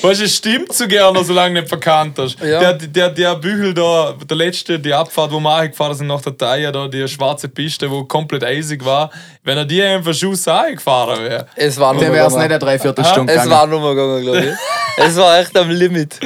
Weißt 0.07 0.21
du, 0.21 0.25
es 0.25 0.37
stimmt 0.37 0.73
so 0.73 0.87
gerne, 0.87 1.25
solange 1.25 1.55
du 1.55 1.61
nicht 1.61 1.69
verkannt 1.69 2.19
hast. 2.19 2.39
Ja. 2.41 2.61
Der, 2.61 2.75
der, 2.75 3.11
der 3.11 3.35
Bügel 3.37 3.75
da, 3.75 4.15
der 4.29 4.37
letzte, 4.37 4.79
die 4.79 4.93
Abfahrt, 4.95 5.33
wo 5.33 5.41
wir 5.41 5.69
gefahren 5.69 5.95
sind 5.95 6.07
nach 6.07 6.21
der 6.21 6.37
Taille, 6.37 6.71
da, 6.73 6.87
die 6.89 7.07
schwarze 7.09 7.49
Piste, 7.49 7.91
wo 7.91 8.05
komplett 8.05 8.45
eisig 8.45 8.85
war, 8.85 9.11
wenn 9.43 9.59
er 9.59 9.65
die 9.65 9.83
einfach 9.83 10.15
Schuss 10.15 10.47
angefahren 10.49 11.23
wäre. 11.25 11.47
Es 11.57 11.79
war 11.79 11.93
nur 11.93 12.03
Der 12.03 12.13
wäre 12.13 12.27
es 12.29 12.35
nicht 12.35 12.43
eine 12.45 12.59
Dreiviertelstunde 12.59 13.33
Es 13.33 13.43
gegangen. 13.43 13.59
war 13.61 13.67
nur 13.67 13.95
gegangen, 13.95 14.23
glaube 14.23 14.41
ich. 14.47 14.55
Es 15.05 15.17
war 15.17 15.39
echt 15.39 15.57
am 15.59 15.69
Limit. 15.69 16.19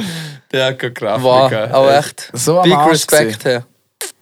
Der 0.51 0.67
hat 0.67 0.79
keine 0.79 0.93
Kraft 0.93 1.23
War, 1.23 1.49
gehabt. 1.49 1.73
aber 1.73 1.97
echt. 1.97 2.29
So 2.33 2.59
am 2.59 2.63
Big 2.63 2.73
Arsch 2.73 2.91
Respect, 2.91 3.43
hey. 3.45 3.59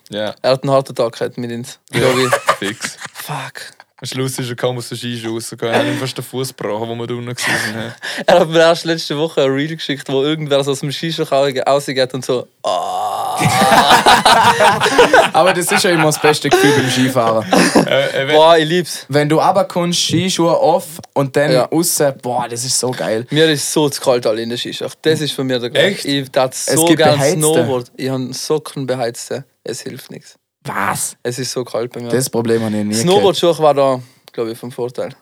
Ja, 0.10 0.34
Er 0.42 0.52
hat 0.52 0.64
einen 0.64 0.72
harten 0.72 0.96
Tag 0.96 1.14
gehabt 1.18 1.38
mit 1.38 1.52
uns. 1.52 1.80
Fix. 2.60 2.98
Fuck. 3.14 3.62
Am 4.02 4.08
Schluss 4.08 4.40
ist 4.40 4.50
er 4.50 4.56
kaum 4.56 4.78
aus 4.78 4.88
der 4.90 4.96
Skischuhe 4.96 5.34
rausgekommen. 5.34 5.74
Er 5.74 5.80
hat 5.82 5.86
ihm 5.88 5.98
fast 5.98 6.18
den 6.18 6.24
Fuß 6.24 6.50
gebrochen, 6.56 6.88
wo 6.88 6.96
wir 6.96 7.08
da 7.08 7.14
unten 7.16 7.36
gewesen 7.36 7.52
sind. 7.66 7.94
Er 8.28 8.40
hat 8.40 8.50
mir 8.50 8.60
erst 8.60 8.86
letzte 8.86 9.18
Woche 9.18 9.44
ein 9.44 9.50
Reel 9.52 9.76
geschickt, 9.76 10.08
wo 10.10 10.24
irgendwer 10.24 10.64
so 10.64 10.72
aus 10.72 10.80
dem 10.80 10.92
Skischach 10.92 11.32
rausgeht 11.34 12.14
und 12.14 12.24
so. 12.24 12.48
ah. 12.64 13.38
Aber 15.34 15.54
das 15.54 15.72
ist 15.72 15.84
ja 15.84 15.92
immer 15.92 16.06
das 16.06 16.22
beste 16.22 16.50
Gefühl 16.50 16.72
beim 16.78 16.90
Skifahren. 16.90 17.46
Äh, 17.86 18.24
äh, 18.24 18.28
wenn- 18.28 18.36
Boah, 18.36 18.58
ich 18.58 18.68
lieb's. 18.68 19.06
Wenn 19.10 19.28
du 19.30 19.38
runterkommst, 19.40 20.00
Skischuhe 20.00 20.60
off 20.60 20.86
und 21.14 21.36
dann 21.36 21.52
Ja. 21.52 21.64
raus, 21.66 22.02
boah, 22.22 22.48
das 22.50 22.64
ist 22.66 22.80
so 22.80 22.92
geil. 22.92 23.26
Mir 23.30 23.50
ist 23.50 23.72
so 23.72 23.90
zu 23.90 24.02
kalt 24.02 24.26
alle 24.26 24.42
in 24.42 24.50
der 24.50 24.58
Skischacht. 24.58 24.98
Das 25.02 25.22
ist 25.22 25.32
für 25.34 25.44
mich 25.44 25.60
der 25.60 25.70
Grund. 25.70 25.84
Echt? 25.84 26.06
Ich 26.06 26.30
tat 26.30 26.54
so 26.56 26.86
gibt 26.86 26.98
gern 27.00 27.16
beheizte. 27.18 27.40
Snowboard. 27.40 27.92
Ich 27.98 28.10
habe 28.10 28.34
Socken 28.34 28.86
beheizte. 28.88 29.46
Es 29.64 29.82
hilft 29.82 30.10
nichts. 30.12 30.36
Was? 30.70 31.18
Es 31.24 31.40
ist 31.40 31.52
so 31.52 31.64
kalt 31.64 31.92
bei 31.92 32.02
mir. 32.02 32.10
Das 32.10 32.30
Problem 32.30 32.62
habe 32.64 32.78
ich 32.78 32.86
nie 32.86 32.94
Snowboardschuhe 32.94 33.58
war 33.60 33.74
da, 33.74 34.00
glaube 34.32 34.52
ich, 34.52 34.58
vom 34.58 34.72
Vorteil. 34.72 35.16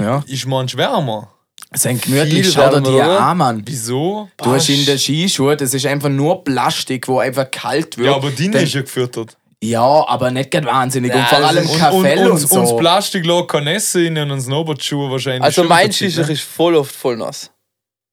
Ja. 0.00 0.24
ist 0.26 0.46
man 0.46 0.66
wärmer. 0.72 1.32
Sein 1.74 2.00
gemütlich, 2.00 2.44
Viel 2.44 2.52
schau 2.52 2.68
dir 2.68 2.80
die 2.82 3.00
an, 3.00 3.36
Mann. 3.38 3.62
Wieso? 3.64 4.28
Du 4.36 4.50
hast 4.50 4.68
in 4.68 4.84
den 4.84 4.98
Skischuhen, 4.98 5.56
das 5.56 5.72
ist 5.72 5.86
einfach 5.86 6.08
nur 6.08 6.44
Plastik, 6.44 7.08
wo 7.08 7.18
einfach 7.18 7.50
kalt 7.50 7.96
wird. 7.96 8.08
Ja, 8.08 8.16
aber 8.16 8.30
Dann- 8.30 8.52
ist 8.52 8.74
ja 8.74 8.82
gefüttert. 8.82 9.36
Ja, 9.62 10.04
aber 10.08 10.30
nicht 10.32 10.50
gerade 10.50 10.66
wahnsinnig. 10.66 11.12
Ja, 11.14 11.20
und 11.20 11.28
vor 11.28 11.38
allem 11.38 11.64
ist- 11.64 11.70
Und, 11.70 11.78
Kaffee 11.78 11.96
und, 11.96 12.18
und, 12.26 12.30
und, 12.32 12.38
so. 12.38 12.56
und 12.56 12.62
das 12.62 12.76
Plastik 12.76 13.24
lag 13.24 13.46
keine 13.46 13.72
Nässe 13.72 14.04
in 14.04 14.18
und 14.18 14.40
Snowboardschuhe 14.40 15.10
wahrscheinlich. 15.10 15.44
Also 15.44 15.62
mein 15.64 15.92
Skischach 15.92 16.26
ne? 16.26 16.32
ist 16.32 16.42
voll 16.42 16.74
oft 16.74 16.94
voll 16.94 17.16
nass. 17.16 17.50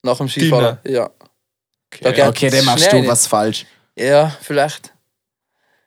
Nach 0.04 0.18
dem 0.18 0.30
Skifahren. 0.30 0.78
Ja. 0.86 1.10
Okay. 1.94 2.28
okay, 2.28 2.50
dann 2.52 2.66
machst 2.66 2.92
du 2.94 3.08
was 3.08 3.26
falsch. 3.26 3.66
Ja, 3.98 4.32
vielleicht. 4.42 4.94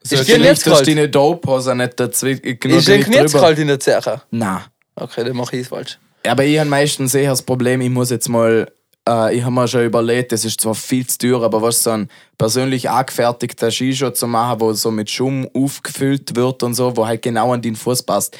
So, 0.04 0.16
jetzt- 0.16 0.26
geh 0.26 0.38
nicht 0.38 0.62
kalt. 0.64 0.86
deine 0.86 1.08
Dope-Hose 1.08 1.74
nicht 1.74 1.98
dazu 2.00 2.26
genug 2.26 2.64
Ist 2.78 2.88
jetzt 2.88 3.08
drüber. 3.34 3.40
kalt 3.44 3.58
in 3.58 3.68
der 3.68 3.80
Zeche? 3.80 4.20
Nein. 4.30 4.60
Okay, 4.96 5.24
dann 5.24 5.36
mache 5.36 5.56
ich 5.56 5.62
es 5.62 5.68
falsch. 5.68 5.98
Aber 6.26 6.44
ich 6.44 6.58
habe 6.58 6.68
meistens 6.70 7.14
eher 7.14 7.30
das 7.30 7.42
Problem, 7.42 7.80
ich 7.80 7.90
muss 7.90 8.10
jetzt 8.10 8.28
mal, 8.28 8.70
äh, 9.08 9.34
ich 9.36 9.42
habe 9.42 9.52
mir 9.54 9.66
schon 9.66 9.84
überlegt, 9.84 10.32
das 10.32 10.44
ist 10.44 10.60
zwar 10.60 10.74
viel 10.74 11.06
zu 11.06 11.18
teuer, 11.18 11.42
aber 11.42 11.62
was 11.62 11.82
so 11.82 11.90
ein 11.90 12.08
persönlich 12.38 12.88
angefertigter 12.90 13.70
Skischuh 13.70 14.10
zu 14.10 14.26
machen, 14.26 14.60
wo 14.60 14.72
so 14.72 14.90
mit 14.90 15.10
Schumm 15.10 15.48
aufgefüllt 15.54 16.36
wird 16.36 16.62
und 16.62 16.74
so, 16.74 16.96
wo 16.96 17.06
halt 17.06 17.22
genau 17.22 17.52
an 17.52 17.62
den 17.62 17.74
Fuß 17.76 18.02
passt. 18.04 18.36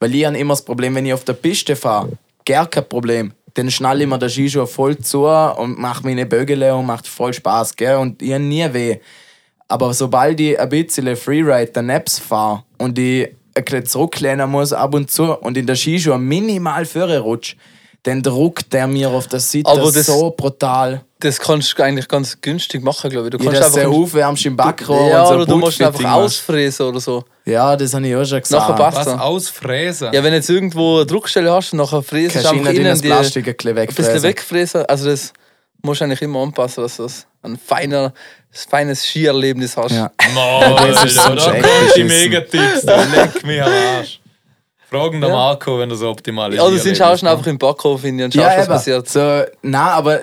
Weil 0.00 0.14
ich 0.14 0.24
habe 0.26 0.36
immer 0.36 0.52
das 0.54 0.64
Problem, 0.64 0.94
wenn 0.94 1.06
ich 1.06 1.12
auf 1.14 1.24
der 1.24 1.32
Piste 1.34 1.74
fahre, 1.76 2.10
gar 2.46 2.66
kein 2.68 2.88
Problem. 2.88 3.32
Dann 3.54 3.70
schnalle 3.70 4.02
ich 4.04 4.08
mir 4.10 4.18
den 4.18 4.28
Skischuh 4.28 4.66
voll 4.66 4.98
zu 4.98 5.26
und 5.26 5.78
mache 5.78 6.02
meine 6.04 6.26
Bögele 6.26 6.74
und 6.74 6.86
macht 6.86 7.06
voll 7.06 7.32
Spaß, 7.32 7.74
gell? 7.76 7.96
Und 7.96 8.20
ich 8.20 8.32
habe 8.32 8.42
nie 8.42 8.66
weh. 8.72 8.98
Aber 9.68 9.94
sobald 9.94 10.38
ich 10.40 10.58
ein 10.58 10.68
bisschen 10.68 11.16
Freeride 11.16 11.72
der 11.72 11.82
Naps 11.82 12.18
fahre 12.18 12.64
und 12.78 12.98
ich 12.98 13.28
ein 13.56 13.64
bisschen 13.64 13.86
zurücklehnen 13.86 14.50
muss 14.50 14.72
ab 14.72 14.94
und 14.94 15.10
zu 15.10 15.32
und 15.40 15.56
in 15.56 15.66
der 15.66 15.74
Skischuhe 15.76 16.18
minimal 16.18 16.84
Führer 16.84 17.20
rutsche, 17.20 17.56
dann 18.02 18.22
druckt 18.22 18.70
der 18.74 18.86
mir 18.86 19.08
auf 19.08 19.28
der 19.28 19.40
Seite 19.40 19.66
Aber 19.70 19.90
das- 19.90 20.06
so 20.06 20.30
brutal. 20.36 21.02
Das 21.20 21.38
kannst 21.40 21.78
du 21.78 21.82
eigentlich 21.82 22.06
ganz 22.06 22.38
günstig 22.42 22.82
machen, 22.82 23.08
glaube 23.08 23.28
ich. 23.28 23.30
Du 23.34 23.42
Ja, 23.42 23.50
kannst 23.52 23.76
du 23.76 23.80
einfach. 23.80 23.92
aufwärmst 23.94 24.44
im 24.44 24.56
Backrohr 24.56 25.08
ja, 25.08 25.22
und 25.22 25.28
so 25.28 25.34
oder 25.36 25.46
du 25.46 25.56
musst 25.56 25.80
ihn 25.80 25.86
einfach 25.86 26.12
ausfräsen 26.12 26.84
oder 26.86 27.00
so. 27.00 27.24
Ja, 27.46 27.74
das 27.76 27.94
habe 27.94 28.06
ich 28.06 28.14
auch 28.14 28.26
schon 28.26 28.42
gesagt. 28.42 28.68
Nachher 28.68 28.90
passt 28.90 29.06
Was 29.06 29.18
ausfräsen? 29.20 30.08
Ja, 30.12 30.22
wenn 30.22 30.32
du 30.32 30.36
jetzt 30.36 30.50
irgendwo 30.50 30.96
eine 30.96 31.06
Druckstelle 31.06 31.50
hast 31.50 31.72
und 31.72 31.78
nachher 31.78 32.02
fräst 32.02 32.34
du 32.34 32.42
Kannst 32.42 32.50
du 32.52 32.56
einfach 32.58 32.70
innen 32.72 32.80
innen 32.82 32.90
das 32.90 33.00
die, 33.00 33.08
Plastik 33.08 33.48
ein 33.48 33.56
bisschen 33.56 33.78
ein 33.78 33.86
bisschen 33.86 34.04
wegfräsen. 34.04 34.22
wegfräsen. 34.22 34.84
Also 34.86 35.06
das 35.08 35.32
musst 35.82 36.00
du 36.02 36.04
eigentlich 36.04 36.20
immer 36.22 36.40
anpassen, 36.40 36.82
dass 36.82 36.96
du 36.98 37.04
das 37.04 37.26
ein 37.44 37.58
feiner, 37.58 38.12
feines 38.50 39.04
Skierlebnis 39.04 39.76
hast. 39.76 39.92
Ja. 39.92 40.10
No, 40.34 40.76
das 40.76 41.14
sonst 41.14 41.46
da 41.46 41.54
echt 41.54 41.96
die. 41.96 42.04
Megatipps, 42.04 42.82
leck 42.84 43.44
mich 43.44 43.62
am 43.62 43.72
Arsch. 43.72 44.20
Fragen 44.94 45.20
der 45.20 45.30
Ja. 45.30 45.34
Marco, 45.36 45.78
wenn 45.78 45.88
das 45.88 46.02
optimal 46.02 46.52
ist. 46.54 46.60
Oder 46.60 46.78
sind 46.78 46.96
schaust 46.96 47.22
du 47.22 47.26
einfach 47.30 47.46
im 47.46 47.58
Backhof 47.58 48.02
hin 48.02 48.22
und 48.22 48.32
schaust, 48.34 48.46
Ja, 48.46 48.58
was 48.58 48.66
passiert. 48.68 49.08
so, 49.08 49.20
nein, 49.62 49.74
aber 49.74 50.20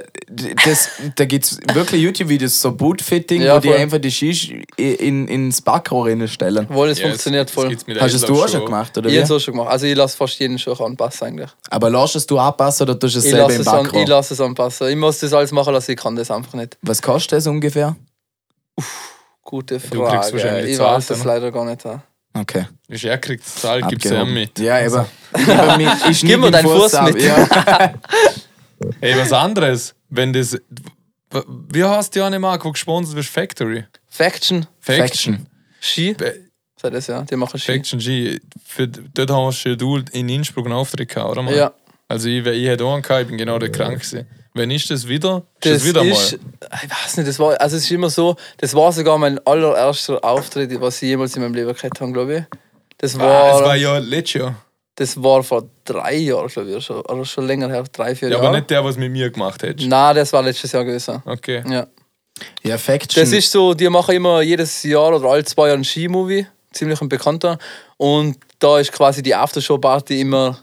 das, 0.66 0.90
da 1.16 1.26
gibt 1.26 1.46
es 1.46 1.58
wirklich 1.74 2.02
YouTube-Videos, 2.02 2.62
so 2.62 2.72
Bootfitting, 2.72 3.42
Ja, 3.42 3.56
wo 3.56 3.60
die 3.60 3.74
einfach 3.74 3.98
die 4.00 4.12
Skis 4.12 4.50
in, 4.78 5.28
ins 5.28 5.62
Backrohr 5.62 6.10
stellen. 6.28 6.68
Wohl, 6.70 6.90
es 6.90 7.00
funktioniert 7.00 7.50
voll. 7.50 7.76
Hast 8.00 8.14
es 8.14 8.22
du 8.22 8.42
auch 8.42 8.48
schon 8.48 8.66
gemacht, 8.66 8.98
oder 8.98 9.10
Ich 9.10 9.16
habe 9.16 9.26
es 9.26 9.32
auch 9.32 9.40
schon 9.40 9.54
gemacht. 9.56 9.70
Also 9.72 9.86
ich 9.86 9.96
lasse 9.96 10.16
fast 10.18 10.40
jeden 10.40 10.58
Schuh 10.58 10.72
anpassen 10.74 11.28
eigentlich. 11.28 11.50
Aber 11.70 11.90
lässt 11.90 12.16
es 12.16 12.26
du 12.26 12.38
anpassen 12.40 12.84
oder 12.84 12.98
tust 13.00 13.16
du 13.16 13.20
es 13.20 13.26
Ich 13.26 13.32
selber 13.32 13.48
lasse 13.48 13.56
im 13.56 13.62
es, 13.62 13.68
an, 13.68 13.84
Backrohr? 13.84 14.02
ich 14.02 14.08
lasse 14.08 14.34
es 14.34 14.42
anpassen. 14.42 14.88
Ich 14.90 14.96
muss 14.96 15.20
das 15.20 15.34
alles 15.34 15.52
machen 15.52 15.74
lassen, 15.74 15.92
ich 15.92 15.98
kann 15.98 16.16
das 16.16 16.32
einfach 16.32 16.54
nicht. 16.54 16.78
Was 16.82 17.02
kostet 17.02 17.34
das 17.38 17.48
ungefähr? 17.48 17.96
Gute 19.44 19.80
kriegst 19.80 19.94
Frage. 19.94 20.34
wahrscheinlich 20.34 20.72
Ich 20.74 20.80
weiß 20.80 21.10
es 21.10 21.20
ne? 21.20 21.26
leider 21.26 21.52
gar 21.52 21.66
nicht. 21.66 21.84
ja. 21.84 22.02
Okay. 22.34 22.66
Ist 22.88 23.04
er 23.04 23.18
kriegt 23.18 23.46
die 23.46 23.60
Zahl, 23.60 23.82
gib's 23.84 24.06
ihm 24.06 24.12
Abgehoben. 24.12 24.34
mit. 24.34 24.60
Ja, 24.60 24.80
eben. 24.80 25.06
Ich 25.38 25.48
mich- 25.78 26.10
ich 26.12 26.20
schneide 26.20 26.38
mir 26.38 26.52
deinen 26.52 26.66
Fuß 26.68 26.96
ab, 26.96 27.14
mit. 27.14 27.22
Ja. 27.24 27.48
Ey, 29.02 29.18
was 29.18 29.32
anderes, 29.34 29.94
wenn 30.10 30.34
das. 30.34 30.58
Wie 31.72 31.84
heißt 31.84 32.14
die 32.16 32.22
eine 32.22 32.40
Marke, 32.40 32.66
wo 32.66 32.72
gesponsert 32.72 33.16
wird? 33.16 33.26
Factory. 33.26 33.86
Faction, 34.08 34.66
Faction. 34.80 35.46
Ski. 35.80 36.14
Be- 36.14 36.40
Sei 36.82 36.90
das 36.90 37.08
ja, 37.08 37.22
die 37.24 37.36
machen 37.36 37.60
Ski. 37.60 37.74
Faction 37.74 38.00
G. 38.00 38.40
Für, 38.66 38.88
dort 38.88 39.30
hast 39.32 39.64
du 39.66 40.02
in 40.14 40.30
Innsbruck 40.30 40.66
einen 40.66 40.74
Auftritt 40.76 41.10
gehabt, 41.10 41.30
oder? 41.32 41.42
Mann? 41.44 41.56
Ja. 41.56 41.74
Also 42.08 42.28
ich, 42.28 42.46
ich 42.46 42.68
hätte 42.68 42.84
auch 42.86 42.94
einen 42.94 43.04
gehabt, 43.04 43.22
ich 43.22 43.28
bin 43.28 43.38
genau 43.38 43.60
der 43.60 43.72
krank 43.72 43.94
gewesen. 44.00 44.26
Wenn 44.54 44.70
ist 44.72 44.90
das 44.92 45.08
wieder? 45.08 45.44
Ist 45.62 45.66
das, 45.66 45.74
Das 45.74 45.86
wieder 45.86 46.04
ist, 46.04 46.34
mal? 46.34 46.80
ich 46.84 46.90
weiß 46.90 47.18
nicht, 47.18 47.30
das 47.30 47.40
war, 47.40 47.60
also 47.62 47.78
es 47.78 47.84
ist 47.84 47.92
immer 47.92 48.10
so, 48.10 48.36
das 48.58 48.74
war 48.76 48.92
sogar 48.92 49.18
mein 49.18 49.40
allererster 49.48 50.24
Auftritt, 50.24 50.80
was 50.82 50.96
ich 51.02 51.10
jemals 51.10 51.36
in 51.36 51.42
meinem 51.44 51.54
Leben 51.54 51.74
gehabt 51.74 52.02
habe, 52.02 52.12
glaube 52.12 52.38
ich. 52.50 52.58
Das 52.98 53.16
Ah, 53.16 53.20
war, 53.20 53.56
es 53.62 53.66
war 53.66 53.76
ja 53.78 53.98
letztes 53.98 54.42
Jahr. 54.42 54.56
das 54.96 55.22
war 55.24 55.42
vor 55.44 55.64
drei 55.86 56.16
Jahren, 56.16 56.48
glaube 56.50 56.68
ich, 56.70 56.74
oder 56.76 56.82
schon, 56.82 57.02
oder 57.02 57.26
schon 57.26 57.48
länger 57.48 57.70
her, 57.70 57.84
drei, 57.92 58.14
vier 58.16 58.28
Ja, 58.30 58.36
Jahre. 58.36 58.48
aber 58.50 58.58
nicht 58.58 58.70
der, 58.70 58.84
was 58.84 58.98
mit 58.98 59.12
mir 59.12 59.30
gemacht 59.32 59.64
hättest. 59.64 59.88
Nein, 59.88 60.16
das 60.16 60.34
war 60.34 60.44
letztes 60.44 60.72
Jahr 60.74 60.84
gewesen. 60.84 61.22
Okay. 61.26 61.64
Ja. 61.70 61.88
Ja, 62.64 62.78
Faction. 62.78 63.22
Das 63.24 63.32
ist 63.32 63.52
so, 63.52 63.74
die 63.74 63.88
machen 63.90 64.16
immer 64.16 64.42
jedes 64.42 64.84
Jahr 64.84 65.16
oder 65.16 65.30
alle 65.30 65.44
zwei 65.46 65.64
Jahre 65.68 65.76
einen 65.76 65.84
Skimovie, 65.84 66.46
ziemlich 66.72 67.00
ein 67.02 67.08
bekannter. 67.10 67.58
Und 67.98 68.38
da 68.60 68.80
ist 68.80 68.92
quasi 68.92 69.22
die 69.24 69.34
Aftershow-Party 69.36 70.20
immer 70.22 70.60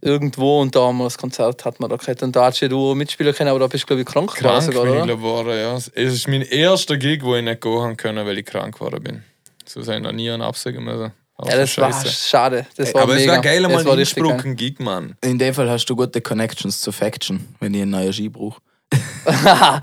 irgendwo 0.00 0.60
und 0.60 0.74
da 0.74 0.80
haben 0.86 0.98
wir 0.98 1.04
das 1.04 1.18
Konzert 1.18 1.64
hat 1.64 1.80
man 1.80 1.90
da 1.90 1.96
gehabt. 1.96 2.22
Und 2.22 2.34
da 2.34 2.46
hast 2.46 2.60
du 2.60 2.94
mitspielen 2.94 3.34
können, 3.34 3.50
aber 3.50 3.60
da 3.60 3.66
bist 3.66 3.84
du 3.84 3.86
glaube 3.86 4.02
ich 4.02 4.06
krank, 4.06 4.34
geworden 4.34 4.60
Krank 4.60 4.62
sogar, 4.62 4.84
bin 4.84 5.00
ich 5.00 5.06
geworden, 5.06 5.58
ja. 5.58 5.74
Es 5.76 5.88
ist 5.94 6.28
mein 6.28 6.42
erster 6.42 6.96
Gig, 6.96 7.22
wo 7.22 7.36
ich 7.36 7.44
nicht 7.44 7.60
gehen 7.60 7.80
haben 7.80 7.96
können, 7.96 8.26
weil 8.26 8.38
ich 8.38 8.46
krank 8.46 8.74
geworden 8.74 9.02
bin. 9.02 9.24
So 9.66 9.82
sei 9.82 9.98
noch 9.98 10.12
nie 10.12 10.30
einen 10.30 10.42
absagen 10.42 10.84
müssen. 10.84 11.12
Ja, 11.44 11.56
das 11.56 11.78
war 11.78 11.92
schade. 11.92 12.66
Das 12.76 12.92
war 12.94 13.02
Aber 13.02 13.14
es 13.14 13.20
mega. 13.20 13.34
war 13.34 13.42
geil, 13.42 13.62
mal 13.62 13.84
war 13.84 13.92
ein 13.92 13.98
richtig 13.98 14.16
geil. 14.16 14.26
Innsbruck 14.26 14.44
ein 14.44 14.56
Gig, 14.56 14.80
Mann. 14.80 15.14
In 15.20 15.38
dem 15.38 15.54
Fall 15.54 15.70
hast 15.70 15.86
du 15.86 15.94
gute 15.94 16.20
Connections 16.20 16.80
zu 16.80 16.90
Faction, 16.90 17.46
wenn 17.60 17.74
ich 17.74 17.82
einen 17.82 17.92
neuen 17.92 18.12
Ski 18.12 18.28
brauche. 18.28 18.60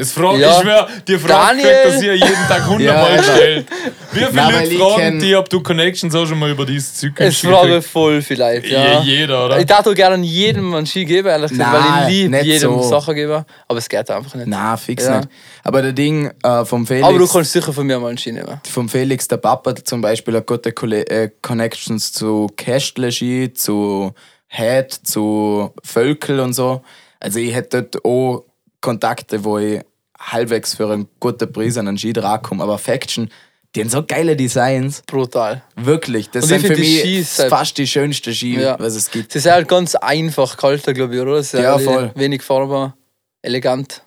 Es 0.00 0.12
fragt, 0.12 0.38
Ja. 0.38 0.52
ich 0.56 0.62
schwör, 0.62 0.88
die 1.08 1.18
Frage 1.18 1.58
Daniel! 1.58 1.66
kriegt, 1.82 1.86
dass 1.96 2.02
ihr 2.04 2.14
jeden 2.14 2.46
Tag 2.48 2.60
100 2.62 2.80
Ja, 2.86 2.92
Mal 2.94 3.10
Alter. 3.10 3.22
stellt. 3.34 3.66
Wie 4.12 4.18
viele 4.20 4.32
Nein, 4.32 4.54
weil 4.54 4.72
Leute 4.72 4.94
fragen 4.94 5.18
die, 5.18 5.34
ob 5.36 5.48
du 5.48 5.60
Connections 5.60 6.14
auch 6.14 6.24
schon 6.24 6.38
mal 6.38 6.50
über 6.50 6.64
dieses 6.64 6.94
Zeug 6.94 7.12
Es 7.16 7.38
fragen 7.40 7.82
voll 7.82 8.22
vielleicht, 8.22 8.66
Ja. 8.66 9.00
Jeder, 9.02 9.46
oder? 9.46 9.58
Ich 9.58 9.74
auch 9.74 9.94
gerne 9.94 10.24
jedem 10.24 10.72
einen 10.72 10.86
Ski 10.86 11.04
geben, 11.04 11.26
ehrlich 11.26 11.50
gesagt, 11.50 11.72
weil 11.72 11.80
Nein, 11.80 12.02
ich 12.12 12.14
liebe 12.22 12.40
jedem 12.42 12.74
so. 12.74 12.82
Sachen 12.82 13.14
geben. 13.16 13.44
Aber 13.66 13.78
es 13.78 13.88
geht 13.88 14.08
einfach 14.08 14.34
nicht. 14.36 14.46
Na, 14.46 14.76
fix 14.76 15.04
Ja. 15.04 15.16
nicht. 15.18 15.28
Aber 15.64 15.82
der 15.82 15.92
Ding 15.92 16.30
äh, 16.44 16.64
vom 16.64 16.86
Felix. 16.86 17.04
Aber 17.04 17.18
du 17.18 17.26
kannst 17.26 17.52
sicher 17.52 17.72
von 17.72 17.84
mir 17.84 17.98
mal 17.98 18.08
einen 18.08 18.18
Ski 18.18 18.30
nehmen. 18.30 18.60
vom 18.70 18.88
Felix, 18.88 19.26
der 19.26 19.38
Papa 19.38 19.74
zum 19.74 20.00
Beispiel, 20.00 20.36
hat 20.36 20.46
gute 20.46 20.70
äh, 21.10 21.30
Connections 21.42 22.12
zu 22.12 22.46
Kästle 22.56 23.10
Ski, 23.10 23.52
zu 23.52 24.12
Head, 24.46 24.92
zu 24.92 25.72
Völkel 25.82 26.38
und 26.38 26.52
so. 26.52 26.82
Also 27.18 27.40
ich 27.40 27.52
hätte 27.52 27.82
dort 27.82 28.04
auch 28.04 28.44
Kontakte, 28.80 29.42
wo 29.42 29.58
ich 29.58 29.80
halbwegs 30.18 30.74
für 30.74 30.90
einen 30.92 31.08
guten 31.20 31.50
Preis 31.52 31.76
an 31.76 31.88
einen 31.88 31.98
Ski 31.98 32.12
rankomme. 32.16 32.62
Aber 32.62 32.78
Faction, 32.78 33.30
die 33.74 33.80
haben 33.82 33.88
so 33.90 34.02
geile 34.04 34.34
Designs. 34.36 35.02
Brutal. 35.06 35.62
Wirklich. 35.76 36.30
Das 36.30 36.46
sind 36.48 36.66
für 36.66 36.76
mich 36.76 37.00
Skis 37.00 37.38
halt- 37.38 37.50
fast 37.50 37.78
die 37.78 37.86
schönsten 37.86 38.34
Ski, 38.34 38.60
Ja. 38.60 38.78
was 38.78 38.94
es 38.94 39.10
gibt. 39.10 39.32
Sie 39.32 39.38
sind 39.40 39.52
halt 39.52 39.68
ganz 39.68 39.94
einfach 39.94 40.56
gehalten, 40.56 40.94
glaube 40.94 41.14
ich, 41.14 41.20
oder? 41.20 41.36
Ist 41.38 41.52
Ja, 41.52 41.74
halt 41.74 41.84
voll. 41.84 42.12
Wenig 42.14 42.42
fahrbar, 42.42 42.96
elegant. 43.42 44.02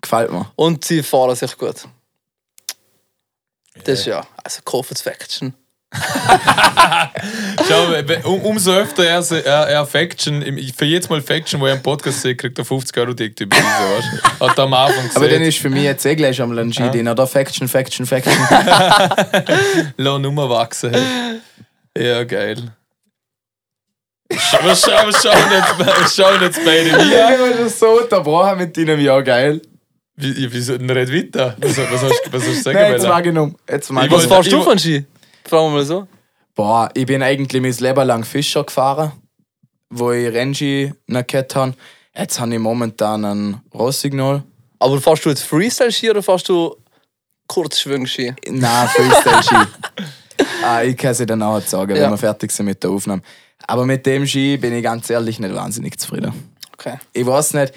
Gefällt 0.00 0.32
mir. 0.32 0.50
Und 0.56 0.84
sie 0.84 1.02
fahren 1.02 1.36
sich 1.36 1.56
gut. 1.58 1.76
Das 3.84 4.00
ist 4.00 4.06
ja, 4.06 4.26
also 4.42 4.60
Kofferts 4.64 5.02
Faction. 5.02 5.54
Schau, 7.68 8.28
um, 8.30 8.40
umso 8.42 8.72
öfter 8.72 9.04
er, 9.04 9.24
er, 9.44 9.68
er 9.68 9.86
Faction, 9.86 10.40
für 10.76 10.84
jedes 10.84 11.08
Mal 11.08 11.20
Faction, 11.20 11.60
wo 11.60 11.66
er 11.66 11.72
einen 11.72 11.82
Podcast 11.82 12.22
sieht, 12.22 12.38
kriegt 12.38 12.56
er 12.58 12.64
50 12.64 12.96
Euro 12.98 13.12
dick 13.12 13.34
die 13.34 13.46
Beise, 13.46 13.62
weißt 13.62 14.08
du? 14.12 14.46
Hat 14.46 14.56
er 14.56 14.64
am 14.64 14.74
Anfang 14.74 15.02
gesagt. 15.02 15.16
Aber 15.16 15.28
dann 15.28 15.42
ist 15.42 15.58
für 15.58 15.68
mich 15.68 15.82
jetzt 15.82 16.06
eh 16.06 16.14
gleich 16.14 16.40
einmal 16.40 16.60
ein 16.60 16.72
Ski, 16.72 16.88
den 16.90 17.08
oder 17.08 17.26
Faction, 17.26 17.66
Faction, 17.66 18.06
Faction. 18.06 18.32
Lass 19.96 20.20
Nummer 20.20 20.48
wachsen. 20.48 20.92
Hey. 20.92 21.40
Ja, 21.98 22.22
geil. 22.22 22.72
Schau, 24.32 24.58
was 24.62 24.82
schau, 24.82 25.08
was 25.08 25.22
schauen 25.22 25.34
jetzt, 25.50 26.16
schauen 26.16 26.40
jetzt 26.40 26.64
beide 26.64 26.90
ja, 26.90 27.02
hier? 27.02 27.50
ich 27.50 27.58
war 27.58 27.68
so 27.68 28.00
unterbrochen 28.00 28.58
mit 28.58 28.76
deinem 28.76 29.00
Ja, 29.00 29.20
geil. 29.22 29.60
Wie, 30.14 30.44
ja, 30.44 30.48
wieso 30.52 30.78
denn 30.78 30.88
red 30.90 31.12
weiter? 31.12 31.56
Was, 31.58 31.76
was, 31.78 32.02
hast, 32.02 32.22
was 32.30 32.42
hast 32.42 32.58
du 32.58 32.62
sagen 32.62 32.78
Nein, 32.78 32.92
jetzt 32.92 33.32
noch. 33.32 33.50
Jetzt 33.68 33.90
mag 33.90 34.04
Ich 34.04 34.12
ich 34.12 34.16
Was 34.16 34.26
fahrst 34.26 34.52
du 34.52 34.62
von 34.62 34.78
Ski? 34.78 35.04
Fragen 35.50 35.72
wir 35.72 35.78
mal 35.78 35.84
so. 35.84 36.06
Boah, 36.54 36.88
ich 36.94 37.06
bin 37.06 37.24
eigentlich 37.24 37.60
mein 37.60 37.72
Leben 37.72 38.06
lang 38.06 38.24
Fischer 38.24 38.62
gefahren, 38.62 39.10
wo 39.88 40.12
ich 40.12 40.32
Renji 40.32 40.92
noch 41.08 41.26
gehabt 41.26 41.56
habe. 41.56 41.74
Jetzt 42.16 42.38
habe 42.38 42.52
ich 42.54 42.60
momentan 42.60 43.24
ein 43.24 43.60
Rossignol. 43.74 44.44
Aber 44.78 45.00
fahrst 45.00 45.24
du 45.24 45.30
jetzt 45.30 45.42
Freestyle-Ski 45.42 46.10
oder 46.10 46.22
fahrst 46.22 46.48
du 46.48 46.76
Kurzschwung-Ski? 47.48 48.32
Nein, 48.48 48.88
Freestyle-Ski. 48.88 49.56
ah, 50.64 50.82
ich 50.82 50.96
kann 50.96 51.16
dir 51.16 51.26
dann 51.26 51.42
auch 51.42 51.60
sagen, 51.62 51.96
Ja. 51.96 52.02
wenn 52.04 52.10
wir 52.10 52.16
fertig 52.18 52.52
sind 52.52 52.66
mit 52.66 52.80
der 52.84 52.90
Aufnahme. 52.90 53.22
Aber 53.66 53.84
mit 53.84 54.06
dem 54.06 54.24
Ski 54.26 54.56
bin 54.56 54.72
ich 54.72 54.84
ganz 54.84 55.10
ehrlich 55.10 55.40
nicht 55.40 55.52
wahnsinnig 55.52 55.98
zufrieden. 55.98 56.32
Okay. 56.74 56.96
Ich 57.12 57.26
weiß 57.26 57.54
nicht, 57.54 57.74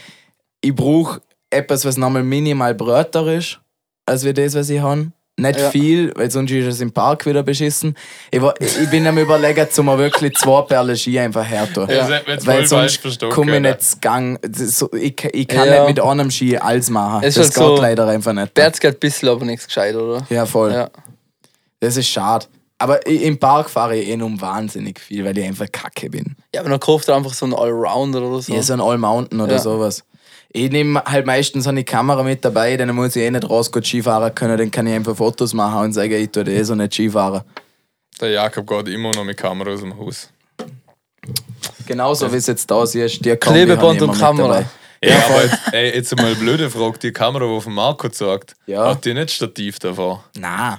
ich 0.62 0.76
brauche 0.76 1.22
etwas, 1.50 1.86
was 1.86 1.98
nochmal 1.98 2.24
minimal 2.24 2.76
breiter 2.76 3.26
ist, 3.34 3.60
als 4.06 4.24
wir 4.24 4.34
das, 4.36 4.54
was 4.54 4.70
ich 4.70 4.80
habe. 4.80 5.12
Nicht 5.36 5.60
Ja. 5.60 5.72
viel, 5.72 6.14
weil 6.16 6.30
sonst 6.30 6.52
ist 6.52 6.68
es 6.68 6.80
im 6.80 6.92
Park 6.92 7.26
wieder 7.26 7.42
beschissen. 7.42 7.96
Ich, 8.30 8.40
ich 8.60 8.90
bin 8.92 9.08
am 9.08 9.18
überlegen, 9.18 9.68
zu 9.72 9.82
mir 9.82 9.98
wirklich 9.98 10.36
zwei 10.36 10.62
Perlen 10.62 10.96
Ski 10.96 11.18
einfach 11.20 11.44
hertun. 11.44 11.90
Ja. 11.90 12.08
Weil 12.46 12.68
sonst 12.68 13.02
komme 13.32 13.56
ich 13.56 13.62
nicht 13.64 13.82
zu 13.82 13.98
Gang. 14.00 14.38
Ich, 14.96 15.24
ich 15.34 15.48
kann 15.48 15.68
Ja. 15.68 15.80
nicht 15.86 15.96
mit 15.98 16.00
einem 16.06 16.30
Ski 16.30 16.56
alles 16.58 16.92
machen. 16.92 17.24
Es 17.24 17.34
das 17.34 17.48
ist 17.48 17.56
geht 17.56 17.64
halt 17.64 17.78
so- 17.78 17.82
leider 17.82 18.08
einfach 18.08 18.34
nicht. 18.34 18.54
Berz 18.54 18.80
geht 18.80 18.96
ein 18.96 19.00
bisschen, 19.00 19.30
aber 19.30 19.44
nichts 19.44 19.66
gescheit, 19.66 19.96
oder? 19.96 20.24
Ja, 20.30 20.46
voll. 20.46 20.72
Ja. 20.72 20.90
Das 21.80 21.98
ist 21.98 22.08
schade. 22.10 22.46
Aber 22.78 23.06
im 23.08 23.40
Park 23.40 23.70
fahre 23.72 23.96
ich 23.98 24.10
eh 24.10 24.22
um 24.22 24.40
wahnsinnig 24.40 25.00
viel, 25.00 25.26
weil 25.26 25.36
ich 25.38 25.46
einfach 25.46 25.72
kacke 25.72 26.10
bin. 26.12 26.36
Ja, 26.54 26.62
aber 26.62 26.70
dann 26.70 26.80
kauft 26.80 27.08
er 27.08 27.16
einfach 27.16 27.34
so 27.34 27.46
einen 27.46 27.56
Allrounder 27.56 28.22
oder 28.22 28.40
so. 28.42 28.54
Ja, 28.54 28.62
so 28.62 28.74
ein 28.74 28.82
All 28.82 28.98
Mountain 29.00 29.42
oder 29.42 29.54
Ja. 29.54 29.60
sowas. 29.60 30.04
Ich 30.56 30.72
nehme 30.72 31.04
halt 31.04 31.26
meistens 31.26 31.68
eine 31.68 31.84
Kamera 31.84 32.22
mit 32.22 32.46
dabei, 32.46 32.78
dann 32.78 32.94
muss 32.94 33.16
ich 33.16 33.24
eh 33.24 33.32
nicht 33.32 33.50
raus 33.50 33.72
gut 33.72 33.88
Skifahren 33.88 34.34
können, 34.36 34.56
dann 34.58 34.70
kann 34.70 34.86
ich 34.86 34.94
einfach 34.94 35.16
Fotos 35.18 35.54
machen 35.56 35.80
und 35.82 35.94
sagen, 35.94 36.14
ich 36.14 36.30
tue 36.30 36.44
eh 36.44 36.62
so 36.64 36.76
nicht 36.76 36.94
Skifahren. 36.94 37.42
Der 38.22 38.30
Jakob 38.30 38.68
geht 38.68 38.90
immer 38.90 39.12
noch 39.14 39.24
mit 39.24 39.36
Kamera 39.36 39.72
aus 39.72 39.80
dem 39.80 39.98
Haus. 39.98 40.30
Genauso 41.88 42.32
wie 42.32 42.38
es 42.38 42.48
jetzt 42.48 42.70
da 42.70 42.86
siehst, 42.86 43.26
die 43.26 43.36
Klebeband 43.36 44.02
und 44.04 44.18
Kamera. 44.18 44.64
Ja, 45.04 45.18
aber 45.26 45.44
jetzt, 45.44 45.58
ey, 45.74 45.96
jetzt 45.96 46.16
mal 46.16 46.28
eine 46.28 46.36
blöde 46.36 46.70
Frage. 46.70 46.98
Die 47.00 47.12
Kamera, 47.12 47.46
die 47.54 47.60
von 47.62 47.74
Marco 47.74 48.08
sagt, 48.10 48.54
Ja. 48.68 48.92
hat 48.92 49.04
die 49.04 49.14
nicht 49.14 49.32
Stativ 49.32 49.80
davor? 49.80 50.24
Nein. 50.38 50.78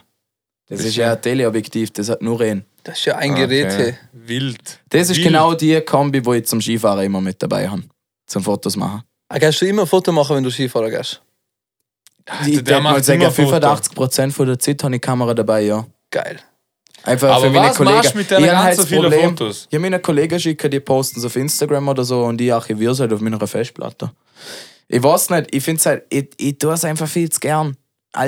Das, 0.69 0.79
Das 0.79 0.87
ist 0.87 0.97
ja 0.97 1.13
ein 1.13 1.21
Teleobjektiv, 1.21 1.91
das 1.91 2.09
hat 2.09 2.23
nur 2.23 2.41
einen. 2.41 2.65
Das 2.85 2.99
ist 2.99 3.05
ja 3.05 3.17
ein 3.17 3.35
Gerät. 3.35 3.73
Okay. 3.73 3.95
Wild. 4.13 4.79
Das 4.89 5.11
ist 5.11 5.17
Wild. 5.19 5.27
genau 5.27 5.53
die 5.55 5.79
Kombi, 5.83 6.25
wo 6.25 6.33
ich 6.33 6.47
zum 6.47 6.61
Skifahren 6.63 7.05
immer 7.05 7.21
mit 7.21 7.43
dabei 7.43 7.69
habe. 7.69 7.83
Zum 8.27 8.43
Fotos 8.43 8.77
machen. 8.77 9.03
Ah, 9.35 9.39
Kannst 9.41 9.61
du 9.61 9.67
immer 9.67 9.83
ein 9.83 9.89
Foto 9.89 10.13
machen, 10.13 10.37
wenn 10.37 10.45
du 10.45 10.51
Skifahren 10.51 10.91
gehst? 10.91 11.21
Ich 12.47 12.55
der 12.55 12.63
der 12.63 12.81
mal 12.81 12.93
macht 12.93 13.05
sagen, 13.05 13.21
immer 13.21 13.33
Foto. 13.33 13.57
85% 13.57 14.31
von 14.31 14.47
der 14.47 14.59
Zeit 14.61 14.85
habe 14.85 14.95
ich 14.95 15.01
Kamera 15.01 15.35
dabei, 15.35 15.63
ja. 15.63 15.85
Geil. 16.11 16.39
Einfach 17.03 17.31
Aber 17.35 17.47
für 17.47 17.51
meine 17.51 17.69
was 17.71 17.77
Kollegen. 17.77 17.97
machst 17.97 18.15
du 18.15 18.19
mit 18.19 18.31
deinen 18.31 18.45
Ich 18.45 18.51
halt 18.53 18.79
das 18.79 18.87
vielen 18.87 19.03
Problem, 19.03 19.31
Fotos? 19.31 19.67
Ich 19.69 19.75
habe 19.75 19.83
meine 19.83 19.99
Kollegen 19.99 20.39
schicken, 20.39 20.71
die 20.71 20.79
posten 20.79 21.19
es 21.19 21.27
auf 21.27 21.35
Instagram 21.35 21.89
oder 21.89 22.05
so 22.05 22.25
und 22.25 22.41
ich 22.41 22.53
archiviere 22.53 22.93
es 22.93 23.01
halt 23.01 23.13
auf 23.13 23.21
meiner 23.21 23.45
Festplatte. 23.45 24.13
Ich 24.87 25.03
weiß 25.03 25.31
nicht, 25.31 25.53
ich 25.53 25.65
finde 25.65 25.81
es 25.81 25.87
halt, 25.87 26.05
ich, 26.11 26.29
ich 26.37 26.57
tue 26.59 26.73
es 26.73 26.85
einfach 26.85 27.09
viel 27.09 27.29
zu 27.29 27.41
gern. 27.41 27.77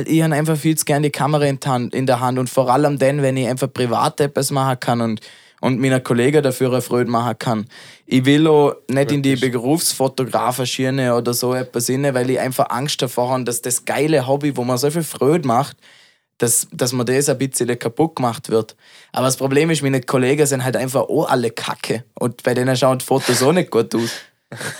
Ich 0.07 0.21
habe 0.21 0.35
einfach 0.35 0.57
viel 0.57 0.77
zu 0.77 0.85
gern 0.85 1.05
die 1.05 1.11
Kamera 1.11 1.45
in 1.47 2.07
der 2.07 2.19
Hand 2.19 2.41
und 2.41 2.51
vor 2.51 2.69
allem 2.69 2.99
dann, 2.99 3.23
wenn 3.23 3.37
ich 3.37 3.47
einfach 3.47 3.73
privat 3.73 4.21
etwas 4.21 4.51
machen 4.51 4.81
kann 4.81 5.01
und, 5.01 5.21
und 5.61 5.81
meiner 5.81 6.01
Kollegen 6.01 6.43
dafür 6.43 6.71
eine 6.71 6.83
Freude 6.83 7.11
machen 7.11 7.39
kann. 7.39 7.67
Ich 8.07 8.25
will 8.25 8.47
auch 8.47 8.75
nicht 8.89 9.13
in 9.13 9.23
die 9.23 9.37
Berufsfotografenschiene 9.37 11.15
oder 11.15 11.35
so 11.35 11.55
etwas 11.55 11.89
rein, 11.91 12.15
weil 12.15 12.31
ich 12.31 12.39
einfach 12.39 12.71
Angst 12.71 13.01
davor 13.03 13.31
habe, 13.31 13.45
dass 13.45 13.63
das 13.63 13.85
geile 13.85 14.27
Hobby, 14.27 14.57
wo 14.57 14.65
man 14.65 14.79
so 14.79 14.91
viel 14.91 15.03
Freude 15.03 15.47
macht, 15.47 15.77
dass, 16.39 16.69
dass 16.73 16.93
mir 16.93 17.05
das 17.05 17.29
ein 17.29 17.39
bisschen 17.39 17.79
kaputt 17.79 18.17
gemacht 18.17 18.51
wird. 18.51 18.77
Aber 19.13 19.27
das 19.27 19.37
Problem 19.37 19.71
ist, 19.71 19.83
meine 19.83 20.03
Kollegen 20.03 20.47
sind 20.47 20.65
halt 20.65 20.77
einfach 20.77 21.09
auch 21.09 21.29
alle 21.29 21.51
kacke. 21.51 22.05
Und 22.15 22.43
bei 22.43 22.55
denen 22.55 22.77
schauen 22.77 22.99
die 22.99 23.05
Fotos 23.05 23.43
auch 23.43 23.53
nicht 23.53 23.71
gut 23.71 23.95
aus. 23.95 24.11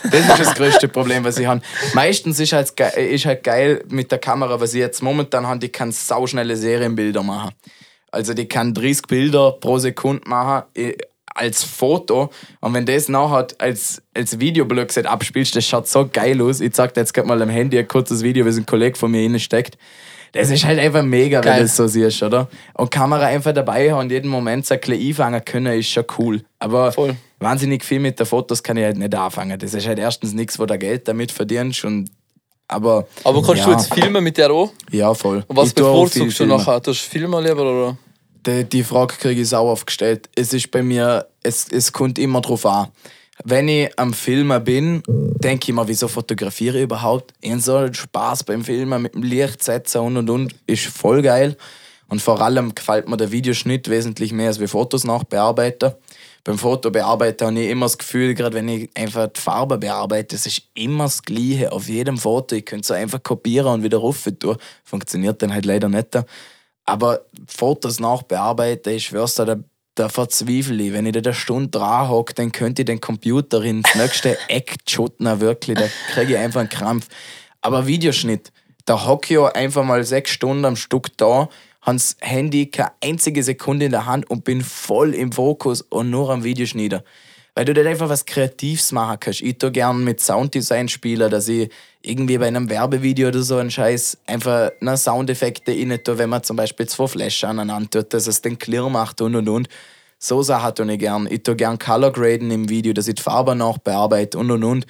Das 0.05 0.21
ist 0.21 0.39
das 0.39 0.55
größte 0.55 0.89
Problem, 0.89 1.25
was 1.25 1.39
ich 1.39 1.47
habe. 1.47 1.61
Meistens 1.95 2.39
ist 2.39 2.53
halt, 2.53 2.79
ist 2.97 3.27
halt 3.27 3.43
geil 3.43 3.83
mit 3.89 4.13
der 4.13 4.19
Kamera, 4.19 4.61
was 4.61 4.75
ich 4.75 4.81
jetzt 4.81 5.03
momentan 5.03 5.47
habe, 5.47 5.59
die 5.59 5.71
kann 5.71 5.91
sauschnelle 5.91 6.57
Serienbilder 6.57 7.23
machen. 7.23 7.53
Also 8.17 8.35
die 8.35 8.47
kann 8.47 8.75
30 8.75 9.03
Bilder 9.09 9.53
pro 9.53 9.79
Sekunde 9.79 10.23
machen 10.27 10.65
eh, 10.75 10.95
als 11.35 11.63
Foto. 11.63 12.31
Und 12.61 12.75
wenn 12.75 12.87
das 12.87 13.09
nachher 13.09 13.47
als, 13.59 14.03
als 14.15 14.41
Videoblog 14.41 14.91
set 14.91 15.07
abspielst, 15.07 15.55
das 15.55 15.67
schaut 15.67 15.87
so 15.87 16.09
geil 16.11 16.41
aus. 16.41 16.61
Ich 16.61 16.73
zeig 16.73 16.95
dir 16.95 17.03
jetzt 17.03 17.13
gerade 17.13 17.29
mal 17.29 17.41
am 17.43 17.51
Handy 17.51 17.79
ein 17.79 17.87
kurzes 17.87 18.23
Video, 18.23 18.45
wie 18.47 18.49
es 18.51 18.57
ein 18.57 18.67
Kollege 18.67 18.99
von 18.99 19.11
mir 19.11 19.23
innen 19.23 19.39
steckt. 19.39 19.77
Das 20.33 20.51
ist 20.51 20.65
halt 20.65 20.79
einfach 20.79 21.03
mega, 21.03 21.39
wenn 21.39 21.45
Geil. 21.45 21.57
du 21.59 21.63
das 21.63 21.77
so 21.77 21.87
siehst, 21.87 22.23
oder? 22.23 22.49
Und 22.75 22.91
Kamera 22.91 23.27
einfach 23.27 23.53
dabei 23.55 23.91
haben 23.93 24.01
und 24.01 24.11
jeden 24.11 24.29
Moment 24.29 24.67
so 24.67 24.75
ein 24.75 24.81
bisschen 24.81 25.09
einfangen 25.09 25.45
können, 25.45 25.79
ist 25.79 25.89
schon 25.89 26.05
cool. 26.19 26.43
Aber 26.59 26.93
Voll. 26.93 27.17
wahnsinnig 27.39 27.85
viel 27.85 28.01
mit 28.01 28.19
den 28.19 28.27
Fotos 28.27 28.63
kann 28.63 28.77
ich 28.77 28.85
halt 28.85 28.99
nicht 28.99 29.15
anfangen. 29.15 29.59
Das 29.59 29.73
ist 29.73 29.87
halt 29.87 29.99
erstens 29.99 30.35
nichts, 30.35 30.59
wo 30.59 30.67
du 30.67 30.77
Geld 30.77 31.09
damit 31.09 31.33
verdienst. 31.33 31.85
Und, 31.85 32.11
aber 32.69 33.07
Aber 33.25 33.43
kannst 33.43 33.63
ja, 33.63 33.67
du 33.67 33.71
jetzt 33.73 33.95
filmen 33.95 34.23
mit 34.23 34.37
der 34.37 34.51
auch? 34.51 34.73
Ja, 34.91 35.15
voll. 35.15 35.45
Und 35.47 35.57
was 35.57 35.69
Ich 35.69 35.75
bevorzugst 35.75 36.41
du 36.41 36.47
nachher? 36.47 36.83
Tust 36.83 37.07
du 37.07 37.19
filmen 37.19 37.43
lieber 37.43 37.63
oder? 37.63 37.97
Die, 38.47 38.65
die 38.65 38.85
Frage 38.85 39.15
kriege 39.17 39.41
ich 39.41 39.49
sau 39.49 39.69
oft 39.69 39.87
gestellt. 39.87 40.29
Es 40.35 40.53
ist 40.53 40.71
bei 40.71 40.83
mir, 40.83 41.27
es, 41.43 41.67
es 41.69 41.93
kommt 41.93 42.19
immer 42.19 42.41
drauf 42.41 42.65
an. 42.65 42.89
Wenn 43.45 43.69
ich 43.69 43.91
am 43.99 44.15
Filmen 44.15 44.63
bin, 44.65 45.03
denke 45.07 45.71
ich 45.71 45.75
mir, 45.75 45.87
wieso 45.89 46.09
fotografiere 46.09 46.79
ich 46.79 46.85
überhaupt? 46.85 47.35
Ich 47.41 47.63
so 47.63 47.93
Spaß 47.93 48.45
beim 48.45 48.65
Filmen 48.65 49.03
mit 49.03 49.15
dem 49.15 49.23
Licht 49.23 49.63
setzen 49.63 50.01
und 50.01 50.17
und 50.17 50.31
und. 50.31 50.55
Ist 50.67 50.87
voll 50.87 51.23
geil. 51.23 51.57
Und 52.09 52.23
vor 52.23 52.41
allem 52.41 52.75
gefällt 52.75 53.09
mir 53.09 53.17
der 53.17 53.33
Videoschnitt 53.33 53.91
wesentlich 53.91 54.33
mehr 54.33 54.49
als 54.49 54.61
wie 54.61 54.69
Fotos 54.69 55.05
nachbearbeiten. 55.05 55.93
Beim 56.45 56.57
Foto 56.57 56.93
bearbeiten 56.93 57.49
habe 57.49 57.61
ich 57.61 57.71
immer 57.71 57.87
das 57.87 57.99
Gefühl, 57.99 58.33
gerade 58.35 58.55
wenn 58.55 58.69
ich 58.69 58.89
einfach 58.95 59.27
die 59.27 59.41
Farbe 59.41 59.79
bearbeite, 59.79 60.37
es 60.37 60.47
ist 60.47 60.63
immer 60.75 61.05
das 61.05 61.23
Gleiche 61.23 61.73
auf 61.73 61.89
jedem 61.89 62.17
Foto. 62.17 62.55
Ich 62.55 62.65
könnte 62.65 62.85
es 62.85 62.91
einfach 62.93 63.21
kopieren 63.21 63.67
und 63.67 63.83
wieder 63.83 63.99
rauf 63.99 64.29
tun. 64.39 64.57
Funktioniert 64.85 65.43
dann 65.43 65.53
halt 65.53 65.67
leider 65.67 65.89
nicht. 65.89 66.17
Aber 66.87 67.23
Fotos 67.47 68.01
nachbearbeiten, 68.01 68.95
ich 68.95 69.07
schwör's 69.07 69.35
dir, 69.35 69.45
da 69.45 69.57
da 69.97 70.09
verzweifle 70.09 70.83
ich. 70.83 70.93
Wenn 70.93 71.07
ich 71.07 71.13
da 71.13 71.21
eine 71.21 71.35
Stunde 71.35 71.71
dran 71.71 72.09
hocke, 72.09 72.35
dann 72.35 72.53
könnte 72.53 72.83
ich 72.83 72.87
den 72.87 73.01
Computer 73.01 73.63
ins 73.63 73.93
nächste 73.95 74.39
Eck 74.49 74.77
schotten, 74.87 75.41
wirklich. 75.41 75.79
Da 75.79 75.87
kriege 76.13 76.35
ich 76.35 76.39
einfach 76.39 76.61
einen 76.61 76.69
Krampf. 76.69 77.09
Aber 77.61 77.87
Videoschnitt, 77.87 78.53
da 78.85 79.07
hocke 79.07 79.35
ich 79.35 79.57
einfach 79.57 79.85
mal 79.85 80.05
sechs 80.05 80.31
Stunden 80.31 80.65
am 80.65 80.77
Stück 80.77 81.17
da, 81.17 81.49
habe 81.81 81.97
das 81.97 82.17
Handy 82.21 82.67
keine 82.67 82.93
einzige 83.03 83.43
Sekunde 83.43 83.87
in 83.87 83.93
der 83.93 84.07
Hand 84.07 84.29
und 84.31 84.45
bin 84.45 84.63
voll 84.63 85.15
im 85.15 85.33
Fokus 85.33 85.81
und 85.81 86.11
nur 86.11 86.31
am 86.31 86.45
Videoschneiden. 86.45 87.01
Weil 87.57 87.65
du 87.65 87.73
dort 87.73 87.87
einfach 87.87 88.11
was 88.11 88.27
Kreatives 88.27 88.93
machen 88.93 89.19
kannst. 89.19 89.41
Ich 89.41 89.57
tue 89.57 89.73
gerne 89.73 89.99
mit 89.99 90.21
Sounddesign 90.21 90.89
spielen, 90.89 91.31
dass 91.31 91.49
ich 91.49 91.71
irgendwie 92.03 92.37
bei 92.37 92.49
einem 92.49 92.69
Werbevideo 92.69 93.29
oder 93.29 93.43
so 93.43 93.57
einen 93.57 93.71
Scheiß 93.71 94.19
einfach 94.27 94.73
ne, 94.81 94.95
Soundeffekte 94.97 95.73
rein 95.73 95.99
tue, 96.05 96.19
wenn 96.19 96.29
man 96.29 96.43
zum 96.43 96.57
Beispiel 96.57 96.87
zwei 96.87 97.07
Flaschen 97.07 97.49
aneinander 97.49 98.03
tut, 98.03 98.13
dass 98.13 98.27
es 98.27 98.43
den 98.43 98.59
Clear 98.59 98.91
macht 98.91 99.23
und 99.23 99.35
und 99.35 99.49
und. 99.49 99.69
So 100.19 100.43
Sachen 100.43 100.75
tue 100.75 100.93
ich 100.93 100.99
gern. 100.99 101.27
Ich 101.31 101.45
tue 101.45 101.57
gern 101.57 101.79
Color 101.79 102.13
Graden 102.13 102.51
im 102.51 102.69
Video, 102.69 102.93
dass 102.93 103.09
ich 103.09 103.15
die 103.15 103.23
Farbe 103.23 103.57
nachbearbeite 103.57 104.37
und 104.37 104.51
und 104.51 104.63
und. 104.63 104.87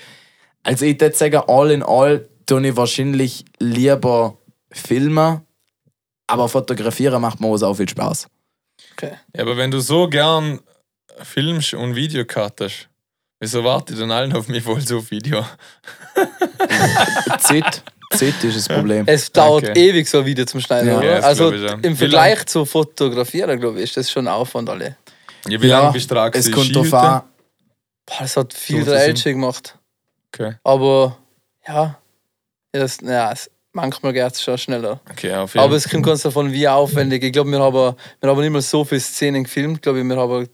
Also 0.64 0.86
ich 0.86 1.00
würde 1.00 1.14
sagen, 1.14 1.42
all 1.46 1.70
in 1.70 1.84
all 1.84 2.28
tue 2.46 2.66
ich 2.66 2.76
wahrscheinlich 2.76 3.44
lieber 3.60 4.38
filmen, 4.72 5.42
aber 6.26 6.48
fotografieren 6.48 7.22
macht 7.22 7.40
mir 7.40 7.46
auch 7.46 7.56
so 7.58 7.72
viel 7.74 7.88
Spaß. 7.88 8.26
Okay. 8.92 9.12
Ja, 9.36 9.42
aber 9.42 9.56
wenn 9.56 9.70
du 9.70 9.78
so 9.78 10.08
gern 10.08 10.58
filmst 11.22 11.74
und 11.74 11.94
Video 11.96 12.24
cuttest, 12.24 12.88
wieso 13.40 13.64
wartet 13.64 13.98
dann 14.00 14.10
allen 14.10 14.32
auf 14.34 14.48
mich 14.48 14.62
voll 14.64 14.80
so 14.80 14.98
auf 14.98 15.10
Video? 15.10 15.44
Zeit, 17.38 17.82
Zeit 18.12 18.44
ist 18.44 18.56
das 18.56 18.68
Problem. 18.68 19.04
Es 19.06 19.30
dauert 19.32 19.64
Okay. 19.68 19.88
ewig, 19.88 20.08
so 20.08 20.18
ein 20.20 20.26
Video 20.26 20.44
zum 20.44 20.60
Schneiden, 20.60 20.88
Ja. 20.88 20.98
oder? 20.98 21.06
Ja, 21.06 21.16
das 21.16 21.24
also 21.24 21.52
ich 21.52 21.62
im 21.82 21.96
Vergleich 21.96 22.46
zu 22.46 22.64
Fotografieren, 22.64 23.58
glaube 23.60 23.78
ich, 23.78 23.84
ist 23.84 23.96
das 23.96 24.10
schon 24.10 24.26
ein 24.28 24.32
Aufwand 24.34 24.68
alle. 24.68 24.96
Ja, 25.48 25.60
wie 25.62 25.66
lange 25.66 25.92
bist 25.92 26.10
du 26.10 26.14
dran? 26.14 26.30
es 26.34 26.50
kommt 26.50 26.74
drauf 26.74 26.92
an. 26.94 27.22
Boah, 28.06 28.16
das 28.20 28.36
hat 28.36 28.52
viel 28.52 28.84
So 28.84 28.90
der 28.92 29.04
Elche 29.04 29.32
gemacht. 29.32 29.78
Okay, 30.32 30.54
Aber 30.64 31.16
ja, 31.66 31.98
das, 32.72 32.98
ja 33.02 33.32
es, 33.32 33.50
manchmal 33.72 34.12
geht 34.12 34.32
es 34.32 34.42
schon 34.42 34.58
schneller. 34.58 35.00
okay, 35.10 35.34
auf 35.34 35.54
jeden 35.54 35.64
Aber 35.64 35.76
es 35.76 35.88
kommt 35.88 36.04
ganz 36.06 36.22
davon, 36.22 36.52
wie 36.52 36.68
aufwendig. 36.68 37.22
Ich 37.24 37.32
glaube, 37.32 37.50
wir 37.50 37.58
haben, 37.60 37.96
wir 38.20 38.30
haben 38.30 38.40
nicht 38.40 38.50
mal 38.50 38.60
so 38.62 38.84
viele 38.84 39.00
Szenen 39.00 39.44
gefilmt. 39.44 39.82
glaube 39.82 40.00
ich, 40.00 40.04
wir 40.04 40.16
haben 40.16 40.48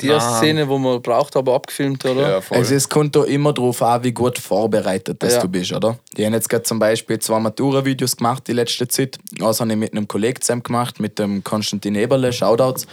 die 0.00 0.08
erste 0.08 0.30
Nein. 0.30 0.38
Szene, 0.38 0.68
wo 0.68 0.78
wir 0.78 1.00
braucht 1.00 1.34
haben, 1.36 1.48
abgefilmt, 1.48 2.04
oder? 2.04 2.30
Ja, 2.30 2.40
voll. 2.40 2.58
Also 2.58 2.74
es 2.74 2.88
kommt 2.88 3.16
da 3.16 3.24
immer 3.24 3.52
drauf 3.52 3.80
an, 3.82 4.02
wie 4.04 4.12
gut 4.12 4.38
vorbereitet 4.38 5.22
dass 5.22 5.34
Ja. 5.34 5.40
du 5.40 5.48
bist, 5.48 5.72
oder? 5.72 5.98
Ich 6.16 6.24
habe 6.24 6.34
jetzt 6.34 6.48
gerade 6.48 6.64
zum 6.64 6.78
Beispiel 6.78 7.18
zwei 7.18 7.38
Matura-Videos 7.40 8.16
gemacht 8.16 8.44
die 8.46 8.52
letzte 8.52 8.86
Zeit. 8.88 9.18
Das 9.38 9.60
habe 9.60 9.70
ich 9.70 9.76
mit 9.78 9.92
einem 9.92 10.06
Kollegen 10.06 10.40
zusammen 10.40 10.62
gemacht, 10.62 11.00
mit 11.00 11.18
dem 11.18 11.42
Konstantin 11.42 11.94
Eberle, 11.94 12.32
Shoutouts. 12.32 12.86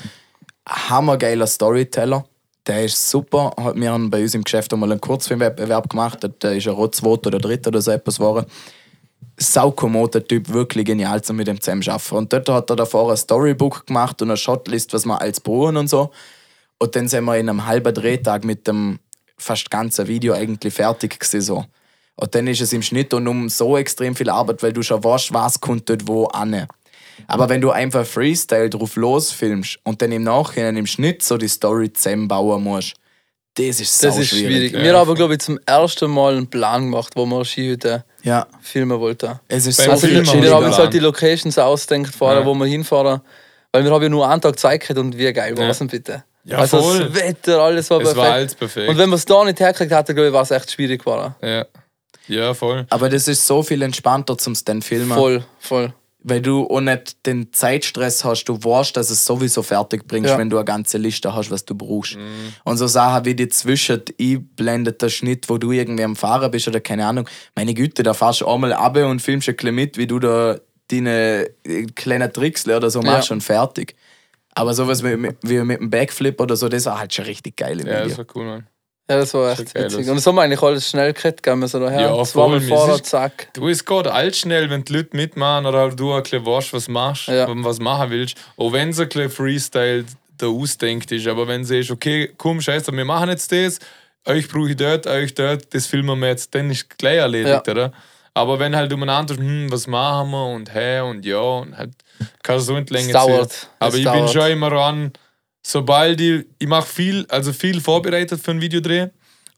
Hammergeiler 0.68 1.48
Storyteller. 1.48 2.26
Der 2.68 2.86
ist 2.86 3.10
super. 3.10 3.52
Hat- 3.60 3.76
Wir 3.76 3.92
haben 3.92 4.10
bei 4.10 4.22
uns 4.22 4.34
im 4.34 4.44
Geschäft 4.46 4.72
einmal 4.72 4.90
einen 4.92 5.02
Kurzfilmwettbewerb 5.02 5.90
gemacht. 5.90 6.20
Der 6.42 6.54
ist 6.54 6.64
ja 6.66 6.72
rot 6.72 6.96
zweiter 6.96 7.28
oder 7.28 7.40
dritter 7.40 7.68
oder 7.70 7.82
so 7.82 7.92
etwas 7.92 8.18
geworden. 8.18 8.46
saukommoder 9.38 10.26
Typ, 10.26 10.50
wirklich 10.50 10.86
genial, 10.86 11.22
zum 11.24 11.38
mit 11.38 11.48
dem 11.48 11.60
zusammen 11.60 11.82
zu 11.82 11.92
arbeiten. 11.92 12.16
Und 12.16 12.32
dort 12.34 12.50
hat 12.50 12.70
er 12.70 12.76
davor 12.76 13.10
ein 13.10 13.18
Storybook 13.18 13.88
gemacht 13.88 14.22
und 14.22 14.30
eine 14.30 14.38
Shotlist, 14.38 14.94
was 14.94 15.06
man 15.06 15.18
als 15.18 15.40
brauchen 15.40 15.76
und 15.76 15.90
so. 15.90 16.12
Und 16.80 16.96
dann 16.96 17.08
sind 17.08 17.24
wir 17.26 17.38
in 17.38 17.50
einem 17.50 17.66
halben 17.66 17.94
Drehtag 17.94 18.44
mit 18.44 18.68
dem 18.68 19.00
fast 19.38 19.70
ganzen 19.70 20.08
Video 20.08 20.34
eigentlich 20.34 20.74
fertig 20.74 21.20
gewesen, 21.20 21.42
so. 21.42 21.66
Und 22.16 22.36
dann 22.36 22.46
ist 22.48 22.62
es 22.62 22.74
im 22.74 22.82
Schnitt 22.84 23.14
und 23.14 23.28
um 23.28 23.50
so 23.50 23.76
extrem 23.78 24.16
viel 24.16 24.30
Arbeit, 24.30 24.62
weil 24.62 24.74
du 24.74 24.84
schon 24.84 25.04
weißt, 25.04 25.34
was 25.34 25.60
kommt 25.60 25.90
dort 25.90 26.08
wo 26.08 26.26
an. 26.28 26.68
Aber 27.28 27.50
wenn 27.50 27.62
du 27.62 27.72
einfach 27.72 28.06
Freestyle 28.06 28.70
drauf 28.70 28.96
losfilmst 28.96 29.80
und 29.84 30.02
dann 30.02 30.12
im 30.12 30.24
Nachhinein 30.24 30.78
im 30.78 30.86
Schnitt 30.86 31.24
so 31.24 31.38
die 31.38 31.48
Story 31.48 31.92
zusammenbauen 31.92 32.64
musst, 32.64 32.94
das 33.56 33.80
ist 33.80 34.04
Das 34.04 34.16
sau 34.16 34.22
ist 34.22 34.30
schwierig. 34.30 34.74
Ja, 34.74 34.82
wir 34.82 34.98
haben, 34.98 35.14
glaube 35.14 35.34
ich, 35.34 35.40
zum 35.40 35.60
ersten 35.66 36.10
Mal 36.10 36.36
einen 36.38 36.50
Plan 36.50 36.84
gemacht, 36.86 37.14
wo 37.16 37.26
wir 37.26 37.46
Skihütte 37.46 38.04
Ja, 38.24 38.48
filmen 38.62 39.00
wollten. 39.00 39.40
es 39.48 39.68
ist 39.68 39.78
Beim 39.78 39.92
so 39.96 40.08
viel 40.08 40.24
wir 40.26 40.54
haben 40.56 40.66
uns 40.66 40.78
halt 40.78 40.94
die 40.94 41.00
Locations 41.00 41.58
ausdenkt, 41.60 42.14
fahren, 42.16 42.40
Ja. 42.40 42.46
wo 42.46 42.56
wir 42.56 42.66
hinfahren. 42.66 43.22
Weil 43.72 43.84
wir 43.84 43.92
haben 43.92 44.02
ja 44.04 44.10
nur 44.10 44.28
einen 44.28 44.42
Tag 44.42 44.58
Zeit 44.58 44.82
gehabt 44.82 44.98
und 45.00 45.18
wie 45.18 45.32
geil 45.34 45.56
war 45.58 45.70
es 45.70 45.78
denn 45.80 45.88
bitte? 45.88 46.24
Ja, 46.46 46.58
also 46.58 46.82
voll. 46.82 47.00
das 47.06 47.14
Wetter, 47.16 47.60
alles 47.60 47.90
war 47.90 48.00
es 48.00 48.04
perfekt. 48.06 48.18
war 48.26 48.34
alles 48.34 48.56
perfekt. 48.56 48.90
und 48.90 48.98
wenn 48.98 49.10
wir 49.10 49.16
es 49.16 49.26
da 49.26 49.44
nicht 49.46 49.60
hergekriegt 49.60 49.92
hätten, 49.92 50.14
glaube 50.16 50.28
ich, 50.28 50.34
war 50.34 50.42
es 50.44 50.52
echt 50.52 50.72
schwierig 50.72 51.00
geworden. 51.00 51.36
ja. 51.42 51.66
ja, 52.28 52.54
voll. 52.54 52.86
Aber 52.90 53.10
das 53.10 53.28
ist 53.28 53.46
so 53.48 53.64
viel 53.64 53.82
entspannter 53.82 54.38
zum 54.38 54.54
dann 54.66 54.82
filmen. 54.82 55.12
Voll, 55.18 55.44
voll. 55.60 55.94
Weil 56.26 56.42
du 56.42 56.66
auch 56.70 56.80
nicht 56.80 57.26
den 57.26 57.52
Zeitstress 57.52 58.24
hast, 58.24 58.46
du 58.46 58.54
weißt, 58.56 58.96
dass 58.96 59.10
es 59.10 59.26
sowieso 59.26 59.62
fertig 59.62 60.08
bringst, 60.08 60.30
Ja. 60.30 60.38
wenn 60.38 60.50
du 60.50 60.56
eine 60.58 60.64
ganze 60.64 60.98
Liste 60.98 61.34
hast, 61.36 61.52
was 61.52 61.66
du 61.66 61.76
brauchst. 61.76 62.18
Und 62.64 62.78
so 62.78 62.88
Sachen 62.88 63.26
wie 63.26 63.36
die 63.36 63.50
zwischen 63.50 64.02
einblendeter 64.18 65.10
Schnitt, 65.10 65.50
wo 65.50 65.58
du 65.58 65.72
irgendwie 65.74 66.04
am 66.06 66.16
Fahren 66.16 66.50
bist 66.50 66.68
oder 66.70 66.80
keine 66.80 67.06
Ahnung. 67.06 67.28
Meine 67.56 67.74
Güte, 67.74 68.04
da 68.04 68.14
fährst 68.14 68.40
du 68.40 68.48
einmal 68.48 68.72
ab 68.72 68.96
und 68.98 69.22
filmst 69.22 69.50
ein 69.50 69.56
bisschen 69.58 69.76
mit, 69.76 69.98
wie 69.98 70.08
du 70.08 70.20
da 70.20 70.58
deine 70.90 71.50
äh, 71.66 71.84
kleinen 71.94 72.32
Tricks 72.32 72.66
oder 72.68 72.90
so 72.90 73.02
machst 73.02 73.30
Ja. 73.30 73.34
und 73.36 73.42
fertig. 73.42 73.96
Aber 74.56 74.74
sowas 74.74 75.04
wie, 75.04 75.16
mit- 75.18 75.38
wie 75.42 75.60
mit 75.60 75.80
dem 75.80 75.90
Backflip 75.90 76.40
oder 76.40 76.56
so, 76.56 76.70
das 76.70 76.86
war 76.86 77.00
halt 77.00 77.14
schon 77.14 77.26
richtig 77.26 77.58
geil 77.58 77.80
im 77.80 77.88
Ja, 77.88 77.94
das 78.04 78.04
Video. 78.12 78.18
war 78.20 78.26
cool, 78.36 78.46
Mann. 78.46 78.68
Ja, 79.10 79.18
das 79.18 79.34
war 79.34 79.52
echt 79.52 79.74
geil, 79.74 79.84
witzig. 79.86 80.00
das- 80.00 80.10
Und 80.10 80.16
das 80.16 80.28
haben 80.28 80.36
wir 80.36 80.42
eigentlich 80.44 80.62
alles 80.62 80.90
schnell 80.90 81.12
gekriegt, 81.14 81.44
gell? 81.44 81.56
Wir 81.58 81.68
so 81.68 81.80
daher, 81.80 82.02
Ja, 82.16 82.24
zweimal 82.24 82.62
ist- 82.62 83.06
zack. 83.06 83.50
Du, 83.54 83.68
es 83.68 83.84
geht 83.84 84.08
alles 84.08 84.38
schnell, 84.40 84.70
wenn 84.70 84.84
die 84.86 84.94
Leute 84.94 85.10
mitmachen 85.18 85.66
oder 85.66 85.90
du 85.90 86.14
ein 86.14 86.24
bisschen 86.24 86.46
weißt, 86.46 86.72
was 86.74 86.88
machst, 86.88 87.28
Ja. 87.28 87.48
was 87.50 87.80
machen 87.80 88.12
willst. 88.12 88.38
Auch 88.56 88.72
wenn 88.72 88.90
es 88.90 89.00
ein 89.00 89.10
bisschen 89.10 89.30
Freestyle 89.30 90.06
da 90.38 90.48
ausdenkt 90.48 91.12
ist. 91.12 91.28
Aber 91.28 91.48
wenn 91.48 91.66
sie 91.66 91.80
ist, 91.80 91.92
okay, 91.92 92.32
komm, 92.38 92.62
scheiße, 92.62 92.92
wir 92.96 93.06
machen 93.06 93.30
jetzt 93.30 93.52
das, 93.52 93.80
euch 94.26 94.48
brauche 94.48 94.70
ich 94.70 94.78
dort, 94.78 95.06
euch 95.06 95.34
dort, 95.34 95.74
das 95.74 95.86
filmen 95.86 96.18
wir 96.20 96.30
jetzt, 96.30 96.56
dann 96.56 96.70
ist 96.72 96.98
gleich 96.98 97.18
erledigt, 97.18 97.68
Ja. 97.68 97.72
oder? 97.74 97.92
Aber 98.36 98.58
wenn 98.58 98.76
halt 98.76 98.92
umeinander, 98.94 99.36
hm, 99.36 99.70
was 99.72 99.86
machen 99.86 100.32
wir 100.32 100.46
und 100.48 100.74
hä 100.74 101.02
und 101.02 101.24
ja, 101.26 101.38
und 101.40 101.78
halt, 101.78 101.92
kannst 102.44 102.68
du 102.70 102.74
so 102.74 102.78
in 102.78 102.86
die 102.86 102.94
Länge 102.94 103.14
dauert. 103.14 103.52
ziehen. 103.52 103.70
Aber 103.80 103.90
Es 103.94 103.96
ich 104.00 104.04
bin 104.04 104.14
dauert. 104.14 104.32
schon 104.34 104.52
immer 104.52 104.72
an, 104.74 105.14
sobald 105.66 106.20
ich, 106.22 106.46
ich 106.60 106.68
mache 106.68 106.88
viel, 106.88 107.26
also 107.30 107.54
viel 107.54 107.80
vorbereitet 107.82 108.42
für 108.42 108.52
einen 108.52 108.62
Videodreh, 108.62 109.08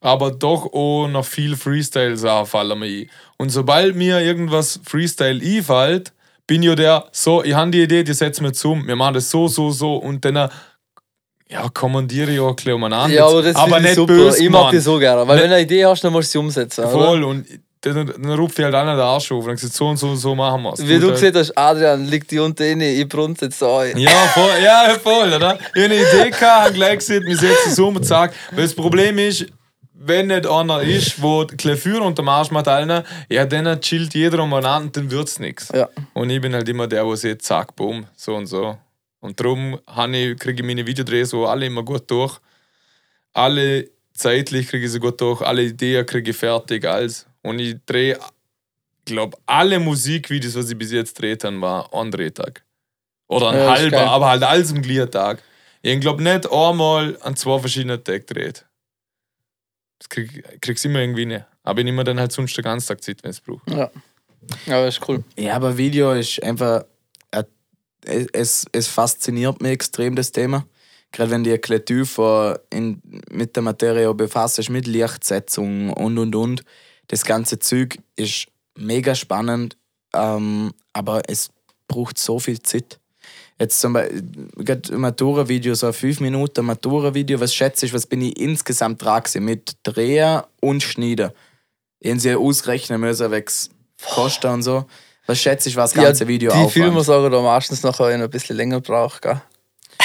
aber 0.01 0.32
doch 0.32 0.72
auch 0.74 1.07
noch 1.07 1.26
viel 1.26 1.55
Freestyle-Sachen 1.55 2.45
fallen 2.45 2.78
mir 2.80 2.86
ein. 2.86 3.09
Und 3.38 3.49
sobald 3.49 3.95
mir 3.95 4.20
irgendwas 4.22 4.80
Freestyle 4.84 5.41
einfällt, 5.43 6.13
bin 6.47 6.61
ich 6.61 6.70
ja 6.70 6.76
der, 6.76 7.05
so, 7.11 7.43
ich 7.43 7.53
habe 7.55 7.72
die 7.72 7.82
Idee, 7.82 8.03
die 8.03 8.13
setzen 8.13 8.43
wir 8.43 8.53
zu, 8.53 8.76
wir 8.86 8.95
machen 8.95 9.16
das 9.16 9.32
so, 9.32 9.47
so, 9.47 9.72
so 9.72 9.95
und 9.95 10.24
dann 10.26 10.49
ja, 11.47 11.70
kommandiere 11.70 12.32
ich 12.32 12.39
auch 12.39 12.49
ein 12.49 12.55
bisschen 12.55 12.74
umeinander. 12.74 13.16
Ja, 13.16 13.28
aber 13.28 13.41
das 13.43 13.55
aber 13.55 13.80
nicht 13.80 13.89
ich 13.91 13.95
super. 13.95 14.13
böse, 14.13 14.43
ich 14.43 14.49
mag 14.49 14.63
Mann. 14.63 14.72
die 14.72 14.80
so 14.80 14.97
gerne. 14.97 15.28
Weil 15.28 15.36
Nicht- 15.36 15.43
wenn 15.43 15.49
du 15.51 15.55
eine 15.57 15.63
Idee 15.63 15.86
hast, 15.86 16.03
dann 16.03 16.11
musst 16.11 16.30
du 16.30 16.32
sie 16.34 16.38
umsetzen. 16.39 16.82
Oder? 16.86 16.91
Voll, 16.91 17.24
und 17.24 17.45
dann, 17.94 18.08
dann 18.08 18.32
ruft 18.34 18.58
ich 18.60 18.66
halt 18.66 18.74
einer 18.76 18.96
den 18.96 19.02
Arsch 19.02 19.32
auf 19.32 19.44
und 19.44 19.48
dann 19.50 19.58
sagt, 19.58 19.74
so 19.74 19.88
und 19.88 19.98
so 19.98 20.10
und 20.10 20.18
so 20.18 20.34
machen 20.36 20.64
wir 20.64 20.74
es. 20.74 20.88
Wie 20.88 21.00
du 21.00 21.12
gesehen 21.12 21.36
hast, 21.36 21.58
Adrian 21.58 22.06
liegt 22.06 22.32
die 22.32 22.40
unten 22.40 22.64
rein, 22.64 22.82
ich 22.82 23.08
brunze 23.08 23.46
jetzt 23.46 23.62
an. 23.62 23.98
Ja, 23.98 24.10
voll, 24.34 24.50
ja, 24.64 24.96
voll, 25.02 25.34
oder? 25.34 25.58
Ich 25.74 25.84
habe 25.84 25.86
eine 25.86 25.96
Idee 25.96 26.30
gehabt, 26.30 26.42
habe 26.42 26.74
gleich 26.74 26.98
gesagt, 27.00 27.26
wir 27.26 27.38
setzen 27.38 27.72
es 27.72 27.80
um 27.80 27.96
und 27.96 28.04
zack. 28.04 28.34
Weil 28.52 28.64
das 28.64 28.74
Problem 28.74 29.18
ist, 29.20 29.46
wenn 29.94 30.28
nicht 30.28 30.46
einer 30.48 30.82
ist, 30.82 31.22
wo 31.22 31.44
die 31.46 31.58
Klavier 31.58 32.02
unter 32.02 32.22
dem 32.22 32.30
Arsch 32.30 32.52
macht, 32.52 32.68
allen, 32.68 33.04
ja, 33.30 33.46
dann 33.46 33.80
chillt 33.82 34.14
jeder 34.14 34.44
umeinander 34.44 34.86
und 34.86 34.98
dann 34.98 35.10
wird 35.10 35.28
es 35.28 35.40
nichts. 35.40 35.70
Ja. 35.74 35.90
Und 36.14 36.30
ich 36.30 36.40
bin 36.42 36.54
halt 36.54 36.68
immer 36.70 36.88
der, 36.88 37.04
der 37.04 37.16
sagt, 37.18 37.42
zack, 37.42 37.76
bumm, 37.76 38.06
so 38.16 38.36
und 38.36 38.46
so. 38.48 38.78
Und 39.20 39.40
darum 39.40 39.80
ich- 40.14 40.38
kriege 40.38 40.62
ich 40.62 40.64
meine 40.64 40.86
Videodrehs 40.86 41.32
so 41.32 41.48
alle 41.48 41.66
immer 41.66 41.82
gut 41.84 42.04
durch. 42.12 42.38
Alle 43.34 43.90
zeitlich 44.14 44.68
kriege 44.68 44.86
ich 44.86 44.92
sie 44.92 45.00
gut 45.00 45.20
durch, 45.20 45.42
alle 45.42 45.64
Ideen 45.64 46.06
kriege 46.06 46.32
ich 46.32 46.38
fertig, 46.38 46.86
alles. 46.86 47.26
Und 47.46 47.60
ich 47.60 47.76
drehe, 47.86 48.18
ich 48.18 49.06
glaube, 49.06 49.38
alle 49.46 49.80
Musikvideos, 49.80 50.56
was 50.56 50.70
ich 50.70 50.78
bis 50.78 50.91
jetzt 50.91 51.16
gedreht 51.16 51.43
habe, 51.43 51.62
war 51.62 51.93
ein 51.93 52.10
Drehtag. 52.10 52.64
Oder 53.28 53.50
ein 53.52 53.58
Ja, 53.60 53.70
halber, 53.70 54.02
aber 54.10 54.30
halt 54.30 54.43
alles 54.43 54.72
im 54.72 54.82
gleichen 54.82 55.12
Tag. 55.12 55.43
Ich 55.82 56.00
glaube 56.00 56.24
nicht 56.24 56.52
einmal 56.52 57.18
an 57.22 57.36
zwei 57.36 57.60
verschiedenen 57.60 58.04
Tagen 58.04 58.26
gedreht. 58.26 58.66
Das 60.00 60.10
krieg, 60.10 60.62
krieg's 60.62 60.84
immer 60.86 61.00
irgendwie 61.00 61.28
nicht. 61.28 61.46
Aber 61.64 61.80
ich 61.80 61.86
nehme 61.86 61.98
mir 61.98 62.04
dann 62.04 62.20
halt 62.20 62.32
sonst 62.32 62.58
den 62.58 62.64
ganzen 62.64 62.88
Tag 62.88 63.04
Zeit, 63.04 63.24
wenn 63.24 63.32
es 63.32 63.41
braucht. 63.41 63.70
Ja. 63.70 63.91
Aber 64.68 64.88
ist 64.88 65.08
cool. 65.08 65.24
Ja, 65.38 65.56
aber 65.56 65.78
Video 65.78 66.14
ist 66.14 66.41
einfach. 66.41 66.86
Es, 68.08 68.66
es 68.72 68.88
fasziniert 68.88 69.62
mich 69.62 69.72
extrem, 69.72 70.16
das 70.16 70.32
Thema. 70.32 70.68
Gerade 71.12 71.32
wenn 71.32 71.43
du 71.43 71.52
ein 71.52 71.60
bisschen 71.60 71.86
tiefer 71.86 72.60
in, 72.70 73.01
mit 73.32 73.55
der 73.55 73.63
Materie 73.63 74.13
befasst, 74.13 74.70
mit 74.70 74.86
Lichtsetzung 74.86 75.92
und 75.92 76.17
und 76.20 76.36
und. 76.36 76.63
Das 77.08 77.24
ganze 77.26 77.60
Zeug 77.60 78.00
ist 78.16 78.48
mega 78.78 79.16
spannend, 79.16 79.78
ähm, 80.14 80.72
aber 80.94 81.22
es 81.28 81.50
braucht 81.88 82.18
so 82.18 82.40
viel 82.40 82.62
Zeit. 82.62 83.00
Jetzt 83.60 83.80
zum 83.80 83.94
Beispiel 83.94 84.24
ein 84.92 85.00
Matura-Video, 85.00 85.76
so 85.76 85.88
ein 85.88 85.94
5 85.94 86.20
Minuten 86.20 86.66
Matura-Video, 86.66 87.40
was 87.40 87.54
schätze 87.54 87.86
ich, 87.86 87.94
was 87.94 88.06
bin 88.06 88.22
ich 88.22 88.38
insgesamt 88.38 89.02
dran 89.02 89.24
mit 89.40 89.78
Drehen 89.84 90.42
und 90.62 90.84
Schneiden? 90.84 91.32
Haben 92.06 92.20
sie 92.20 92.36
ausrechnen 92.36 93.00
müssen, 93.00 93.32
wegen 93.32 93.46
Kosten 94.14 94.48
und 94.52 94.64
so. 94.64 94.86
Was 95.26 95.40
schätze 95.40 95.70
ich, 95.70 95.76
was 95.76 95.94
das 95.94 96.04
ganze 96.04 96.28
Video 96.28 96.52
Die 96.52 96.58
aufwand? 96.58 96.74
Filme 96.74 97.04
sagen 97.04 97.32
da 97.32 97.42
meistens 97.42 97.82
nachher 97.82 98.06
ein 98.08 98.30
bisschen 98.30 98.58
länger 98.58 98.82
braucht, 98.82 99.22
gell? 99.22 99.42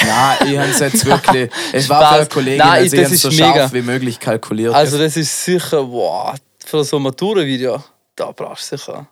Nein, 0.03 0.37
ich 0.47 0.57
habe 0.57 0.69
es 0.69 0.79
jetzt 0.79 1.05
wirklich. 1.05 1.51
Es 1.73 1.89
war 1.89 2.09
für 2.13 2.15
eine 2.19 2.25
Kollegin, 2.27 2.57
Nein, 2.57 2.69
also 2.83 2.95
ich 2.95 3.01
das 3.03 3.11
ist 3.11 3.21
so 3.21 3.29
mega. 3.29 3.53
scharf 3.53 3.73
wie 3.73 3.81
möglich 3.81 4.19
kalkuliert. 4.19 4.73
Also 4.73 4.97
das 4.97 5.17
ist 5.17 5.43
sicher, 5.45 5.83
boah, 5.83 6.35
für 6.71 6.83
so 6.85 6.97
ein 6.97 7.03
Maturenvideo, 7.03 7.83
da 8.15 8.31
brauchst 8.31 8.71
du 8.71 8.77
sicher 8.77 9.07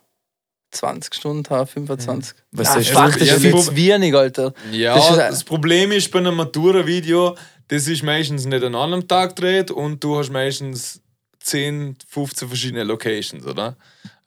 20 0.70 1.14
Stunden, 1.14 1.50
haben, 1.50 1.66
25. 1.66 2.34
Was 2.52 2.68
ah, 2.68 2.78
ist 2.78 2.90
fuck, 2.90 3.04
das? 3.04 3.18
das 3.18 3.22
ist 3.22 3.28
Ja, 3.28 3.38
viel 3.38 3.62
zu 3.62 3.76
wenig, 3.76 4.14
Alter. 4.14 4.54
Ja, 4.72 4.94
Das 4.94 5.16
das, 5.16 5.44
Problem 5.44 5.92
ist 5.92 6.10
bei 6.10 6.20
einem 6.20 6.36
Matura-Video, 6.36 7.36
das 7.68 7.86
ist 7.86 8.02
meistens 8.02 8.46
nicht 8.46 8.64
an 8.64 8.74
einem 8.74 9.06
Tag 9.06 9.36
gedreht 9.36 9.70
und 9.70 10.02
du 10.02 10.18
hast 10.18 10.30
meistens 10.30 11.02
10, 11.40 11.96
15 12.08 12.48
verschiedene 12.48 12.84
Locations, 12.84 13.44
oder? 13.44 13.76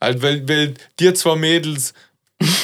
Halt, 0.00 0.22
weil, 0.22 0.48
weil 0.48 0.74
die 1.00 1.12
zwei 1.14 1.34
Mädels 1.34 1.92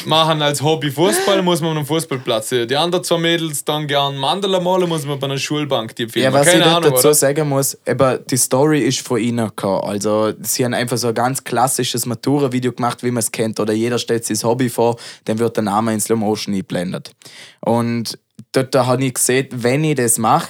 machen 0.06 0.42
als 0.42 0.62
Hobby 0.62 0.90
Fußball, 0.90 1.42
muss 1.42 1.60
man 1.60 1.70
auf 1.70 1.76
einem 1.76 1.86
Fußballplatz 1.86 2.50
sehen. 2.50 2.68
Die 2.68 2.76
anderen 2.76 3.04
zwei 3.04 3.18
Mädels 3.18 3.64
dann 3.64 3.86
gern 3.86 4.16
Mandala 4.16 4.60
malen, 4.60 4.88
muss 4.88 5.06
man 5.06 5.18
bei 5.18 5.26
einer 5.26 5.38
Schulbank 5.38 5.94
die 5.96 6.08
filmen. 6.08 6.32
Ja, 6.32 6.38
was 6.38 6.46
Keine 6.46 6.64
ich 6.64 6.70
Ahnung, 6.70 6.90
dazu 6.90 7.08
oder? 7.08 7.14
sagen 7.14 7.48
muss, 7.48 7.78
aber 7.86 8.18
die 8.18 8.36
Story 8.36 8.80
ist 8.80 9.00
von 9.06 9.20
ihnen 9.20 9.46
gekommen. 9.48 9.82
Also, 9.84 10.32
sie 10.42 10.64
haben 10.64 10.74
einfach 10.74 10.98
so 10.98 11.08
ein 11.08 11.14
ganz 11.14 11.44
klassisches 11.44 12.06
Matura-Video 12.06 12.72
gemacht, 12.72 13.02
wie 13.02 13.10
man 13.10 13.20
es 13.20 13.30
kennt. 13.30 13.60
Oder 13.60 13.72
jeder 13.72 13.98
stellt 13.98 14.24
sich 14.24 14.38
das 14.38 14.44
Hobby 14.44 14.68
vor, 14.68 14.96
dann 15.24 15.38
wird 15.38 15.56
der 15.56 15.64
Name 15.64 15.92
in 15.92 16.00
Slow 16.00 16.18
Motion 16.18 16.54
eingeblendet. 16.54 17.12
Und 17.60 18.18
dort 18.52 18.74
habe 18.74 19.04
ich 19.04 19.14
gesehen, 19.14 19.48
wenn 19.50 19.84
ich 19.84 19.96
das 19.96 20.18
mache, 20.18 20.48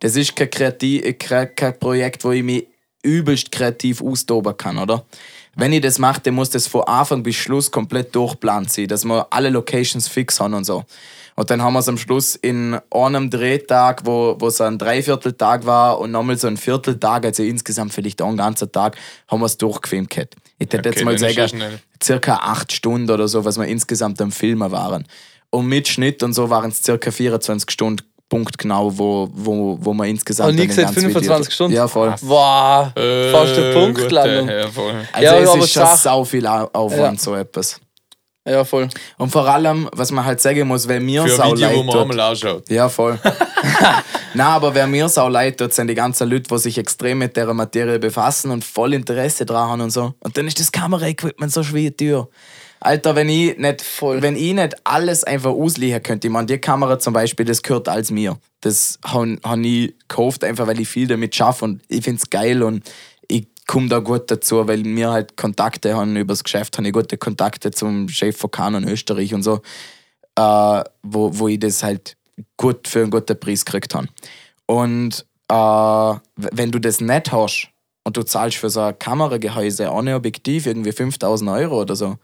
das 0.00 0.16
ist 0.16 0.34
kein, 0.34 0.50
Kreativ 0.50 1.18
kein, 1.18 1.54
kein 1.54 1.78
Projekt, 1.78 2.24
wo 2.24 2.32
ich 2.32 2.42
mich 2.42 2.66
übelst 3.02 3.50
kreativ 3.50 4.02
austoben 4.02 4.56
kann, 4.56 4.78
oder? 4.78 5.04
Wenn 5.54 5.72
ich 5.72 5.82
das 5.82 5.98
mache, 5.98 6.20
dann 6.22 6.34
muss 6.34 6.50
das 6.50 6.66
von 6.66 6.82
Anfang 6.84 7.22
bis 7.22 7.36
Schluss 7.36 7.70
komplett 7.70 8.14
durchplant 8.14 8.70
sein, 8.72 8.88
dass 8.88 9.04
wir 9.04 9.26
alle 9.30 9.50
Locations 9.50 10.08
fix 10.08 10.40
haben 10.40 10.54
und 10.54 10.64
so. 10.64 10.84
Und 11.34 11.50
dann 11.50 11.62
haben 11.62 11.72
wir 11.74 11.80
es 11.80 11.88
am 11.88 11.98
Schluss 11.98 12.36
in 12.36 12.78
einem 12.90 13.30
Drehtag, 13.30 14.02
wo, 14.04 14.36
wo 14.38 14.48
es 14.48 14.60
ein 14.60 14.78
Dreivierteltag 14.78 15.64
war 15.66 15.98
und 15.98 16.10
nochmal 16.10 16.36
so 16.38 16.46
ein 16.46 16.56
Vierteltag, 16.56 17.24
also 17.24 17.42
insgesamt 17.42 17.92
vielleicht 17.92 18.20
auch 18.22 18.28
einen 18.28 18.36
ganzen 18.36 18.70
Tag, 18.70 18.96
haben 19.28 19.40
wir 19.40 19.46
es 19.46 19.56
durchgefilmt. 19.58 20.10
gehabt. 20.10 20.36
Ich 20.58 20.66
hätte 20.66 20.78
Okay, 20.78 20.90
jetzt 20.90 21.04
mal 21.04 21.18
sagen, 21.18 21.80
circa 22.02 22.34
acht 22.36 22.72
Stunden 22.72 23.10
oder 23.10 23.28
so, 23.28 23.44
was 23.44 23.58
wir 23.58 23.66
insgesamt 23.66 24.20
am 24.20 24.30
Filmen 24.32 24.70
waren. 24.70 25.06
Und 25.50 25.66
mit 25.66 25.88
Schnitt 25.88 26.22
und 26.22 26.32
so 26.32 26.48
waren 26.48 26.70
es 26.70 26.82
circa 26.82 27.10
24 27.10 27.70
Stunden 27.70 28.04
punktgenau, 28.32 28.90
wo, 28.96 29.28
wo, 29.34 29.76
wo 29.78 29.92
wir 29.92 30.06
insgesamt. 30.06 30.48
Hab 30.48 30.54
nie 30.58 30.66
ganzen 30.66 30.88
25 30.88 31.22
Video- 31.22 31.50
Stunden? 31.50 31.74
Ja, 31.76 31.86
voll. 31.86 32.14
Boah, 32.22 32.90
Äh, 32.96 33.30
fast 33.30 33.58
eine 33.58 33.72
Punktlandung. 33.74 34.48
Ja, 34.48 34.68
voll. 34.68 34.94
Also 35.12 35.24
Ja, 35.26 35.36
es 35.38 35.48
aber 35.50 35.58
ist 35.64 35.72
schon 35.72 35.82
Sach- 35.86 35.96
sau 35.98 36.24
viel 36.24 36.46
Au- 36.46 36.70
Aufwand, 36.72 37.18
Ja. 37.18 37.22
so 37.22 37.34
etwas. 37.34 37.78
Ja, 38.48 38.64
voll. 38.64 38.88
Und 39.18 39.30
vor 39.30 39.46
allem, 39.46 39.88
was 39.92 40.10
man 40.10 40.24
halt 40.24 40.40
sagen 40.40 40.66
muss, 40.66 40.88
wenn 40.88 41.04
mir 41.04 41.22
Für 41.24 41.28
sau 41.36 41.42
ein 41.50 41.56
Video, 41.56 41.68
wo 41.68 41.74
leid 41.76 41.84
man 41.84 41.92
tut. 41.94 42.00
einmal 42.10 42.20
anschaut. 42.20 42.70
Ja, 42.70 42.88
voll. 42.88 43.18
Nein, 44.34 44.46
aber 44.46 44.74
wer 44.74 44.86
mir 44.86 45.08
sau 45.08 45.28
leid 45.28 45.58
tut, 45.58 45.72
sind 45.74 45.88
die 45.88 45.94
ganzen 45.94 46.28
Leute, 46.28 46.44
die 46.52 46.58
sich 46.58 46.78
extrem 46.78 47.18
mit 47.18 47.36
der 47.36 47.52
Materie 47.52 47.98
befassen 47.98 48.50
und 48.50 48.64
voll 48.64 48.94
Interesse 48.94 49.44
dran 49.46 49.68
haben 49.68 49.80
und 49.82 49.90
so. 49.90 50.14
Und 50.20 50.36
dann 50.36 50.46
ist 50.48 50.58
das 50.58 50.72
Kameraequipment 50.72 51.52
so 51.52 51.62
schwer 51.62 51.94
teuer. 51.96 52.26
Alter, 52.84 53.14
wenn 53.14 53.28
ich 53.28 53.56
nicht, 53.58 53.80
Voll. 53.80 54.22
wenn 54.22 54.34
ich 54.34 54.54
nicht 54.54 54.74
alles 54.84 55.22
einfach 55.22 55.50
ausleihen 55.50 56.02
könnte, 56.02 56.26
ich 56.26 56.32
meine, 56.32 56.46
die 56.46 56.58
Kamera 56.58 56.98
zum 56.98 57.12
Beispiel, 57.12 57.46
das 57.46 57.62
gehört 57.62 57.88
als 57.88 58.10
mir. 58.10 58.38
Das 58.60 58.98
habe 59.04 59.38
hab 59.44 59.58
ich 59.58 59.94
gekauft, 60.08 60.42
einfach 60.42 60.66
weil 60.66 60.80
ich 60.80 60.88
viel 60.88 61.06
damit 61.06 61.34
schaffe 61.34 61.64
und 61.64 61.82
ich 61.88 62.02
finde 62.02 62.20
es 62.20 62.28
geil 62.28 62.62
und 62.62 62.82
ich 63.28 63.46
komme 63.66 63.88
da 63.88 64.00
gut 64.00 64.30
dazu, 64.30 64.66
weil 64.66 64.84
wir 64.84 65.12
halt 65.12 65.36
Kontakte 65.36 65.96
haben 65.96 66.16
über 66.16 66.32
das 66.32 66.42
Geschäft, 66.42 66.76
habe 66.76 66.88
ich 66.88 66.92
gute 66.92 67.16
Kontakte 67.18 67.70
zum 67.70 68.08
Chef 68.08 68.36
von 68.36 68.50
Canon 68.50 68.88
Österreich 68.88 69.32
und 69.32 69.44
so, 69.44 69.60
äh, 70.36 70.84
wo, 71.02 71.38
wo 71.38 71.46
ich 71.46 71.60
das 71.60 71.84
halt 71.84 72.16
gut 72.56 72.88
für 72.88 73.02
einen 73.02 73.10
guten 73.10 73.38
Preis 73.38 73.64
gekriegt 73.64 73.94
habe. 73.94 74.08
Und 74.66 75.24
äh, 75.48 76.14
wenn 76.34 76.72
du 76.72 76.80
das 76.80 77.00
nicht 77.00 77.30
hast 77.30 77.71
und 78.04 78.16
du 78.16 78.22
zahlst 78.22 78.56
für 78.56 78.70
so 78.70 78.80
ein 78.80 78.98
Kameragehäuse 78.98 79.90
ohne 79.90 80.14
Objektiv 80.14 80.66
irgendwie 80.66 80.92
5000 80.92 81.50
Euro 81.50 81.80
oder 81.80 81.94
so, 81.96 82.16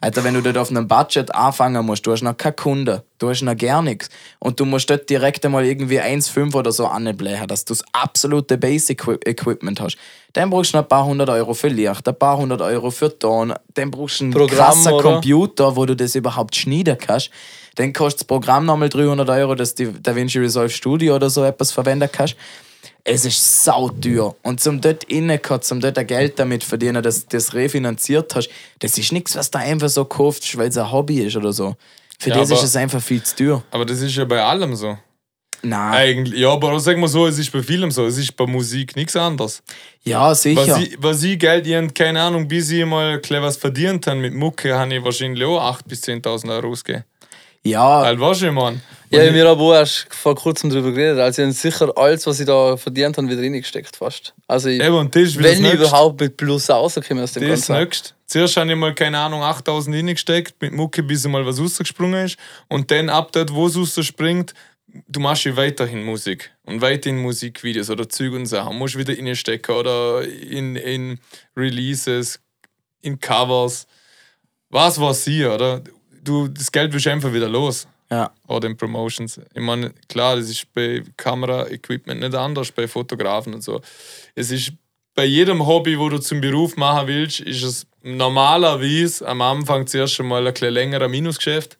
Alter, 0.00 0.24
wenn 0.24 0.34
du 0.34 0.42
dort 0.42 0.56
auf 0.56 0.70
einem 0.70 0.86
Budget 0.86 1.34
anfangen 1.34 1.84
musst, 1.84 2.06
du 2.06 2.12
hast 2.12 2.22
noch 2.22 2.36
keinen 2.36 2.56
Kunde, 2.56 3.04
du 3.18 3.28
hast 3.28 3.42
noch 3.42 3.56
gar 3.56 3.82
nichts 3.82 4.08
und 4.38 4.60
du 4.60 4.64
musst 4.64 4.88
dort 4.88 5.10
direkt 5.10 5.44
einmal 5.44 5.64
irgendwie 5.64 6.00
1,5 6.00 6.54
oder 6.54 6.72
so 6.72 6.86
anblähen, 6.86 7.46
dass 7.48 7.64
du 7.64 7.74
das 7.74 7.84
absolute 7.92 8.56
Basic-Equipment 8.58 9.80
hast. 9.80 9.96
Dann 10.32 10.50
brauchst 10.50 10.72
du 10.72 10.78
noch 10.78 10.84
ein 10.84 10.88
paar 10.88 11.04
hundert 11.04 11.28
Euro 11.30 11.54
für 11.54 11.68
Licht, 11.68 12.08
ein 12.08 12.18
paar 12.18 12.38
hundert 12.38 12.60
Euro 12.60 12.90
für 12.90 13.16
Ton, 13.18 13.54
dann 13.74 13.90
brauchst 13.90 14.20
du 14.20 14.24
einen 14.24 14.32
Programm, 14.32 14.56
krassen 14.56 14.92
oder? 14.92 15.12
Computer, 15.12 15.76
wo 15.76 15.86
du 15.86 15.96
das 15.96 16.14
überhaupt 16.14 16.54
schneiden 16.56 16.96
kannst. 16.98 17.30
Dann 17.76 17.92
kostet 17.92 18.20
das 18.20 18.26
Programm 18.26 18.66
nochmal 18.66 18.88
300 18.88 19.28
Euro, 19.30 19.54
dass 19.56 19.74
du 19.74 19.92
DaVinci 19.92 20.38
Resolve 20.38 20.70
Studio 20.70 21.16
oder 21.16 21.28
so 21.28 21.42
etwas 21.44 21.72
verwenden 21.72 22.08
kannst. 22.10 22.36
Es 23.06 23.26
ist 23.26 23.64
sauteuer. 23.64 24.34
Und 24.42 24.60
zum 24.60 24.80
dort 24.80 25.04
reinkommen, 25.12 25.60
zum 25.62 25.80
dort 25.80 25.98
ein 25.98 26.06
Geld 26.06 26.38
damit 26.38 26.64
verdienen, 26.64 27.02
dass 27.02 27.26
du 27.26 27.36
das 27.36 27.52
refinanziert 27.52 28.34
hast, 28.34 28.48
das 28.78 28.96
ist 28.96 29.12
nichts, 29.12 29.36
was 29.36 29.50
du 29.50 29.58
einfach 29.58 29.90
so 29.90 30.06
kaufst, 30.06 30.56
weil 30.56 30.68
es 30.68 30.78
ein 30.78 30.90
Hobby 30.90 31.20
ist 31.20 31.36
oder 31.36 31.52
so. 31.52 31.76
Für 32.18 32.30
Ja, 32.30 32.36
das 32.36 32.50
ist 32.50 32.56
aber- 32.58 32.64
es 32.64 32.76
einfach 32.76 33.02
viel 33.02 33.22
zu 33.22 33.36
teuer. 33.36 33.62
Aber 33.70 33.84
das 33.84 34.00
ist 34.00 34.16
ja 34.16 34.24
bei 34.24 34.42
allem 34.42 34.74
so. 34.74 34.96
Nein. 35.62 35.94
Eigentlich, 35.94 36.40
ja, 36.40 36.50
aber 36.50 36.78
sagen 36.78 37.00
wir 37.00 37.08
so, 37.08 37.26
es 37.26 37.38
ist 37.38 37.50
bei 37.50 37.62
Filmen 37.62 37.90
so, 37.90 38.06
es 38.06 38.18
ist 38.18 38.36
bei 38.36 38.46
Musik 38.46 38.96
nichts 38.96 39.16
anderes. 39.16 39.62
Ja, 40.02 40.34
sicher. 40.34 40.78
Was 40.98 41.22
ich, 41.22 41.38
Geld, 41.38 41.66
ich 41.66 41.94
keine 41.94 42.20
Ahnung, 42.20 42.46
bis 42.46 42.70
ich 42.70 42.84
mal 42.84 43.20
ein 43.22 43.42
was 43.42 43.56
verdient 43.56 44.06
habe 44.06 44.20
mit 44.20 44.34
Mucke, 44.34 44.74
habe 44.74 44.94
ich 44.94 45.02
wahrscheinlich 45.02 45.42
auch 45.44 45.60
8.000 45.60 45.88
bis 45.88 46.02
10.000 46.02 46.50
Euro 46.50 46.68
ausgegeben. 46.68 47.04
Ja, 47.64 48.02
Halt, 48.02 48.20
weißt 48.20 48.42
du, 48.42 48.52
Mann? 48.52 48.80
Ja, 49.10 49.22
ich 49.22 49.34
wir 49.34 49.48
haben 49.48 49.60
auch 49.60 49.72
erst 49.72 50.06
vor 50.10 50.34
kurzem 50.34 50.70
darüber 50.70 50.90
geredet. 50.90 51.18
Also, 51.20 51.42
ich 51.42 51.46
habe 51.46 51.52
sicher 51.54 51.92
alles, 51.96 52.26
was 52.26 52.40
ich 52.40 52.46
da 52.46 52.76
verdient 52.76 53.16
habe, 53.16 53.28
wieder 53.28 53.40
reingesteckt. 53.42 53.96
Fast. 53.96 54.34
Also, 54.48 54.68
ich, 54.68 54.82
Eben, 54.82 54.94
und 54.96 55.14
das 55.14 55.22
ist 55.22 55.42
wenn 55.42 55.52
ich 55.54 55.60
Nächste. 55.60 55.78
überhaupt 55.78 56.20
mit 56.20 56.36
Plus 56.36 56.68
rauskomme 56.68 57.22
aus 57.22 57.32
dem 57.32 57.42
Das 57.48 57.60
ist 57.60 57.68
das 57.68 57.76
Ganzen. 57.76 57.84
Nächste. 57.84 58.10
Zuerst 58.26 58.56
habe 58.56 58.70
ich 58.70 58.76
mal, 58.76 58.94
keine 58.94 59.18
Ahnung, 59.18 59.42
8000 59.42 59.94
reingesteckt 59.96 60.60
mit 60.60 60.72
Mucke, 60.72 61.02
bis 61.02 61.26
mal 61.28 61.46
was 61.46 61.60
rausgesprungen 61.60 62.24
ist. 62.24 62.36
Und 62.68 62.90
dann 62.90 63.08
ab 63.08 63.30
dort, 63.32 63.52
wo 63.52 63.66
es 63.66 63.76
rausspringt, 63.76 64.52
du 65.06 65.20
machst 65.20 65.44
ja 65.44 65.56
weiterhin 65.56 66.02
Musik. 66.04 66.50
Und 66.64 66.80
weiterhin 66.80 67.18
Musikvideos 67.18 67.90
oder 67.90 68.08
Züge 68.08 68.36
und 68.36 68.46
Sachen. 68.46 68.76
Musst 68.78 68.98
wieder 68.98 69.16
reinstecken 69.16 69.74
oder 69.74 70.22
in, 70.26 70.74
in 70.76 71.20
Releases, 71.56 72.40
in 73.02 73.20
Covers. 73.20 73.86
Was 74.70 75.00
war 75.00 75.14
sie, 75.14 75.44
oder? 75.46 75.82
Du, 76.24 76.48
das 76.48 76.72
Geld 76.72 76.92
willst 76.92 77.06
du 77.06 77.10
einfach 77.10 77.32
wieder 77.32 77.48
los. 77.48 77.86
ja. 78.10 78.30
Oder 78.48 78.68
in 78.68 78.76
Promotions. 78.76 79.40
Ich 79.54 79.62
meine, 79.62 79.92
klar, 80.08 80.36
das 80.36 80.48
ist 80.48 80.72
bei 80.74 81.02
Kamera-Equipment 81.16 82.20
nicht 82.20 82.34
anders, 82.34 82.72
bei 82.72 82.88
Fotografen 82.88 83.54
und 83.54 83.62
so. 83.62 83.80
Es 84.34 84.50
ist 84.50 84.72
bei 85.14 85.24
jedem 85.26 85.64
Hobby, 85.66 85.98
wo 85.98 86.08
du 86.08 86.18
zum 86.18 86.40
Beruf 86.40 86.76
machen 86.76 87.06
willst, 87.06 87.40
ist 87.40 87.62
es 87.62 87.86
normalerweise 88.02 89.26
am 89.28 89.40
Anfang 89.42 89.86
zuerst 89.86 90.14
schon 90.14 90.26
mal 90.26 90.44
ein 90.46 90.52
bisschen 90.52 90.72
längerer 90.72 91.08
Minusgeschäft. 91.08 91.78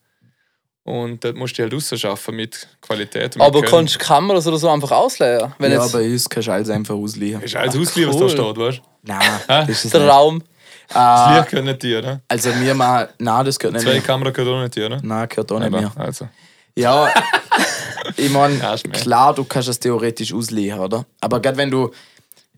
Und 0.84 1.24
dort 1.24 1.36
musst 1.36 1.58
du 1.58 1.62
halt 1.62 1.72
rausschaffen 1.72 2.36
mit 2.36 2.68
Qualität. 2.82 3.34
Mit 3.36 3.42
Aber 3.42 3.60
Können. 3.60 3.70
kannst 3.70 3.94
du 3.94 3.98
Kameras 3.98 4.46
oder 4.46 4.58
so 4.58 4.68
einfach 4.68 4.90
ausleihen? 4.90 5.54
Wenn 5.58 5.72
ja, 5.72 5.82
jetzt 5.82 5.92
bei 5.92 6.04
uns 6.04 6.28
kannst 6.28 6.48
du 6.48 6.52
alles 6.52 6.68
einfach 6.68 6.94
ausleihen. 6.94 7.40
Ist 7.40 7.56
alles 7.56 7.76
ausgeliehen, 7.76 8.10
was 8.10 8.18
da 8.18 8.24
cool. 8.24 8.30
steht, 8.30 8.56
weißt 8.58 8.78
du? 8.78 8.82
Nein, 9.02 9.66
das 9.66 9.84
ist 9.84 9.94
der 9.94 10.00
nicht. 10.02 10.10
Raum. 10.10 10.42
Das 10.88 11.30
Äh, 11.30 11.36
Licht 11.38 11.50
gehört 11.50 11.66
nicht 11.66 11.82
dir, 11.82 11.98
oder? 11.98 12.20
also 12.28 12.50
mir 12.54 12.74
mal, 12.74 13.08
nein, 13.18 13.44
das 13.44 13.58
gehört 13.58 13.74
nicht 13.74 13.84
Zwei 13.84 13.94
mir. 13.94 14.00
Kamera 14.00 14.30
gehört 14.30 14.54
auch 14.54 14.62
nicht 14.62 14.76
dir, 14.76 14.86
oder? 14.86 15.00
Nein, 15.02 15.28
gehört 15.28 15.50
auch 15.52 15.58
nicht 15.58 15.70
mir. 15.70 15.92
Also. 15.96 16.28
Ja, 16.76 17.08
ich 18.16 18.30
meine, 18.30 18.58
klar, 18.92 19.34
du 19.34 19.44
kannst 19.44 19.68
es 19.68 19.78
theoretisch 19.78 20.32
ausleihen, 20.34 20.78
oder? 20.78 21.04
Aber 21.20 21.40
gerade 21.40 21.56
wenn 21.56 21.70
du. 21.70 21.90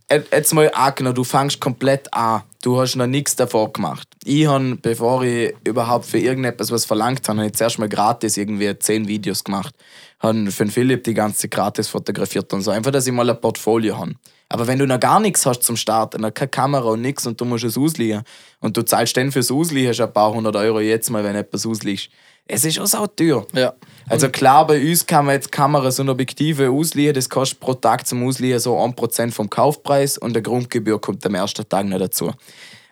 Jetzt 0.08 0.54
mal 0.54 0.70
angenommen, 0.72 1.16
du 1.16 1.24
fängst 1.24 1.60
komplett 1.60 2.14
an, 2.14 2.42
du 2.62 2.80
hast 2.80 2.94
noch 2.94 3.08
nichts 3.08 3.34
davor 3.34 3.72
gemacht. 3.72 4.06
Ich 4.24 4.46
habe, 4.46 4.76
bevor 4.76 5.24
ich 5.24 5.52
überhaupt 5.64 6.06
für 6.06 6.18
irgendetwas 6.18 6.70
was 6.70 6.84
verlangt 6.84 7.28
habe, 7.28 7.38
habe 7.40 7.48
ich 7.48 7.54
zuerst 7.54 7.80
mal 7.80 7.88
gratis 7.88 8.36
irgendwie 8.36 8.72
10 8.78 9.08
Videos 9.08 9.42
gemacht. 9.42 9.74
Habe 10.20 10.48
für 10.52 10.64
den 10.64 10.70
Philipp 10.70 11.02
die 11.02 11.12
ganze 11.12 11.48
gratis 11.48 11.88
fotografiert 11.88 12.52
und 12.52 12.62
so. 12.62 12.70
Einfach, 12.70 12.92
dass 12.92 13.08
ich 13.08 13.12
mal 13.12 13.28
ein 13.28 13.40
Portfolio 13.40 13.98
habe. 13.98 14.12
Aber 14.48 14.66
wenn 14.66 14.78
du 14.78 14.86
noch 14.86 15.01
gar 15.01 15.18
nichts 15.18 15.44
hast 15.44 15.62
zum 15.62 15.77
Starten, 15.77 16.20
noch 16.20 16.32
keine 16.32 16.48
Kamera 16.48 16.90
und 16.90 17.01
nichts 17.01 17.27
und 17.27 17.40
du 17.40 17.44
musst 17.44 17.64
es 17.64 17.77
ausleihen 17.77 18.23
und 18.60 18.77
du 18.77 18.82
zahlst 18.82 19.16
dann 19.16 19.32
fürs 19.32 19.51
Ausleihen 19.51 19.93
schon 19.93 20.06
ein 20.06 20.12
paar 20.12 20.32
hundert 20.32 20.56
Euro 20.56 20.81
jetzt 20.81 21.10
mal, 21.10 21.24
wenn 21.24 21.35
etwas 21.35 21.66
ausleihst. 21.66 22.09
Es 22.48 22.64
ist 22.64 22.78
auch 22.78 22.86
sau 22.86 23.06
teuer. 23.09 23.44
Ja. 23.55 23.74
Also 24.09 24.28
klar, 24.28 24.64
bei 24.68 24.81
uns 24.81 25.05
kann 25.05 25.27
man 25.27 25.35
jetzt 25.35 25.51
Kameras 25.51 25.98
und 25.98 26.09
Objektive 26.09 26.70
ausleihen. 26.70 27.12
Das 27.12 27.28
kostet 27.28 27.59
pro 27.59 27.74
Tag 27.74 28.06
zum 28.06 28.24
Ausleihen 28.24 28.60
so 28.60 28.77
1% 28.78 29.32
vom 29.32 29.51
Kaufpreis 29.51 30.16
und 30.16 30.32
der 30.32 30.43
Grundgebühr 30.43 31.01
kommt 31.01 31.27
am 31.27 31.35
ersten 31.35 31.68
Tag 31.68 31.86
noch 31.86 31.98
dazu. 31.98 32.31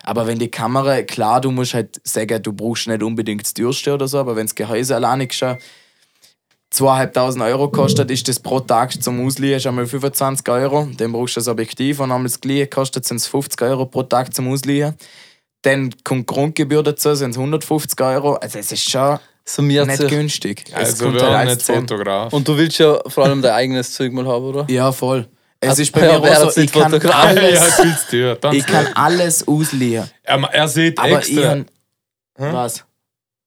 Aber 0.03 0.27
wenn 0.27 0.37
die 0.37 0.51
Kamera, 0.51 1.01
klar, 1.03 1.39
du 1.39 1.51
musst 1.51 1.73
halt 1.73 2.01
sagen, 2.03 2.43
du 2.43 2.51
brauchst 2.51 2.87
nicht 2.87 3.01
unbedingt 3.01 3.43
das 3.43 3.53
Türste 3.53 3.93
oder 3.93 4.09
so, 4.09 4.19
aber 4.19 4.35
wenn 4.35 4.45
das 4.45 4.55
Gehäuse 4.55 4.95
alleine 4.95 5.27
schon 5.31 5.57
2'500 6.75 7.45
Euro 7.47 7.69
kostet, 7.69 8.11
ist 8.11 8.27
das 8.27 8.39
pro 8.39 8.59
Tag 8.59 9.01
zum 9.01 9.25
Ausleihen 9.25 9.59
schon 9.59 9.75
mal 9.75 9.85
25 9.87 10.47
Euro. 10.49 10.87
Dann 10.97 11.11
brauchst 11.11 11.35
du 11.35 11.39
das 11.39 11.47
Objektiv 11.47 11.99
und 11.99 12.11
einmal 12.11 12.23
das 12.23 12.39
Gleiche 12.41 12.67
kostet 12.67 13.09
es 13.09 13.27
50 13.27 13.61
Euro 13.61 13.85
pro 13.85 14.03
Tag 14.03 14.33
zum 14.33 14.51
Ausleihen. 14.51 14.95
Dann 15.61 15.93
kommt 16.03 16.27
Grundgebühr 16.27 16.83
dazu, 16.83 17.15
sind 17.15 17.31
es 17.31 17.37
150 17.37 17.99
Euro. 18.01 18.33
Also 18.35 18.59
es 18.59 18.71
ist 18.71 18.89
schon 18.89 19.17
summiert 19.45 19.87
nicht 19.87 19.99
sich. 20.01 20.09
günstig. 20.09 20.63
Es 20.69 20.75
Also 20.75 21.05
kommt 21.05 21.21
wir 21.21 21.29
halt 21.37 21.49
nicht 21.49 21.61
10. 21.61 21.75
Fotograf. 21.87 22.33
Und 22.33 22.47
du 22.47 22.57
willst 22.57 22.77
ja 22.79 22.99
vor 23.07 23.25
allem 23.25 23.41
dein 23.41 23.53
eigenes 23.53 23.93
Zeug 23.93 24.11
mal 24.11 24.27
haben, 24.27 24.43
oder? 24.45 24.65
Ja, 24.69 24.91
voll. 24.91 25.27
Es 25.59 25.79
ist 25.79 25.91
bei 25.91 26.05
ja, 26.05 26.19
mir 26.19 26.31
auch 26.45 26.51
so, 26.51 26.61
ich 26.61 26.71
kann, 26.71 26.93
alles, 26.93 28.11
ja. 28.11 28.35
Ich 28.51 28.65
kann 28.65 28.87
alles 28.93 29.47
ausleihen. 29.47 30.09
er, 30.23 30.43
er 30.51 30.67
sieht 30.67 30.99
Aber 30.99 31.19
ich 31.21 31.29
extra. 31.37 31.41
kann. 31.41 31.65
Was? 32.37 32.83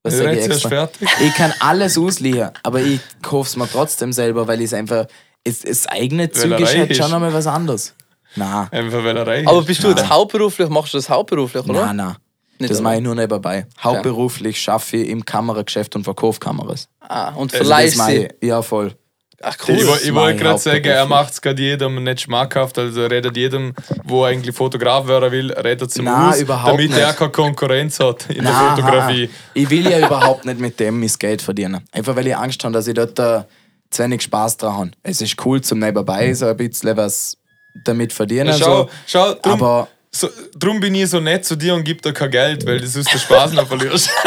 Was 0.03 0.19
Ja, 0.19 0.31
ich 0.33 0.45
extra? 0.47 0.69
fertig. 0.69 1.09
Ich 1.21 1.35
kann 1.35 1.53
alles 1.61 1.99
ausleihen, 1.99 2.51
aber 2.63 2.81
ich 2.81 3.01
kaufe 3.23 3.49
es 3.49 3.57
mir 3.57 3.69
trotzdem 3.71 4.13
selber, 4.13 4.47
weil 4.47 4.61
ich 4.61 4.67
es 4.67 4.75
einfach. 4.75 5.07
Es, 5.45 5.61
Zeug 5.61 5.73
ist 5.73 5.91
reich 5.93 6.79
halt 6.79 6.97
schon 6.97 7.13
einmal 7.13 7.33
was 7.33 7.47
anderes. 7.47 7.95
Nein, 8.37 8.69
Einfach 8.71 9.03
weil 9.03 9.17
er 9.17 9.27
reich 9.27 9.47
Aber 9.49 9.61
ist. 9.61 9.67
bist 9.67 9.83
du 9.83 9.89
jetzt 9.89 10.09
hauptberuflich, 10.09 10.69
machst 10.69 10.93
du 10.93 10.99
das 10.99 11.09
hauptberuflich, 11.09 11.65
oder? 11.65 11.87
nein, 11.87 11.97
nein. 11.97 12.17
Nicht, 12.59 12.71
Das 12.73 12.81
mache 12.81 12.97
ich 12.97 13.01
nur 13.03 13.15
nebenbei. 13.15 13.67
Hauptberuflich 13.83 14.61
schaffe 14.61 14.97
ich 14.99 15.09
im 15.09 15.25
Kamerageschäft 15.25 15.95
und 15.97 16.03
verkaufe 16.05 16.41
Kameras. 16.41 16.89
Ah, 17.01 17.29
und 17.35 17.53
Also 17.55 17.65
verleihst 17.65 18.05
sie. 18.07 18.29
Ja, 18.43 18.63
voll. 18.63 18.95
Ach 19.41 19.57
Ich, 19.69 19.69
cool. 19.69 19.99
ich 20.03 20.13
mach 20.13 20.23
wollte 20.23 20.35
ich 20.37 20.43
gerade 20.43 20.59
sagen, 20.59 20.85
er 20.85 21.07
macht 21.07 21.33
es 21.33 21.41
gerade 21.41 21.63
jedem 21.63 22.03
nicht 22.03 22.23
schmackhaft, 22.23 22.77
also 22.79 23.03
er 23.03 23.11
redet 23.11 23.37
jedem, 23.37 23.73
wo 24.05 24.25
eigentlich 24.25 24.55
Fotograf 24.57 25.07
werden 25.07 25.31
will, 25.31 25.53
redet 25.53 25.93
zum 25.93 26.07
Nein, 26.07 26.31
aus, 26.31 26.41
überhaupt 26.41 26.73
damit 26.73 26.91
er 26.97 27.07
nicht. 27.07 27.19
keine 27.19 27.31
Konkurrenz 27.31 28.01
hat 28.01 28.29
in 28.31 28.43
der 28.43 28.53
Nein, 28.53 28.77
Fotografie. 28.77 29.31
Ich 29.55 29.71
will 29.71 29.89
ja 29.89 29.99
überhaupt 30.05 30.45
nicht 30.45 30.59
mit 30.59 30.81
dem 30.81 30.99
mein 30.99 31.11
Geld 31.19 31.41
verdienen. 31.41 31.85
Einfach 31.93 32.17
weil 32.17 32.27
ich 32.27 32.37
Angst 32.37 32.63
habe, 32.65 32.73
dass 32.75 32.89
ich 32.89 32.95
dort 32.95 33.17
äh, 33.21 33.43
zu 33.91 34.03
wenig 34.03 34.23
Spaß 34.23 34.57
dran 34.57 34.77
habe. 34.77 34.91
Es 35.05 35.21
ist 35.21 35.37
cool 35.47 35.61
zum 35.61 35.79
nebenbei 35.79 36.35
so 36.35 36.47
ein 36.47 36.57
bisschen 36.57 36.97
was 36.97 37.37
damit 37.85 38.13
verdienen. 38.13 38.55
Schau, 38.59 38.83
so. 38.85 38.91
schau 39.07 39.35
drum, 39.35 39.53
Aber 39.53 39.89
so, 40.11 40.29
drum 40.59 40.81
bin 40.81 40.97
ich 40.97 41.11
so 41.11 41.21
nett 41.21 41.45
zu 41.45 41.55
dir 41.55 41.75
und 41.75 41.85
gib 41.85 42.03
dir 42.03 42.13
kein 42.13 42.31
Geld, 42.33 42.67
weil 42.67 42.81
du 42.81 42.87
sonst 42.89 43.13
den 43.13 43.21
Spaß 43.21 43.53
noch 43.53 43.69
verlierst. 43.69 44.11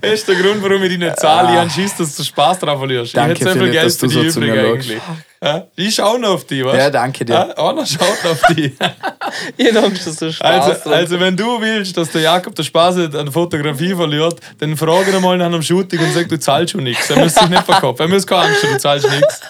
Das 0.00 0.12
ist 0.12 0.28
der 0.28 0.36
Grund, 0.36 0.62
warum 0.62 0.82
ich 0.82 0.88
dich 0.90 0.98
nicht 0.98 1.18
zahle. 1.18 1.52
Ich 1.52 1.58
habe 1.58 1.70
Schiss, 1.70 1.96
dass 1.96 2.16
du 2.16 2.24
Spaß 2.24 2.58
daran 2.58 2.78
verlierst. 2.78 3.16
Danke, 3.16 3.32
ich 3.34 3.40
hätte 3.40 3.52
so 3.52 3.52
viel 3.52 3.60
Philipp, 3.60 3.72
Geld 3.72 3.86
dass 3.86 3.96
für 3.96 4.06
du 4.06 4.22
dich 4.22 4.32
so 4.32 4.40
zu 4.40 4.46
übrig 4.46 4.60
eigentlich. 4.60 5.00
Ja? 5.42 5.66
Ich 5.76 5.94
schaue 5.94 6.20
noch 6.20 6.30
auf 6.30 6.44
dich, 6.44 6.64
weißt 6.64 6.78
Ja, 6.78 6.90
danke 6.90 7.24
dir. 7.24 7.32
Ja, 7.32 7.68
einer 7.68 7.86
schaut 7.86 8.24
noch 8.24 8.32
auf 8.32 8.42
dich. 8.54 8.72
Ich 9.56 9.74
hab 9.74 9.84
Angst, 9.84 10.06
dass 10.06 10.16
du 10.16 10.32
Spaß 10.32 10.66
Also, 10.66 10.90
also, 10.90 11.20
wenn 11.20 11.36
du 11.36 11.60
willst, 11.60 11.96
dass 11.96 12.10
der 12.10 12.22
Jakob 12.22 12.54
den 12.54 12.64
Spaß 12.64 12.96
hat 12.96 13.14
an 13.14 13.26
der 13.26 13.32
Fotografie 13.32 13.94
verliert, 13.94 14.40
dann 14.58 14.76
frage 14.76 15.12
ihn 15.12 15.22
mal 15.22 15.38
nach 15.38 15.46
einem 15.46 15.62
Shooting 15.62 16.00
und 16.00 16.12
sag, 16.12 16.28
du 16.28 16.38
zahlst 16.38 16.72
schon 16.72 16.82
nichts. 16.82 17.08
Er 17.10 17.18
muss 17.20 17.34
sich 17.34 17.48
nicht 17.48 17.62
verkaufen. 17.62 18.02
Er 18.02 18.08
muss 18.08 18.26
keine 18.26 18.42
Angst 18.42 18.64
haben, 18.64 18.72
du 18.72 18.78
zahlst 18.78 19.08
nichts. 19.08 19.40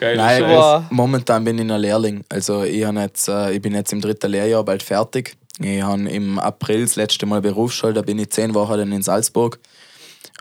Geil. 0.00 0.16
Nein, 0.16 0.86
momentan 0.90 1.44
bin 1.44 1.58
ich 1.58 1.64
noch 1.64 1.78
Lehrling. 1.78 2.24
Also 2.28 2.64
ich, 2.64 2.76
jetzt, 2.76 3.28
äh, 3.28 3.52
ich 3.52 3.62
bin 3.62 3.74
jetzt 3.74 3.92
im 3.92 4.00
dritten 4.00 4.30
Lehrjahr 4.30 4.64
bald 4.64 4.82
fertig. 4.82 5.36
Ich 5.60 5.82
habe 5.82 6.08
im 6.10 6.38
April 6.38 6.82
das 6.82 6.96
letzte 6.96 7.26
Mal 7.26 7.40
Berufsschule, 7.40 7.92
da 7.94 8.02
bin 8.02 8.18
ich 8.18 8.30
zehn 8.30 8.54
Wochen 8.54 8.76
dann 8.78 8.92
in 8.92 9.02
Salzburg. 9.02 9.60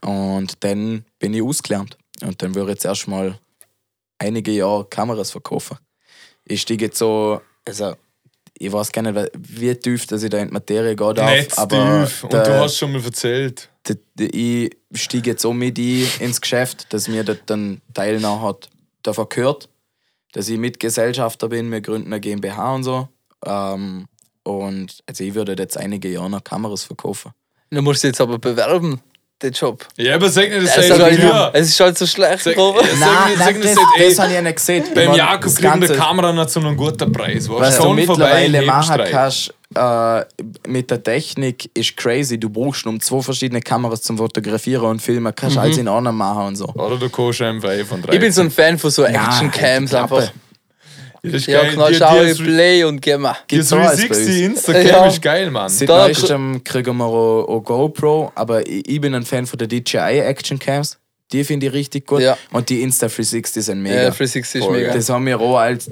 Und 0.02 0.64
dann 0.64 1.06
bin 1.20 1.34
ich 1.34 1.42
ausgelernt. 1.42 1.98
Und 2.22 2.42
dann 2.42 2.56
würde 2.56 2.72
ich 2.72 2.76
jetzt 2.78 2.86
erstmal 2.86 3.38
einige 4.18 4.52
Jahre 4.52 4.86
Kameras 4.86 5.32
verkaufen. 5.32 5.78
Ich 6.46 6.62
steige 6.62 6.86
jetzt 6.86 6.98
so, 6.98 7.42
also 7.66 7.94
ich 8.58 8.72
weiß 8.72 8.92
gar 8.92 9.02
nicht, 9.02 9.32
wie 9.38 9.74
tief 9.76 10.06
dass 10.08 10.24
ich 10.24 10.30
da 10.30 10.40
in 10.40 10.48
die 10.48 10.54
Materie 10.54 10.96
gehen 10.96 11.16
darf. 11.16 11.32
Nicht 11.32 11.58
aber 11.58 12.06
tief. 12.06 12.24
Und 12.24 12.34
der- 12.34 12.44
du 12.44 12.54
hast 12.60 12.78
schon 12.78 12.92
mal 12.92 13.04
erzählt. 13.04 13.70
d- 13.88 13.96
d- 14.16 14.26
ich 14.66 15.00
steige 15.00 15.32
jetzt 15.32 15.42
so 15.42 15.54
mit 15.54 15.78
ein 15.78 16.08
ins 16.20 16.40
Geschäft, 16.42 16.92
dass 16.94 17.08
mir 17.08 17.24
dort 17.24 17.42
dann 17.48 17.82
Teil 17.94 18.20
nachher 18.20 18.58
davon 19.04 19.28
gehört, 19.30 19.70
dass 20.34 20.50
ich 20.50 20.58
Mitgesellschafter 20.58 21.50
bin, 21.50 21.72
wir 21.72 21.82
gründen 21.82 22.08
eine 22.14 22.20
GmbH 22.22 22.76
und 22.76 22.84
so. 22.84 23.08
Ähm, 23.46 24.06
und 24.44 25.04
also 25.08 25.24
ich 25.24 25.34
würde 25.34 25.56
jetzt 25.58 25.78
einige 25.78 26.10
Jahre 26.10 26.30
noch 26.30 26.44
Kameras 26.44 26.84
verkaufen. 26.84 27.32
Du 27.70 27.82
musst 27.82 28.04
dich 28.04 28.10
jetzt 28.10 28.22
aber 28.22 28.38
bewerben, 28.38 29.02
den 29.42 29.52
Job. 29.52 29.86
Ja, 29.98 30.16
aber 30.16 30.30
sag 30.30 30.50
nicht, 30.50 30.64
das 30.68 30.76
sei 30.76 30.88
ist, 30.88 31.00
halt, 31.02 31.56
es 31.56 31.70
ist 31.70 31.80
halt 31.80 31.98
so 31.98 32.06
schlecht, 32.06 32.44
Sag- 32.44 32.56
Robert. 32.58 32.86
Sag 32.86 33.00
Nein, 33.00 33.38
sag 33.38 33.62
das, 33.62 33.76
das 33.76 33.84
ey. 33.98 34.10
das 34.10 34.20
habe 34.20 34.30
ich 34.30 34.36
ja 34.36 34.42
nicht 34.42 34.56
gesehen. 34.56 34.84
Beim 34.94 35.06
meine, 35.08 35.18
Jakob 35.18 35.42
das 35.44 35.56
kriegen 35.56 35.80
Ganze- 35.80 35.96
Kamera 35.96 36.32
nicht 36.34 36.50
so 36.50 36.60
einen 36.60 36.78
guten 36.78 37.12
Preis. 37.12 37.50
Was 37.50 37.60
Weißt 37.62 37.80
du 37.84 37.94
mittlerweile 37.94 38.62
machen 38.62 39.02
kannst 39.10 39.54
äh, 39.76 40.24
mit 40.68 40.92
der 40.92 41.02
Technik 41.02 41.70
ist 41.76 41.98
crazy. 41.98 42.40
Du 42.40 42.50
brauchst 42.50 42.86
um 42.86 43.00
zwei 43.00 43.22
verschiedene 43.22 43.60
Kameras 43.60 44.04
zum 44.04 44.18
Fotografieren 44.18 44.86
und 44.86 45.02
Filmen, 45.02 45.34
kannst 45.36 45.58
alles 45.58 45.78
in 45.78 45.88
einem 45.88 46.16
machen 46.16 46.46
und 46.48 46.56
so. 46.58 46.68
Oder 46.68 46.98
du 46.98 47.10
kannst 47.10 47.42
einfach 47.42 47.72
von 47.88 48.02
drei. 48.04 48.14
Ich 48.14 48.20
bin 48.20 48.32
so 48.32 48.42
ein 48.42 48.52
Fan 48.52 48.78
von 48.78 48.92
so 48.92 49.04
Action-Cams 49.04 49.94
einfach. 49.96 50.32
Ist 51.24 51.48
Ja, 51.48 51.62
geil. 51.62 51.72
knall, 51.72 51.94
schau, 51.96 52.44
play 52.44 52.84
und 52.84 53.02
geh 53.02 53.16
mal. 53.18 53.38
Die 53.50 53.56
Gibt's 53.56 53.72
auch 53.72 53.78
alles 53.78 54.02
bei 54.02 54.08
360 54.08 54.46
uns. 54.50 54.58
Instagram 54.58 54.86
Ja. 54.88 55.08
ist 55.08 55.22
geil, 55.22 55.52
Mann. 55.52 55.70
Seit 55.70 55.88
Da- 55.88 56.06
neuestem 56.08 56.62
kriegen 56.66 56.98
wir 56.98 57.06
auch, 57.06 57.46
auch 57.48 57.62
GoPro, 57.62 58.32
aber 58.36 58.68
ich, 58.68 58.88
ich 58.90 59.00
bin 59.00 59.16
ein 59.16 59.24
Fan 59.24 59.46
von 59.46 59.58
der 59.58 59.68
DJI 59.70 60.20
Action 60.20 60.60
Cams. 60.60 60.98
Die 61.32 61.44
finde 61.46 61.68
ich 61.68 61.74
richtig 61.74 62.06
gut. 62.06 62.22
Ja. 62.22 62.38
Und 62.52 62.68
die 62.70 62.86
Insta360 62.86 63.62
sind 63.62 63.82
mega. 63.82 63.96
Ja, 63.96 64.10
360 64.12 64.60
ist 64.60 64.66
Voll 64.68 64.78
mega. 64.78 64.94
Das 64.94 65.10
haben 65.10 65.26
wir 65.26 65.40
auch 65.40 65.58
als. 65.58 65.90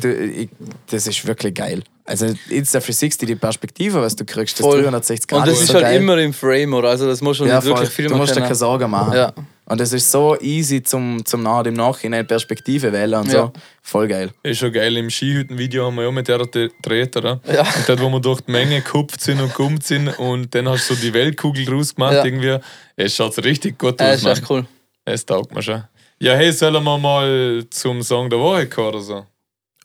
Das 0.89 1.07
ist 1.07 1.25
wirklich 1.25 1.55
geil. 1.55 1.81
Also 2.05 2.25
Insta360, 2.49 3.25
die 3.25 3.35
Perspektive, 3.35 4.01
was 4.01 4.15
du 4.15 4.25
kriegst, 4.25 4.59
das 4.59 4.65
Voll. 4.65 4.83
360 4.83 5.27
Grad. 5.27 5.39
Und 5.39 5.47
das 5.47 5.61
ist 5.61 5.67
so 5.67 5.75
halt 5.75 5.85
geil. 5.85 6.01
immer 6.01 6.17
im 6.17 6.33
Frame, 6.33 6.73
oder? 6.73 6.89
Also 6.89 7.07
das 7.07 7.21
muss 7.21 7.37
schon 7.37 7.47
ja, 7.47 7.55
nicht 7.55 7.63
voll. 7.63 7.77
wirklich 7.77 7.89
filmen 7.89 8.11
Du 8.11 8.17
musst 8.17 8.35
dir 8.35 8.41
keine 8.41 8.53
Sorgen 8.55 8.91
machen. 8.91 9.13
Ja. 9.13 9.33
Und 9.65 9.79
es 9.79 9.93
ist 9.93 10.11
so 10.11 10.37
easy 10.41 10.83
zum, 10.83 11.23
zum 11.25 11.43
nachher 11.43 11.67
im 11.67 11.75
Nachhinein 11.75 12.27
Perspektive 12.27 12.91
wählen 12.91 13.21
und 13.21 13.29
so. 13.31 13.37
Ja. 13.37 13.51
Voll 13.81 14.07
geil. 14.07 14.31
Ist 14.43 14.59
schon 14.59 14.73
geil. 14.73 14.97
Im 14.97 15.09
Skihütten-Video 15.09 15.85
haben 15.85 15.95
wir 15.95 16.03
ja 16.03 16.11
mit 16.11 16.27
der 16.27 16.39
gedreht, 16.39 17.15
oder? 17.15 17.39
Ja. 17.51 17.61
Und 17.61 17.87
dort, 17.87 18.01
wo 18.01 18.09
wir 18.09 18.19
durch 18.19 18.41
die 18.41 18.51
Menge 18.51 18.81
gekupft 18.81 19.21
sind 19.21 19.39
und 19.39 19.53
gummt 19.53 19.83
sind 19.85 20.09
und 20.19 20.53
dann 20.53 20.67
hast 20.67 20.89
du 20.89 20.95
so 20.95 21.01
die 21.01 21.13
Weltkugel 21.13 21.65
draus 21.65 21.95
gemacht, 21.95 22.13
Ja. 22.15 22.25
irgendwie. 22.25 22.57
Es 22.95 23.15
schaut 23.15 23.37
richtig 23.43 23.79
gut 23.79 23.99
Ja, 24.01 24.09
aus, 24.09 24.15
ist 24.15 24.23
Mann. 24.23 24.33
echt 24.33 24.49
cool. 24.49 24.65
Es 25.05 25.25
taugt 25.25 25.53
mir 25.53 25.61
schon. 25.61 25.83
Ja, 26.19 26.33
hey, 26.35 26.51
sollen 26.51 26.83
wir 26.83 26.97
mal 26.97 27.63
zum 27.69 28.03
Song 28.03 28.29
der 28.29 28.39
Woche 28.39 28.67
kommen 28.67 28.87
oder 28.89 28.99
so? 29.01 29.25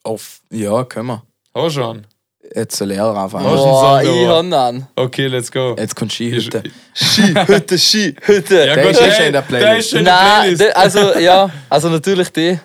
Auf, 0.03 0.41
ja, 0.51 0.85
können 0.85 1.07
wir. 1.09 1.23
Hast 1.55 1.77
du 1.77 1.81
schon? 1.81 2.07
Jetzt 2.55 2.81
Hast 2.81 2.91
du 2.91 3.03
anfangen. 3.03 3.47
einen 3.47 3.57
Boah, 3.57 4.01
Song 4.01 4.13
ich 4.15 4.21
Woche? 4.29 4.29
habe 4.37 4.57
an. 4.59 4.89
Okay, 4.97 5.27
let's 5.27 5.51
go. 5.51 5.75
Jetzt 5.79 5.95
kommt 5.97 6.13
Skihütte. 6.13 6.63
Skihütte, 6.95 7.79
Skihütte. 7.79 8.67
Ja, 8.67 8.75
Der 8.75 8.85
gut, 8.85 8.93
ist 8.93 9.01
eh 9.01 9.05
hey, 9.05 9.13
schon 9.17 9.27
in 9.27 9.33
der 9.33 9.43
Der 9.43 9.49
Playlist. 9.49 9.79
ist 9.81 9.91
schon 9.91 9.99
in 10.01 10.05
der 10.05 10.15
Nein, 10.15 10.41
Playlist. 10.41 10.61
de- 10.61 10.73
also 10.73 11.19
ja, 11.19 11.51
also 11.69 11.89
natürlich 11.89 12.31
die. 12.31 12.59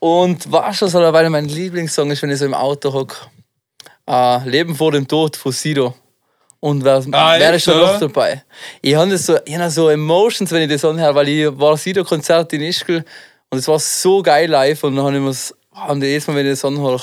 Und 0.00 0.50
weißt 0.50 0.82
du, 0.82 0.86
was 0.86 0.94
weil 0.94 1.28
mein 1.30 1.46
Lieblingssong 1.48 2.10
ist, 2.10 2.22
wenn 2.22 2.30
ich 2.30 2.38
so 2.38 2.44
im 2.46 2.54
Auto 2.54 2.92
hocke? 2.92 3.16
Äh, 4.08 4.48
Leben 4.48 4.74
vor 4.74 4.92
dem 4.92 5.06
Tod 5.06 5.36
von 5.36 5.52
Sido. 5.52 5.94
Und 6.60 6.84
wer, 6.84 7.02
Ah, 7.12 7.34
wer 7.38 7.54
ist 7.54 7.68
da 7.68 7.74
noch 7.76 7.98
dabei? 8.00 8.42
Ich 8.82 8.94
habe 8.96 9.10
das 9.10 9.26
so, 9.26 9.36
ich 9.44 9.56
hab 9.56 9.70
so 9.70 9.88
Emotions, 9.90 10.50
wenn 10.50 10.62
ich 10.62 10.70
das 10.70 10.84
anhöre, 10.84 11.14
weil 11.14 11.28
ich 11.28 11.46
war 11.58 11.76
Sido-Konzert 11.76 12.52
in 12.54 12.62
Ischgl 12.62 13.04
und 13.50 13.58
es 13.58 13.68
war 13.68 13.78
so 13.78 14.22
geil 14.22 14.50
live 14.50 14.82
und 14.82 14.96
dann 14.96 15.04
habe 15.04 15.16
ich 15.16 15.22
mir 15.22 15.28
das, 15.28 15.54
und 15.88 16.02
jedes 16.02 16.26
Mal, 16.26 16.34
wenn 16.36 16.46
ich 16.46 16.52
das 16.52 16.64
anhöre, 16.64 17.00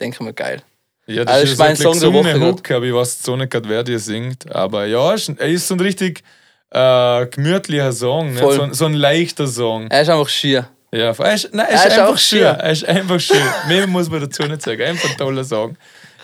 denke 0.00 0.16
ich 0.18 0.20
mir 0.24 0.32
geil. 0.32 0.62
Ja, 1.06 1.22
Also, 1.24 1.42
das 1.42 1.50
ist 1.52 1.58
mein 1.58 1.76
so 1.76 1.92
Song 1.92 2.00
der 2.00 2.12
Woche. 2.12 2.40
Hook, 2.40 2.70
aber 2.70 2.84
ich 2.86 2.94
weiß 2.94 3.22
so 3.22 3.36
nicht 3.36 3.50
gerade, 3.50 3.68
wer 3.68 3.82
die 3.82 3.98
singt. 3.98 4.50
Aber 4.54 4.86
ja, 4.86 5.10
er 5.10 5.48
ist 5.48 5.66
so 5.68 5.74
ein 5.74 5.80
richtig 5.80 6.22
äh, 6.70 7.26
gemütlicher 7.26 7.92
Song, 7.92 8.32
ne? 8.34 8.40
So, 8.40 8.62
ein- 8.62 8.72
so 8.74 8.86
ein 8.86 8.94
leichter 8.94 9.46
Song. 9.46 9.88
Er 9.90 10.02
ist 10.02 10.08
einfach 10.08 10.28
schier. 10.28 10.68
Ja, 10.94 11.12
er 11.12 11.34
ist, 11.34 11.52
nein, 11.52 11.66
er 11.68 11.74
ist, 11.74 11.80
Er 11.84 11.86
ist 11.88 11.98
einfach 11.98 12.18
schön. 12.18 12.38
schön. 12.40 12.46
Er 12.60 12.70
ist 12.72 12.84
einfach 12.88 13.20
schön. 13.20 13.36
Mehr 13.68 13.86
muss 13.86 14.08
man 14.10 14.20
dazu 14.20 14.42
nicht 14.44 14.62
sagen. 14.62 14.82
Einfach 14.82 15.10
ein 15.10 15.16
toller 15.16 15.44
Song. 15.44 15.76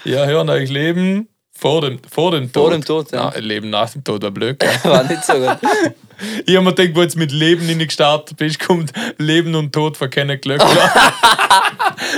Ja, 0.05 0.25
hören 0.27 0.49
euch 0.51 0.71
Leben 0.71 1.29
vor 1.59 1.81
dem, 1.81 1.99
vor 2.09 2.31
dem 2.31 2.53
Tod. 2.53 2.63
Vor 2.63 2.71
dem 2.71 2.85
Tod, 2.85 3.13
ja. 3.13 3.33
Na, 3.35 3.41
Leben 3.41 3.71
nach 3.71 3.91
dem 3.91 4.05
Tod 4.05 4.23
war 4.23 4.31
blöd. 4.31 4.63
War 4.85 5.03
nicht 5.05 5.25
so 5.25 5.33
gut. 5.35 5.59
Ich 6.47 6.57
hab 6.57 6.65
mir 6.65 6.73
gedacht, 6.75 6.97
wo 6.97 7.03
jetzt 7.03 7.17
mit 7.17 7.31
Leben 7.31 7.69
in 7.69 7.79
die 7.79 7.87
gestartet 7.87 8.37
bist, 8.37 8.59
kommt 8.61 8.93
Leben 9.19 9.55
und 9.55 9.73
Tod 9.73 9.97
verkennen 9.97 10.41
Glöckler. 10.41 10.69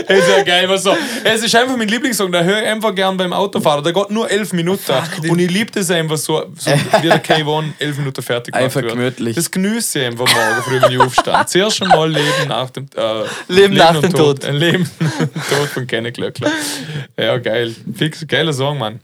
Es 0.06 0.18
ist 0.20 0.28
ja 0.28 0.42
geil, 0.42 0.68
was 0.68 0.82
so. 0.82 0.94
Es 1.24 1.42
ist 1.42 1.54
einfach 1.54 1.76
mein 1.76 1.88
Lieblingssong, 1.88 2.30
da 2.30 2.42
höre 2.42 2.62
ich 2.62 2.68
einfach 2.68 2.94
gern 2.94 3.16
beim 3.16 3.32
Autofahren. 3.32 3.82
Der 3.82 3.92
geht 3.92 4.10
nur 4.10 4.30
elf 4.30 4.52
Minuten. 4.52 4.92
und 5.28 5.38
ich 5.38 5.50
liebe 5.50 5.72
das 5.72 5.90
einfach 5.90 6.16
so, 6.16 6.44
so 6.56 6.70
wie 6.70 7.08
der 7.08 7.22
K1 7.22 7.64
elf 7.78 7.96
Minuten 7.98 8.22
fertig 8.22 8.54
Einfach 8.54 8.82
wird. 8.82 8.92
gemütlich. 8.92 9.36
Das 9.36 9.50
genieße 9.50 10.00
ich 10.00 10.06
einfach 10.06 10.26
morgen 10.32 10.62
früh, 10.62 10.82
wenn 10.82 10.92
ich 10.92 11.00
aufstehe. 11.00 11.34
Zuerst 11.46 11.78
schon 11.78 11.88
mal 11.88 12.10
Leben 12.10 12.48
nach 12.48 12.70
dem 12.70 12.86
äh, 12.94 13.24
Leben 13.48 13.74
nach 13.74 13.94
und 13.94 14.04
dem 14.04 14.12
Tod. 14.12 14.44
Äh, 14.44 14.52
Leben 14.52 14.88
und 15.08 15.34
Tod 15.48 15.68
von 15.72 15.86
Kenne 15.86 16.12
Glöckler. 16.12 16.50
Ja, 17.18 17.38
geil. 17.38 17.74
Fix, 17.96 18.26
geiler 18.26 18.52
Song, 18.52 18.78
Mann. 18.78 19.00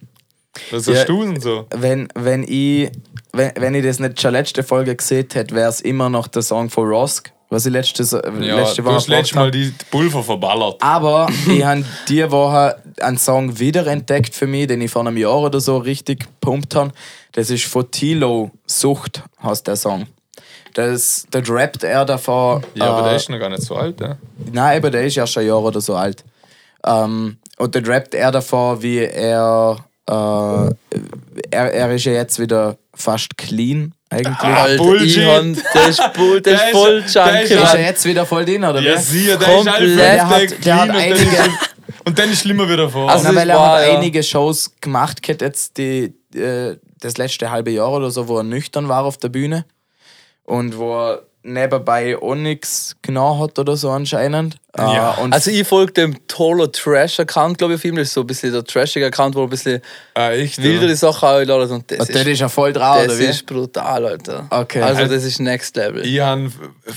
Was 0.70 0.86
hast 0.86 0.94
Ja. 0.96 1.04
du 1.04 1.22
denn 1.24 1.40
so? 1.40 1.66
Wenn, 1.74 2.08
wenn, 2.14 2.42
ich, 2.44 2.90
wenn, 3.32 3.52
wenn 3.56 3.74
ich 3.74 3.84
das 3.84 3.98
nicht 3.98 4.20
schon 4.20 4.32
letzte 4.32 4.62
Folge 4.62 4.94
gesehen 4.96 5.26
hätte, 5.32 5.54
wäre 5.54 5.68
es 5.68 5.80
immer 5.80 6.08
noch 6.08 6.26
der 6.28 6.42
Song 6.42 6.70
von 6.70 6.88
Rosk, 6.88 7.32
was 7.48 7.66
ich 7.66 7.72
letzte, 7.72 8.02
so- 8.04 8.18
Ja, 8.22 8.56
letzte 8.56 8.82
du 8.82 8.84
Woche 8.88 8.94
hast 8.96 9.08
letztes 9.08 9.34
Mal 9.36 9.50
die 9.50 9.72
Pulver 9.90 10.22
verballert. 10.22 10.76
Aber 10.82 11.28
ich 11.48 11.64
habe 11.64 11.84
diese 12.08 12.30
Woche 12.30 12.76
einen 13.00 13.18
Song 13.18 13.58
wiederentdeckt 13.58 14.34
für 14.34 14.46
mich, 14.46 14.66
den 14.66 14.80
ich 14.80 14.90
vor 14.90 15.06
einem 15.06 15.16
Jahr 15.16 15.38
oder 15.38 15.60
so 15.60 15.76
richtig 15.78 16.20
gepumpt 16.20 16.74
habe. 16.74 16.92
Das 17.32 17.50
ist 17.50 17.64
von 17.66 17.90
Tilo 17.90 18.50
Sucht, 18.66 19.22
heißt 19.42 19.66
der 19.66 19.76
Song. 19.76 20.06
Das, 20.74 21.26
da 21.30 21.40
rappt 21.46 21.84
er 21.84 22.04
davon. 22.04 22.62
Ja, 22.74 22.86
aber 22.90 23.00
äh, 23.06 23.08
der 23.10 23.16
ist 23.16 23.30
noch 23.30 23.38
gar 23.38 23.48
nicht 23.48 23.62
so 23.62 23.76
alt, 23.76 23.98
ja? 24.00 24.16
Nein, 24.52 24.76
eben, 24.78 24.92
der 24.92 25.04
ist 25.04 25.14
ja 25.14 25.26
schon 25.26 25.42
ein 25.42 25.46
Jahr 25.48 25.62
oder 25.62 25.80
so 25.80 25.94
alt. 25.94 26.22
Ähm, 26.84 27.38
und 27.58 27.74
dann 27.74 27.84
rappt 27.86 28.14
er 28.14 28.30
davon, 28.30 28.82
wie 28.82 28.98
er, 28.98 29.78
äh, 30.08 30.70
er. 31.50 31.72
Er 31.74 31.90
ist 31.94 32.04
ja 32.04 32.12
jetzt 32.12 32.38
wieder 32.38 32.76
fast 32.94 33.36
clean 33.36 33.92
Eigentlich. 34.08 34.38
Alter, 34.38 34.82
Bullshit. 34.82 35.16
der 35.74 35.88
ist, 35.88 36.12
Bull, 36.14 36.40
der 36.40 36.52
Der 36.54 36.54
ist 36.54 36.66
ist- 36.66 36.72
voll 36.72 37.02
der 37.02 37.42
ist 37.42 37.50
Junkie. 37.50 37.64
ist 37.64 37.74
er 37.74 37.80
jetzt 37.80 38.04
wieder 38.04 38.24
voll 38.26 38.44
drin, 38.44 38.64
oder 38.64 38.80
Ja, 38.80 38.96
wie? 38.96 39.02
sicher, 39.02 39.36
der 39.36 39.48
Komplett. 39.48 39.80
ist 39.82 39.98
Der 39.98 40.28
hat- 40.28 40.64
der 40.64 40.76
hat 40.76 40.82
und 40.82 40.88
dann 40.94 40.96
einige- 41.02 41.20
ist, 41.20 41.50
und 42.04 42.18
dann 42.18 42.30
ist 42.30 42.40
schlimmer 42.42 42.68
wieder 42.68 42.88
vor. 42.88 43.10
Also- 43.10 43.26
Na, 43.28 43.34
weil 43.34 43.50
er 43.50 43.56
war, 43.58 43.78
hat 43.80 43.86
ja. 43.88 43.98
einige 43.98 44.22
Shows 44.22 44.72
gemacht, 44.80 45.22
gehabt 45.22 45.42
jetzt 45.42 45.76
die, 45.76 46.14
äh, 46.34 46.76
das 47.00 47.16
letzte 47.18 47.50
halbe 47.50 47.72
Jahr 47.72 47.92
oder 47.92 48.10
so, 48.12 48.28
wo 48.28 48.38
er 48.38 48.44
nüchtern 48.44 48.88
war 48.88 49.04
auf 49.04 49.16
der 49.18 49.28
Bühne 49.28 49.64
und 50.44 50.78
wo 50.78 50.94
er 51.10 51.22
nebenbei 51.46 52.16
auch 52.20 52.34
nichts 52.34 52.96
genau 53.02 53.38
hat 53.38 53.58
oder 53.58 53.76
so 53.76 53.90
anscheinend. 53.90 54.56
Ja. 54.76 55.16
Äh, 55.16 55.22
und 55.22 55.32
Also 55.32 55.50
ich 55.50 55.66
folge 55.66 55.92
dem 55.92 56.26
Tolo 56.28 56.66
Trash 56.66 57.18
Account, 57.20 57.56
glaube 57.56 57.74
ich, 57.74 57.80
auf 57.80 57.84
ihm. 57.86 57.96
Das 57.96 58.08
ist 58.08 58.14
so 58.14 58.20
ein 58.20 58.26
bisschen 58.26 58.52
der 58.52 58.62
trashige 58.62 59.06
Account, 59.06 59.34
wo 59.34 59.44
ein 59.44 59.48
bisschen 59.48 59.80
ah, 60.14 60.32
echt, 60.32 60.62
wildere 60.62 60.90
ja. 60.90 60.96
Sachen 60.96 61.28
einladen. 61.28 61.70
Und 61.70 61.90
das, 61.90 62.00
und 62.00 62.08
der 62.10 62.22
ist, 62.22 62.28
ist 62.28 62.40
ja 62.40 62.48
voll 62.50 62.72
drauf, 62.74 62.98
das 62.98 63.06
oder 63.14 63.18
wie? 63.18 63.24
ist 63.30 63.46
brutal, 63.46 64.04
Alter. 64.04 64.46
Okay. 64.50 64.82
Also 64.82 65.02
Also- 65.02 65.14
das 65.14 65.24
ist 65.24 65.40
Next 65.40 65.76
Level. 65.76 66.04
Ich 66.04 66.20
habe 66.20 66.50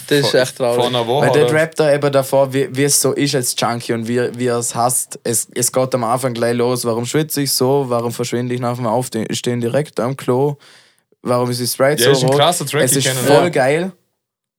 Das 0.08 0.20
ist 0.20 0.34
echt 0.34 0.58
traurig. 0.58 0.76
vor 0.76 0.88
einer 0.88 1.08
Woche. 1.08 1.28
Weil 1.28 1.32
der 1.46 1.54
rappt 1.54 1.80
da 1.80 1.94
eben 1.94 2.12
davor, 2.12 2.52
wie, 2.54 2.68
wie 2.76 2.84
es 2.84 3.00
so 3.02 3.14
ist 3.14 3.36
als 3.36 3.56
Junkie 3.58 3.94
und 3.94 4.08
wie, 4.08 4.20
wie 4.38 4.48
er 4.48 4.58
es 4.58 4.76
hasst. 4.76 5.18
Es, 5.24 5.48
es 5.56 5.72
geht 5.72 5.96
am 5.96 6.04
Anfang 6.04 6.34
gleich 6.34 6.56
los. 6.56 6.84
Warum 6.84 7.06
schwitze 7.06 7.42
ich 7.44 7.52
so? 7.54 7.86
Warum 7.88 8.12
verschwinde 8.12 8.54
ich 8.56 8.60
nach 8.60 8.76
dem 8.76 8.88
Aufstehen 8.88 9.62
direkt 9.62 10.00
am 10.02 10.18
Klo? 10.18 10.58
Warum 11.22 11.50
ist 11.52 11.60
die 11.60 11.68
Sprite 11.68 12.02
Ja, 12.04 12.06
so 12.08 12.12
ist 12.12 12.24
ein 12.24 12.30
rot? 12.30 12.38
krasser 12.40 12.66
Track, 12.66 12.84
Es 12.84 12.96
ist 12.96 13.08
voll 13.08 13.44
ja. 13.44 13.50
geil. 13.50 13.92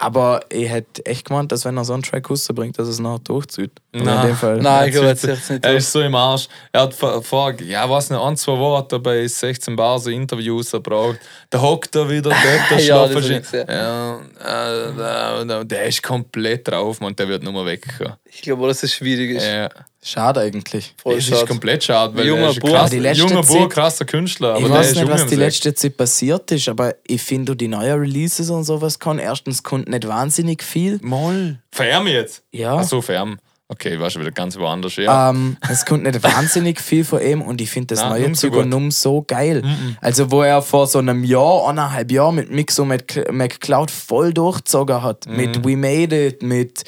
Aber 0.03 0.41
ich 0.49 0.67
hätte 0.67 1.05
echt 1.05 1.27
gemeint, 1.27 1.53
dass 1.53 1.67
wenn 1.67 1.77
er 1.77 1.85
so 1.85 1.93
einen 1.93 2.03
Track 2.03 2.31
rausbringt, 2.31 2.79
dass 2.79 2.89
es 2.89 3.01
noch 3.01 3.19
durchzieht. 3.19 3.71
Nein. 3.93 4.21
In 4.23 4.27
dem 4.29 4.37
Fall. 4.37 4.57
Nein, 4.57 4.89
ich 4.89 4.93
glaube 4.95 5.09
Er 5.09 5.13
jetzt 5.13 5.25
jetzt 5.25 5.51
nicht. 5.51 5.63
Er 5.67 5.75
ist 5.77 5.93
so 5.93 6.01
im 6.01 6.15
Arsch. 6.15 6.49
Er 6.73 6.81
hat 6.83 6.95
vor, 6.95 7.23
vor 7.23 7.53
ja, 7.61 7.89
was 7.91 8.09
nicht, 8.09 8.19
ein, 8.19 8.35
zwei 8.39 8.57
Worte 8.59 8.99
bei 8.99 9.27
16 9.27 9.77
Bar 9.77 9.99
so 9.99 10.09
Interviews 10.09 10.73
erbraucht. 10.73 11.19
Da 11.51 11.61
hockt 11.61 11.95
er 11.97 12.09
wieder 12.09 12.31
dort, 12.71 12.71
der 12.71 12.81
Ja, 12.81 13.07
gesehen. 13.09 13.45
ja, 13.69 14.21
äh, 14.43 15.51
äh, 15.61 15.65
Der 15.67 15.85
ist 15.85 16.03
komplett 16.03 16.67
drauf, 16.69 16.99
man, 17.01 17.15
der 17.15 17.29
wird 17.29 17.43
nur 17.43 17.53
mal 17.53 17.67
wegkommen. 17.67 18.15
Ich 18.25 18.41
glaube, 18.41 18.69
dass 18.69 18.83
es 18.83 18.95
schwierig 18.95 19.37
ist. 19.37 19.45
Ja. 19.47 19.69
Schade 20.03 20.41
eigentlich. 20.41 20.95
Voll 20.97 21.17
Das 21.17 21.25
ist 21.25 21.31
schade. 21.31 21.47
komplett 21.47 21.85
schade, 21.85 22.17
weil 22.17 22.27
Junger 22.27 22.43
er 22.45 22.51
ist 22.51 22.57
ein 22.57 22.61
Bub. 22.61 22.71
krass, 22.71 22.91
Die 22.91 22.99
letzte 23.01 23.23
junger 23.27 23.43
Bub, 23.43 23.69
krasser 23.71 24.05
Künstler. 24.07 24.55
Aber 24.55 24.61
Ich 24.61 24.71
weiß 24.71 24.89
ist 24.93 24.97
nicht, 24.97 25.09
was 25.11 25.27
die 25.27 25.37
letzte 25.37 25.75
Zeit 25.75 25.97
passiert 25.99 26.51
ist, 26.53 26.69
aber 26.71 26.95
ich 27.07 27.21
finde, 27.23 27.55
die 27.55 27.69
neuen 27.69 27.99
Releases 28.01 28.49
und 28.49 28.65
sowas 28.65 28.99
kann 28.99 29.19
erstens 29.19 29.63
kommt 29.63 29.89
nicht 29.91 30.09
wahnsinnig 30.09 30.63
viel. 30.63 30.99
Moll. 31.03 31.59
Färm 31.71 32.07
jetzt? 32.07 32.43
Ja. 32.51 32.77
Ach 32.77 32.85
so, 32.85 33.03
Färm. 33.03 33.39
Okay, 33.69 33.95
ich 33.95 34.01
war 34.01 34.11
schon 34.11 34.23
wieder 34.23 34.33
ganz 34.33 34.59
woanders. 34.59 34.97
Ja. 34.97 35.31
Ähm, 35.31 35.57
es 35.71 35.85
kommt 35.87 36.03
nicht 36.03 36.21
wahnsinnig 36.25 36.81
viel 36.81 37.05
von 37.05 37.21
ihm 37.23 37.41
und 37.41 37.61
ich 37.61 37.71
finde 37.71 37.95
das 37.95 38.01
Nein, 38.01 38.09
neue 38.09 38.23
nimm 38.23 38.35
so 38.35 38.49
Zeug 38.49 38.57
und 38.57 38.63
gut. 38.63 38.71
Num 38.71 38.91
so 38.91 39.23
geil. 39.23 39.63
Also, 40.01 40.31
wo 40.33 40.43
er 40.43 40.61
vor 40.63 40.89
so 40.89 40.99
einem 40.99 41.23
Jahr, 41.23 41.69
eineinhalb 41.69 42.11
Jahren 42.11 42.35
mit 42.35 42.51
Mixo 42.51 42.85
mit 42.85 43.31
McCloud 43.31 43.93
voll 43.93 44.33
durchgezogen 44.33 45.03
hat. 45.05 45.27
Mhm. 45.29 45.37
Mit 45.37 45.65
We 45.65 45.77
Made 45.77 46.27
It, 46.27 46.43
mit, 46.43 46.83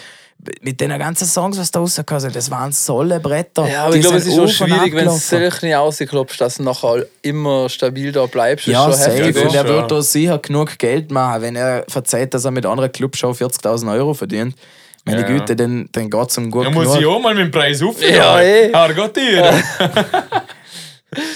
mit 0.60 0.81
den 0.81 0.90
ganzen 0.98 1.27
Songs, 1.27 1.59
was 1.59 1.70
da 1.70 1.78
rausgekommen 1.81 2.20
sind. 2.20 2.35
Das 2.36 2.51
waren 2.51 2.73
solle 2.73 3.20
Bretter. 3.20 3.69
Ja, 3.69 3.85
aber 3.85 3.93
Die 3.93 3.98
ich 3.98 4.02
glaube, 4.05 4.19
es 4.19 4.24
sind 4.24 4.32
ist 4.35 4.39
und 4.40 4.51
schwierig, 4.51 4.94
wenn 4.94 5.05
du 5.05 5.12
solche 5.12 5.74
rausklopfst, 5.74 6.40
dass 6.40 6.56
du 6.56 6.64
nachher 6.64 7.05
immer 7.23 7.69
stabil 7.69 8.10
da 8.10 8.27
bleibst. 8.27 8.66
Ja, 8.66 8.89
ist 8.89 8.97
schon 8.97 9.05
safe. 9.05 9.24
heftig. 9.24 9.36
Ja, 9.36 9.43
Und 9.48 9.55
er 9.55 9.66
schon. 9.66 9.77
wird 9.77 9.90
da 9.90 10.02
sicher 10.02 10.39
genug 10.39 10.78
Geld 10.78 11.10
machen, 11.12 11.43
wenn 11.43 11.56
er 11.56 11.85
verzeiht, 11.89 12.35
dass 12.35 12.44
er 12.44 12.51
mit 12.51 12.66
anderen 12.66 12.90
Clubshow 12.90 13.31
40.000 13.31 13.93
Euro 13.93 14.14
verdient. 14.14 14.56
Meine 15.05 15.23
Ja. 15.23 15.27
Güte, 15.27 15.56
dann, 15.56 15.89
dann 15.93 16.10
geht 16.10 16.31
es 16.31 16.39
um 16.39 16.51
gut 16.51 16.66
Da 16.66 16.70
muss 16.70 16.97
ich 16.97 17.06
auch 17.06 17.20
mal 17.20 17.35
mit 17.35 17.44
dem 17.47 17.51
Preis 17.51 17.82
aufgehen. 17.82 18.14
Ja, 18.14 18.40
eh. 18.40 18.73
Herrgott 18.73 19.16
dir. 19.16 19.52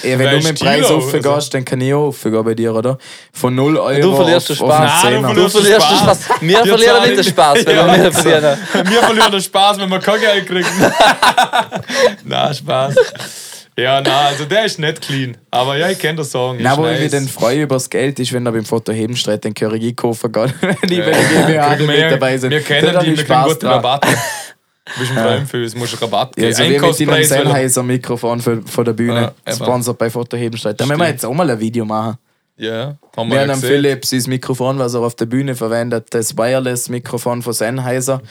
Ey, 0.02 0.18
wenn 0.18 0.30
du 0.30 0.36
mit 0.36 0.48
dem 0.48 0.54
Preis 0.56 0.82
also- 0.84 0.96
aufgehst, 0.96 1.52
dann 1.54 1.64
kann 1.64 1.80
ich 1.80 1.92
auch 1.92 2.06
aufgehen 2.08 2.42
bei 2.44 2.54
dir, 2.54 2.74
oder? 2.74 2.96
Von 3.32 3.54
0 3.54 3.76
Euro 3.76 4.00
Du 4.00 4.16
verlierst 4.16 4.50
auf, 4.52 4.58
den 4.58 4.66
Spaß. 4.66 5.02
Nein, 5.04 5.22
du 5.34 5.48
verlierst 5.48 5.90
den 5.90 5.98
Spaß. 5.98 6.18
Wir 6.40 6.48
Wir 6.48 6.66
verlieren 6.66 7.02
nicht 7.02 7.16
den 7.18 7.24
Spaß, 7.24 7.66
wenn 7.66 7.76
Ja. 7.76 7.86
wir 7.86 7.98
mehr 7.98 8.12
verlieren. 8.12 8.58
Wir 8.90 9.02
verlieren 9.02 9.32
den 9.32 9.40
Spaß, 9.42 9.78
wenn 9.78 9.90
wir 9.90 9.98
kein 9.98 10.20
Geld 10.20 10.46
kriegen. 10.46 10.66
na, 12.24 12.52
Spaß. 12.54 12.94
Ja, 13.78 14.00
na, 14.00 14.20
also 14.28 14.46
der 14.46 14.64
ist 14.64 14.78
nicht 14.78 15.02
clean. 15.02 15.36
Aber 15.50 15.76
ja, 15.76 15.90
ich 15.90 15.98
kenne 15.98 16.16
den 16.16 16.24
Song. 16.24 16.56
Na, 16.60 16.76
wo 16.78 16.86
ich 16.86 16.98
mich 16.98 17.10
dann 17.10 17.28
freue 17.28 17.60
über 17.62 17.74
das 17.76 17.90
Geld, 17.90 18.18
ist, 18.18 18.32
wenn 18.32 18.46
er 18.46 18.52
beim 18.52 18.64
Foto 18.64 18.90
Hebenstreit 18.92 19.44
den 19.44 19.52
Curry 19.52 19.92
kaufen 19.92 20.32
geht. 20.32 20.54
Wenn 20.62 20.90
ich 20.92 20.98
bei 21.00 21.10
Ja. 21.52 21.68
der 21.68 21.76
GmbH 21.76 21.86
mit 21.86 22.12
dabei 22.12 22.38
sind. 22.38 22.50
wir 22.50 22.62
kennen 22.62 22.80
die, 23.00 23.10
ich 23.10 23.18
wir 23.18 23.24
kriegen 23.24 23.26
Spaß 23.26 23.48
gute 23.48 23.66
dran. 23.66 24.00
Bist 24.98 25.10
ein 25.12 25.16
Freund 25.18 25.48
für 25.50 25.62
uns, 25.62 25.74
musst 25.74 25.92
du 25.94 25.96
Rabatt 26.04 26.36
Ja, 26.36 26.44
geben. 26.50 26.54
so 26.54 26.62
wie 26.62 26.68
mit 26.68 26.76
dem 26.76 26.84
Einkaufspreis, 26.84 27.30
weil 27.30 27.38
er- 27.38 27.44
Sennheiser 27.44 27.82
Mikrofon 27.82 28.40
für, 28.40 28.62
von 28.62 28.84
der 28.84 28.92
Bühne. 28.92 29.20
Ja, 29.20 29.32
eben. 29.52 29.56
Sponsored 29.56 29.98
bei 29.98 30.10
Foto 30.10 30.36
Hebenstreit. 30.36 30.80
Da 30.80 30.86
müssen 30.86 31.00
wir 31.00 31.08
jetzt 31.08 31.24
auch 31.26 31.34
mal 31.34 31.50
ein 31.50 31.58
Video 31.60 31.84
machen. 31.84 32.16
Ja, 32.58 32.96
haben 33.16 33.28
wir 33.28 33.34
Wir 33.34 33.34
ja 33.36 33.42
haben 33.42 33.50
am 33.50 33.60
gesehen. 33.60 33.68
Philips 33.82 34.10
das 34.10 34.26
Mikrofon, 34.28 34.78
was 34.78 34.94
er 34.94 35.00
auf 35.00 35.14
der 35.16 35.26
Bühne 35.26 35.54
verwendet, 35.54 36.06
das 36.10 36.36
Wireless-Mikrofon 36.36 37.42
von 37.42 37.52
Sennheiser. 37.52 38.22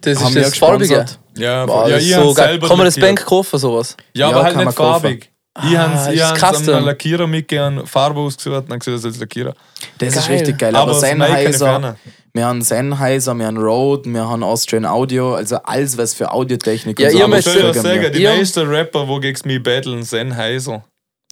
Das 0.00 0.18
Haben 0.20 0.28
ist 0.28 0.34
wir 0.34 0.42
das 0.42 0.56
Farbige. 0.58 1.06
Ja, 1.36 1.64
Boah, 1.66 1.88
ja, 1.88 1.96
ist 1.96 2.14
hab's 2.14 2.24
so 2.26 2.34
geil. 2.34 2.48
selber 2.50 2.68
Kann 2.68 2.76
man 2.76 2.84
das. 2.86 2.96
Bank 3.00 3.24
kaufen, 3.24 3.58
sowas? 3.58 3.96
Ja, 4.12 4.28
Ja, 4.30 4.36
aber 4.36 4.44
halt 4.44 4.56
nicht 4.56 4.72
farbig. 4.76 5.30
Ich 5.56 5.76
habe 5.76 6.14
ist 6.14 6.60
es 6.60 6.68
einem 6.68 6.84
Lackierer 6.84 7.26
mitgegeben, 7.26 7.86
Farbe 7.86 8.20
ausgesucht 8.20 8.56
und 8.62 8.70
dann 8.70 8.78
gesagt, 8.80 9.04
das 9.04 9.04
ist 9.14 9.20
Lackierer. 9.20 9.54
Das 9.98 10.14
ist 10.16 10.26
Geil. 10.28 10.36
richtig 10.36 10.58
geil. 10.58 10.74
Aber 10.76 10.90
Aber, 10.90 11.00
Sennheiser. 11.00 11.96
Wir 12.34 12.46
haben 12.46 12.62
Sennheiser, 12.62 13.34
wir 13.34 13.46
haben 13.46 13.56
Rode, 13.58 14.12
wir 14.12 14.28
haben 14.28 14.42
Austrian 14.42 14.84
Audio, 14.84 15.34
also 15.34 15.56
alles, 15.62 15.96
was 15.96 16.14
für 16.14 16.32
Audiotechnik 16.32 16.98
Ja, 16.98 17.06
und 17.06 17.12
so 17.12 17.18
ihr 17.20 17.28
müsst- 17.28 17.44
sagen, 17.82 18.12
die 18.12 18.22
Ihr- 18.22 18.34
meisten 18.36 18.68
Rapper, 18.68 19.06
die 19.06 19.20
gegen 19.20 19.48
mich 19.48 19.62
battlen, 19.62 20.02
sind 20.02 20.36
Heisel. 20.36 20.82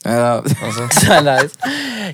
Ja, 0.05 0.43
Sehr 0.91 1.20
nice. 1.23 1.51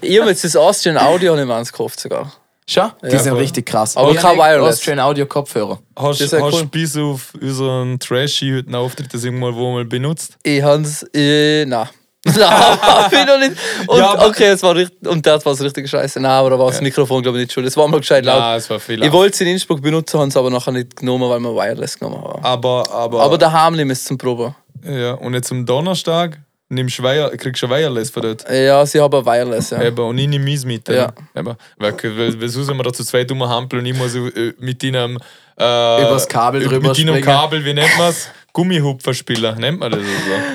Ich 0.01 0.19
habe 0.21 0.31
jetzt 0.31 0.45
das 0.45 0.57
Austrian 0.57 0.97
Audio 0.99 1.35
nicht 1.37 1.47
mehr 1.47 1.55
ans 1.57 1.71
gekauft 1.73 2.01
sogar. 2.01 2.33
schon? 2.69 2.91
Die 3.03 3.07
Ja, 3.13 3.19
sind 3.19 3.31
voll. 3.33 3.41
richtig 3.41 3.65
krass. 3.67 3.97
Aber 3.97 4.11
Ich 4.11 4.17
kein 4.19 4.39
habe 4.39 4.39
Wireless. 4.39 4.75
Austrian 4.77 5.01
Audio 5.01 5.25
Kopfhörer. 5.27 5.79
Hast 5.97 6.21
Das 6.21 6.27
ist 6.27 6.33
ja 6.33 6.41
hast 6.45 6.55
cool. 6.55 6.67
bis 6.67 6.97
auf 6.97 7.33
unseren 7.41 7.99
Trashy 7.99 8.53
heute 8.57 8.67
einen 8.67 8.75
Auftritt 8.75 9.13
das 9.15 9.25
irgendwann 9.25 9.55
wo 9.55 9.73
mal 9.73 9.85
benutzt? 9.87 10.37
Ich 10.43 10.63
hab's. 10.63 11.03
Äh, 11.15 11.65
nein. 11.67 11.89
Nein, 12.37 12.81
hab 12.81 13.13
ich 13.13 13.27
noch 13.27 13.39
nicht. 13.39 13.53
Und, 13.87 13.99
Ja, 13.99 14.27
okay, 14.27 14.49
es 14.49 14.63
war 14.63 14.75
richtig, 14.75 15.07
und 15.09 15.25
das 15.27 15.45
war 15.47 15.59
richtig 15.61 15.89
scheiße. 15.89 16.21
Nein, 16.21 16.31
aber 16.31 16.51
da 16.51 16.59
war 16.59 16.67
das 16.71 16.81
Mikrofon, 16.81 17.23
glaube 17.23 17.39
ich, 17.39 17.45
nicht 17.45 17.53
schuld. 17.53 17.67
Es 17.67 17.77
war 17.77 17.87
mal 17.89 17.99
gescheit 18.01 18.25
laut. 18.25 18.41
Nein, 18.41 18.59
es 18.59 18.69
war 18.71 18.79
viel. 18.81 19.03
ich 19.03 19.13
wollte 19.13 19.35
es 19.35 19.41
in 19.41 19.49
Innsbruck 19.49 19.81
benutzen, 19.83 20.19
haben 20.21 20.29
es 20.29 20.37
aber 20.37 20.51
nachher 20.51 20.73
nicht 20.73 20.97
genommen, 20.97 21.29
weil 21.31 21.41
wir 21.41 21.55
Wireless 21.55 21.99
genommen 21.99 22.23
haben. 22.23 22.45
aber, 22.45 22.91
aber, 22.91 23.23
Aber 23.23 23.39
daheim 23.39 23.75
nehmen 23.75 23.91
wir 23.91 23.95
es 23.95 24.05
zum 24.05 24.19
Proben. 24.19 24.55
ja, 24.85 25.13
und 25.15 25.35
jetzt 25.35 25.51
am 25.53 25.65
Donnerstag 25.65 26.39
nimmst 26.71 27.03
Wire, 27.03 27.35
kriegst 27.39 27.63
du 27.63 27.67
ein 27.67 27.73
Wireless 27.73 28.11
von 28.11 28.23
dort. 28.23 28.45
Ja, 28.51 28.85
sie 28.85 29.01
haben 29.01 29.25
Wireless, 29.25 29.71
ja. 29.71 29.83
Eben, 29.83 30.05
und 30.07 30.19
ich 30.19 30.29
nehme 30.29 30.45
meins 30.45 30.65
mit. 30.67 30.87
Ja. 30.89 31.13
Eben. 31.35 31.55
Weil, 31.79 31.95
weil, 32.03 32.41
weil 32.41 32.49
sonst 32.49 32.67
sind 32.67 32.77
wir 32.77 32.83
da 32.85 32.93
zu 32.93 33.05
zweit 33.05 33.31
rumhampeln 33.31 33.81
und 33.81 33.87
ich 33.87 33.97
muss 33.97 34.15
äh, 34.15 34.53
mit 34.59 34.83
deinem 34.83 35.17
äh, 35.59 36.03
Übers 36.03 36.29
Kabel 36.29 36.61
über- 36.63 36.73
drüber 36.75 36.89
Mit 36.91 37.09
deinem. 37.09 37.23
Kabel, 37.23 37.65
wie 37.65 37.73
nennt 37.75 37.97
man 37.97 38.11
es? 38.11 38.29
Gummihupfer 38.59 39.15
spielen, 39.15 39.57
nennt 39.61 39.79
man 39.79 39.93
das 39.93 40.01
so? 40.01 40.07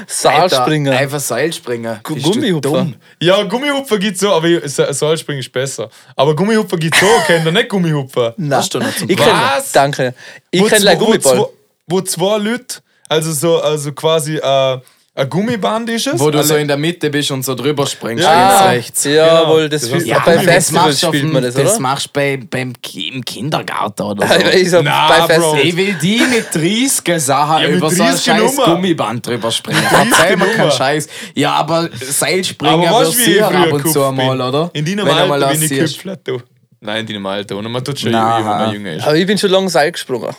Saalspringer. 0.07 0.91
Alter, 0.91 1.01
Einfach 1.03 1.19
Seilspringer. 1.21 2.01
Gu- 2.03 2.15
Bist 2.15 2.25
Gummihupfer. 2.25 2.88
Ja, 3.21 3.43
Gummihupfer 3.43 3.97
gibt's 3.97 4.19
so, 4.19 4.34
aber 4.34 4.49
Seilspringen 4.67 5.39
ist 5.39 5.53
besser. 5.53 5.89
Aber 6.17 6.35
Gummihupfer 6.35 6.75
gibt's 6.75 6.99
so, 6.99 7.05
kennt 7.25 7.45
ihr 7.45 7.51
nicht 7.53 7.69
Gummihupfer? 7.69 8.34
Nein. 8.35 8.59
Hast 8.59 8.73
du 8.73 8.80
noch 8.80 8.93
zum 8.93 9.09
Ich 9.09 9.15
kenn, 9.15 9.27
Was? 9.27 9.71
danke. 9.71 10.13
Ich 10.51 10.59
Wo 10.61 10.65
kenne 10.65 10.91
wo 10.99 11.05
Gummiball. 11.05 11.35
zwei- 11.38 11.47
Wo 11.88 12.01
zwei 12.01 12.38
Leute, 12.39 12.80
also 13.07 13.31
so, 13.31 13.61
also 13.61 13.93
quasi 13.93 14.35
äh, 14.35 14.80
ein 15.15 15.30
Gummiband 15.30 15.88
ist 15.91 16.07
es. 16.07 16.19
Wo 16.19 16.31
du 16.31 16.40
Alle- 16.40 16.48
so 16.48 16.56
in 16.56 16.68
der 16.68 16.76
Mitte 16.77 17.10
bist 17.11 17.30
und 17.30 17.45
so 17.45 17.53
drüber 17.53 17.85
springst, 17.85 18.23
Ja, 18.23 18.49
links, 18.72 18.72
rechts. 18.77 19.03
Jawohl, 19.03 19.69
das, 19.69 19.88
Das 19.88 20.03
Ja, 20.06 20.19
bei 20.26 20.38
aber 20.40 20.44
das 20.48 20.99
spielt 21.02 21.31
man 21.31 21.44
das, 21.44 21.53
Das 21.53 21.72
oder? 21.73 21.80
machst 21.81 22.07
du 22.07 22.10
bei, 22.14 22.40
beim, 22.49 22.73
im 22.95 23.23
Kindergarten 23.23 24.02
oder 24.02 24.26
Ich 24.26 24.31
so. 24.31 24.45
weiß, 24.48 24.72
so 24.72 24.81
Na, 24.84 25.26
bei 25.27 25.38
Bro. 25.38 25.57
Ich 25.61 25.77
will 25.77 25.94
die 26.02 26.19
mit 26.22 26.48
30 26.53 27.22
Sachen 27.22 27.61
Ja, 27.64 27.69
über 27.69 27.91
so 27.91 28.02
ein 28.02 28.10
30 28.10 28.26
scheiß 28.26 28.56
Nummer. 28.56 28.65
Gummiband 28.73 29.27
drüber 29.27 29.52
springen. 29.52 29.84
30 29.88 30.14
Erzähl 30.19 30.38
mir 30.38 30.45
keinen. 30.48 30.72
Scheiß. 30.72 31.07
Ja, 31.35 31.52
aber 31.53 31.90
Seilspringen 31.94 32.88
aber 32.88 33.02
wirst 33.02 33.27
du 33.27 33.31
ich 33.31 33.44
ab 33.44 33.72
und 33.72 33.88
zu 33.91 34.03
einmal, 34.03 34.41
oder? 34.41 34.72
In 34.73 34.84
deinem 34.84 35.07
Alter 35.07 35.48
bin 35.49 35.61
ich 35.61 35.69
geküpfelt, 35.69 36.19
du. 36.27 36.41
Nein, 36.81 37.02
in 37.02 37.06
deinem 37.14 37.26
Alter. 37.27 37.56
Und 37.57 37.72
man 37.72 37.84
tut 37.84 37.99
schon 37.99 38.11
wenn 38.11 38.19
man 38.19 38.73
jünger 38.73 38.94
ist. 38.94 39.03
Aber 39.06 39.15
ich 39.15 39.27
bin 39.27 39.38
schon 39.38 39.52
lange 39.52 39.69
Seil 39.69 39.91
gesprungen. 39.91 40.35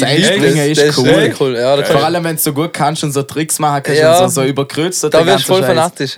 Seilspringen 0.00 0.70
ist 0.70 0.80
das 0.80 0.98
cool. 0.98 1.34
cool. 1.40 1.56
Ja, 1.56 1.82
Vor 1.84 2.04
allem, 2.04 2.24
wenn 2.24 2.36
du 2.36 2.42
so 2.42 2.52
gut 2.52 2.72
kannst 2.72 3.04
und 3.04 3.12
so 3.12 3.22
Tricks 3.22 3.58
machen 3.58 3.82
kannst 3.84 4.00
Ja. 4.00 4.18
und 4.24 4.28
so, 4.30 4.40
so 4.42 4.46
überkreuzt. 4.46 5.04
da 5.04 5.24
wirst 5.26 5.48
du 5.48 5.52
voll 5.54 5.62
fanatisch. 5.62 6.16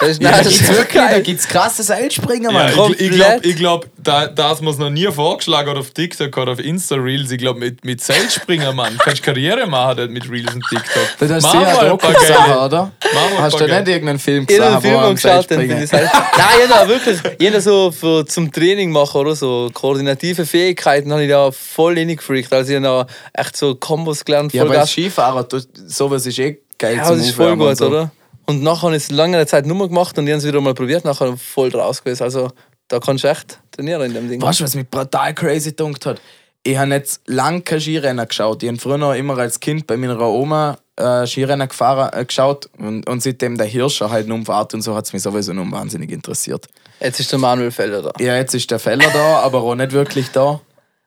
Das 0.00 0.08
ist, 0.10 0.22
nein, 0.22 0.32
Da 0.32 0.38
das 0.42 0.48
gibt's 0.48 0.60
ist 0.68 0.76
wirklich, 0.76 1.02
da 1.02 1.08
geil. 1.08 1.22
gibt's 1.22 1.48
krasse 1.48 1.82
Seilspringen, 1.82 2.50
Ja, 2.50 2.52
Mann. 2.52 2.68
ich 2.70 2.74
komplett. 2.76 3.00
ich 3.00 3.10
glaube, 3.12 3.40
ich 3.48 3.56
glaub, 3.56 3.86
da, 3.98 4.26
da 4.26 4.50
hat 4.50 4.62
man 4.62 4.72
es 4.72 4.78
noch 4.78 4.90
nie 4.90 5.06
vorgeschlagen 5.10 5.68
oder 5.70 5.80
auf 5.80 5.90
TikTok 5.90 6.36
oder 6.36 6.52
auf 6.52 6.58
Insta-Reels. 6.58 7.30
Ich 7.30 7.38
glaube, 7.38 7.60
mit, 7.60 7.84
mit 7.84 8.00
Seilspringen, 8.02 8.74
Mann, 8.74 8.96
kannst 8.98 9.20
du 9.20 9.24
Karriere 9.26 9.66
machen 9.66 10.12
mit 10.12 10.30
Reels 10.30 10.54
und 10.54 10.64
TikTok. 10.68 11.02
Das 11.18 11.30
hast 11.30 11.52
du 11.54 11.58
ja 11.58 11.96
geile- 11.96 12.60
oder? 12.64 12.92
Mach 13.02 13.12
mal 13.12 13.36
ein 13.36 13.42
Hast 13.42 13.58
paar 13.58 13.66
du 13.68 13.74
nicht 13.74 13.88
irgendeinen 13.88 14.18
Film 14.18 14.46
Ich 14.48 14.60
habe 14.60 14.76
gesehen, 14.76 14.96
einen 14.96 15.16
Film 15.16 15.46
geschaut. 15.46 15.50
Nein, 15.50 16.58
jeder 16.60 16.88
wirklich. 16.88 17.18
Jeder 17.38 17.60
so 17.60 17.90
für, 17.90 18.24
zum 18.26 18.50
Training 18.52 18.90
machen 18.90 19.20
oder 19.20 19.34
so 19.34 19.70
koordinative 19.72 20.46
Fähigkeiten 20.46 21.12
habe 21.12 21.22
ich 21.24 21.28
da 21.30 21.50
voll 21.50 21.94
reingefreakt. 21.98 22.52
Also 22.52 22.70
ich 22.72 22.76
habe 22.82 23.06
da 23.34 23.40
echt 23.40 23.56
so 23.56 23.74
Kombos 23.74 24.24
gelernt. 24.24 24.52
Ja, 24.52 24.62
aber. 24.64 24.86
Skifahrer, 24.86 25.44
du, 25.44 25.60
sowas 25.86 26.26
ist 26.26 26.38
eh 26.38 26.58
geil 26.78 26.96
Ja, 26.96 27.04
zum 27.04 27.18
das 27.18 27.26
ist 27.26 27.34
voll 27.34 27.56
gut, 27.56 27.76
so. 27.76 27.86
oder? 27.88 28.10
Und 28.50 28.64
nachher 28.64 28.82
habe 28.88 28.96
ich 28.96 29.04
es 29.04 29.10
lange 29.12 29.46
Zeit 29.46 29.64
Nummer 29.64 29.86
gemacht 29.86 30.18
und 30.18 30.26
die 30.26 30.32
haben 30.32 30.40
es 30.40 30.44
wieder 30.44 30.60
mal 30.60 30.74
probiert, 30.74 31.04
nachher 31.04 31.36
voll 31.36 31.70
draus 31.70 32.02
gewesen. 32.02 32.24
Also 32.24 32.50
Da 32.88 32.98
kannst 32.98 33.22
du 33.22 33.28
echt 33.28 33.60
trainieren 33.70 34.02
in 34.02 34.14
dem 34.14 34.28
Ding. 34.28 34.42
Weißt 34.42 34.58
du, 34.58 34.64
was 34.64 34.74
mich 34.74 34.90
brutal 34.90 35.32
crazy 35.32 35.70
gedunkt 35.70 36.04
hat? 36.04 36.20
Ich 36.64 36.76
habe 36.76 36.90
jetzt 36.90 37.22
lange 37.26 37.60
kein 37.62 37.80
Skirennen 37.80 38.26
geschaut. 38.26 38.64
Ich 38.64 38.68
habe 38.68 38.78
früher 38.78 39.14
immer 39.14 39.38
als 39.38 39.60
Kind 39.60 39.86
bei 39.86 39.96
meiner 39.96 40.20
Oma 40.20 40.78
äh, 40.96 41.24
Skirennen 41.24 41.68
gefahren, 41.68 42.10
äh, 42.12 42.24
geschaut 42.24 42.68
und, 42.76 43.08
und 43.08 43.22
seitdem 43.22 43.56
der 43.56 43.68
Hirscher 43.68 44.10
halt 44.10 44.28
umfährt 44.28 44.74
und 44.74 44.82
so 44.82 44.96
hat 44.96 45.06
es 45.06 45.12
mich 45.12 45.22
sowieso 45.22 45.52
noch 45.52 45.70
wahnsinnig 45.70 46.10
interessiert. 46.10 46.66
Jetzt 46.98 47.20
ist 47.20 47.30
der 47.30 47.38
Manuel 47.38 47.70
Felder 47.70 48.02
da. 48.02 48.12
Ja, 48.18 48.34
jetzt 48.34 48.54
ist 48.56 48.68
der 48.68 48.80
Feller 48.80 49.08
da, 49.12 49.38
aber 49.38 49.62
auch 49.62 49.76
nicht 49.76 49.92
wirklich 49.92 50.28
da. 50.32 50.60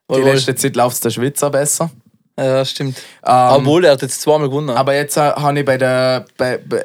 Die 0.09 0.21
letzte 0.21 0.55
Zeit 0.55 0.77
läuft 0.77 0.95
es 0.95 0.99
der 1.01 1.09
Schwitzer 1.09 1.49
besser. 1.49 1.91
Ja, 2.37 2.65
stimmt. 2.65 2.97
Ähm, 3.25 3.47
Obwohl, 3.51 3.85
er 3.85 3.91
hat 3.91 4.01
jetzt 4.01 4.19
zweimal 4.21 4.49
gewonnen. 4.49 4.71
Aber 4.71 4.95
jetzt 4.95 5.17
äh, 5.17 5.21
habe 5.21 5.59
ich 5.59 5.65
bei 5.65 5.77
der. 5.77 6.25
Bei, 6.37 6.57
bei, 6.57 6.81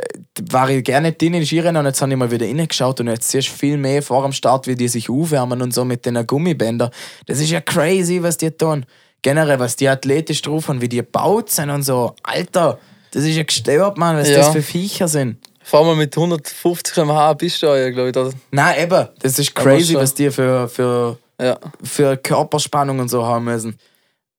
war 0.51 0.69
ich 0.71 0.85
gerne 0.85 1.13
drin 1.13 1.35
in 1.35 1.45
Skirennen 1.47 1.77
und 1.81 1.87
jetzt 1.87 2.01
habe 2.03 2.13
ich 2.13 2.19
mal 2.19 2.31
wieder 2.31 2.47
reingeschaut 2.47 3.01
und 3.01 3.09
jetzt 3.09 3.29
siehst 3.31 3.49
du 3.49 3.53
viel 3.53 3.77
mehr 3.79 4.03
vor 4.03 4.23
dem 4.23 4.33
Start, 4.33 4.67
wie 4.67 4.75
die 4.77 4.89
sich 4.89 5.09
aufwärmen 5.11 5.63
und 5.63 5.73
so 5.75 5.85
mit 5.85 6.05
den 6.07 6.25
Gummibändern. 6.27 6.91
Das 7.27 7.41
ist 7.41 7.51
ja 7.51 7.61
crazy, 7.63 8.23
was 8.23 8.37
die 8.37 8.51
tun. 8.51 8.85
Generell, 9.23 9.59
was 9.59 9.75
die 9.75 9.89
athletisch 9.89 10.43
drauf 10.43 10.69
haben, 10.69 10.81
wie 10.81 10.89
die 10.89 10.99
gebaut 10.99 11.51
sind 11.51 11.71
und 11.71 11.83
so. 11.83 12.15
Alter, 12.23 12.79
das 13.11 13.25
ist 13.25 13.35
ja 13.37 13.43
gestört, 13.43 13.97
Mann, 13.99 14.17
was 14.17 14.29
Ja. 14.29 14.37
das 14.39 14.49
für 14.51 14.63
Viecher 14.63 15.09
sind. 15.09 15.39
Fahr 15.63 15.83
mal 15.85 15.97
mit 15.97 16.17
150 16.17 16.95
km/h 16.95 17.33
bist 17.35 17.63
du 17.63 17.67
ja, 17.67 17.91
glaube 17.91 18.09
ich. 18.09 18.13
Da. 18.13 18.31
Nein, 18.51 18.83
eben, 18.83 19.09
das 19.21 19.39
ist 19.39 19.55
crazy, 19.55 19.95
was 19.97 20.15
die 20.15 20.31
für, 20.31 20.69
für, 20.69 21.19
Ja. 21.41 21.59
für 21.83 22.17
Körperspannung 22.17 22.99
und 23.01 23.09
so 23.09 23.25
haben 23.27 23.45
müssen. 23.47 23.79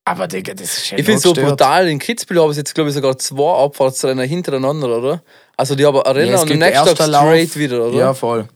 Aber 0.10 0.28
Digga, 0.28 0.54
das 0.56 0.78
ist 0.78 0.90
ja 0.92 0.98
Ich 0.98 1.06
finde 1.06 1.18
es 1.18 1.22
so 1.24 1.34
gestört. 1.34 1.50
brutal. 1.58 1.88
In 1.88 2.00
Kitzbühel 2.00 2.42
haben 2.42 2.52
sie 2.54 2.60
jetzt, 2.62 2.74
glaube 2.74 2.90
ich, 2.90 2.96
sogar 2.96 3.16
zwei 3.20 3.64
Abfahrtsrennen 3.64 4.28
hintereinander, 4.28 4.98
oder? 4.98 5.24
Also, 5.56 5.76
die 5.76 5.86
haben 5.86 5.98
Rennen 5.98 6.32
Ja, 6.32 6.42
und 6.42 6.52
am 6.52 6.58
nächsten 6.58 6.74
Tag 6.86 6.88
erster 6.88 7.08
Lauf. 7.08 7.26
straight 7.26 7.56
wieder, 7.58 7.86
oder? 7.88 7.98
Ja, 7.98 8.14
voll. 8.16 8.48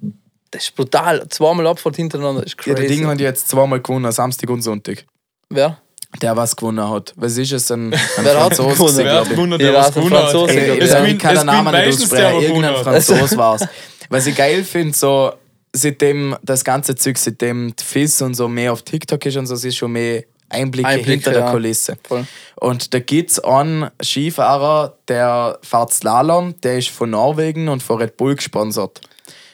Das 0.49 0.63
ist 0.63 0.75
brutal. 0.75 1.27
Zweimal 1.29 1.67
Abfahrt 1.67 1.95
hintereinander 1.97 2.43
ist 2.43 2.55
Ja, 2.65 2.73
crazy. 2.73 2.75
der 2.75 2.87
Ding 2.87 3.05
hat 3.07 3.19
jetzt 3.19 3.49
zweimal 3.49 3.79
gewonnen, 3.81 4.11
Samstag 4.11 4.49
und 4.49 4.61
Sonntag. 4.63 5.05
Wer? 5.49 5.77
Der 6.21 6.35
was 6.37 6.55
gewonnen 6.55 6.87
hat. 6.89 7.13
Was 7.17 7.37
ist 7.37 7.51
es? 7.51 7.71
Ein, 7.71 7.93
ein 7.93 7.99
Wer 8.23 8.33
hat 8.43 8.55
Franzose, 8.55 8.73
gewonnen? 8.75 8.97
Wer 8.97 9.19
hat 9.21 9.29
gewonnen, 9.29 9.51
Ja, 9.53 9.57
der 9.57 9.73
was 9.73 9.93
gewonnen 9.93 10.13
hat? 10.13 10.21
Franzose, 10.23 10.53
Ey, 10.59 10.79
ich. 10.83 10.89
Ja. 10.89 10.95
kann 11.17 11.33
Es 11.35 11.39
den 11.41 11.45
Namen 11.47 11.73
nicht 11.85 11.87
aussprechen. 12.01 12.41
Irgendein. 12.41 12.75
Franzos 12.83 13.37
war 13.37 13.55
es. 13.55 13.67
Was 14.09 14.25
ich 14.27 14.35
geil 14.35 14.63
finde, 14.63 14.95
so, 14.97 15.33
seitdem 15.75 16.35
das 16.43 16.63
ganze 16.63 16.95
Zeug, 16.95 17.17
seitdem 17.17 17.75
die 17.75 17.83
FIS 17.83 18.21
und 18.21 18.35
so 18.35 18.47
mehr 18.47 18.73
auf 18.73 18.81
TikTok 18.83 19.23
ist 19.25 19.37
und 19.37 19.47
so, 19.47 19.55
es 19.55 19.63
ist 19.65 19.75
schon 19.77 19.91
mehr 19.91 20.23
Einblicke, 20.53 20.87
Einblicke, 20.87 21.11
hinter 21.11 21.31
der 21.31 21.41
ja. 21.41 21.51
Kulisse. 21.51 21.97
Voll. 22.03 22.25
Und 22.55 22.93
da 22.93 22.99
gibt 22.99 23.31
es 23.31 23.39
einen 23.39 23.89
Skifahrer, 24.01 24.97
der 25.07 25.59
fährt 25.61 25.93
Slalom, 25.93 26.59
der 26.61 26.77
ist 26.77 26.89
von 26.89 27.09
Norwegen 27.09 27.67
und 27.67 27.83
von 27.83 27.97
Red 27.99 28.17
Bull 28.17 28.35
gesponsert. 28.35 29.01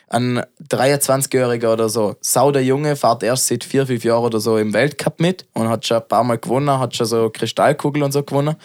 Ein 0.08 0.44
23-Jähriger 0.70 1.74
oder 1.74 1.88
so. 1.88 2.16
Sau 2.22 2.52
der 2.52 2.64
Junge 2.64 2.96
fährt 2.96 3.24
erst 3.24 3.48
seit 3.48 3.64
vier, 3.64 3.86
fünf 3.86 4.04
Jahren 4.04 4.26
oder 4.26 4.40
so 4.40 4.58
im 4.58 4.74
Weltcup 4.74 5.20
mit 5.20 5.46
und 5.54 5.70
hat 5.70 5.86
schon 5.86 5.98
ein 5.98 6.08
paar 6.08 6.24
Mal 6.24 6.38
gewonnen, 6.38 6.80
hat 6.80 6.96
schon 6.96 7.06
so 7.06 7.30
Kristallkugel 7.30 8.04
und 8.04 8.12
so 8.12 8.24
gewonnen. 8.24 8.56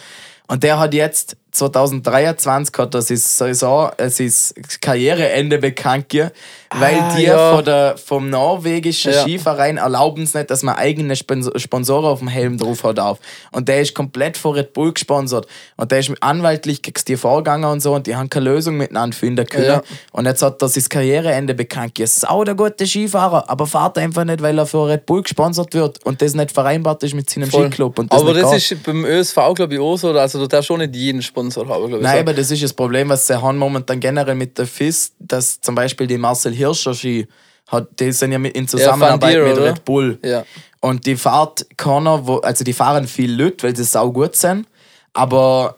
Und 0.47 0.63
der 0.63 0.79
hat 0.79 0.95
jetzt 0.95 1.37
2023 1.55 2.77
hat 2.79 2.95
er 2.95 3.03
sein 3.03 3.17
Saison, 3.17 3.91
sein 3.99 4.33
Karriereende 4.81 5.59
bekannt 5.59 6.09
gegeben, 6.09 6.31
weil 6.75 6.99
Ah, 6.99 7.17
die 7.17 7.23
ja. 7.25 7.55
von 7.55 7.65
der, 7.65 7.97
vom 7.97 8.29
norwegischen 8.29 9.13
Ja. 9.13 9.23
Skiverein 9.23 9.77
erlauben 9.77 10.25
es 10.25 10.35
nicht, 10.35 10.51
dass 10.51 10.63
man 10.65 10.75
eigene 10.75 11.15
Spons- 11.15 11.57
Sponsoren 11.61 12.07
auf 12.07 12.19
dem 12.19 12.29
Helm 12.29 12.59
drauf 12.59 12.83
hat 12.83 12.99
auf. 12.99 13.19
Und 13.53 13.69
der 13.69 13.81
ist 13.81 13.95
komplett 13.95 14.37
von 14.37 14.55
Red 14.55 14.73
Bull 14.73 14.93
gesponsert. 14.93 15.47
Und 15.77 15.93
der 15.93 16.01
ist 16.01 16.13
anwaltlich 16.21 16.83
gegen 16.83 17.01
die 17.07 17.17
Vorgänger 17.17 17.71
und 17.71 17.81
so 17.81 17.95
und 17.95 18.07
die 18.09 18.17
haben 18.17 18.29
keine 18.29 18.47
Lösung 18.47 18.77
miteinander 18.77 19.17
finden 19.17 19.47
können. 19.47 19.65
Ja. 19.67 19.83
Und 20.13 20.27
jetzt 20.27 20.43
hat 20.43 20.61
er 20.61 20.69
sein 20.69 20.85
Karriereende 20.89 21.55
bekannt 21.55 21.95
gegeben. 21.95 22.09
Sau 22.09 22.43
der 22.43 22.57
gute 22.57 22.87
Skifahrer, 22.87 23.49
aber 23.49 23.67
fährt 23.69 23.97
einfach 23.99 24.25
nicht, 24.25 24.43
weil 24.43 24.59
er 24.59 24.67
von 24.67 24.89
Red 24.91 25.07
Bull 25.07 25.23
gesponsert 25.23 25.73
wird 25.75 26.05
und 26.05 26.21
das 26.21 26.35
nicht 26.35 26.51
vereinbart 26.51 27.03
ist 27.05 27.15
mit 27.15 27.31
seinem 27.31 27.49
Voll. 27.51 27.67
Skiclub. 27.69 27.99
Und 28.01 28.13
das 28.13 28.21
Aber 28.21 28.35
das 28.35 28.51
geht. 28.51 28.73
ist 28.73 28.83
beim 28.83 29.05
ÖSV, 29.05 29.37
glaube 29.55 29.75
ich, 29.75 29.81
auch 29.81 29.97
so. 29.97 30.11
Also, 30.11 30.41
du 30.41 30.49
darfst 30.49 30.67
schon 30.67 30.81
nicht 30.81 30.97
jeden 30.97 31.23
Sponsor 31.51 31.69
haben, 31.69 31.87
glaube 31.89 31.97
ich. 31.99 32.03
Nein, 32.03 32.15
so. 32.17 32.21
aber 32.21 32.35
das 32.35 32.51
ist 32.51 32.63
das 32.63 32.73
Problem, 32.73 33.09
was 33.09 33.27
sie 33.27 33.41
haben 33.41 33.59
momentan 33.59 34.01
generell 34.01 34.35
mit 34.35 34.57
der 34.59 34.67
FIS, 34.67 35.13
dass 35.19 35.61
zum 35.61 35.75
Beispiel 35.75 36.07
die 36.07 36.19
Marcel 36.19 36.53
Hirscher 36.53 36.95
Ski, 36.95 37.27
hat, 37.69 37.89
die 37.99 38.13
sind 38.13 38.33
ja 38.33 38.39
mit, 38.39 38.55
in 38.55 38.69
Zusammenarbeit 38.69 39.23
Van 39.23 39.31
Dier, 39.31 39.45
mit 39.45 39.53
oder? 39.55 39.65
Red 39.71 39.85
Bull. 39.85 40.19
Ja. 40.23 40.45
Und 40.81 41.07
die 41.07 41.17
fahrt 41.17 41.67
keiner, 41.77 42.27
wo, 42.27 42.37
also 42.39 42.63
die 42.65 42.73
fahren 42.75 43.07
viel 43.07 43.33
Leute, 43.33 43.67
weil 43.67 43.77
sie 43.77 43.85
sau 43.85 44.13
gut 44.13 44.37
sind, 44.37 44.67
aber 45.15 45.77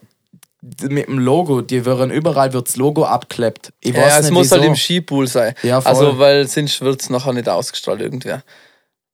mit 0.83 1.07
dem 1.07 1.19
Logo, 1.21 1.61
die 1.61 1.85
werden 1.85 2.11
überall 2.11 2.53
wird 2.53 2.67
das 2.67 2.77
Logo 2.77 3.05
abklebt. 3.05 3.73
Ich 3.81 3.95
weiß 3.95 4.01
Ja, 4.01 4.19
es 4.19 4.25
nicht, 4.25 4.33
muss 4.33 4.51
halt 4.51 4.63
wieso. 4.63 4.71
im 4.73 4.77
Skipool 4.77 5.29
sein. 5.29 5.55
Ja, 5.63 5.79
also, 5.79 6.19
weil 6.19 6.49
sonst 6.49 6.81
wird 6.81 7.03
es 7.03 7.11
nachher 7.11 7.33
nicht 7.33 7.49
ausgestrahlt 7.49 8.01
irgendwer. 8.01 8.43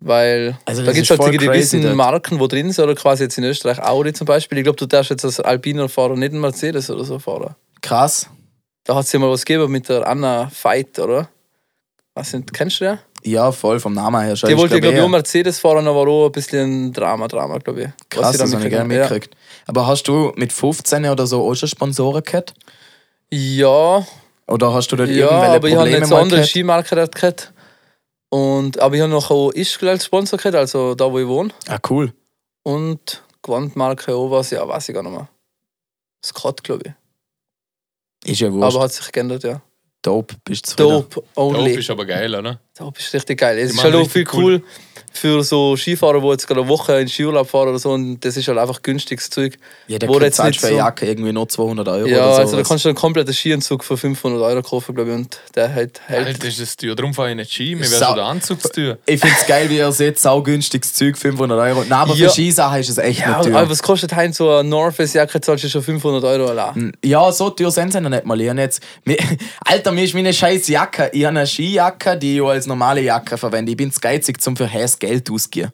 Weil 0.05 0.59
Also 0.65 0.85
da 0.85 0.93
gibt 0.93 1.09
es 1.09 1.17
halt 1.19 1.33
die 1.33 1.37
gewissen 1.39 1.83
dort. 1.83 1.95
Marken, 1.95 2.41
wo 2.41 2.47
drin 2.47 2.73
sind, 2.73 2.85
oder 2.85 2.95
quasi 2.95 3.25
jetzt 3.25 3.39
in 3.39 3.45
Österreich 3.45 3.79
Audi 3.81 4.13
zum 4.13 4.27
Beispiel. 4.27 4.59
Ich 4.59 4.65
glaube, 4.65 4.77
du 4.79 4.87
darfst 4.87 5.11
jetzt 5.11 5.25
als 5.25 5.39
Alpiner 5.41 5.89
Fahrer 5.89 6.17
nicht 6.17 6.33
einen 6.33 6.41
Mercedes 6.41 6.91
oder 6.91 7.05
so 7.05 7.19
fahren. 7.19 7.55
Krass. 7.81 8.29
Da 8.85 8.97
hat 8.97 9.05
es 9.05 9.13
ja 9.13 9.19
mal 9.21 9.31
was 9.31 9.45
gegeben 9.45 9.71
mit 9.71 9.89
der 9.89 10.07
Anna 10.07 10.51
Veit, 10.63 10.99
oder? 10.99 11.29
Was 12.15 12.33
nicht, 12.33 12.53
kennst 12.53 12.81
du 12.81 12.99
die? 13.23 13.31
Ja, 13.31 13.53
voll 13.53 13.79
vom 13.79 13.93
Namen 13.95 14.21
her 14.23 14.35
schon. 14.35 14.51
Die 14.51 14.57
wollte, 14.57 14.81
glaub 14.81 14.83
glaube 14.83 14.97
ich, 14.97 15.03
eher- 15.03 15.09
Mercedes 15.09 15.61
fahren, 15.61 15.87
aber 15.87 16.01
auch 16.09 16.27
ein 16.27 16.33
bisschen 16.33 16.89
ein 16.89 16.93
Drama, 16.93 17.29
Drama, 17.29 17.59
glaube 17.59 17.83
ich. 17.83 17.89
Krass, 18.11 18.33
da 18.37 18.39
das 18.45 18.53
habe 18.55 18.65
ich 18.65 18.71
gerne 18.71 18.85
mitgekriegt 18.89 19.31
mitgekriegt. 19.31 19.37
Aber 19.69 19.87
hast 19.87 20.03
du 20.09 20.33
mit 20.35 20.53
15 20.53 21.07
oder 21.07 21.27
so 21.29 21.49
auch 21.49 21.55
schon 21.55 21.69
Sponsoren 21.69 22.25
gehabt? 22.25 22.55
Ja, 23.31 24.05
Oder 24.49 24.75
hast 24.75 24.89
du 24.89 24.97
dort 24.97 25.09
ja, 25.09 25.15
irgendwelche 25.27 25.53
aber 25.55 25.69
ich 25.69 25.75
habe 25.75 25.83
Probleme 25.85 26.01
nicht 26.01 26.09
so 26.09 26.17
andere? 26.17 26.45
Skimarken 26.45 26.99
dort 26.99 27.15
gehabt. 27.15 27.52
Und, 28.33 28.81
aber 28.81 28.95
ich 28.95 29.03
habe 29.03 29.13
noch 29.13 29.31
auch 29.31 29.53
Ischgl 29.53 29.89
als 29.89 30.07
Sponsor 30.07 30.39
gehabt, 30.39 30.55
also 30.55 30.95
da, 30.95 31.13
wo 31.13 31.19
ich 31.19 31.27
wohne. 31.27 31.53
Ah, 31.69 31.79
cool. 31.91 32.15
Und 32.63 33.23
Gewandmarke 33.43 34.15
auch 34.15 34.31
was, 34.31 34.51
ja, 34.53 34.67
weiß 34.67 34.89
ich 34.89 34.95
gar 34.95 35.03
nicht 35.03 35.13
mehr. 35.13 35.29
Scott, 36.25 36.65
glaube 36.65 36.95
ich. 38.25 38.31
Ist 38.31 38.41
ja 38.41 38.51
wurscht. 38.51 38.75
Aber 38.75 38.85
hat 38.85 38.93
sich 38.95 39.13
geändert, 39.13 39.45
ja. 39.45 39.61
Dope 40.01 40.37
bist 40.45 40.67
du 40.67 40.71
zufrieden. 40.71 41.07
Dope 41.11 41.23
only. 41.37 41.59
Dope 41.59 41.81
ist 41.81 41.91
aber 41.91 42.07
geil, 42.07 42.35
oder? 42.35 42.59
Dope 42.75 42.99
ist 43.01 43.13
richtig 43.13 43.39
geil. 43.39 43.59
Es 43.59 43.73
ist 43.73 43.85
halt 43.85 43.95
auch 43.95 44.09
viel 44.09 44.27
cool. 44.33 44.45
cool. 44.45 44.63
Für 45.13 45.43
so 45.45 45.77
Skifahrer, 45.77 46.21
die 46.21 46.27
jetzt 46.29 46.47
gerade 46.47 46.61
eine 46.61 46.69
Woche 46.69 46.99
in 47.01 47.09
Skiurlaub 47.09 47.49
fahren 47.49 47.69
oder 47.69 47.79
so. 47.79 47.91
Und 47.93 48.21
das 48.25 48.37
ist 48.37 48.49
halt 48.49 48.59
einfach 48.59 48.83
günstiges 48.83 49.31
Zeug. 49.31 49.59
Ja, 49.89 49.99
der 49.99 50.09
Wo 50.09 50.15
kriegt 50.15 50.25
jetzt 50.27 50.43
nicht 50.45 50.61
für 50.61 50.69
eine 50.69 50.77
so- 50.77 50.83
Jacke 50.83 51.07
irgendwie 51.07 51.33
nur 51.33 51.49
200 51.49 51.89
Euro 51.89 52.07
Ja, 52.09 52.19
oder 52.27 52.35
so. 52.35 52.41
also 52.43 52.57
da 52.57 52.63
kannst 52.63 52.85
du 52.85 52.89
einen 52.89 52.97
kompletten 52.97 53.33
Skianzug 53.35 53.85
für 53.85 53.97
500 53.97 54.41
Euro 54.43 54.63
kaufen, 54.63 54.95
glaube 54.95 55.11
ich. 55.11 55.17
Und 55.17 55.41
der 55.55 55.69
hält. 55.69 56.01
hält. 56.07 56.27
Alter, 56.29 56.49
ist 56.49 56.61
das 56.61 56.77
teuer. 56.77 56.95
Darum 56.95 57.15
fahre 57.15 57.31
ich 57.31 57.37
nicht 57.37 57.53
Ski. 57.53 57.75
Mir 57.75 57.91
wäre 57.91 58.05
schon 58.05 58.15
der 58.17 58.25
Anzug 58.25 58.61
zu 58.63 58.69
teuer. 58.71 58.99
ich 59.07 59.21
finde 59.21 59.37
es 59.41 59.47
geil, 59.47 59.69
wie 59.71 59.77
ihr 59.79 59.93
seht, 59.93 60.19
saugünstiges 60.19 60.95
Zeug, 60.95 61.17
500 61.19 61.59
Euro. 61.59 61.81
Nein, 61.81 61.93
aber 61.93 62.15
Ja. 62.15 62.29
für 62.29 62.35
Skisachen 62.35 62.81
ist 62.81 62.89
es 62.91 62.99
echt 62.99 63.21
ja, 63.21 63.27
nicht 63.39 63.49
aber 63.49 63.51
teuer. 63.51 63.71
was 63.71 63.83
kostet 63.83 64.15
Heinz 64.15 64.37
so 64.39 64.51
eine 64.51 64.69
North 64.69 64.97
Face 64.97 65.13
Jacke? 65.13 65.41
Zahlst 65.41 65.65
du 65.65 65.69
schon 65.69 65.83
500 65.83 66.25
Euro 66.25 66.51
allein. 66.51 66.93
Ja, 67.05 67.31
so 67.33 67.51
teuer 67.51 67.71
sind 67.71 67.93
sie 67.93 68.01
noch 68.01 68.11
nicht 68.11 68.25
mal. 68.25 68.41
Ich 68.41 68.53
jetzt, 68.53 68.83
mir, 69.05 69.17
Alter, 69.65 69.93
mir 69.93 70.05
ist 70.05 70.15
meine 70.15 70.33
scheiß 70.33 70.69
Jacke. 70.69 71.11
Ich 71.13 71.25
habe 71.25 71.37
eine 71.39 71.47
Skijacke, 71.47 72.17
die 72.17 72.37
ich 72.37 72.43
als 72.43 72.67
normale 72.67 73.01
Jacke 73.01 73.37
verwende. 73.37 73.71
Ich 73.73 73.77
bin 73.77 73.91
zu 73.93 74.01
geizig, 74.01 74.41
zum 74.41 74.57
für 74.57 74.71
heiß 74.73 74.99
Geld 75.03 75.31
ausgeben. 75.31 75.73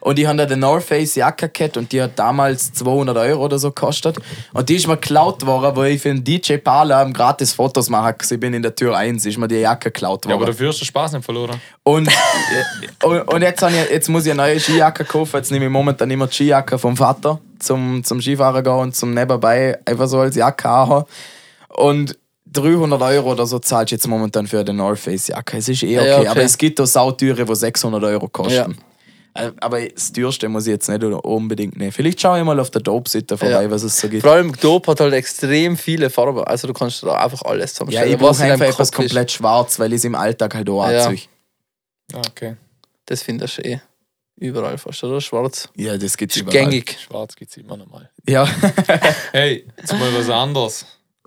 Und 0.00 0.18
ich 0.18 0.26
habe 0.26 0.40
eine 0.40 0.56
North 0.56 0.84
Face 0.84 1.16
Jacke 1.16 1.48
gehabt 1.48 1.76
und 1.76 1.90
die 1.92 2.00
hat 2.00 2.18
damals 2.18 2.72
200 2.74 3.16
Euro 3.16 3.44
oder 3.44 3.58
so 3.58 3.68
gekostet. 3.70 4.16
Und 4.54 4.68
die 4.68 4.76
ist 4.76 4.86
mir 4.86 4.96
geklaut 4.96 5.44
worden, 5.44 5.76
weil 5.76 5.92
ich 5.92 6.02
für 6.02 6.10
einen 6.10 6.22
DJ 6.24 6.56
Parler 6.58 7.04
gratis 7.10 7.52
Fotos 7.52 7.90
machen 7.90 8.16
konnte. 8.16 8.34
Ich 8.34 8.40
bin 8.40 8.54
in 8.54 8.62
der 8.62 8.74
Tür 8.74 8.96
1, 8.96 9.26
ist 9.26 9.36
mir 9.36 9.48
die 9.48 9.56
Jacke 9.56 9.90
geklaut 9.90 10.24
Ja, 10.24 10.30
worden. 10.30 10.42
aber 10.42 10.52
dafür 10.52 10.68
hast 10.68 10.76
du 10.78 10.84
den 10.84 10.88
Spaß 10.88 11.12
nicht 11.12 11.24
verloren. 11.24 11.60
Und, 11.82 12.08
und, 13.02 13.20
und 13.22 13.42
jetzt, 13.42 13.62
ich, 13.62 13.90
jetzt 13.90 14.08
muss 14.08 14.24
ich 14.26 14.32
eine 14.32 14.42
neue 14.42 14.60
Skijacke 14.60 15.04
kaufen. 15.04 15.36
Jetzt 15.36 15.50
nehme 15.50 15.66
ich 15.66 15.70
momentan 15.70 16.10
immer 16.10 16.28
die 16.28 16.34
Skijacke 16.34 16.78
vom 16.78 16.96
Vater 16.96 17.40
zum, 17.58 18.04
zum 18.04 18.20
Skifahren 18.20 18.62
gehen 18.62 18.72
und 18.72 18.94
zum 18.96 19.12
nebenbei 19.12 19.78
einfach 19.84 20.06
so 20.06 20.20
als 20.20 20.36
Jacke 20.36 20.68
haben. 20.68 21.04
Und 21.68 22.16
300 22.52 23.00
Euro 23.02 23.32
oder 23.32 23.46
so 23.46 23.58
zahlst 23.58 23.92
du 23.92 23.94
jetzt 23.96 24.06
momentan 24.06 24.46
für 24.46 24.60
eine 24.60 24.72
North 24.72 24.98
Face 25.00 25.28
Jacke. 25.28 25.56
Es 25.58 25.68
ist 25.68 25.82
eh 25.82 25.98
okay, 25.98 26.08
Ja, 26.08 26.18
okay. 26.18 26.28
aber 26.28 26.42
es 26.42 26.56
gibt 26.58 26.80
auch 26.80 26.86
Sautüre, 26.86 27.44
die 27.44 27.54
600 27.56 28.02
Euro 28.04 28.28
kosten. 28.28 28.78
Äh, 29.34 29.52
Aber 29.60 29.80
das 29.86 30.10
teuerste 30.12 30.48
muss 30.48 30.66
ich 30.66 30.72
jetzt 30.72 30.88
nicht 30.88 31.02
unbedingt 31.04 31.76
nehmen. 31.76 31.92
Vielleicht 31.92 32.20
schaue 32.20 32.38
ich 32.38 32.44
mal 32.44 32.58
auf 32.58 32.70
der 32.70 32.80
Dope-Seite 32.80 33.36
vorbei, 33.36 33.62
Ja. 33.62 33.70
was 33.70 33.82
es 33.82 34.00
so 34.00 34.08
gibt. 34.08 34.22
Vor 34.22 34.32
allem 34.32 34.52
Dope 34.56 34.90
hat 34.90 35.00
halt 35.00 35.12
extrem 35.14 35.76
viele 35.76 36.10
Farben. 36.10 36.42
Also 36.44 36.66
du 36.66 36.72
kannst 36.74 37.02
da 37.02 37.14
einfach 37.14 37.42
alles 37.42 37.70
Ja, 37.70 37.74
zusammenstellen. 37.74 38.14
ich 38.14 38.20
was 38.20 38.38
brauche 38.38 38.52
einfach 38.52 38.66
etwas 38.66 38.88
ist. 38.88 38.94
komplett 38.94 39.30
schwarz, 39.30 39.78
weil 39.78 39.92
ich 39.92 39.98
es 39.98 40.04
im 40.04 40.14
Alltag 40.14 40.54
halt 40.54 40.68
auch 40.70 40.90
Ja. 40.90 41.06
anziehe. 41.06 41.26
Ah, 42.14 42.22
okay. 42.30 42.56
Das 43.06 43.22
findest 43.22 43.58
du 43.58 43.62
eh. 43.64 43.80
Überall 44.40 44.78
fast, 44.78 45.02
oder? 45.04 45.20
Schwarz. 45.20 45.68
Ja, 45.76 45.96
das 45.98 46.16
gibt 46.16 46.32
es 46.32 46.36
Ist 46.36 46.42
überall. 46.42 46.64
gängig. 46.64 46.96
Schwarz 47.00 47.36
gibt 47.36 47.50
es 47.50 47.56
immer 47.58 47.76
noch 47.76 47.86
mal. 47.88 48.08
Ja. 48.26 48.48
Hey, 49.32 49.66
jetzt 49.76 49.92
mal 49.92 50.08
was 50.16 50.30
anderes. 50.30 50.86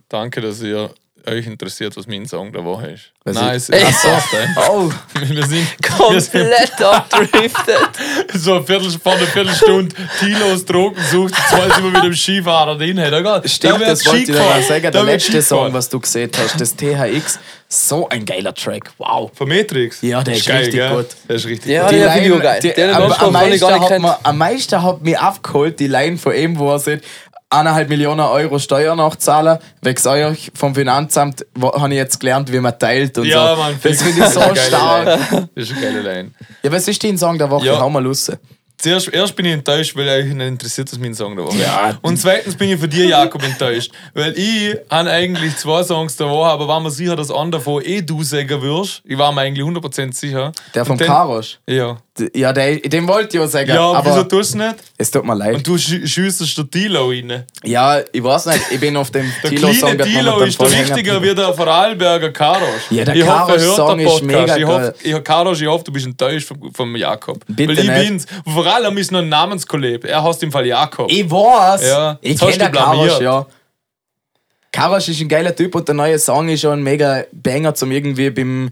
Danke, 0.09 0.41
dass 0.41 0.61
ihr 0.61 0.89
euch 1.27 1.45
interessiert, 1.47 1.95
was 1.97 2.07
mein 2.07 2.25
Song 2.25 2.51
der 2.51 2.63
Woche 2.63 2.87
ist. 2.91 3.11
Was 3.23 3.35
Nein, 3.35 3.55
ist- 3.55 3.69
es 3.69 3.83
ist 3.83 4.05
ey. 4.05 4.47
Oh, 4.69 4.89
Wir 5.19 5.25
sind, 5.27 5.35
wir 5.37 6.21
sind 6.21 6.31
Komplett 6.33 6.81
abdriftet. 6.81 7.89
so 8.33 8.55
eine 8.55 8.65
einer 8.65 9.27
Viertelstunde 9.27 9.95
Kilos 10.19 10.65
Drogen 10.65 10.95
sucht, 11.11 11.33
weiß 11.51 11.77
ich 11.77 11.83
mal 11.83 11.91
mit 11.91 12.03
dem 12.03 12.13
Skifahrer 12.15 12.77
drin. 12.77 12.97
Da, 12.97 13.41
stimmt, 13.47 13.81
da 13.81 13.85
das 13.85 14.05
wollte 14.05 14.19
ich 14.19 14.25
dir 14.25 14.33
mal 14.39 14.61
sagen. 14.63 14.83
Da 14.83 14.89
Der 14.91 15.03
letzte 15.03 15.41
Song, 15.41 15.71
was 15.73 15.89
du 15.89 15.99
gesehen 15.99 16.31
hast, 16.37 16.59
das 16.59 16.75
THX, 16.75 17.39
so 17.67 18.09
ein 18.09 18.25
geiler 18.25 18.53
Track. 18.53 18.91
Wow. 18.97 19.31
Von 19.33 19.47
Matrix? 19.49 20.01
Ja, 20.01 20.23
der 20.23 20.35
ist 20.35 20.47
geil, 20.47 20.57
richtig 20.57 20.75
gell? 20.75 20.89
gut. 20.95 21.05
Der 21.29 21.35
ist 21.35 21.45
richtig 21.45 21.71
Ja, 21.71 21.83
gut. 21.83 21.91
die 21.91 21.97
Line- 21.99 22.21
Video 22.21 22.39
geil. 22.39 22.59
die- 22.61 22.73
Den 22.73 22.89
am, 22.89 23.11
am, 23.11 23.31
meisten 23.33 23.71
hat 23.81 23.99
mir, 23.99 24.17
am 24.23 24.37
meisten 24.37 24.81
hat 24.81 25.01
mich 25.01 25.17
abgeholt, 25.17 25.79
die 25.79 25.87
Line 25.87 26.17
von 26.17 26.33
ihm, 26.35 26.57
wo 26.57 26.71
er 26.71 26.79
sagt, 26.79 27.05
eineinhalb 27.51 27.89
Millionen 27.89 28.21
Euro 28.21 28.57
Steuern 28.59 28.97
nachzahlen. 28.97 29.59
Wegen 29.81 30.07
euch 30.07 30.51
vom 30.55 30.73
Finanzamt 30.73 31.45
habe 31.61 31.89
ich 31.89 31.95
jetzt 31.95 32.19
gelernt, 32.19 32.51
wie 32.51 32.59
man 32.59 32.77
teilt 32.79 33.17
und 33.17 33.25
Ja, 33.27 33.55
so. 33.55 33.61
Mann, 33.61 33.79
das 33.83 34.01
finde 34.01 34.21
ich 34.25 34.29
so 34.31 34.41
stark. 34.55 35.05
Line. 35.05 35.49
Das 35.55 35.63
ist 35.69 35.71
eine 35.73 35.81
geile 35.81 36.01
Line. 36.01 36.31
Ja, 36.63 36.71
was 36.71 36.87
ist 36.87 37.03
dein 37.03 37.17
Song 37.17 37.37
der 37.37 37.49
Woche? 37.49 37.65
Ja. 37.67 37.79
Hau 37.79 37.89
mal 37.89 38.05
raus. 38.05 38.31
Zuerst 38.77 39.13
erst 39.13 39.35
bin 39.35 39.45
ich 39.45 39.53
enttäuscht, 39.53 39.95
weil 39.95 40.09
euch 40.09 40.25
nicht 40.33 40.47
interessiert, 40.47 40.91
was 40.91 40.97
mein 40.97 41.13
Song 41.13 41.35
der 41.35 41.45
Woche 41.45 41.55
ist. 41.55 41.61
Ja. 41.61 41.99
Und 42.01 42.17
zweitens 42.17 42.55
bin 42.55 42.71
ich 42.71 42.79
von 42.79 42.89
dir, 42.89 43.05
Jakob, 43.05 43.43
enttäuscht. 43.43 43.91
Weil 44.15 44.33
ich 44.35 44.75
habe 44.89 45.11
eigentlich 45.11 45.55
zwei 45.57 45.83
Songs 45.83 46.15
der 46.17 46.27
Woche, 46.29 46.49
aber 46.49 46.67
war 46.67 46.79
mir 46.79 46.89
sicher, 46.89 47.15
dass 47.15 47.29
einer 47.29 47.51
davon 47.51 47.83
eh 47.85 48.01
du 48.01 48.23
sagen 48.23 48.59
wirst. 48.63 49.03
Ich 49.05 49.19
war 49.19 49.31
mir 49.33 49.41
eigentlich 49.41 49.63
100% 49.63 50.13
sicher. 50.15 50.51
Der 50.73 50.83
dann- 50.83 50.97
Karosch. 50.97 51.59
Ja. 51.67 51.97
Ja, 52.35 52.51
der, 52.51 52.75
den 52.77 53.07
wollte 53.07 53.37
ich 53.37 53.43
auch 53.43 53.47
sagen. 53.47 53.69
Ja, 53.69 53.93
aber 53.93 54.05
wieso 54.11 54.23
tust 54.23 54.31
du 54.33 54.39
es 54.39 54.55
nicht? 54.55 54.75
es 54.97 55.09
tut 55.11 55.23
mir 55.23 55.33
leid. 55.33 55.55
Und 55.55 55.65
du 55.65 55.75
schü- 55.75 56.05
schiessest 56.05 56.57
der 56.57 56.69
Tilo 56.69 57.07
rein. 57.07 57.45
ja, 57.63 57.99
ich 58.11 58.21
weiß 58.21 58.47
nicht, 58.47 58.59
ich 58.69 58.79
bin 58.81 58.97
auf 58.97 59.09
dem 59.11 59.31
Der 59.41 59.49
Tilo-Song 59.49 59.95
kleine 59.97 60.03
Tilo 60.03 60.39
ist 60.41 60.59
der 60.59 60.71
wichtiger 60.71 61.23
wie 61.23 61.33
der 61.33 61.53
Vorarlberger 61.53 62.31
Karosch. 62.31 62.65
Ja, 62.89 63.05
der 63.05 63.15
ich 63.15 63.23
hoffe, 63.25 63.53
hört 63.53 63.77
Karosch-Song 63.77 63.97
den 63.97 64.07
ist 64.07 64.23
mega 64.23 64.57
ich 64.57 64.65
hoffe, 64.65 64.93
ich, 65.01 65.23
Karosch, 65.23 65.61
ich 65.61 65.67
hoffe, 65.67 65.83
du 65.85 65.91
bist 65.93 66.05
enttäuscht 66.05 66.49
vom, 66.49 66.73
vom 66.73 66.95
Jakob. 66.97 67.39
Bitte 67.47 67.69
Weil 67.69 67.79
ich 67.79 67.89
nicht. 67.89 68.07
bin's. 68.09 68.25
Vor 68.53 68.65
allem 68.67 68.97
ist 68.97 69.11
noch 69.13 69.19
ein 69.19 69.29
Namenskollege. 69.29 70.09
Er 70.09 70.21
heißt 70.21 70.43
im 70.43 70.51
Fall 70.51 70.65
Jakob. 70.65 71.09
Ich 71.09 71.31
weiß. 71.31 71.81
Ja, 71.87 72.19
ich 72.21 72.37
kenne 72.37 72.57
den. 72.57 72.71
Karosch, 72.73 73.21
ja. 73.21 73.45
Karosch 74.73 75.07
ist 75.07 75.21
ein 75.21 75.29
geiler 75.29 75.55
Typ 75.55 75.75
und 75.75 75.87
der 75.87 75.95
neue 75.95 76.19
Song 76.19 76.49
ist 76.49 76.61
schon 76.61 76.79
ein 76.79 76.83
mega 76.83 77.23
Banger 77.31 77.73
zum 77.73 77.91
irgendwie 77.91 78.29
beim. 78.31 78.69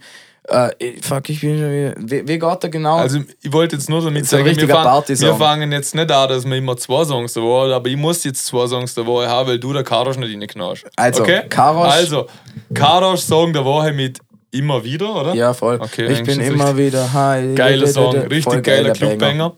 Äh, 0.47 0.93
fuck, 1.01 1.29
ich 1.29 1.41
bin 1.41 1.59
schon 1.59 1.71
wieder. 1.71 1.93
Wie, 1.97 2.27
wie 2.27 2.39
geht 2.39 2.63
der 2.63 2.69
genau? 2.69 2.97
Also 2.97 3.19
ich 3.41 3.51
wollte 3.53 3.75
jetzt 3.75 3.89
nur 3.89 4.01
damit 4.01 4.23
ein 4.23 4.25
sagen, 4.25 4.45
wir, 4.45 4.67
fang, 4.67 5.03
wir 5.07 5.35
fangen 5.35 5.71
jetzt 5.71 5.93
nicht 5.93 6.11
an, 6.11 6.29
dass 6.29 6.45
wir 6.45 6.55
immer 6.57 6.75
zwei 6.77 7.03
Songs 7.05 7.33
der 7.33 7.43
Woche 7.43 7.75
aber 7.75 7.87
ich 7.89 7.97
muss 7.97 8.23
jetzt 8.23 8.45
zwei 8.45 8.65
Songs 8.67 8.95
der 8.95 9.05
Woche 9.05 9.27
haben, 9.27 9.49
weil 9.49 9.59
du 9.59 9.73
der 9.73 9.83
Karosch 9.83 10.17
nicht 10.17 10.33
reinknallst. 10.33 10.85
Also, 10.95 11.21
okay? 11.23 11.41
Karosch- 11.49 11.91
Also, 11.91 12.27
Karosch 12.73 13.21
Song 13.21 13.53
der 13.53 13.63
Woche 13.63 13.91
mit 13.93 14.19
immer 14.51 14.83
wieder, 14.83 15.13
oder? 15.15 15.35
ja, 15.35 15.53
voll. 15.53 15.75
Okay, 15.79 16.07
ich 16.11 16.23
bin 16.23 16.39
immer 16.39 16.69
richtig- 16.69 16.77
wieder 16.87 17.13
high. 17.13 17.55
Geiler 17.55 17.87
Song, 17.87 18.11
Voll 18.13 18.21
richtig 18.27 18.63
geiler 18.63 18.93
Banger. 18.93 18.95
Clubbanger. 19.17 19.53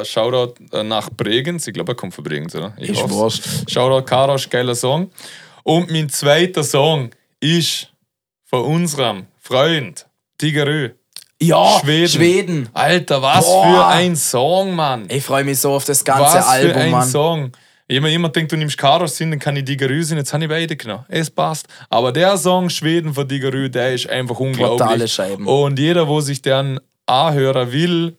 Äh, 0.00 0.04
Shoutout 0.04 0.54
äh, 0.72 0.82
nach 0.82 1.10
Bregenz, 1.10 1.66
ich 1.66 1.74
glaube, 1.74 1.92
er 1.92 1.96
kommt 1.96 2.14
von 2.14 2.24
Bregenz, 2.24 2.54
oder? 2.54 2.72
Ich 2.78 3.00
hoff's. 3.02 3.12
wurscht. 3.12 3.44
Shoutout 3.70 4.04
Karosch, 4.06 4.48
geiler 4.48 4.74
Song. 4.74 5.10
Und 5.64 5.90
mein 5.90 6.08
zweiter 6.08 6.64
Song 6.64 7.10
ist 7.40 7.88
von 8.46 8.62
unserem 8.62 9.26
Freund 9.48 10.06
Tigerö. 10.36 10.90
Ja, 11.40 11.78
Schweden. 11.80 12.08
Schweden. 12.08 12.68
Alter, 12.74 13.22
was 13.22 13.46
Boah. 13.46 13.64
für 13.64 13.86
ein 13.86 14.14
Song, 14.14 14.74
Mann. 14.74 15.06
Ich 15.08 15.24
freue 15.24 15.42
mich 15.42 15.58
so 15.58 15.72
auf 15.72 15.86
das 15.86 16.04
ganze 16.04 16.36
was 16.36 16.44
für 16.44 16.46
Album, 16.50 16.82
ein 16.82 16.90
Mann. 16.90 17.08
Song. 17.08 17.52
Wenn 17.86 18.02
man 18.02 18.12
immer 18.12 18.28
denkt, 18.28 18.52
du 18.52 18.58
nimmst 18.58 18.76
Karos 18.76 19.16
Sinn, 19.16 19.30
dann 19.30 19.40
kann 19.40 19.56
ich 19.56 19.64
Digerü 19.64 20.04
sein, 20.04 20.18
jetzt 20.18 20.34
habe 20.34 20.44
ich 20.44 20.50
beide 20.50 20.76
genommen. 20.76 21.06
Es 21.08 21.30
passt. 21.30 21.66
Aber 21.88 22.12
der 22.12 22.36
Song 22.36 22.68
Schweden 22.68 23.14
von 23.14 23.26
Digerü, 23.26 23.70
der 23.70 23.94
ist 23.94 24.06
einfach 24.10 24.38
unglaublich. 24.38 24.80
Brutale 24.80 25.08
Scheiben. 25.08 25.46
Und 25.46 25.78
jeder, 25.78 26.06
wo 26.08 26.20
sich 26.20 26.42
den 26.42 26.78
anhören 27.06 27.72
will, 27.72 28.18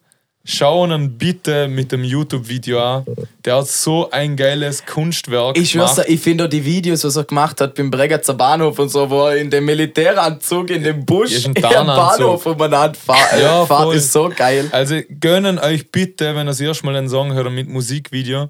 schauen 0.49 0.91
ihn 0.91 1.17
bitte 1.17 1.67
mit 1.67 1.91
dem 1.91 2.03
YouTube-Video 2.03 2.81
an. 2.81 3.05
Der 3.45 3.57
hat 3.57 3.67
so 3.67 4.09
ein 4.09 4.35
geiles 4.35 4.85
Kunstwerk 4.85 5.57
Ich 5.57 5.71
schwör's, 5.71 5.95
dir, 5.95 6.09
ich 6.09 6.19
finde 6.19 6.45
auch 6.45 6.49
die 6.49 6.65
Videos, 6.65 7.03
was 7.03 7.15
er 7.15 7.23
gemacht 7.23 7.61
hat 7.61 7.75
beim 7.75 7.91
Bregenzer 7.91 8.33
Bahnhof 8.33 8.79
und 8.79 8.89
so, 8.89 9.09
wo 9.09 9.27
er 9.27 9.37
in 9.37 9.49
dem 9.49 9.65
Militäranzug 9.65 10.71
in 10.71 10.83
dem 10.83 11.05
Busch 11.05 11.45
im. 11.45 11.53
Bahnhof 11.61 12.45
umeinander 12.45 12.95
fahr, 12.95 13.33
äh, 13.33 13.41
Ja, 13.41 13.65
fahrt, 13.65 13.83
voll. 13.83 13.95
ist 13.95 14.11
so 14.11 14.29
geil. 14.35 14.67
Also 14.71 14.99
gönnen 15.19 15.59
euch 15.59 15.91
bitte, 15.91 16.35
wenn 16.35 16.47
ihr 16.47 16.51
das 16.51 16.59
erste 16.59 16.85
Mal 16.85 16.95
einen 16.95 17.09
Song 17.09 17.33
hört 17.33 17.51
mit 17.51 17.69
Musikvideo, 17.69 18.49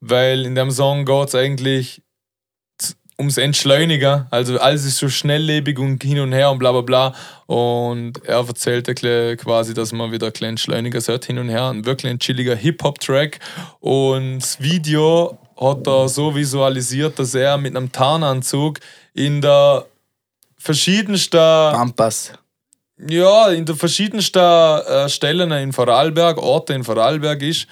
weil 0.00 0.46
in 0.46 0.54
dem 0.54 0.70
Song 0.70 1.04
geht 1.04 1.28
es 1.28 1.34
eigentlich 1.34 2.02
ums 3.22 3.38
Entschleunigen. 3.38 4.26
Also 4.30 4.58
alles 4.58 4.84
ist 4.84 4.98
so 4.98 5.08
schnelllebig 5.08 5.78
und 5.78 6.02
hin 6.02 6.18
und 6.18 6.32
her 6.32 6.50
und 6.50 6.58
bla 6.58 6.72
bla 6.72 6.80
bla. 6.82 7.14
Und 7.46 8.24
er 8.24 8.46
erzählt 8.46 8.88
ein 8.88 8.94
bisschen 8.94 9.36
quasi, 9.38 9.74
dass 9.74 9.92
man 9.92 10.12
wieder 10.12 10.26
ein 10.26 10.44
entschleuniger 10.44 11.00
sollte 11.00 11.28
hin 11.28 11.38
und 11.38 11.48
her. 11.48 11.68
Ein 11.68 11.84
wirklich 11.84 12.10
ein 12.10 12.18
chilliger 12.18 12.56
Hip-Hop-Track. 12.56 13.38
Und 13.80 14.40
das 14.40 14.60
Video 14.60 15.38
hat 15.58 15.86
er 15.86 16.08
so 16.08 16.34
visualisiert, 16.34 17.18
dass 17.18 17.34
er 17.34 17.56
mit 17.56 17.76
einem 17.76 17.92
Tarnanzug 17.92 18.80
in 19.14 19.40
der 19.40 19.86
verschiedensten 20.58 21.38
Pampas. 21.38 22.32
ja, 23.08 23.50
in 23.50 23.64
den 23.64 23.76
verschiedensten 23.76 24.38
äh, 24.40 25.08
Stellen 25.08 25.50
in 25.52 25.72
Vorarlberg, 25.72 26.38
Orte 26.38 26.74
in 26.74 26.84
Vorarlberg 26.84 27.42
ist 27.42 27.66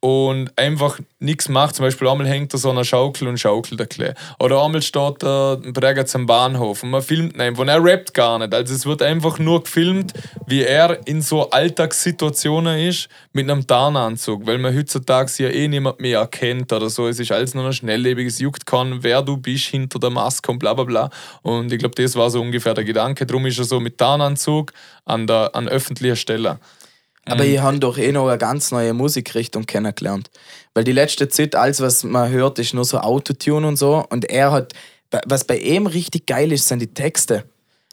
und 0.00 0.50
einfach 0.56 0.98
nichts 1.18 1.50
macht. 1.50 1.74
Zum 1.74 1.84
Beispiel 1.84 2.08
einmal 2.08 2.26
hängt 2.26 2.54
er 2.54 2.58
so 2.58 2.70
einer 2.70 2.84
Schaukel 2.84 3.28
und 3.28 3.38
schaukelt 3.38 3.80
ein 3.80 3.86
bisschen. 3.86 4.14
Oder 4.38 4.62
einmal 4.64 4.80
steht 4.80 5.22
er 5.22 5.60
ein 5.62 5.74
Präger 5.74 6.06
zum 6.06 6.24
Bahnhof 6.24 6.82
und 6.82 6.90
man 6.90 7.02
filmt 7.02 7.34
ihn 7.34 7.40
einfach. 7.40 7.60
Und 7.60 7.68
er 7.68 7.84
rappt 7.84 8.14
gar 8.14 8.38
nicht. 8.38 8.54
Also 8.54 8.74
es 8.74 8.86
wird 8.86 9.02
einfach 9.02 9.38
nur 9.38 9.62
gefilmt, 9.62 10.14
wie 10.46 10.62
er 10.62 11.06
in 11.06 11.20
so 11.20 11.50
Alltagssituationen 11.50 12.78
ist 12.78 13.08
mit 13.34 13.50
einem 13.50 13.66
Tarnanzug, 13.66 14.46
weil 14.46 14.56
man 14.56 14.74
heutzutage 14.74 15.30
ja 15.36 15.50
eh 15.50 15.68
niemand 15.68 16.00
mehr 16.00 16.20
erkennt 16.20 16.72
oder 16.72 16.88
so. 16.88 17.06
Es 17.06 17.20
ist 17.20 17.30
alles 17.30 17.54
nur 17.54 17.64
noch 17.64 17.72
schnelllebig, 17.72 18.26
es 18.26 18.38
juckt 18.38 18.64
kann, 18.64 19.02
wer 19.02 19.20
du 19.20 19.36
bist 19.36 19.66
hinter 19.66 19.98
der 19.98 20.10
Maske 20.10 20.50
und 20.50 20.58
bla 20.58 20.72
bla 20.72 20.84
bla. 20.84 21.10
Und 21.42 21.70
ich 21.72 21.78
glaube, 21.78 22.02
das 22.02 22.16
war 22.16 22.30
so 22.30 22.40
ungefähr 22.40 22.72
der 22.72 22.84
Gedanke. 22.84 23.26
Darum 23.26 23.44
ist 23.44 23.58
er 23.58 23.64
so 23.64 23.78
mit 23.80 23.98
Tarnanzug 23.98 24.72
an, 25.04 25.26
der, 25.26 25.54
an 25.54 25.68
öffentlicher 25.68 26.16
Stelle. 26.16 26.58
Aber 27.26 27.44
ich 27.44 27.58
habe 27.60 27.78
doch 27.78 27.98
eh 27.98 28.12
noch 28.12 28.28
eine 28.28 28.38
ganz 28.38 28.70
neue 28.70 28.92
Musikrichtung 28.92 29.66
kennengelernt. 29.66 30.30
Weil 30.74 30.84
die 30.84 30.92
letzte 30.92 31.28
Zeit, 31.28 31.54
alles, 31.54 31.80
was 31.80 32.02
man 32.02 32.30
hört, 32.30 32.58
ist 32.58 32.74
nur 32.74 32.84
so 32.84 32.98
Autotune 32.98 33.66
und 33.66 33.76
so. 33.76 34.04
Und 34.08 34.24
er 34.30 34.52
hat, 34.52 34.72
was 35.26 35.44
bei 35.44 35.58
ihm 35.58 35.86
richtig 35.86 36.26
geil 36.26 36.50
ist, 36.52 36.66
sind 36.66 36.80
die 36.80 36.92
Texte. 36.92 37.44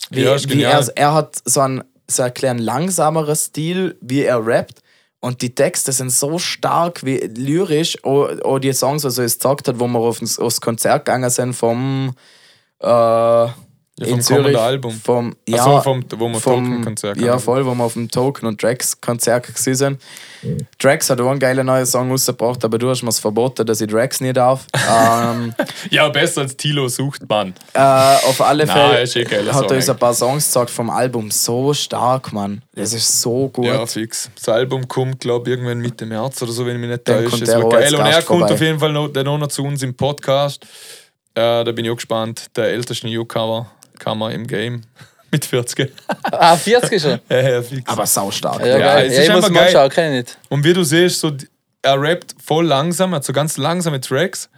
Wie, 0.09 0.21
Ja, 0.21 0.37
wie 0.49 0.63
er, 0.63 0.87
er 0.95 1.13
hat 1.13 1.37
so 1.45 1.59
einen, 1.59 1.83
so 2.07 2.23
einen 2.23 2.33
kleinen 2.33 2.59
langsameren 2.59 3.35
Stil, 3.35 3.97
wie 4.01 4.23
er 4.23 4.45
rappt. 4.45 4.81
Und 5.19 5.41
die 5.41 5.53
Texte 5.53 5.91
sind 5.91 6.11
so 6.11 6.39
stark 6.39 7.03
wie 7.03 7.17
lyrisch. 7.17 8.03
Auch 8.03 8.59
die 8.59 8.73
Songs, 8.73 9.03
was 9.03 9.17
er 9.17 9.25
jetzt 9.25 9.41
gesagt 9.41 9.67
hat, 9.67 9.79
wo 9.79 9.87
wir 9.87 9.99
auf 9.99 10.19
das, 10.19 10.39
aufs 10.39 10.61
Konzert 10.61 11.05
gegangen 11.05 11.29
sind 11.29 11.53
vom. 11.53 12.13
Äh, 12.79 13.47
vom 13.99 14.13
in 14.13 14.21
Zürich, 14.21 14.57
Album. 14.57 14.91
Vom, 14.91 15.35
ja, 15.47 15.63
so, 15.63 15.81
vom- 15.81 16.03
wo 16.17 16.29
wir 16.29 16.39
Token-Konzert 16.39 17.19
Ja, 17.19 17.39
voll, 17.39 17.65
wo 17.65 17.73
wir 17.73 17.83
auf 17.83 17.93
dem 17.93 18.09
Token 18.09 18.45
und 18.45 18.61
Drax 18.61 19.01
Konzert 19.01 19.47
gewesen 19.47 19.75
sind. 19.75 20.01
Drax 20.79 21.09
hat 21.09 21.19
auch 21.19 21.29
einen 21.31 21.39
geilen 21.39 21.65
neuen 21.65 21.85
Song 21.85 22.11
rausgebracht, 22.11 22.63
aber 22.63 22.77
du 22.77 22.89
hast 22.89 23.01
mir 23.01 23.11
verboten, 23.11 23.65
dass 23.65 23.81
ich 23.81 23.87
Drax 23.87 24.21
nicht 24.21 24.37
darf. 24.37 24.67
ähm, 24.75 25.53
Ja, 25.89 26.09
besser 26.09 26.41
als 26.41 26.55
Tilo 26.55 26.87
sucht 26.87 27.27
man. 27.27 27.55
äh, 27.73 27.79
auf 27.79 28.39
alle 28.41 28.65
Nein, 28.65 28.75
Fälle 28.75 29.01
ist 29.01 29.15
eh 29.15 29.25
hat 29.25 29.71
er 29.71 29.77
uns 29.77 29.89
ein 29.89 29.97
paar 29.97 30.13
Songs 30.13 30.45
gesagt 30.45 30.69
vom 30.69 30.91
Album. 30.91 31.31
So 31.31 31.73
stark, 31.73 32.31
Mann. 32.33 32.61
Das 32.75 32.93
ist 32.93 33.21
so 33.21 33.49
gut. 33.49 33.65
Ja, 33.65 33.85
fix. 33.87 34.29
Das 34.35 34.49
Album 34.49 34.87
kommt, 34.87 35.21
glaube 35.21 35.49
ich, 35.49 35.55
irgendwann 35.55 35.79
Mitte 35.79 36.05
März 36.05 36.41
oder 36.43 36.51
so, 36.51 36.65
wenn 36.67 36.75
ich 36.75 36.81
mich 36.81 36.89
nicht 36.91 37.05
täusche. 37.05 37.43
Es 37.43 37.49
der 37.49 37.59
wird 37.59 37.71
geil. 37.71 37.95
Und 37.95 38.05
er 38.05 38.21
kommt 38.21 38.39
vorbei. 38.41 38.53
auf 38.53 38.61
jeden 38.61 38.79
Fall 38.79 38.93
noch, 38.93 39.09
auch 39.15 39.37
noch 39.39 39.47
zu 39.47 39.63
uns 39.63 39.81
im 39.81 39.95
Podcast. 39.95 40.65
Äh, 41.33 41.63
da 41.63 41.71
bin 41.71 41.85
ich 41.85 41.91
auch 41.91 41.95
gespannt. 41.95 42.45
Der 42.55 42.65
älteste 42.65 43.07
Newcomer 43.07 43.71
kam 43.99 44.21
er 44.21 44.31
im 44.31 44.45
Game 44.47 44.81
mit 45.31 45.45
40. 45.45 45.91
Ah, 46.31 46.55
40 46.55 47.01
schon. 47.01 47.19
ja, 47.29 47.49
ja, 47.49 47.61
fix. 47.61 47.89
aber 47.89 48.05
sau 48.05 48.31
stark. 48.31 48.59
Ja, 48.61 48.67
Ja, 48.67 48.77
geil. 48.79 49.07
es 49.07 49.13
Ja, 49.13 49.19
ist 49.21 49.27
ich 49.27 49.33
muss 49.35 49.43
einfach 49.43 49.53
mal 49.55 49.63
geil. 49.65 49.71
schauen, 49.73 49.89
kenn 49.89 50.11
ich 50.13 50.17
nicht. 50.25 50.37
Und 50.49 50.63
wie 50.63 50.73
du 50.73 50.83
siehst, 50.83 51.19
so, 51.19 51.31
er 51.81 52.01
rappt 52.01 52.35
voll 52.43 52.65
langsam, 52.65 53.13
hat 53.13 53.23
so 53.25 53.33
ganz 53.33 53.57
langsame 53.57 53.99
Tracks, 54.01 54.49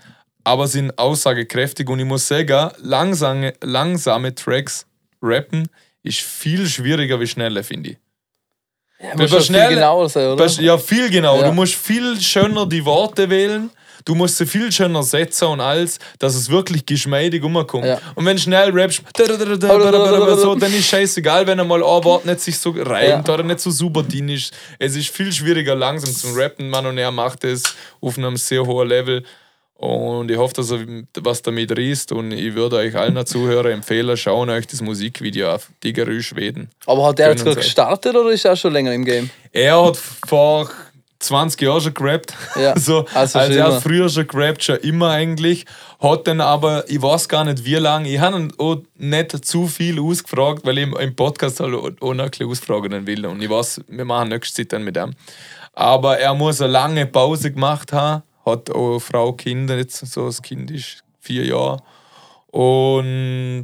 aber 0.44 0.68
sind 0.68 0.98
aussagekräftig. 0.98 1.88
Und 1.90 2.00
ich 2.00 2.06
muss 2.06 2.28
sagen, 2.28 2.72
langsame, 2.82 3.54
langsame 3.62 4.34
Tracks 4.36 4.86
rappen 5.22 5.68
ist 6.04 6.20
viel 6.22 6.68
schwieriger 6.68 7.20
wie 7.20 7.28
schnelle, 7.28 7.64
finde 7.64 7.92
ich. 7.92 7.98
Ja, 9.02 9.10
Weil 9.14 9.18
muss 9.18 9.32
bei 9.32 9.38
schon 9.38 9.38
viel 9.38 9.46
schnell- 9.56 9.70
genauer 9.76 10.10
sein, 10.10 10.28
oder? 10.28 10.46
Ja, 10.48 10.78
viel 10.78 11.10
genau. 11.10 11.40
Ja. 11.40 11.48
Du 11.48 11.52
musst 11.54 11.76
viel 11.76 12.20
schöner 12.20 12.66
die 12.66 12.84
Worte 12.86 13.30
wählen. 13.30 13.70
Du 14.06 14.16
musst 14.16 14.38
sie 14.38 14.46
viel 14.46 14.72
schöner 14.72 15.04
setzen 15.04 15.46
und 15.46 15.62
alles, 15.62 16.00
dass 16.20 16.36
es 16.36 16.50
wirklich 16.50 16.86
geschmeidig 16.86 17.44
umkommt. 17.44 17.86
Ja. 17.86 18.00
Und 18.16 18.26
wenn 18.26 18.38
du 18.38 18.42
schnell 18.42 18.72
rappst, 18.72 19.02
so, 19.18 20.56
dann 20.56 20.74
ist 20.74 20.88
scheißegal, 20.88 21.46
wenn 21.48 21.60
einmal 21.60 21.84
ein 21.84 22.04
Wort 22.04 22.26
nicht 22.26 22.40
sich 22.42 22.58
so 22.58 22.72
reimt 22.72 23.28
Ja. 23.28 23.34
oder 23.34 23.44
nicht 23.44 23.60
so 23.60 23.72
super 23.72 24.04
dünn 24.04 24.30
ist. 24.30 24.54
Es 24.78 24.96
ist 24.96 25.10
viel 25.10 25.32
schwieriger 25.32 25.76
langsam 25.76 26.14
zum 26.14 26.36
Rappen, 26.36 26.70
Mann, 26.70 26.86
und 26.86 26.98
er 26.98 27.12
macht 27.12 27.44
es 27.44 27.64
auf 28.02 28.18
einem 28.18 28.38
sehr 28.38 28.66
hohen 28.66 28.88
Level. 28.88 29.24
Und 29.80 30.30
ich 30.30 30.38
hoffe, 30.38 30.56
dass 30.56 30.72
er 30.72 30.80
was 31.22 31.42
damit 31.42 31.72
riest. 31.78 32.12
Und 32.12 32.34
ich 32.34 32.54
würde 32.54 32.76
euch 32.76 32.98
allen 32.98 33.26
Zuhörern 33.26 33.72
empfehlen, 33.72 34.18
schauen 34.18 34.50
euch 34.50 34.68
das 34.68 34.82
Musikvideo 34.82 35.54
auf. 35.54 35.70
Tigerü 35.80 36.22
Schweden. 36.22 36.70
Aber 36.86 37.08
hat 37.08 37.20
er 37.22 37.30
jetzt 37.30 37.46
gerade 37.46 37.56
gestartet 37.56 38.14
oder 38.14 38.30
ist 38.32 38.44
er 38.44 38.58
schon 38.58 38.74
länger 38.74 38.94
im 38.94 39.06
Game? 39.06 39.30
Er 39.54 39.82
hat 39.82 39.98
vor 40.28 40.70
20 41.20 41.62
Jahren 41.62 41.82
schon 41.82 41.94
gerappt. 41.94 42.34
Ja, 42.56 42.78
so, 42.80 43.06
also 43.14 43.40
also 43.40 43.54
er 43.60 43.74
hat 43.74 43.84
früher 43.84 44.08
schon 44.10 44.28
gerappt, 44.28 44.64
schon 44.64 44.78
immer 44.78 45.10
eigentlich. 45.10 45.66
Hat 46.00 46.28
dann 46.28 46.40
aber, 46.42 46.90
ich 46.90 47.02
weiß 47.02 47.28
gar 47.28 47.44
nicht 47.44 47.66
wie 47.66 47.76
lange, 47.76 48.10
ich 48.10 48.20
habe 48.20 48.38
ihn 48.38 48.54
auch 48.58 48.78
nicht 48.96 49.46
zu 49.46 49.68
viel 49.68 50.00
ausgefragt, 50.00 50.66
weil 50.66 50.78
ich 50.78 50.88
im- 50.94 51.16
Podcast 51.16 51.60
halt 51.60 51.74
auch 51.76 52.14
noch 52.14 52.24
ein 52.26 52.30
bisschen 52.30 52.50
ausfragen 52.50 53.06
will. 53.06 53.26
Und 53.26 53.42
ich 53.42 53.50
weiß, 53.50 53.82
wir 53.88 54.06
machen 54.06 54.30
nächstes 54.30 54.56
Zeit 54.56 54.74
dann 54.74 54.84
mit 54.84 54.96
ihm. 54.98 55.12
Aber 55.74 56.18
er 56.20 56.34
muss 56.34 56.62
eine 56.62 56.72
lange 56.72 57.06
Pause 57.06 57.52
gemacht 57.52 57.92
haben. 57.94 58.24
Hat 58.46 58.70
auch 58.72 59.00
Frau, 59.00 59.34
Kinder, 59.34 59.78
jetzt 59.78 59.98
so 60.06 60.26
das 60.26 60.42
Kind 60.42 60.72
ist 60.72 61.04
vier 61.20 61.46
Jahre. 61.46 61.82
Und 62.52 63.64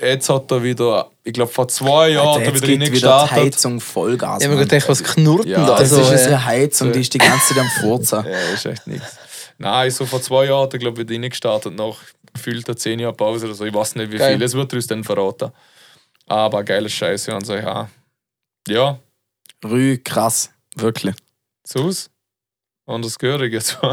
jetzt 0.00 0.28
hat 0.28 0.50
er 0.50 0.62
wieder, 0.62 1.10
ich 1.22 1.32
glaube 1.32 1.50
vor 1.52 1.68
zwei 1.68 2.10
Jahren 2.10 2.34
hat 2.34 2.40
er 2.42 2.52
jetzt 2.52 2.56
wieder 2.56 2.66
geht 2.66 2.76
wieder 2.76 2.84
die 2.86 2.90
gestartet. 2.92 3.36
Heizung 3.36 3.80
Vollgas. 3.80 4.42
Ich 4.42 4.48
habe 4.48 4.56
mir 4.58 4.66
gedacht, 4.66 4.88
was 4.88 5.02
knurrt 5.02 5.46
Ja, 5.46 5.56
denn 5.58 5.66
da? 5.66 5.72
Das 5.78 5.92
Also, 5.92 6.00
ist 6.02 6.08
äh, 6.08 6.12
unsere 6.12 6.44
Heizung, 6.44 6.92
die 6.92 7.00
ist 7.00 7.14
die 7.14 7.18
ganze 7.18 7.54
Zeit 7.54 7.58
am 7.58 7.68
Furzen. 7.80 8.24
Ja, 8.30 8.38
ist 8.54 8.66
echt 8.66 8.86
nichts. 8.86 9.16
Nein, 9.58 9.90
so 9.90 10.04
vor 10.06 10.20
zwei 10.20 10.46
Jahren 10.46 10.64
hat 10.64 10.72
er, 10.72 10.78
glaube 10.80 11.00
ich, 11.02 11.08
wieder 11.08 11.14
reingestartet, 11.22 11.74
nach 11.76 11.96
gefühlter 12.32 12.76
zehn 12.76 12.98
Jahren 12.98 13.16
Pause 13.16 13.46
oder 13.46 13.54
so. 13.54 13.64
Ich 13.64 13.72
weiß 13.74 13.94
nicht, 13.94 14.10
wie 14.10 14.16
Geil. 14.18 14.36
viel. 14.36 14.42
Es 14.44 14.54
wird 14.54 14.72
er 14.72 14.76
uns 14.76 14.86
dann 14.88 15.04
verraten. 15.04 15.52
Aber 16.26 16.64
geiles 16.64 16.92
Scheiße 16.92 17.32
an 17.34 17.44
sich 17.44 17.64
auch. 17.64 17.86
Ja, 18.66 18.98
Rü, 19.64 19.98
krass. 19.98 20.50
Wirklich. 20.76 21.14
sus. 21.66 22.10
Und 22.86 23.04
das 23.04 23.18
gehöre 23.18 23.42
ich 23.42 23.52
jetzt. 23.52 23.78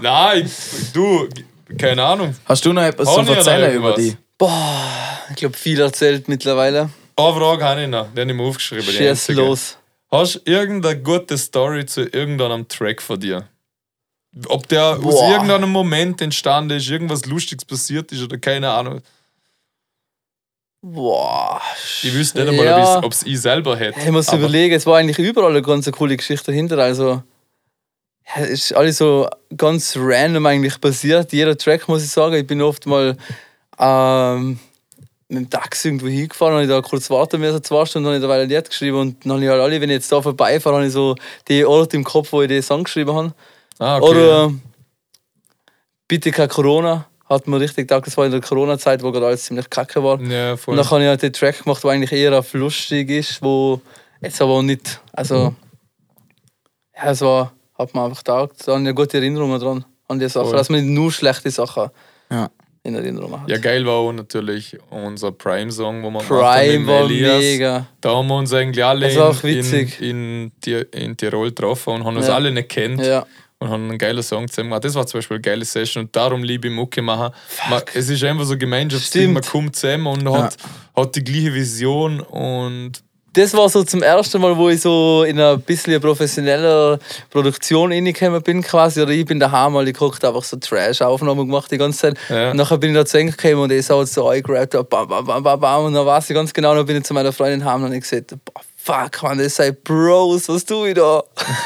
Nein, 0.00 0.50
du, 0.92 1.28
keine 1.78 2.02
Ahnung. 2.04 2.34
Hast 2.44 2.64
du 2.64 2.72
noch 2.72 2.82
etwas 2.82 3.12
zu 3.12 3.20
erzählen 3.20 3.74
über 3.74 3.94
die? 3.94 4.16
boah, 4.38 4.82
ich 5.30 5.36
glaube, 5.36 5.56
viel 5.56 5.80
erzählt 5.80 6.28
mittlerweile. 6.28 6.90
Eine 7.16 7.32
Frage 7.34 7.64
habe 7.64 7.82
ich 7.82 7.88
noch, 7.88 8.08
die 8.14 8.20
habe 8.20 8.30
ich 8.30 8.36
mir 8.36 8.42
aufgeschrieben. 8.42 8.84
Schieß 8.84 9.28
los. 9.28 9.78
Hast 10.10 10.34
du 10.36 10.40
irgendeine 10.50 11.00
gute 11.00 11.38
Story 11.38 11.86
zu 11.86 12.02
irgendeinem 12.02 12.68
Track 12.68 13.00
von 13.02 13.18
dir? 13.18 13.48
Ob 14.48 14.66
der 14.68 14.82
aus 14.96 15.00
Boah. 15.00 15.30
irgendeinem 15.32 15.70
Moment 15.70 16.20
entstanden 16.20 16.76
ist, 16.76 16.88
irgendwas 16.88 17.24
Lustiges 17.26 17.64
passiert 17.64 18.10
ist 18.12 18.22
oder 18.22 18.36
keine 18.38 18.70
Ahnung. 18.70 19.00
Boah. 20.82 21.60
Ich 22.02 22.12
wüsste 22.12 22.40
nicht 22.40 22.50
einmal, 22.50 22.66
Ja. 22.66 23.02
ob 23.02 23.12
es 23.12 23.22
ich 23.22 23.40
selber 23.40 23.76
hätte. 23.76 23.98
Ich 24.00 24.10
muss 24.10 24.28
Aber 24.28 24.38
überlegen, 24.38 24.74
es 24.74 24.84
war 24.86 24.98
eigentlich 24.98 25.18
überall 25.18 25.50
eine 25.50 25.62
ganz 25.62 25.90
coole 25.92 26.16
Geschichte 26.16 26.46
dahinter. 26.46 26.78
Also, 26.78 27.22
ja, 28.26 28.42
es 28.42 28.50
ist 28.50 28.72
alles 28.74 28.98
so 28.98 29.28
ganz 29.56 29.96
random 29.98 30.46
eigentlich 30.46 30.80
passiert. 30.80 31.32
Jeder 31.32 31.56
Track, 31.56 31.88
muss 31.88 32.04
ich 32.04 32.10
sagen. 32.10 32.34
Ich 32.34 32.46
bin 32.46 32.62
oft 32.62 32.86
mal 32.86 33.16
ähm, 33.78 34.58
mit 35.28 35.38
dem 35.38 35.50
Taxi 35.50 35.88
irgendwo 35.88 36.06
hingefahren, 36.06 36.54
habe 36.54 36.64
ich 36.64 36.68
da 36.68 36.80
kurz 36.80 37.10
warten 37.10 37.40
müssen, 37.40 37.62
zwei 37.62 37.84
Stunden, 37.86 38.06
habe 38.06 38.16
ich 38.16 38.22
da 38.22 38.30
ein 38.30 38.48
Lied 38.48 38.68
geschrieben 38.68 38.98
und 38.98 39.24
dann 39.24 39.32
habe 39.32 39.44
ich 39.44 39.50
halt 39.50 39.60
alle, 39.60 39.80
wenn 39.80 39.90
ich 39.90 39.94
jetzt 39.94 40.12
da 40.12 40.22
vorbeifahre, 40.22 40.76
habe 40.76 40.86
ich 40.86 40.92
so 40.92 41.16
die 41.48 41.64
Orte 41.64 41.96
im 41.96 42.04
Kopf, 42.04 42.32
wo 42.32 42.42
ich 42.42 42.48
den 42.48 42.62
Song 42.62 42.84
geschrieben 42.84 43.14
habe. 43.14 43.34
Ah, 43.78 43.96
okay. 43.96 44.10
Oder 44.10 44.52
Bitte 46.06 46.30
kein 46.30 46.48
Corona. 46.48 47.06
Hat 47.28 47.46
mir 47.46 47.58
richtig 47.58 47.88
gedacht, 47.88 48.06
das 48.06 48.16
war 48.18 48.26
in 48.26 48.32
der 48.32 48.42
Corona-Zeit, 48.42 49.02
wo 49.02 49.10
gerade 49.10 49.26
alles 49.26 49.44
ziemlich 49.44 49.70
kacke 49.70 50.04
war. 50.04 50.20
ja, 50.20 50.56
voll. 50.56 50.72
Und 50.72 50.76
dann 50.78 50.90
habe 50.90 51.02
ich 51.02 51.08
halt 51.08 51.22
den 51.22 51.32
Track 51.32 51.64
gemacht, 51.64 51.82
der 51.82 51.90
eigentlich 51.90 52.12
eher 52.12 52.38
auf 52.38 52.52
lustig 52.52 53.10
ist, 53.10 53.40
wo 53.40 53.80
jetzt 54.20 54.40
aber 54.42 54.62
nicht, 54.62 55.00
also 55.12 55.54
ja, 56.94 57.10
es 57.10 57.22
war, 57.22 57.52
hat 57.78 57.94
mir 57.94 58.02
einfach 58.04 58.18
getaugt. 58.18 58.60
Da 58.66 58.72
habe 58.72 58.80
ich 58.82 58.86
eine 58.88 58.94
gute 58.94 59.16
Erinnerungen 59.18 59.60
dran, 59.60 59.84
an 60.08 60.18
die 60.18 60.28
Sache, 60.28 60.46
Voll. 60.46 60.56
dass 60.56 60.68
man 60.70 60.80
nicht 60.84 60.94
nur 60.94 61.10
schlechte 61.12 61.50
Sachen 61.50 61.88
Ja. 62.30 62.50
in 62.82 62.94
Erinnerung 62.94 63.40
hat. 63.40 63.48
ja, 63.48 63.56
geil 63.58 63.84
war 63.86 63.94
auch 63.94 64.12
natürlich 64.12 64.76
unser 64.90 65.32
Prime-Song, 65.32 66.02
wo 66.02 66.06
haben 66.12 66.26
Prime 66.26 66.78
mit 66.80 66.86
war 66.88 67.00
Elias. 67.04 67.38
mega. 67.40 67.86
Da 68.00 68.14
haben 68.14 68.28
wir 68.28 68.36
uns 68.36 68.52
eigentlich 68.52 68.84
alle 68.84 69.10
in, 69.10 69.42
witzig. 69.42 70.00
in, 70.00 70.52
in, 70.66 70.82
in 70.92 71.16
Tirol 71.16 71.48
getroffen 71.48 71.94
und 71.94 72.04
haben 72.04 72.16
uns 72.16 72.28
Ja. 72.28 72.34
alle 72.34 72.50
nicht 72.52 72.68
kennt. 72.68 73.00
Ja. 73.04 73.26
und 73.60 73.70
haben 73.70 73.88
einen 73.88 73.96
geilen 73.98 74.22
Song 74.22 74.46
zusammen 74.48 74.68
gemacht. 74.70 74.84
Das 74.84 74.94
war 74.94 75.06
zum 75.06 75.18
Beispiel 75.18 75.36
eine 75.36 75.42
geile 75.42 75.64
Session 75.64 76.02
und 76.04 76.14
darum 76.14 76.42
liebe 76.42 76.68
ich 76.68 76.74
Mucke 76.74 77.00
machen. 77.00 77.32
Man, 77.70 77.80
es 77.94 78.10
ist 78.10 78.22
einfach 78.24 78.44
so 78.44 78.58
Gemeinschaftsding, 78.58 79.32
man 79.32 79.42
kommt 79.42 79.74
zusammen 79.76 80.06
und 80.08 80.28
hat, 80.30 80.56
hat 80.94 81.16
die 81.16 81.24
gleiche 81.24 81.54
Vision 81.54 82.20
und 82.20 83.02
Das 83.34 83.52
war 83.52 83.68
so 83.68 83.82
zum 83.82 84.02
ersten 84.02 84.40
Mal, 84.40 84.56
wo 84.56 84.68
ich 84.68 84.80
so 84.80 85.24
in 85.24 85.40
eine 85.40 85.58
bisschen 85.58 86.00
professioneller 86.00 87.00
Produktion 87.30 87.90
reingekommen 87.90 88.40
bin 88.42 88.62
quasi. 88.62 89.02
Oder 89.02 89.10
ich 89.10 89.24
bin 89.26 89.40
daheim 89.40 89.72
mal 89.72 89.84
geguckt, 89.84 90.24
einfach 90.24 90.44
so 90.44 90.56
Trash-Aufnahmen 90.56 91.46
gemacht 91.46 91.70
die 91.70 91.78
ganze 91.78 91.98
Zeit. 91.98 92.18
Ja. 92.28 92.52
Und 92.52 92.58
nachher 92.58 92.78
bin 92.78 92.90
ich 92.90 92.96
da 92.96 93.04
zu 93.04 93.18
Eng 93.18 93.30
gekommen 93.30 93.62
und 93.64 93.72
ich 93.72 93.90
hat 93.90 94.08
so 94.08 94.28
eingerappt, 94.28 94.88
bam, 94.88 95.08
bam, 95.08 95.24
bam, 95.24 95.42
bam, 95.42 95.60
bam. 95.60 95.84
Und 95.86 95.94
dann 95.94 96.06
weiß 96.06 96.30
ich 96.30 96.34
ganz 96.34 96.54
genau, 96.54 96.76
dann 96.76 96.86
bin 96.86 96.96
ich 96.96 97.02
zu 97.04 97.12
meiner 97.12 97.32
Freundin 97.32 97.64
heim 97.64 97.82
und 97.82 97.90
habe 97.90 97.98
gesagt, 97.98 98.34
boah, 98.44 98.62
fuck, 98.76 99.22
man, 99.22 99.38
das 99.38 99.56
sei 99.56 99.72
Bros, 99.72 100.48
was 100.48 100.64
tue 100.64 100.90
ich 100.90 100.94
da? 100.94 101.24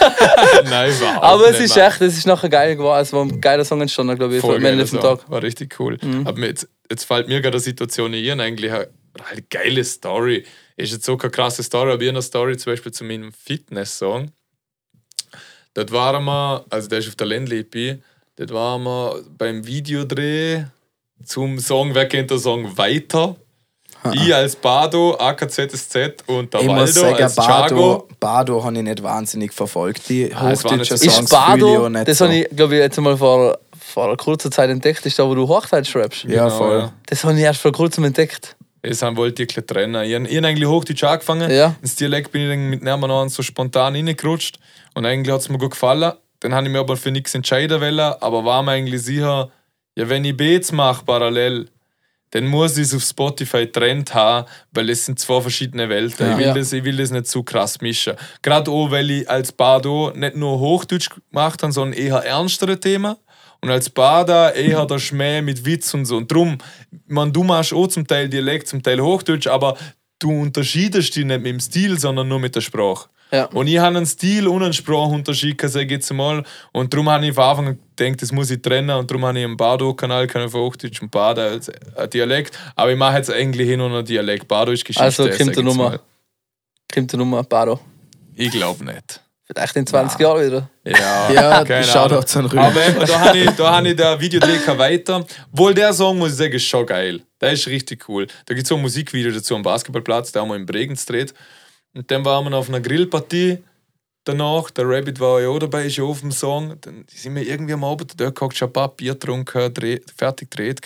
Nein, 0.64 0.90
überhaupt 0.90 1.22
Aber 1.22 1.50
es 1.50 1.60
ist 1.60 1.76
Mann. 1.76 1.86
echt, 1.86 2.00
es 2.00 2.16
ist 2.16 2.26
nachher 2.26 2.48
geil 2.48 2.76
geworden. 2.76 3.02
Es 3.02 3.12
war 3.12 3.22
ein 3.22 3.40
geiler 3.40 3.64
Song 3.64 3.80
entstanden, 3.80 4.16
glaube 4.16 4.36
ich, 4.36 4.44
am 4.44 4.64
Ende 4.64 4.86
vom. 4.86 5.00
Tag. 5.00 5.28
War 5.28 5.42
richtig 5.42 5.78
cool. 5.78 5.98
Mhm. 6.00 6.26
Aber 6.26 6.40
jetzt, 6.46 6.66
jetzt 6.90 7.04
fällt 7.04 7.28
mir 7.28 7.40
gerade 7.40 7.56
eine 7.56 7.60
Situation 7.60 8.14
ein, 8.14 8.40
eigentlich 8.40 8.72
eine, 8.72 8.88
eine 9.30 9.42
geile 9.50 9.84
Story. 9.84 10.44
Ist 10.78 10.92
jetzt 10.92 11.04
so 11.04 11.16
keine 11.16 11.30
krasse 11.32 11.62
Story, 11.62 11.92
aber 11.92 12.00
ich 12.02 12.08
habe 12.08 12.16
eine 12.18 12.22
Story 12.22 12.56
zum 12.56 12.72
Beispiel 12.72 12.92
zu 12.92 13.04
meinem 13.04 13.32
Fitness-Song. 13.32 14.30
Dort 15.74 15.92
waren 15.92 16.24
wir, 16.24 16.64
also 16.70 16.88
der 16.88 17.00
ist 17.00 17.08
auf 17.08 17.16
der 17.16 17.26
Ländli-EP, 17.26 17.98
dort 18.36 18.52
waren 18.52 18.82
wir 18.84 19.22
beim 19.36 19.66
Videodreh 19.66 20.64
zum 21.24 21.58
Song, 21.58 21.94
wer 21.94 22.06
kennt 22.06 22.30
den 22.30 22.38
Song 22.38 22.76
Weiter? 22.78 23.36
Ich 24.12 24.32
als 24.32 24.54
Bado, 24.54 25.16
AKZSZ 25.18 26.22
und 26.28 26.54
der 26.54 26.60
Ich 26.60 26.68
Waldo 26.68 26.80
muss 26.82 26.94
sagen, 26.94 27.22
als 27.22 27.34
Chago. 27.34 27.74
Bado, 27.98 28.08
Bado 28.20 28.64
habe 28.64 28.76
ich 28.76 28.82
nicht 28.84 29.02
wahnsinnig 29.02 29.52
verfolgt. 29.52 30.08
Die 30.08 30.32
Ah, 30.32 30.54
so- 30.54 30.68
Songs 30.68 30.90
Ist 30.92 31.28
Bado, 31.30 31.88
nicht 31.88 32.06
das 32.06 32.18
so. 32.18 32.26
habe 32.26 32.36
ich, 32.36 32.48
glaube 32.56 32.76
ich, 32.76 32.80
jetzt 32.80 33.00
mal 33.00 33.16
vor, 33.16 33.58
vor 33.76 34.04
einer 34.04 34.16
kurzen 34.16 34.52
Zeit 34.52 34.70
entdeckt, 34.70 35.04
ist 35.04 35.18
da, 35.18 35.26
wo 35.28 35.34
du 35.34 35.48
Hochdeutsch 35.48 35.90
schreibst. 35.90 36.22
Ja, 36.24 36.44
Genau, 36.44 36.56
voll. 36.58 36.78
ja. 36.78 36.92
Das 37.06 37.24
habe 37.24 37.34
ich 37.34 37.40
erst 37.40 37.60
vor 37.60 37.72
kurzem 37.72 38.04
entdeckt. 38.04 38.54
Das 38.82 39.02
haben 39.02 39.16
wollte 39.16 39.42
ich 39.42 39.48
trennen. 39.48 40.04
Ich 40.04 40.14
habe 40.14 40.28
ich 40.28 40.36
hab 40.36 40.44
eigentlich 40.44 40.68
Hochdeutsch 40.68 41.04
angefangen. 41.04 41.50
Ja. 41.50 41.74
Ins 41.82 41.96
Dialekt 41.96 42.32
bin 42.32 42.42
ich 42.42 42.48
dann 42.48 42.70
mit 42.70 42.82
nebenan 42.82 43.28
so 43.28 43.42
spontan 43.42 43.94
reingerutscht. 43.94 44.58
Und 44.94 45.04
eigentlich 45.06 45.32
hat 45.34 45.40
es 45.40 45.48
mir 45.48 45.58
gut 45.58 45.72
gefallen. 45.72 46.12
Dann 46.40 46.54
habe 46.54 46.66
ich 46.66 46.72
mich 46.72 46.80
aber 46.80 46.96
für 46.96 47.10
nichts 47.10 47.34
entscheiden 47.34 47.80
wollen. 47.80 47.98
Aber 47.98 48.44
war 48.44 48.62
mir 48.62 48.72
eigentlich 48.72 49.02
sicher, 49.02 49.50
ja, 49.96 50.08
wenn 50.08 50.24
ich 50.24 50.36
Beats 50.36 50.70
mache 50.72 51.04
parallel, 51.04 51.68
dann 52.30 52.46
muss 52.46 52.76
ich 52.76 52.84
es 52.84 52.94
auf 52.94 53.02
Spotify 53.02 53.64
getrennt 53.66 54.14
haben, 54.14 54.46
weil 54.72 54.90
es 54.90 55.06
sind 55.06 55.18
zwei 55.18 55.40
verschiedene 55.40 55.88
Welten. 55.88 56.26
Ja. 56.26 56.32
Ich, 56.32 56.38
will 56.38 56.46
Ja. 56.46 56.54
das, 56.54 56.72
ich 56.72 56.84
will 56.84 56.96
das 56.98 57.10
nicht 57.10 57.26
zu 57.26 57.42
krass 57.42 57.80
mischen. 57.80 58.14
Gerade 58.42 58.70
auch, 58.70 58.90
weil 58.90 59.10
ich 59.10 59.30
als 59.30 59.50
Bado 59.50 60.12
nicht 60.14 60.36
nur 60.36 60.60
Hochdeutsch 60.60 61.08
gemacht 61.30 61.62
habe, 61.62 61.72
sondern 61.72 61.98
eher 61.98 62.18
ernstere 62.18 62.78
Themen. 62.78 63.16
Und 63.60 63.70
als 63.70 63.90
Bader 63.90 64.54
eher 64.54 64.86
der 64.86 64.98
Schmäh 64.98 65.42
mit 65.42 65.64
Witz 65.64 65.92
und 65.94 66.04
so. 66.04 66.16
Und 66.16 66.30
drum, 66.30 66.58
man, 67.06 67.32
du 67.32 67.42
machst 67.42 67.72
auch 67.72 67.88
zum 67.88 68.06
Teil 68.06 68.28
Dialekt, 68.28 68.68
zum 68.68 68.82
Teil 68.82 69.00
Hochdeutsch, 69.00 69.48
aber 69.48 69.76
du 70.18 70.30
unterschiedest 70.30 71.16
dich 71.16 71.24
nicht 71.24 71.42
mit 71.42 71.46
dem 71.46 71.60
Stil, 71.60 71.98
sondern 71.98 72.28
nur 72.28 72.38
mit 72.38 72.54
der 72.54 72.60
Sprache. 72.60 73.08
Ja. 73.30 73.44
Und 73.46 73.66
ich 73.66 73.78
habe 73.78 73.96
einen 73.96 74.06
Stil 74.06 74.46
und 74.48 74.62
einen 74.62 74.72
Sprachunterschied, 74.72 75.60
sage 75.62 75.96
ich 75.96 76.10
mal. 76.10 76.42
Und 76.72 76.92
darum 76.92 77.10
habe 77.10 77.26
ich 77.26 77.34
von 77.34 77.44
Anfang 77.44 77.66
an 77.68 77.78
gedacht, 77.94 78.22
das 78.22 78.32
muss 78.32 78.50
ich 78.50 78.62
trennen. 78.62 78.96
Und 78.96 79.10
darum 79.10 79.24
habe 79.26 79.38
ich 79.38 79.44
einen 79.44 79.56
Bado-Kanal, 79.56 80.26
keinen 80.26 80.48
von 80.48 80.62
Hochdeutsch 80.62 81.02
und 81.02 81.10
Bader 81.10 81.50
als 81.50 81.70
ein 81.70 82.10
Dialekt. 82.10 82.58
Aber 82.74 82.90
ich 82.90 82.96
mache 82.96 83.16
jetzt 83.16 83.30
eigentlich 83.30 83.68
hin 83.68 83.80
und 83.80 83.92
einen 83.92 84.06
Dialekt. 84.06 84.48
Bado 84.48 84.72
ist 84.72 84.84
Geschichte. 84.84 85.04
Also 85.04 85.24
kommt 85.28 85.38
jetzt 85.38 85.62
Nummer. 85.62 86.00
Kommt 86.92 87.12
die 87.12 87.16
Nummer 87.16 87.42
Baro. 87.42 87.80
Ich 88.34 88.50
glaube 88.50 88.84
nicht. 88.84 89.20
Vielleicht 89.50 89.76
in 89.76 89.86
20 89.86 90.20
Jahren 90.20 90.46
wieder. 90.46 90.70
Ja, 90.84 91.30
Ja, 91.32 91.64
keine 91.64 91.84
Shoutout 91.84 92.26
den 92.34 92.44
Rügen. 92.46 92.58
Aber 92.58 92.86
eben, 92.86 93.06
da 93.06 93.20
habe 93.20 93.38
ich, 93.38 93.50
da 93.52 93.76
habe 93.76 93.88
ich 93.88 93.96
der 93.96 94.20
Videodreh 94.20 94.78
weiter. 94.78 95.24
Wohl 95.52 95.72
der 95.72 95.94
Song, 95.94 96.18
muss 96.18 96.32
ich 96.32 96.36
sagen, 96.36 96.52
ist 96.52 96.64
schon 96.64 96.84
geil. 96.84 97.22
Der 97.40 97.52
ist 97.52 97.66
richtig 97.66 98.06
cool. 98.08 98.26
Da 98.44 98.54
gibt 98.54 98.64
es 98.64 98.68
so 98.68 98.76
ein 98.76 98.82
Musikvideo 98.82 99.32
dazu 99.32 99.56
am 99.56 99.62
Basketballplatz, 99.62 100.32
da 100.32 100.40
haben 100.40 100.48
wir 100.48 100.56
in 100.56 100.66
Bregenz 100.66 101.06
gedreht. 101.06 101.32
Und 101.94 102.10
dann 102.10 102.24
waren 102.26 102.44
wir 102.44 102.56
auf 102.56 102.68
einer 102.68 102.80
Grillpartie 102.80 103.58
danach. 104.24 104.70
Der 104.70 104.86
Rabbit 104.86 105.18
war 105.18 105.40
ja 105.40 105.48
auch 105.48 105.58
dabei, 105.58 105.86
ist 105.86 105.96
ja 105.96 106.04
auf 106.04 106.20
dem 106.20 106.30
Song. 106.30 106.78
Dann 106.82 107.06
sind 107.08 107.34
wir 107.34 107.42
irgendwie 107.42 107.72
am 107.72 107.84
Abend 107.84 108.20
dort 108.20 108.34
gehockt, 108.34 108.56
schon 108.56 108.68
ein 108.68 108.72
paar 108.72 108.88
Bier 108.88 109.14
getrunken, 109.14 109.72
dreh, 109.72 110.00
fertig 110.14 110.50
gedreht. 110.50 110.82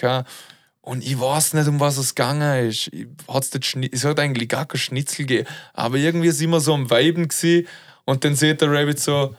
Und 0.81 1.05
ich 1.05 1.21
weiß 1.21 1.55
nicht, 1.55 1.69
um 1.69 1.81
was 1.81 1.97
es 1.97 2.15
gegangen 2.15 2.69
ist. 2.69 2.89
Ich, 2.93 3.07
hat's 3.29 3.51
es 3.93 4.05
hat 4.05 4.19
eigentlich 4.19 4.49
gar 4.49 4.67
kein 4.67 4.79
Schnitzel 4.79 5.27
gegeben. 5.27 5.49
Aber 5.75 5.97
irgendwie 5.97 6.31
sind 6.31 6.51
wir 6.51 6.61
so 6.61 6.75
am 6.75 6.91
Weiben 6.91 7.29
gewesen. 7.29 7.67
Und 8.05 8.25
dann 8.25 8.35
sieht 8.35 8.61
der 8.61 8.71
Rabbit 8.71 8.99
so, 9.01 9.35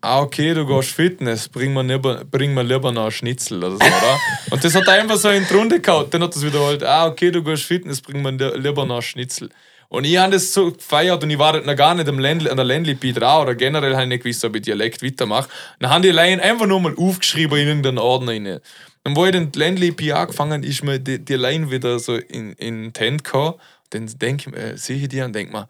ah, 0.00 0.20
okay, 0.20 0.54
du 0.54 0.64
gehst 0.66 0.90
Fitness, 0.90 1.48
bring 1.48 1.72
mir 1.74 1.82
lieber, 1.82 2.24
bring 2.24 2.54
mir 2.54 2.62
lieber 2.62 2.92
noch 2.92 3.02
einen 3.02 3.10
Schnitzel 3.10 3.58
oder 3.58 3.72
so, 3.72 3.76
oder? 3.78 4.18
Und 4.50 4.62
das 4.64 4.74
hat 4.74 4.86
er 4.86 4.94
einfach 4.94 5.16
so 5.16 5.28
in 5.28 5.46
die 5.46 5.54
Runde 5.54 5.80
gehauen. 5.80 6.06
Dann 6.10 6.22
hat 6.22 6.36
er 6.36 6.42
wiederholt, 6.42 6.82
ah, 6.84 7.06
okay, 7.06 7.30
du 7.30 7.42
gehst 7.42 7.64
Fitness, 7.64 8.00
bring 8.00 8.22
mir 8.22 8.30
li- 8.32 8.58
lieber 8.58 8.84
noch 8.84 8.96
einen 8.96 9.02
Schnitzel. 9.02 9.50
Und 9.90 10.04
ich 10.04 10.18
habe 10.18 10.32
das 10.32 10.52
so 10.52 10.70
gefeiert 10.70 11.22
und 11.22 11.30
ich 11.30 11.38
war 11.38 11.58
noch 11.62 11.76
gar 11.76 11.94
nicht 11.94 12.08
am 12.08 12.18
Ländli, 12.18 12.50
an 12.50 12.56
der 12.58 12.66
Ländli 12.66 12.94
dran 13.12 13.42
oder 13.42 13.54
generell 13.54 13.94
habe 13.94 14.02
ich 14.02 14.08
nicht 14.08 14.22
gewusst, 14.22 14.44
ob 14.44 14.54
ich 14.54 14.62
Dialekt 14.62 15.02
weitermache. 15.02 15.48
Dann 15.80 15.90
haben 15.90 16.02
die 16.02 16.10
Line 16.10 16.42
einfach 16.42 16.66
nur 16.66 16.78
mal 16.78 16.94
aufgeschrieben 16.94 17.58
in 17.58 17.68
irgendeinen 17.68 17.98
Ordner 17.98 18.32
rein. 18.32 18.60
Und 19.04 19.16
wo 19.16 19.24
ich 19.24 19.32
den 19.32 19.50
Ländli 19.54 19.94
angefangen 20.12 20.62
ist 20.62 20.84
mir 20.84 20.98
die, 20.98 21.24
die 21.24 21.36
Line 21.36 21.70
wieder 21.70 21.98
so 21.98 22.16
in, 22.16 22.52
in 22.52 22.92
die 22.92 23.00
Hände 23.00 23.22
gekommen. 23.24 23.54
Dann 23.88 24.06
denke 24.18 24.50
ich, 24.50 24.56
äh, 24.56 24.76
sehe 24.76 24.98
ich 24.98 25.08
die 25.08 25.22
und 25.22 25.34
denke 25.34 25.52
mir, 25.52 25.68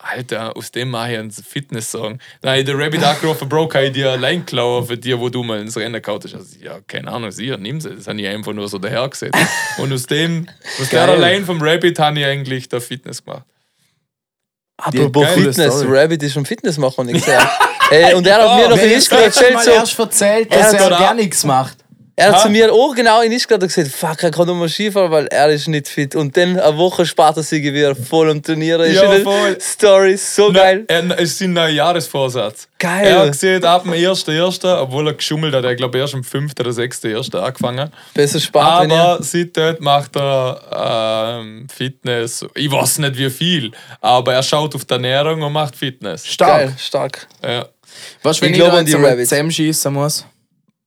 Alter, 0.00 0.56
aus 0.56 0.70
dem 0.70 0.90
mache 0.90 1.12
ich 1.12 1.18
einen 1.18 1.30
Fitness-Song. 1.32 2.20
Ich 2.42 2.64
den 2.64 2.80
Rabbit 2.80 3.02
angerufen, 3.02 3.48
Bro, 3.48 3.66
kann 3.66 3.84
ich 3.84 3.92
dir 3.92 4.12
allein 4.12 4.46
klauen 4.46 4.86
für 4.86 4.96
dir, 4.96 5.18
wo 5.18 5.28
du 5.28 5.42
mal 5.42 5.60
ins 5.60 5.76
Rennen 5.76 6.00
gehauen 6.00 6.20
hast? 6.22 6.34
Also, 6.34 6.56
ja, 6.60 6.78
keine 6.86 7.10
Ahnung, 7.10 7.32
sicher, 7.32 7.56
nimm 7.58 7.80
sie. 7.80 7.90
Das 7.96 8.06
habe 8.06 8.20
ich 8.20 8.28
einfach 8.28 8.52
nur 8.52 8.68
so 8.68 8.78
dahergesetzt. 8.78 9.36
Und 9.78 9.92
aus 9.92 10.06
dem, 10.06 10.48
aus 10.80 10.88
der 10.90 11.06
Geil. 11.06 11.16
allein 11.16 11.44
vom 11.44 11.60
Rabbit 11.60 11.98
habe 11.98 12.20
ich 12.20 12.26
eigentlich 12.26 12.68
der 12.68 12.80
Fitness 12.80 13.24
gemacht. 13.24 13.44
Apropos 14.76 15.24
geile 15.24 15.52
Fitness, 15.52 15.78
Story. 15.78 15.98
Rabbit 15.98 16.22
ist 16.22 16.32
schon 16.32 16.46
Fitness 16.46 16.78
machen, 16.78 17.08
ich 17.08 17.14
gesehen. 17.24 17.42
Ey, 17.90 18.14
und 18.14 18.24
er 18.24 18.36
hat 18.36 18.60
mir 18.60 18.68
noch 18.68 18.76
Wer 18.76 18.84
in 18.84 18.90
ist 18.92 19.06
Ischgl 19.10 19.16
letztes 19.16 19.42
erzählt, 19.42 19.64
so, 19.64 19.70
erst 19.72 19.98
erzählt, 19.98 20.52
Er 20.52 20.58
dass 20.58 20.74
hat 20.74 20.80
er 20.80 20.90
gar 20.90 21.14
nichts 21.14 21.42
macht. 21.42 21.78
Er 22.18 22.28
hat 22.30 22.34
Ha? 22.36 22.42
zu 22.42 22.50
mir 22.50 22.72
auch 22.72 22.94
genau 22.94 23.20
in 23.22 23.30
Ischgl 23.32 23.58
gesagt, 23.58 23.88
fuck, 23.88 24.22
er 24.24 24.30
kann 24.30 24.46
nur 24.46 24.56
mal 24.56 24.68
Skifahren, 24.68 25.10
weil 25.10 25.26
er 25.28 25.48
ist 25.50 25.68
nicht 25.68 25.86
fit. 25.88 26.16
Und 26.16 26.36
dann 26.36 26.58
eine 26.58 26.76
Woche 26.76 27.06
später 27.06 27.42
sind 27.42 27.62
wir 27.62 27.72
wieder 27.72 27.94
voll 27.94 28.28
am 28.30 28.42
Trainieren. 28.42 28.82
Ist 28.90 28.96
Ja, 29.00 29.10
voll. 29.20 29.56
Story 29.60 30.16
so 30.16 30.52
geil. 30.52 30.84
Er, 30.88 31.10
es 31.18 31.30
ist 31.30 31.38
sein 31.38 31.52
neuer 31.52 31.68
Jahresvorsatz. 31.68 32.66
Geil. 32.78 33.06
Er 33.06 33.18
hat 33.20 33.32
gesehen, 33.32 33.64
ab 33.64 33.84
dem 33.84 33.92
1.1., 33.92 34.80
obwohl 34.80 35.06
er 35.08 35.14
geschummelt 35.14 35.54
hat, 35.54 35.64
er 35.64 35.74
glaube 35.76 35.98
erst 35.98 36.14
am 36.14 36.24
5. 36.24 36.52
oder 36.58 36.70
6.1. 36.70 37.36
angefangen. 37.36 37.90
Besser 38.14 38.40
spart 38.40 38.80
trainieren. 38.80 39.00
Aber 39.00 39.22
seit 39.22 39.56
dort 39.56 39.80
macht 39.80 40.16
er 40.16 41.38
ähm, 41.40 41.66
Fitness. 41.74 42.44
Ich 42.54 42.70
weiß 42.70 42.98
nicht 42.98 43.16
wie 43.16 43.30
viel, 43.30 43.72
aber 44.00 44.34
er 44.34 44.42
schaut 44.42 44.74
auf 44.74 44.84
die 44.84 44.92
Ernährung 44.94 45.42
und 45.42 45.52
macht 45.52 45.76
Fitness. 45.76 46.26
Stark. 46.26 46.58
Geil, 46.66 46.74
stark. 46.78 47.26
Ja. 47.42 47.66
Weißt 48.22 48.40
du, 48.40 48.44
wenn 48.44 48.50
Ich 48.52 48.58
ich, 48.58 48.62
glaub 48.62 48.72
da 48.72 48.78
an 48.78 48.86
die 48.86 48.92
Rabbits. 48.94 49.28
zusammenschießen 49.28 49.92
muss? 49.92 50.24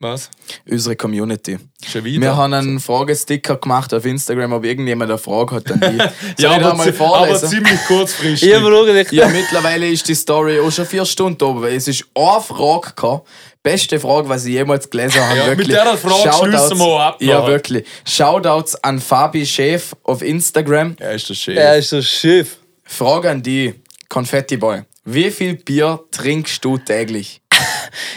Was? 0.01 0.31
Unsere 0.67 0.95
Community. 0.95 1.59
Schon 1.87 2.03
wieder? 2.03 2.21
Wir 2.21 2.35
haben 2.35 2.53
einen 2.53 2.79
Fragesticker 2.79 3.57
gemacht 3.57 3.93
auf 3.93 4.03
Instagram, 4.03 4.51
ob 4.53 4.65
irgendjemand 4.65 5.11
eine 5.11 5.19
Frage 5.19 5.55
hat 5.57 5.71
an 5.71 5.79
die. 5.79 6.01
Ja, 6.43 6.51
aber, 6.53 6.73
mal 6.73 6.83
zi- 6.85 6.89
aber 6.89 6.97
vorlesen? 6.97 7.49
ziemlich 7.49 7.79
kurzfristig. 7.87 8.49
Ich 8.49 9.11
Ja, 9.11 9.27
mittlerweile 9.27 9.87
ist 9.87 10.07
die 10.07 10.15
Story 10.15 10.59
auch 10.59 10.71
schon 10.71 10.87
vier 10.87 11.05
Stunden 11.05 11.43
oben, 11.43 11.61
weil 11.61 11.75
es 11.75 11.87
ist 11.87 12.03
eine 12.15 12.41
Frage 12.41 12.93
gehabt. 12.95 13.27
Beste 13.61 13.99
Frage, 13.99 14.27
was 14.27 14.43
ich 14.45 14.53
jemals 14.53 14.89
gelesen 14.89 15.21
habe. 15.21 15.37
Ja, 15.37 15.47
mit 15.49 15.59
wirklich. 15.59 15.77
der 15.77 15.95
Frage 15.97 16.33
schließen 16.49 16.79
wir 16.79 16.99
ab, 16.99 17.21
Ja, 17.21 17.45
wirklich. 17.45 17.85
Shoutouts 18.03 18.83
an 18.83 18.99
Fabi 18.99 19.45
Chef 19.45 19.95
auf 20.03 20.23
Instagram. 20.23 20.95
er 20.99 21.11
ist 21.13 21.29
der 21.29 21.35
Chef. 21.35 21.57
er 21.57 21.77
ist 21.77 21.89
so 21.89 22.01
schief. 22.01 22.57
Frage 22.83 23.29
an 23.29 23.43
die, 23.43 23.75
Konfetti 24.09 24.57
Boy. 24.57 24.81
Wie 25.05 25.29
viel 25.29 25.55
Bier 25.55 25.99
trinkst 26.11 26.65
du 26.65 26.77
täglich? 26.79 27.40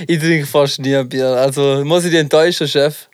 Ich 0.07 0.19
trinke 0.19 0.47
fast 0.47 0.79
nie 0.81 0.95
ein 0.97 1.09
Bier. 1.09 1.29
Also 1.29 1.83
muss 1.85 2.05
ich 2.05 2.11
dich 2.11 2.21
enttäuschen, 2.21 2.69
Chef. 2.69 3.09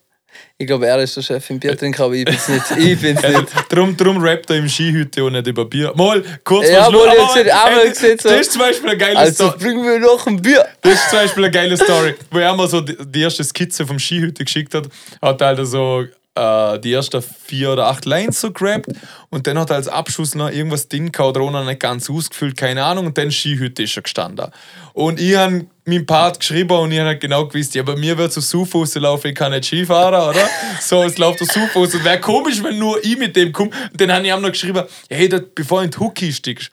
Ich 0.58 0.66
glaube, 0.66 0.86
er 0.86 0.98
ist 0.98 1.16
der 1.16 1.22
Chef 1.22 1.48
im 1.50 1.58
Biertrinken, 1.58 2.02
aber 2.02 2.12
ich 2.14 2.24
bin's 2.24 2.46
nicht. 2.48 2.64
Ich 2.76 3.00
bin's 3.00 3.22
nicht. 3.28 3.46
Drum, 3.70 3.96
drum 3.96 4.18
rappt 4.22 4.50
er 4.50 4.56
im 4.56 4.68
Skihütte 4.68 5.22
auch 5.22 5.30
nicht 5.30 5.46
über 5.46 5.64
Bier. 5.64 5.92
Mal, 5.96 6.22
kurz 6.44 6.68
Ja, 6.68 6.84
vor 6.84 6.92
Schluss. 6.92 7.06
mal, 7.06 7.46
ich 7.46 7.52
hab 7.52 7.82
gesehen, 7.82 8.18
so. 8.18 8.28
Das 8.28 8.40
ist 8.42 8.52
zum 8.52 8.60
Beispiel 8.60 8.90
eine 8.90 8.98
geile 8.98 9.18
Also 9.18 9.48
Story. 9.48 9.58
bringen 9.58 9.84
wir 9.84 9.98
noch 10.00 10.26
ein 10.26 10.40
Bier. 10.42 10.66
Das 10.82 10.92
ist 10.94 11.10
zum 11.10 11.18
Beispiel 11.18 11.44
eine 11.44 11.50
geile 11.50 11.76
Story, 11.78 12.14
wo 12.30 12.38
er 12.38 12.54
mir 12.54 12.68
so 12.68 12.80
die, 12.82 12.96
die 13.06 13.22
erste 13.22 13.42
Skizze 13.42 13.86
vom 13.86 13.98
Skihütte 13.98 14.44
geschickt 14.44 14.74
hat, 14.74 14.88
hat 15.22 15.40
er 15.40 15.46
halt 15.46 15.66
so 15.66 16.04
äh, 16.34 16.78
die 16.78 16.92
ersten 16.92 17.22
vier 17.22 17.72
oder 17.72 17.86
acht 17.86 18.04
Lines 18.04 18.40
so 18.40 18.52
gerappt 18.52 18.86
und 19.30 19.46
dann 19.46 19.58
hat 19.58 19.70
er 19.70 19.76
als 19.76 19.88
Abschluss 19.88 20.34
noch 20.34 20.50
irgendwas 20.50 20.88
drin 20.88 21.10
noch 21.18 21.64
nicht 21.64 21.80
ganz 21.80 22.08
ausgefüllt, 22.10 22.56
keine 22.58 22.84
Ahnung, 22.84 23.06
und 23.06 23.16
dann 23.18 23.30
Skihütte 23.32 23.82
ist 23.84 23.92
schon 23.92 24.02
gestanden. 24.02 24.46
Und 24.92 25.18
ich 25.20 25.34
habe 25.36 25.66
meinen 25.90 26.06
Part 26.06 26.40
geschrieben 26.40 26.76
und 26.78 26.92
ich 26.92 26.98
habe 26.98 27.18
genau 27.18 27.46
gewusst, 27.46 27.74
ja, 27.74 27.82
bei 27.82 27.96
mir 27.96 28.16
wird 28.16 28.32
so 28.32 28.40
Sufuß 28.40 28.94
laufen, 28.96 29.28
ich 29.28 29.34
kann 29.34 29.52
nicht 29.52 29.64
Skifahren, 29.66 30.30
oder? 30.30 30.48
So, 30.80 31.02
es 31.02 31.18
läuft 31.18 31.40
der 31.40 31.46
Sufuß 31.46 31.94
und 31.94 32.04
wäre 32.04 32.20
komisch, 32.20 32.62
wenn 32.62 32.78
nur 32.78 33.04
ich 33.04 33.18
mit 33.18 33.36
dem 33.36 33.52
komme. 33.52 33.70
Und 33.92 34.00
dann 34.00 34.12
habe 34.12 34.26
ich 34.26 34.32
ihm 34.32 34.40
noch 34.40 34.50
geschrieben, 34.50 34.84
hey, 35.08 35.28
das, 35.28 35.42
bevor 35.54 35.80
du 35.80 35.84
in 35.84 35.90
die 35.90 35.98
Hookie 35.98 36.32
stiegst, 36.32 36.70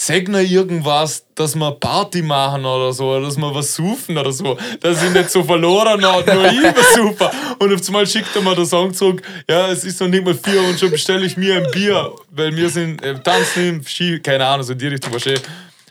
sag 0.00 0.28
noch 0.28 0.38
irgendwas, 0.38 1.24
dass 1.34 1.56
wir 1.56 1.72
Party 1.72 2.22
machen 2.22 2.64
oder 2.64 2.92
so, 2.92 3.10
oder 3.10 3.26
dass 3.26 3.36
wir 3.36 3.52
was 3.52 3.74
suchen 3.74 4.16
oder 4.16 4.30
so, 4.30 4.56
dass 4.80 5.02
ich 5.02 5.10
nicht 5.10 5.30
so 5.30 5.42
verloren 5.42 6.04
habe, 6.04 6.34
nur 6.34 6.46
ich 6.46 6.62
war 6.62 6.94
super. 6.94 7.32
Und 7.58 7.74
auf 7.74 7.86
einmal 7.88 8.06
schickt 8.06 8.34
er 8.34 8.42
mir 8.42 8.54
den 8.54 8.64
Song 8.64 8.94
zurück, 8.94 9.22
ja, 9.50 9.68
es 9.68 9.84
ist 9.84 10.00
noch 10.00 10.08
nicht 10.08 10.24
mal 10.24 10.34
vier 10.34 10.62
und 10.62 10.78
schon 10.78 10.92
bestelle 10.92 11.26
ich 11.26 11.36
mir 11.36 11.56
ein 11.56 11.70
Bier, 11.72 12.12
weil 12.30 12.54
wir 12.54 12.70
sind 12.70 13.02
äh, 13.02 13.18
tanzen 13.18 13.84
Ski, 13.84 14.20
keine 14.20 14.46
Ahnung, 14.46 14.64
so 14.64 14.72
in 14.72 14.78
die 14.78 14.86
Richtung 14.86 15.12
wahrscheinlich. 15.12 15.42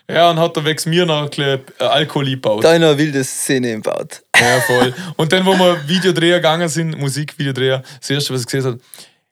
Ja, 0.10 0.32
und 0.32 0.40
hat 0.40 0.56
er 0.56 0.64
wegen 0.64 0.90
mir 0.90 1.06
noch 1.06 1.24
ein 1.24 1.30
bisschen 1.30 1.60
äh, 1.80 1.84
Alkohol 1.84 2.30
gebaut. 2.30 2.64
Da 2.64 2.72
eine 2.72 2.98
wilde 2.98 3.24
Szene 3.24 3.74
im 3.74 3.82
Baut. 3.82 4.24
Ja, 4.40 4.62
voll. 4.62 4.94
Und 5.18 5.34
dann, 5.34 5.46
wo 5.46 5.54
wir 5.54 5.86
Videodreher 5.88 6.38
gegangen 6.38 6.70
sind, 6.70 6.98
Musikvideodreher, 6.98 7.84
das 8.00 8.10
erste, 8.10 8.34
was 8.34 8.42
ich 8.42 8.48
gesehen 8.48 8.66
habe, 8.66 8.80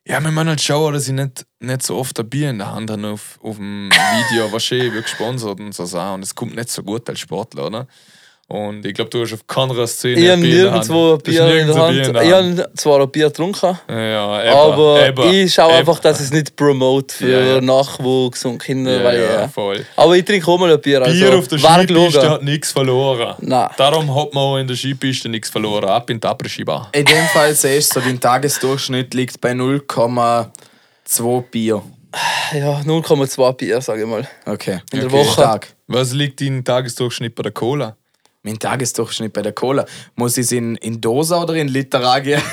ja, 0.07 0.19
wir 0.21 0.31
müssen 0.31 0.49
halt 0.49 0.61
schauen, 0.61 0.93
dass 0.93 1.07
ich 1.07 1.13
nicht, 1.13 1.45
nicht 1.59 1.81
so 1.81 1.95
oft 1.95 2.19
ein 2.19 2.29
Bier 2.29 2.49
in 2.49 2.59
der 2.59 2.71
Hand 2.71 2.91
habe 2.91 3.07
auf, 3.07 3.39
auf 3.41 3.55
dem 3.55 3.89
Video, 3.89 4.51
was 4.51 4.65
schön 4.65 4.93
wird 4.93 5.05
gesponsert 5.05 5.59
und 5.59 5.73
so. 5.73 5.83
Und 5.99 6.23
es 6.23 6.35
kommt 6.35 6.55
nicht 6.55 6.69
so 6.69 6.83
gut 6.83 7.09
als 7.09 7.19
Sportler, 7.19 7.67
oder? 7.67 7.87
Und 8.47 8.85
ich 8.85 8.93
glaube, 8.93 9.09
du 9.09 9.21
hast 9.21 9.33
auf 9.33 9.47
keiner 9.47 9.87
Szene 9.87 10.19
Ich 10.19 10.25
ein 10.29 10.31
habe 10.33 10.41
Bier 10.41 10.51
in 10.51 10.63
der 10.65 10.71
nirgendwo 10.73 11.17
Bier 11.17 11.61
in 11.61 11.67
der 11.67 11.75
Hand. 11.77 11.93
Bier 11.95 12.05
in 12.05 12.13
der 12.13 12.23
Ich 12.23 12.31
Hand. 12.33 12.59
habe 12.59 12.73
zwar 12.75 13.01
ein 13.01 13.09
Bier 13.09 13.25
getrunken, 13.27 13.79
Ja, 13.89 14.43
eben, 14.43 14.55
aber 14.55 15.07
eben, 15.07 15.33
ich 15.33 15.51
schaue 15.53 15.69
eben. 15.71 15.79
einfach, 15.79 15.99
dass 15.99 16.19
ich 16.19 16.25
es 16.27 16.31
nicht 16.31 16.55
promote 16.55 17.15
für 17.15 17.27
Ja, 17.27 17.39
ja. 17.55 17.61
Nachwuchs 17.61 18.45
und 18.45 18.59
Kinder. 18.59 18.97
Ja, 18.99 19.03
weil, 19.03 19.19
ja, 19.19 19.33
ja. 19.41 19.47
voll. 19.47 19.83
Aber 19.95 20.15
ich 20.15 20.23
trinke 20.25 20.47
auch 20.47 20.59
mal 20.59 20.71
ein 20.71 20.79
Bier. 20.79 21.01
Also, 21.01 21.11
Bier 21.17 21.35
auf 21.39 21.47
der 21.47 21.57
Skipiste 21.57 22.29
hat 22.29 22.43
nichts 22.43 22.71
verloren. 22.71 23.33
Nein. 23.39 23.69
Darum 23.77 24.13
hat 24.15 24.31
man 24.35 24.43
auch 24.43 24.57
in 24.57 24.67
der 24.67 24.75
Skipiste 24.75 25.27
nichts 25.27 25.49
verloren. 25.49 25.89
Ab 25.89 26.07
in 26.11 26.19
die 26.19 26.27
Après-Ski-Bar. 26.27 26.89
In 26.91 27.05
dem 27.05 27.25
Fall 27.33 27.51
siehst 27.55 27.95
du, 27.95 27.99
so 27.99 28.05
dein 28.05 28.19
Tagesdurchschnitt 28.19 29.15
liegt 29.15 29.41
bei 29.41 29.53
0,2 29.53 31.41
Bier. 31.49 31.81
Ja, 32.53 32.79
0,2 32.85 33.53
Bier, 33.53 33.81
sage 33.81 34.03
ich 34.03 34.07
mal. 34.07 34.27
Okay. 34.45 34.81
In 34.93 34.99
der 34.99 35.07
okay. 35.07 35.17
Woche. 35.17 35.31
Stark. 35.33 35.67
Was 35.87 36.13
liegt 36.13 36.41
dein 36.41 36.63
Tagesdurchschnitt 36.63 37.33
bei 37.33 37.41
der 37.43 37.51
Cola? 37.51 37.97
Mein 38.45 38.59
Tagesdurchschnitt 38.59 39.33
bei 39.33 39.41
der 39.41 39.53
Cola. 39.53 39.87
Muss 40.13 40.37
ich 40.37 40.45
es 40.45 40.51
in, 40.51 40.75
in 40.75 41.01
Dose 41.01 41.35
oder 41.35 41.55
in 41.55 41.67
Liter 41.67 42.07
angehen? 42.07 42.41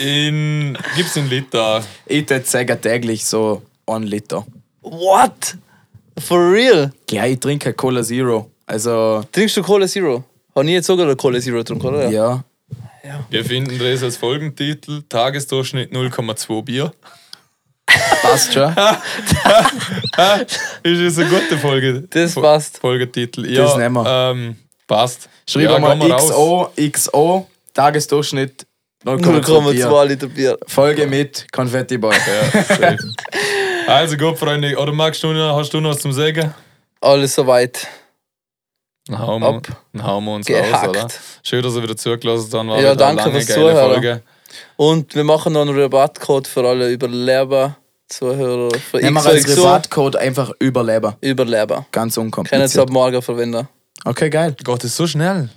In, 0.00 0.76
gibt's 0.96 1.14
in 1.14 1.30
Liter? 1.30 1.80
ich 2.06 2.28
würde 2.28 2.44
sagen 2.44 2.80
täglich 2.80 3.24
so 3.24 3.62
1 3.86 4.04
Liter. 4.10 4.44
What? 4.82 5.56
For 6.18 6.50
real? 6.52 6.90
Ja, 7.08 7.24
ich 7.26 7.38
trinke 7.38 7.72
Cola 7.72 8.02
Zero. 8.02 8.50
Also, 8.66 9.22
Trinkst 9.30 9.56
du 9.56 9.62
Cola 9.62 9.86
Zero? 9.86 10.24
Habe 10.56 10.66
ich 10.66 10.72
jetzt 10.72 10.88
sogar 10.88 11.14
Cola 11.14 11.40
Zero 11.40 11.58
getrunken, 11.58 11.86
oder? 11.86 12.10
ja. 12.10 12.42
Wir 13.30 13.44
finden 13.44 13.78
das 13.78 14.02
als 14.02 14.16
Folgentitel: 14.16 15.02
Tagesdurchschnitt 15.08 15.92
0,2 15.92 16.64
Bier. 16.64 16.92
Passt 18.22 18.52
schon. 18.52 18.70
Ist 20.82 21.16
das 21.16 21.18
eine 21.18 21.30
gute 21.30 21.58
Folge? 21.58 22.02
Das 22.10 22.34
passt. 22.34 22.78
Folgetitel. 22.78 23.48
Ja, 23.48 23.62
Das 23.62 23.76
nehmen 23.76 23.94
wir. 23.94 24.04
Ähm, 24.06 24.56
passt. 24.86 25.28
Schreib 25.48 25.70
ja, 25.70 25.78
mal. 25.78 25.98
XO, 26.16 26.70
XO, 26.92 27.46
Tagesdurchschnitt 27.72 28.66
0,2 29.04 29.72
Bier. 29.72 29.88
0,2 29.90 30.04
Liter 30.06 30.26
Bier. 30.28 30.58
Folge 30.66 31.06
mit 31.06 31.46
Konfetti 31.52 31.98
Boy. 31.98 32.14
Ja, 32.80 32.96
also 33.86 34.16
gut, 34.16 34.38
Freunde. 34.38 34.76
Oder 34.78 34.92
magst 34.92 35.22
du 35.22 35.32
noch, 35.32 35.56
hast 35.56 35.72
du 35.74 35.80
noch 35.80 35.90
was 35.90 35.98
zum 36.00 36.12
Sagen? 36.12 36.54
Alles 37.00 37.34
soweit. 37.34 37.86
Dann 39.06 39.18
hauen 39.18 39.42
wir, 39.42 39.60
dann 39.92 40.06
hauen 40.06 40.24
wir 40.24 40.32
uns 40.32 40.46
Gehackt. 40.46 40.74
aus, 40.74 40.88
oder? 40.88 41.08
Schön, 41.42 41.62
dass 41.62 41.74
ihr 41.74 41.82
wieder 41.82 41.96
zugelassen 41.96 42.50
habt. 42.54 42.68
War 42.68 42.76
Ja, 42.80 42.92
wieder 42.92 42.96
danke 42.96 43.30
fürs 43.30 43.46
Zuhören. 43.46 43.76
Folge. 43.92 44.22
Und 44.76 45.14
wir 45.14 45.24
machen 45.24 45.52
noch 45.52 45.62
einen 45.62 45.78
Rabattcode 45.78 46.46
für 46.46 46.66
alle 46.66 46.90
Überleber, 46.90 47.76
Zuhörer. 48.08 48.70
Wir 48.92 49.16
als 49.16 49.44
XOXO. 49.44 49.62
Rabattcode 49.64 50.16
einfach 50.16 50.52
Überleber. 50.58 51.18
Überleber. 51.20 51.84
Ganz 51.92 52.14
Können 52.14 52.28
jetzt 52.28 52.38
unkompliziert. 52.38 52.78
ab 52.78 52.90
morgen 52.90 53.20
verwenden. 53.20 53.68
Okay, 54.04 54.28
geil. 54.30 54.54
Gott, 54.64 54.80
das 54.84 54.90
ist 54.90 54.96
so 54.96 55.06
schnell. 55.06 55.48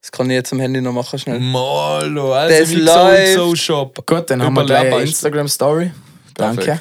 Das 0.00 0.10
kann 0.10 0.30
ich 0.30 0.34
jetzt 0.34 0.52
am 0.52 0.60
Handy 0.60 0.80
noch 0.80 0.92
machen, 0.92 1.18
schnell. 1.18 1.38
Molo, 1.38 2.30
Das 2.30 2.52
also 2.52 2.72
wie 2.72 2.80
läuft. 2.80 3.34
so 3.34 3.54
Shop. 3.54 4.06
Gut, 4.06 4.30
dann 4.30 4.42
haben 4.42 4.54
wir 4.54 4.64
gleich 4.64 4.92
eine 4.92 5.02
Instagram-Story. 5.02 5.90
Danke. 6.34 6.80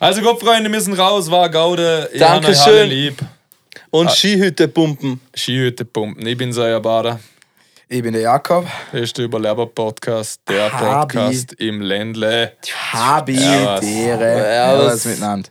Also 0.00 0.20
gut, 0.22 0.40
Freunde, 0.40 0.70
wir 0.70 0.80
sind 0.80 0.94
raus, 0.98 1.30
war 1.30 1.48
Gaude. 1.48 2.08
Ich 2.12 2.18
Dankeschön. 2.20 2.88
lieb. 2.88 3.18
Und 3.90 4.10
Skihütte 4.10 4.66
pumpen. 4.68 5.20
Skihütte 5.34 5.84
pumpen. 5.84 6.26
Ich 6.26 6.36
bin 6.36 6.52
Saya 6.52 6.78
Bader. 6.80 7.20
Ich 7.88 8.02
bin 8.02 8.12
der 8.12 8.22
Jakob. 8.22 8.66
Das 8.92 9.00
ist 9.02 9.16
der 9.16 9.24
Überleber-Podcast, 9.26 10.40
der 10.48 10.70
Habi. 10.72 11.16
Podcast 11.16 11.52
im 11.54 11.80
Ländle. 11.80 12.52
Habi, 12.92 13.36
Servus. 13.38 13.80
Tiere. 13.80 14.18
Servus. 14.18 14.42
Servus 14.42 15.04
miteinander. 15.06 15.48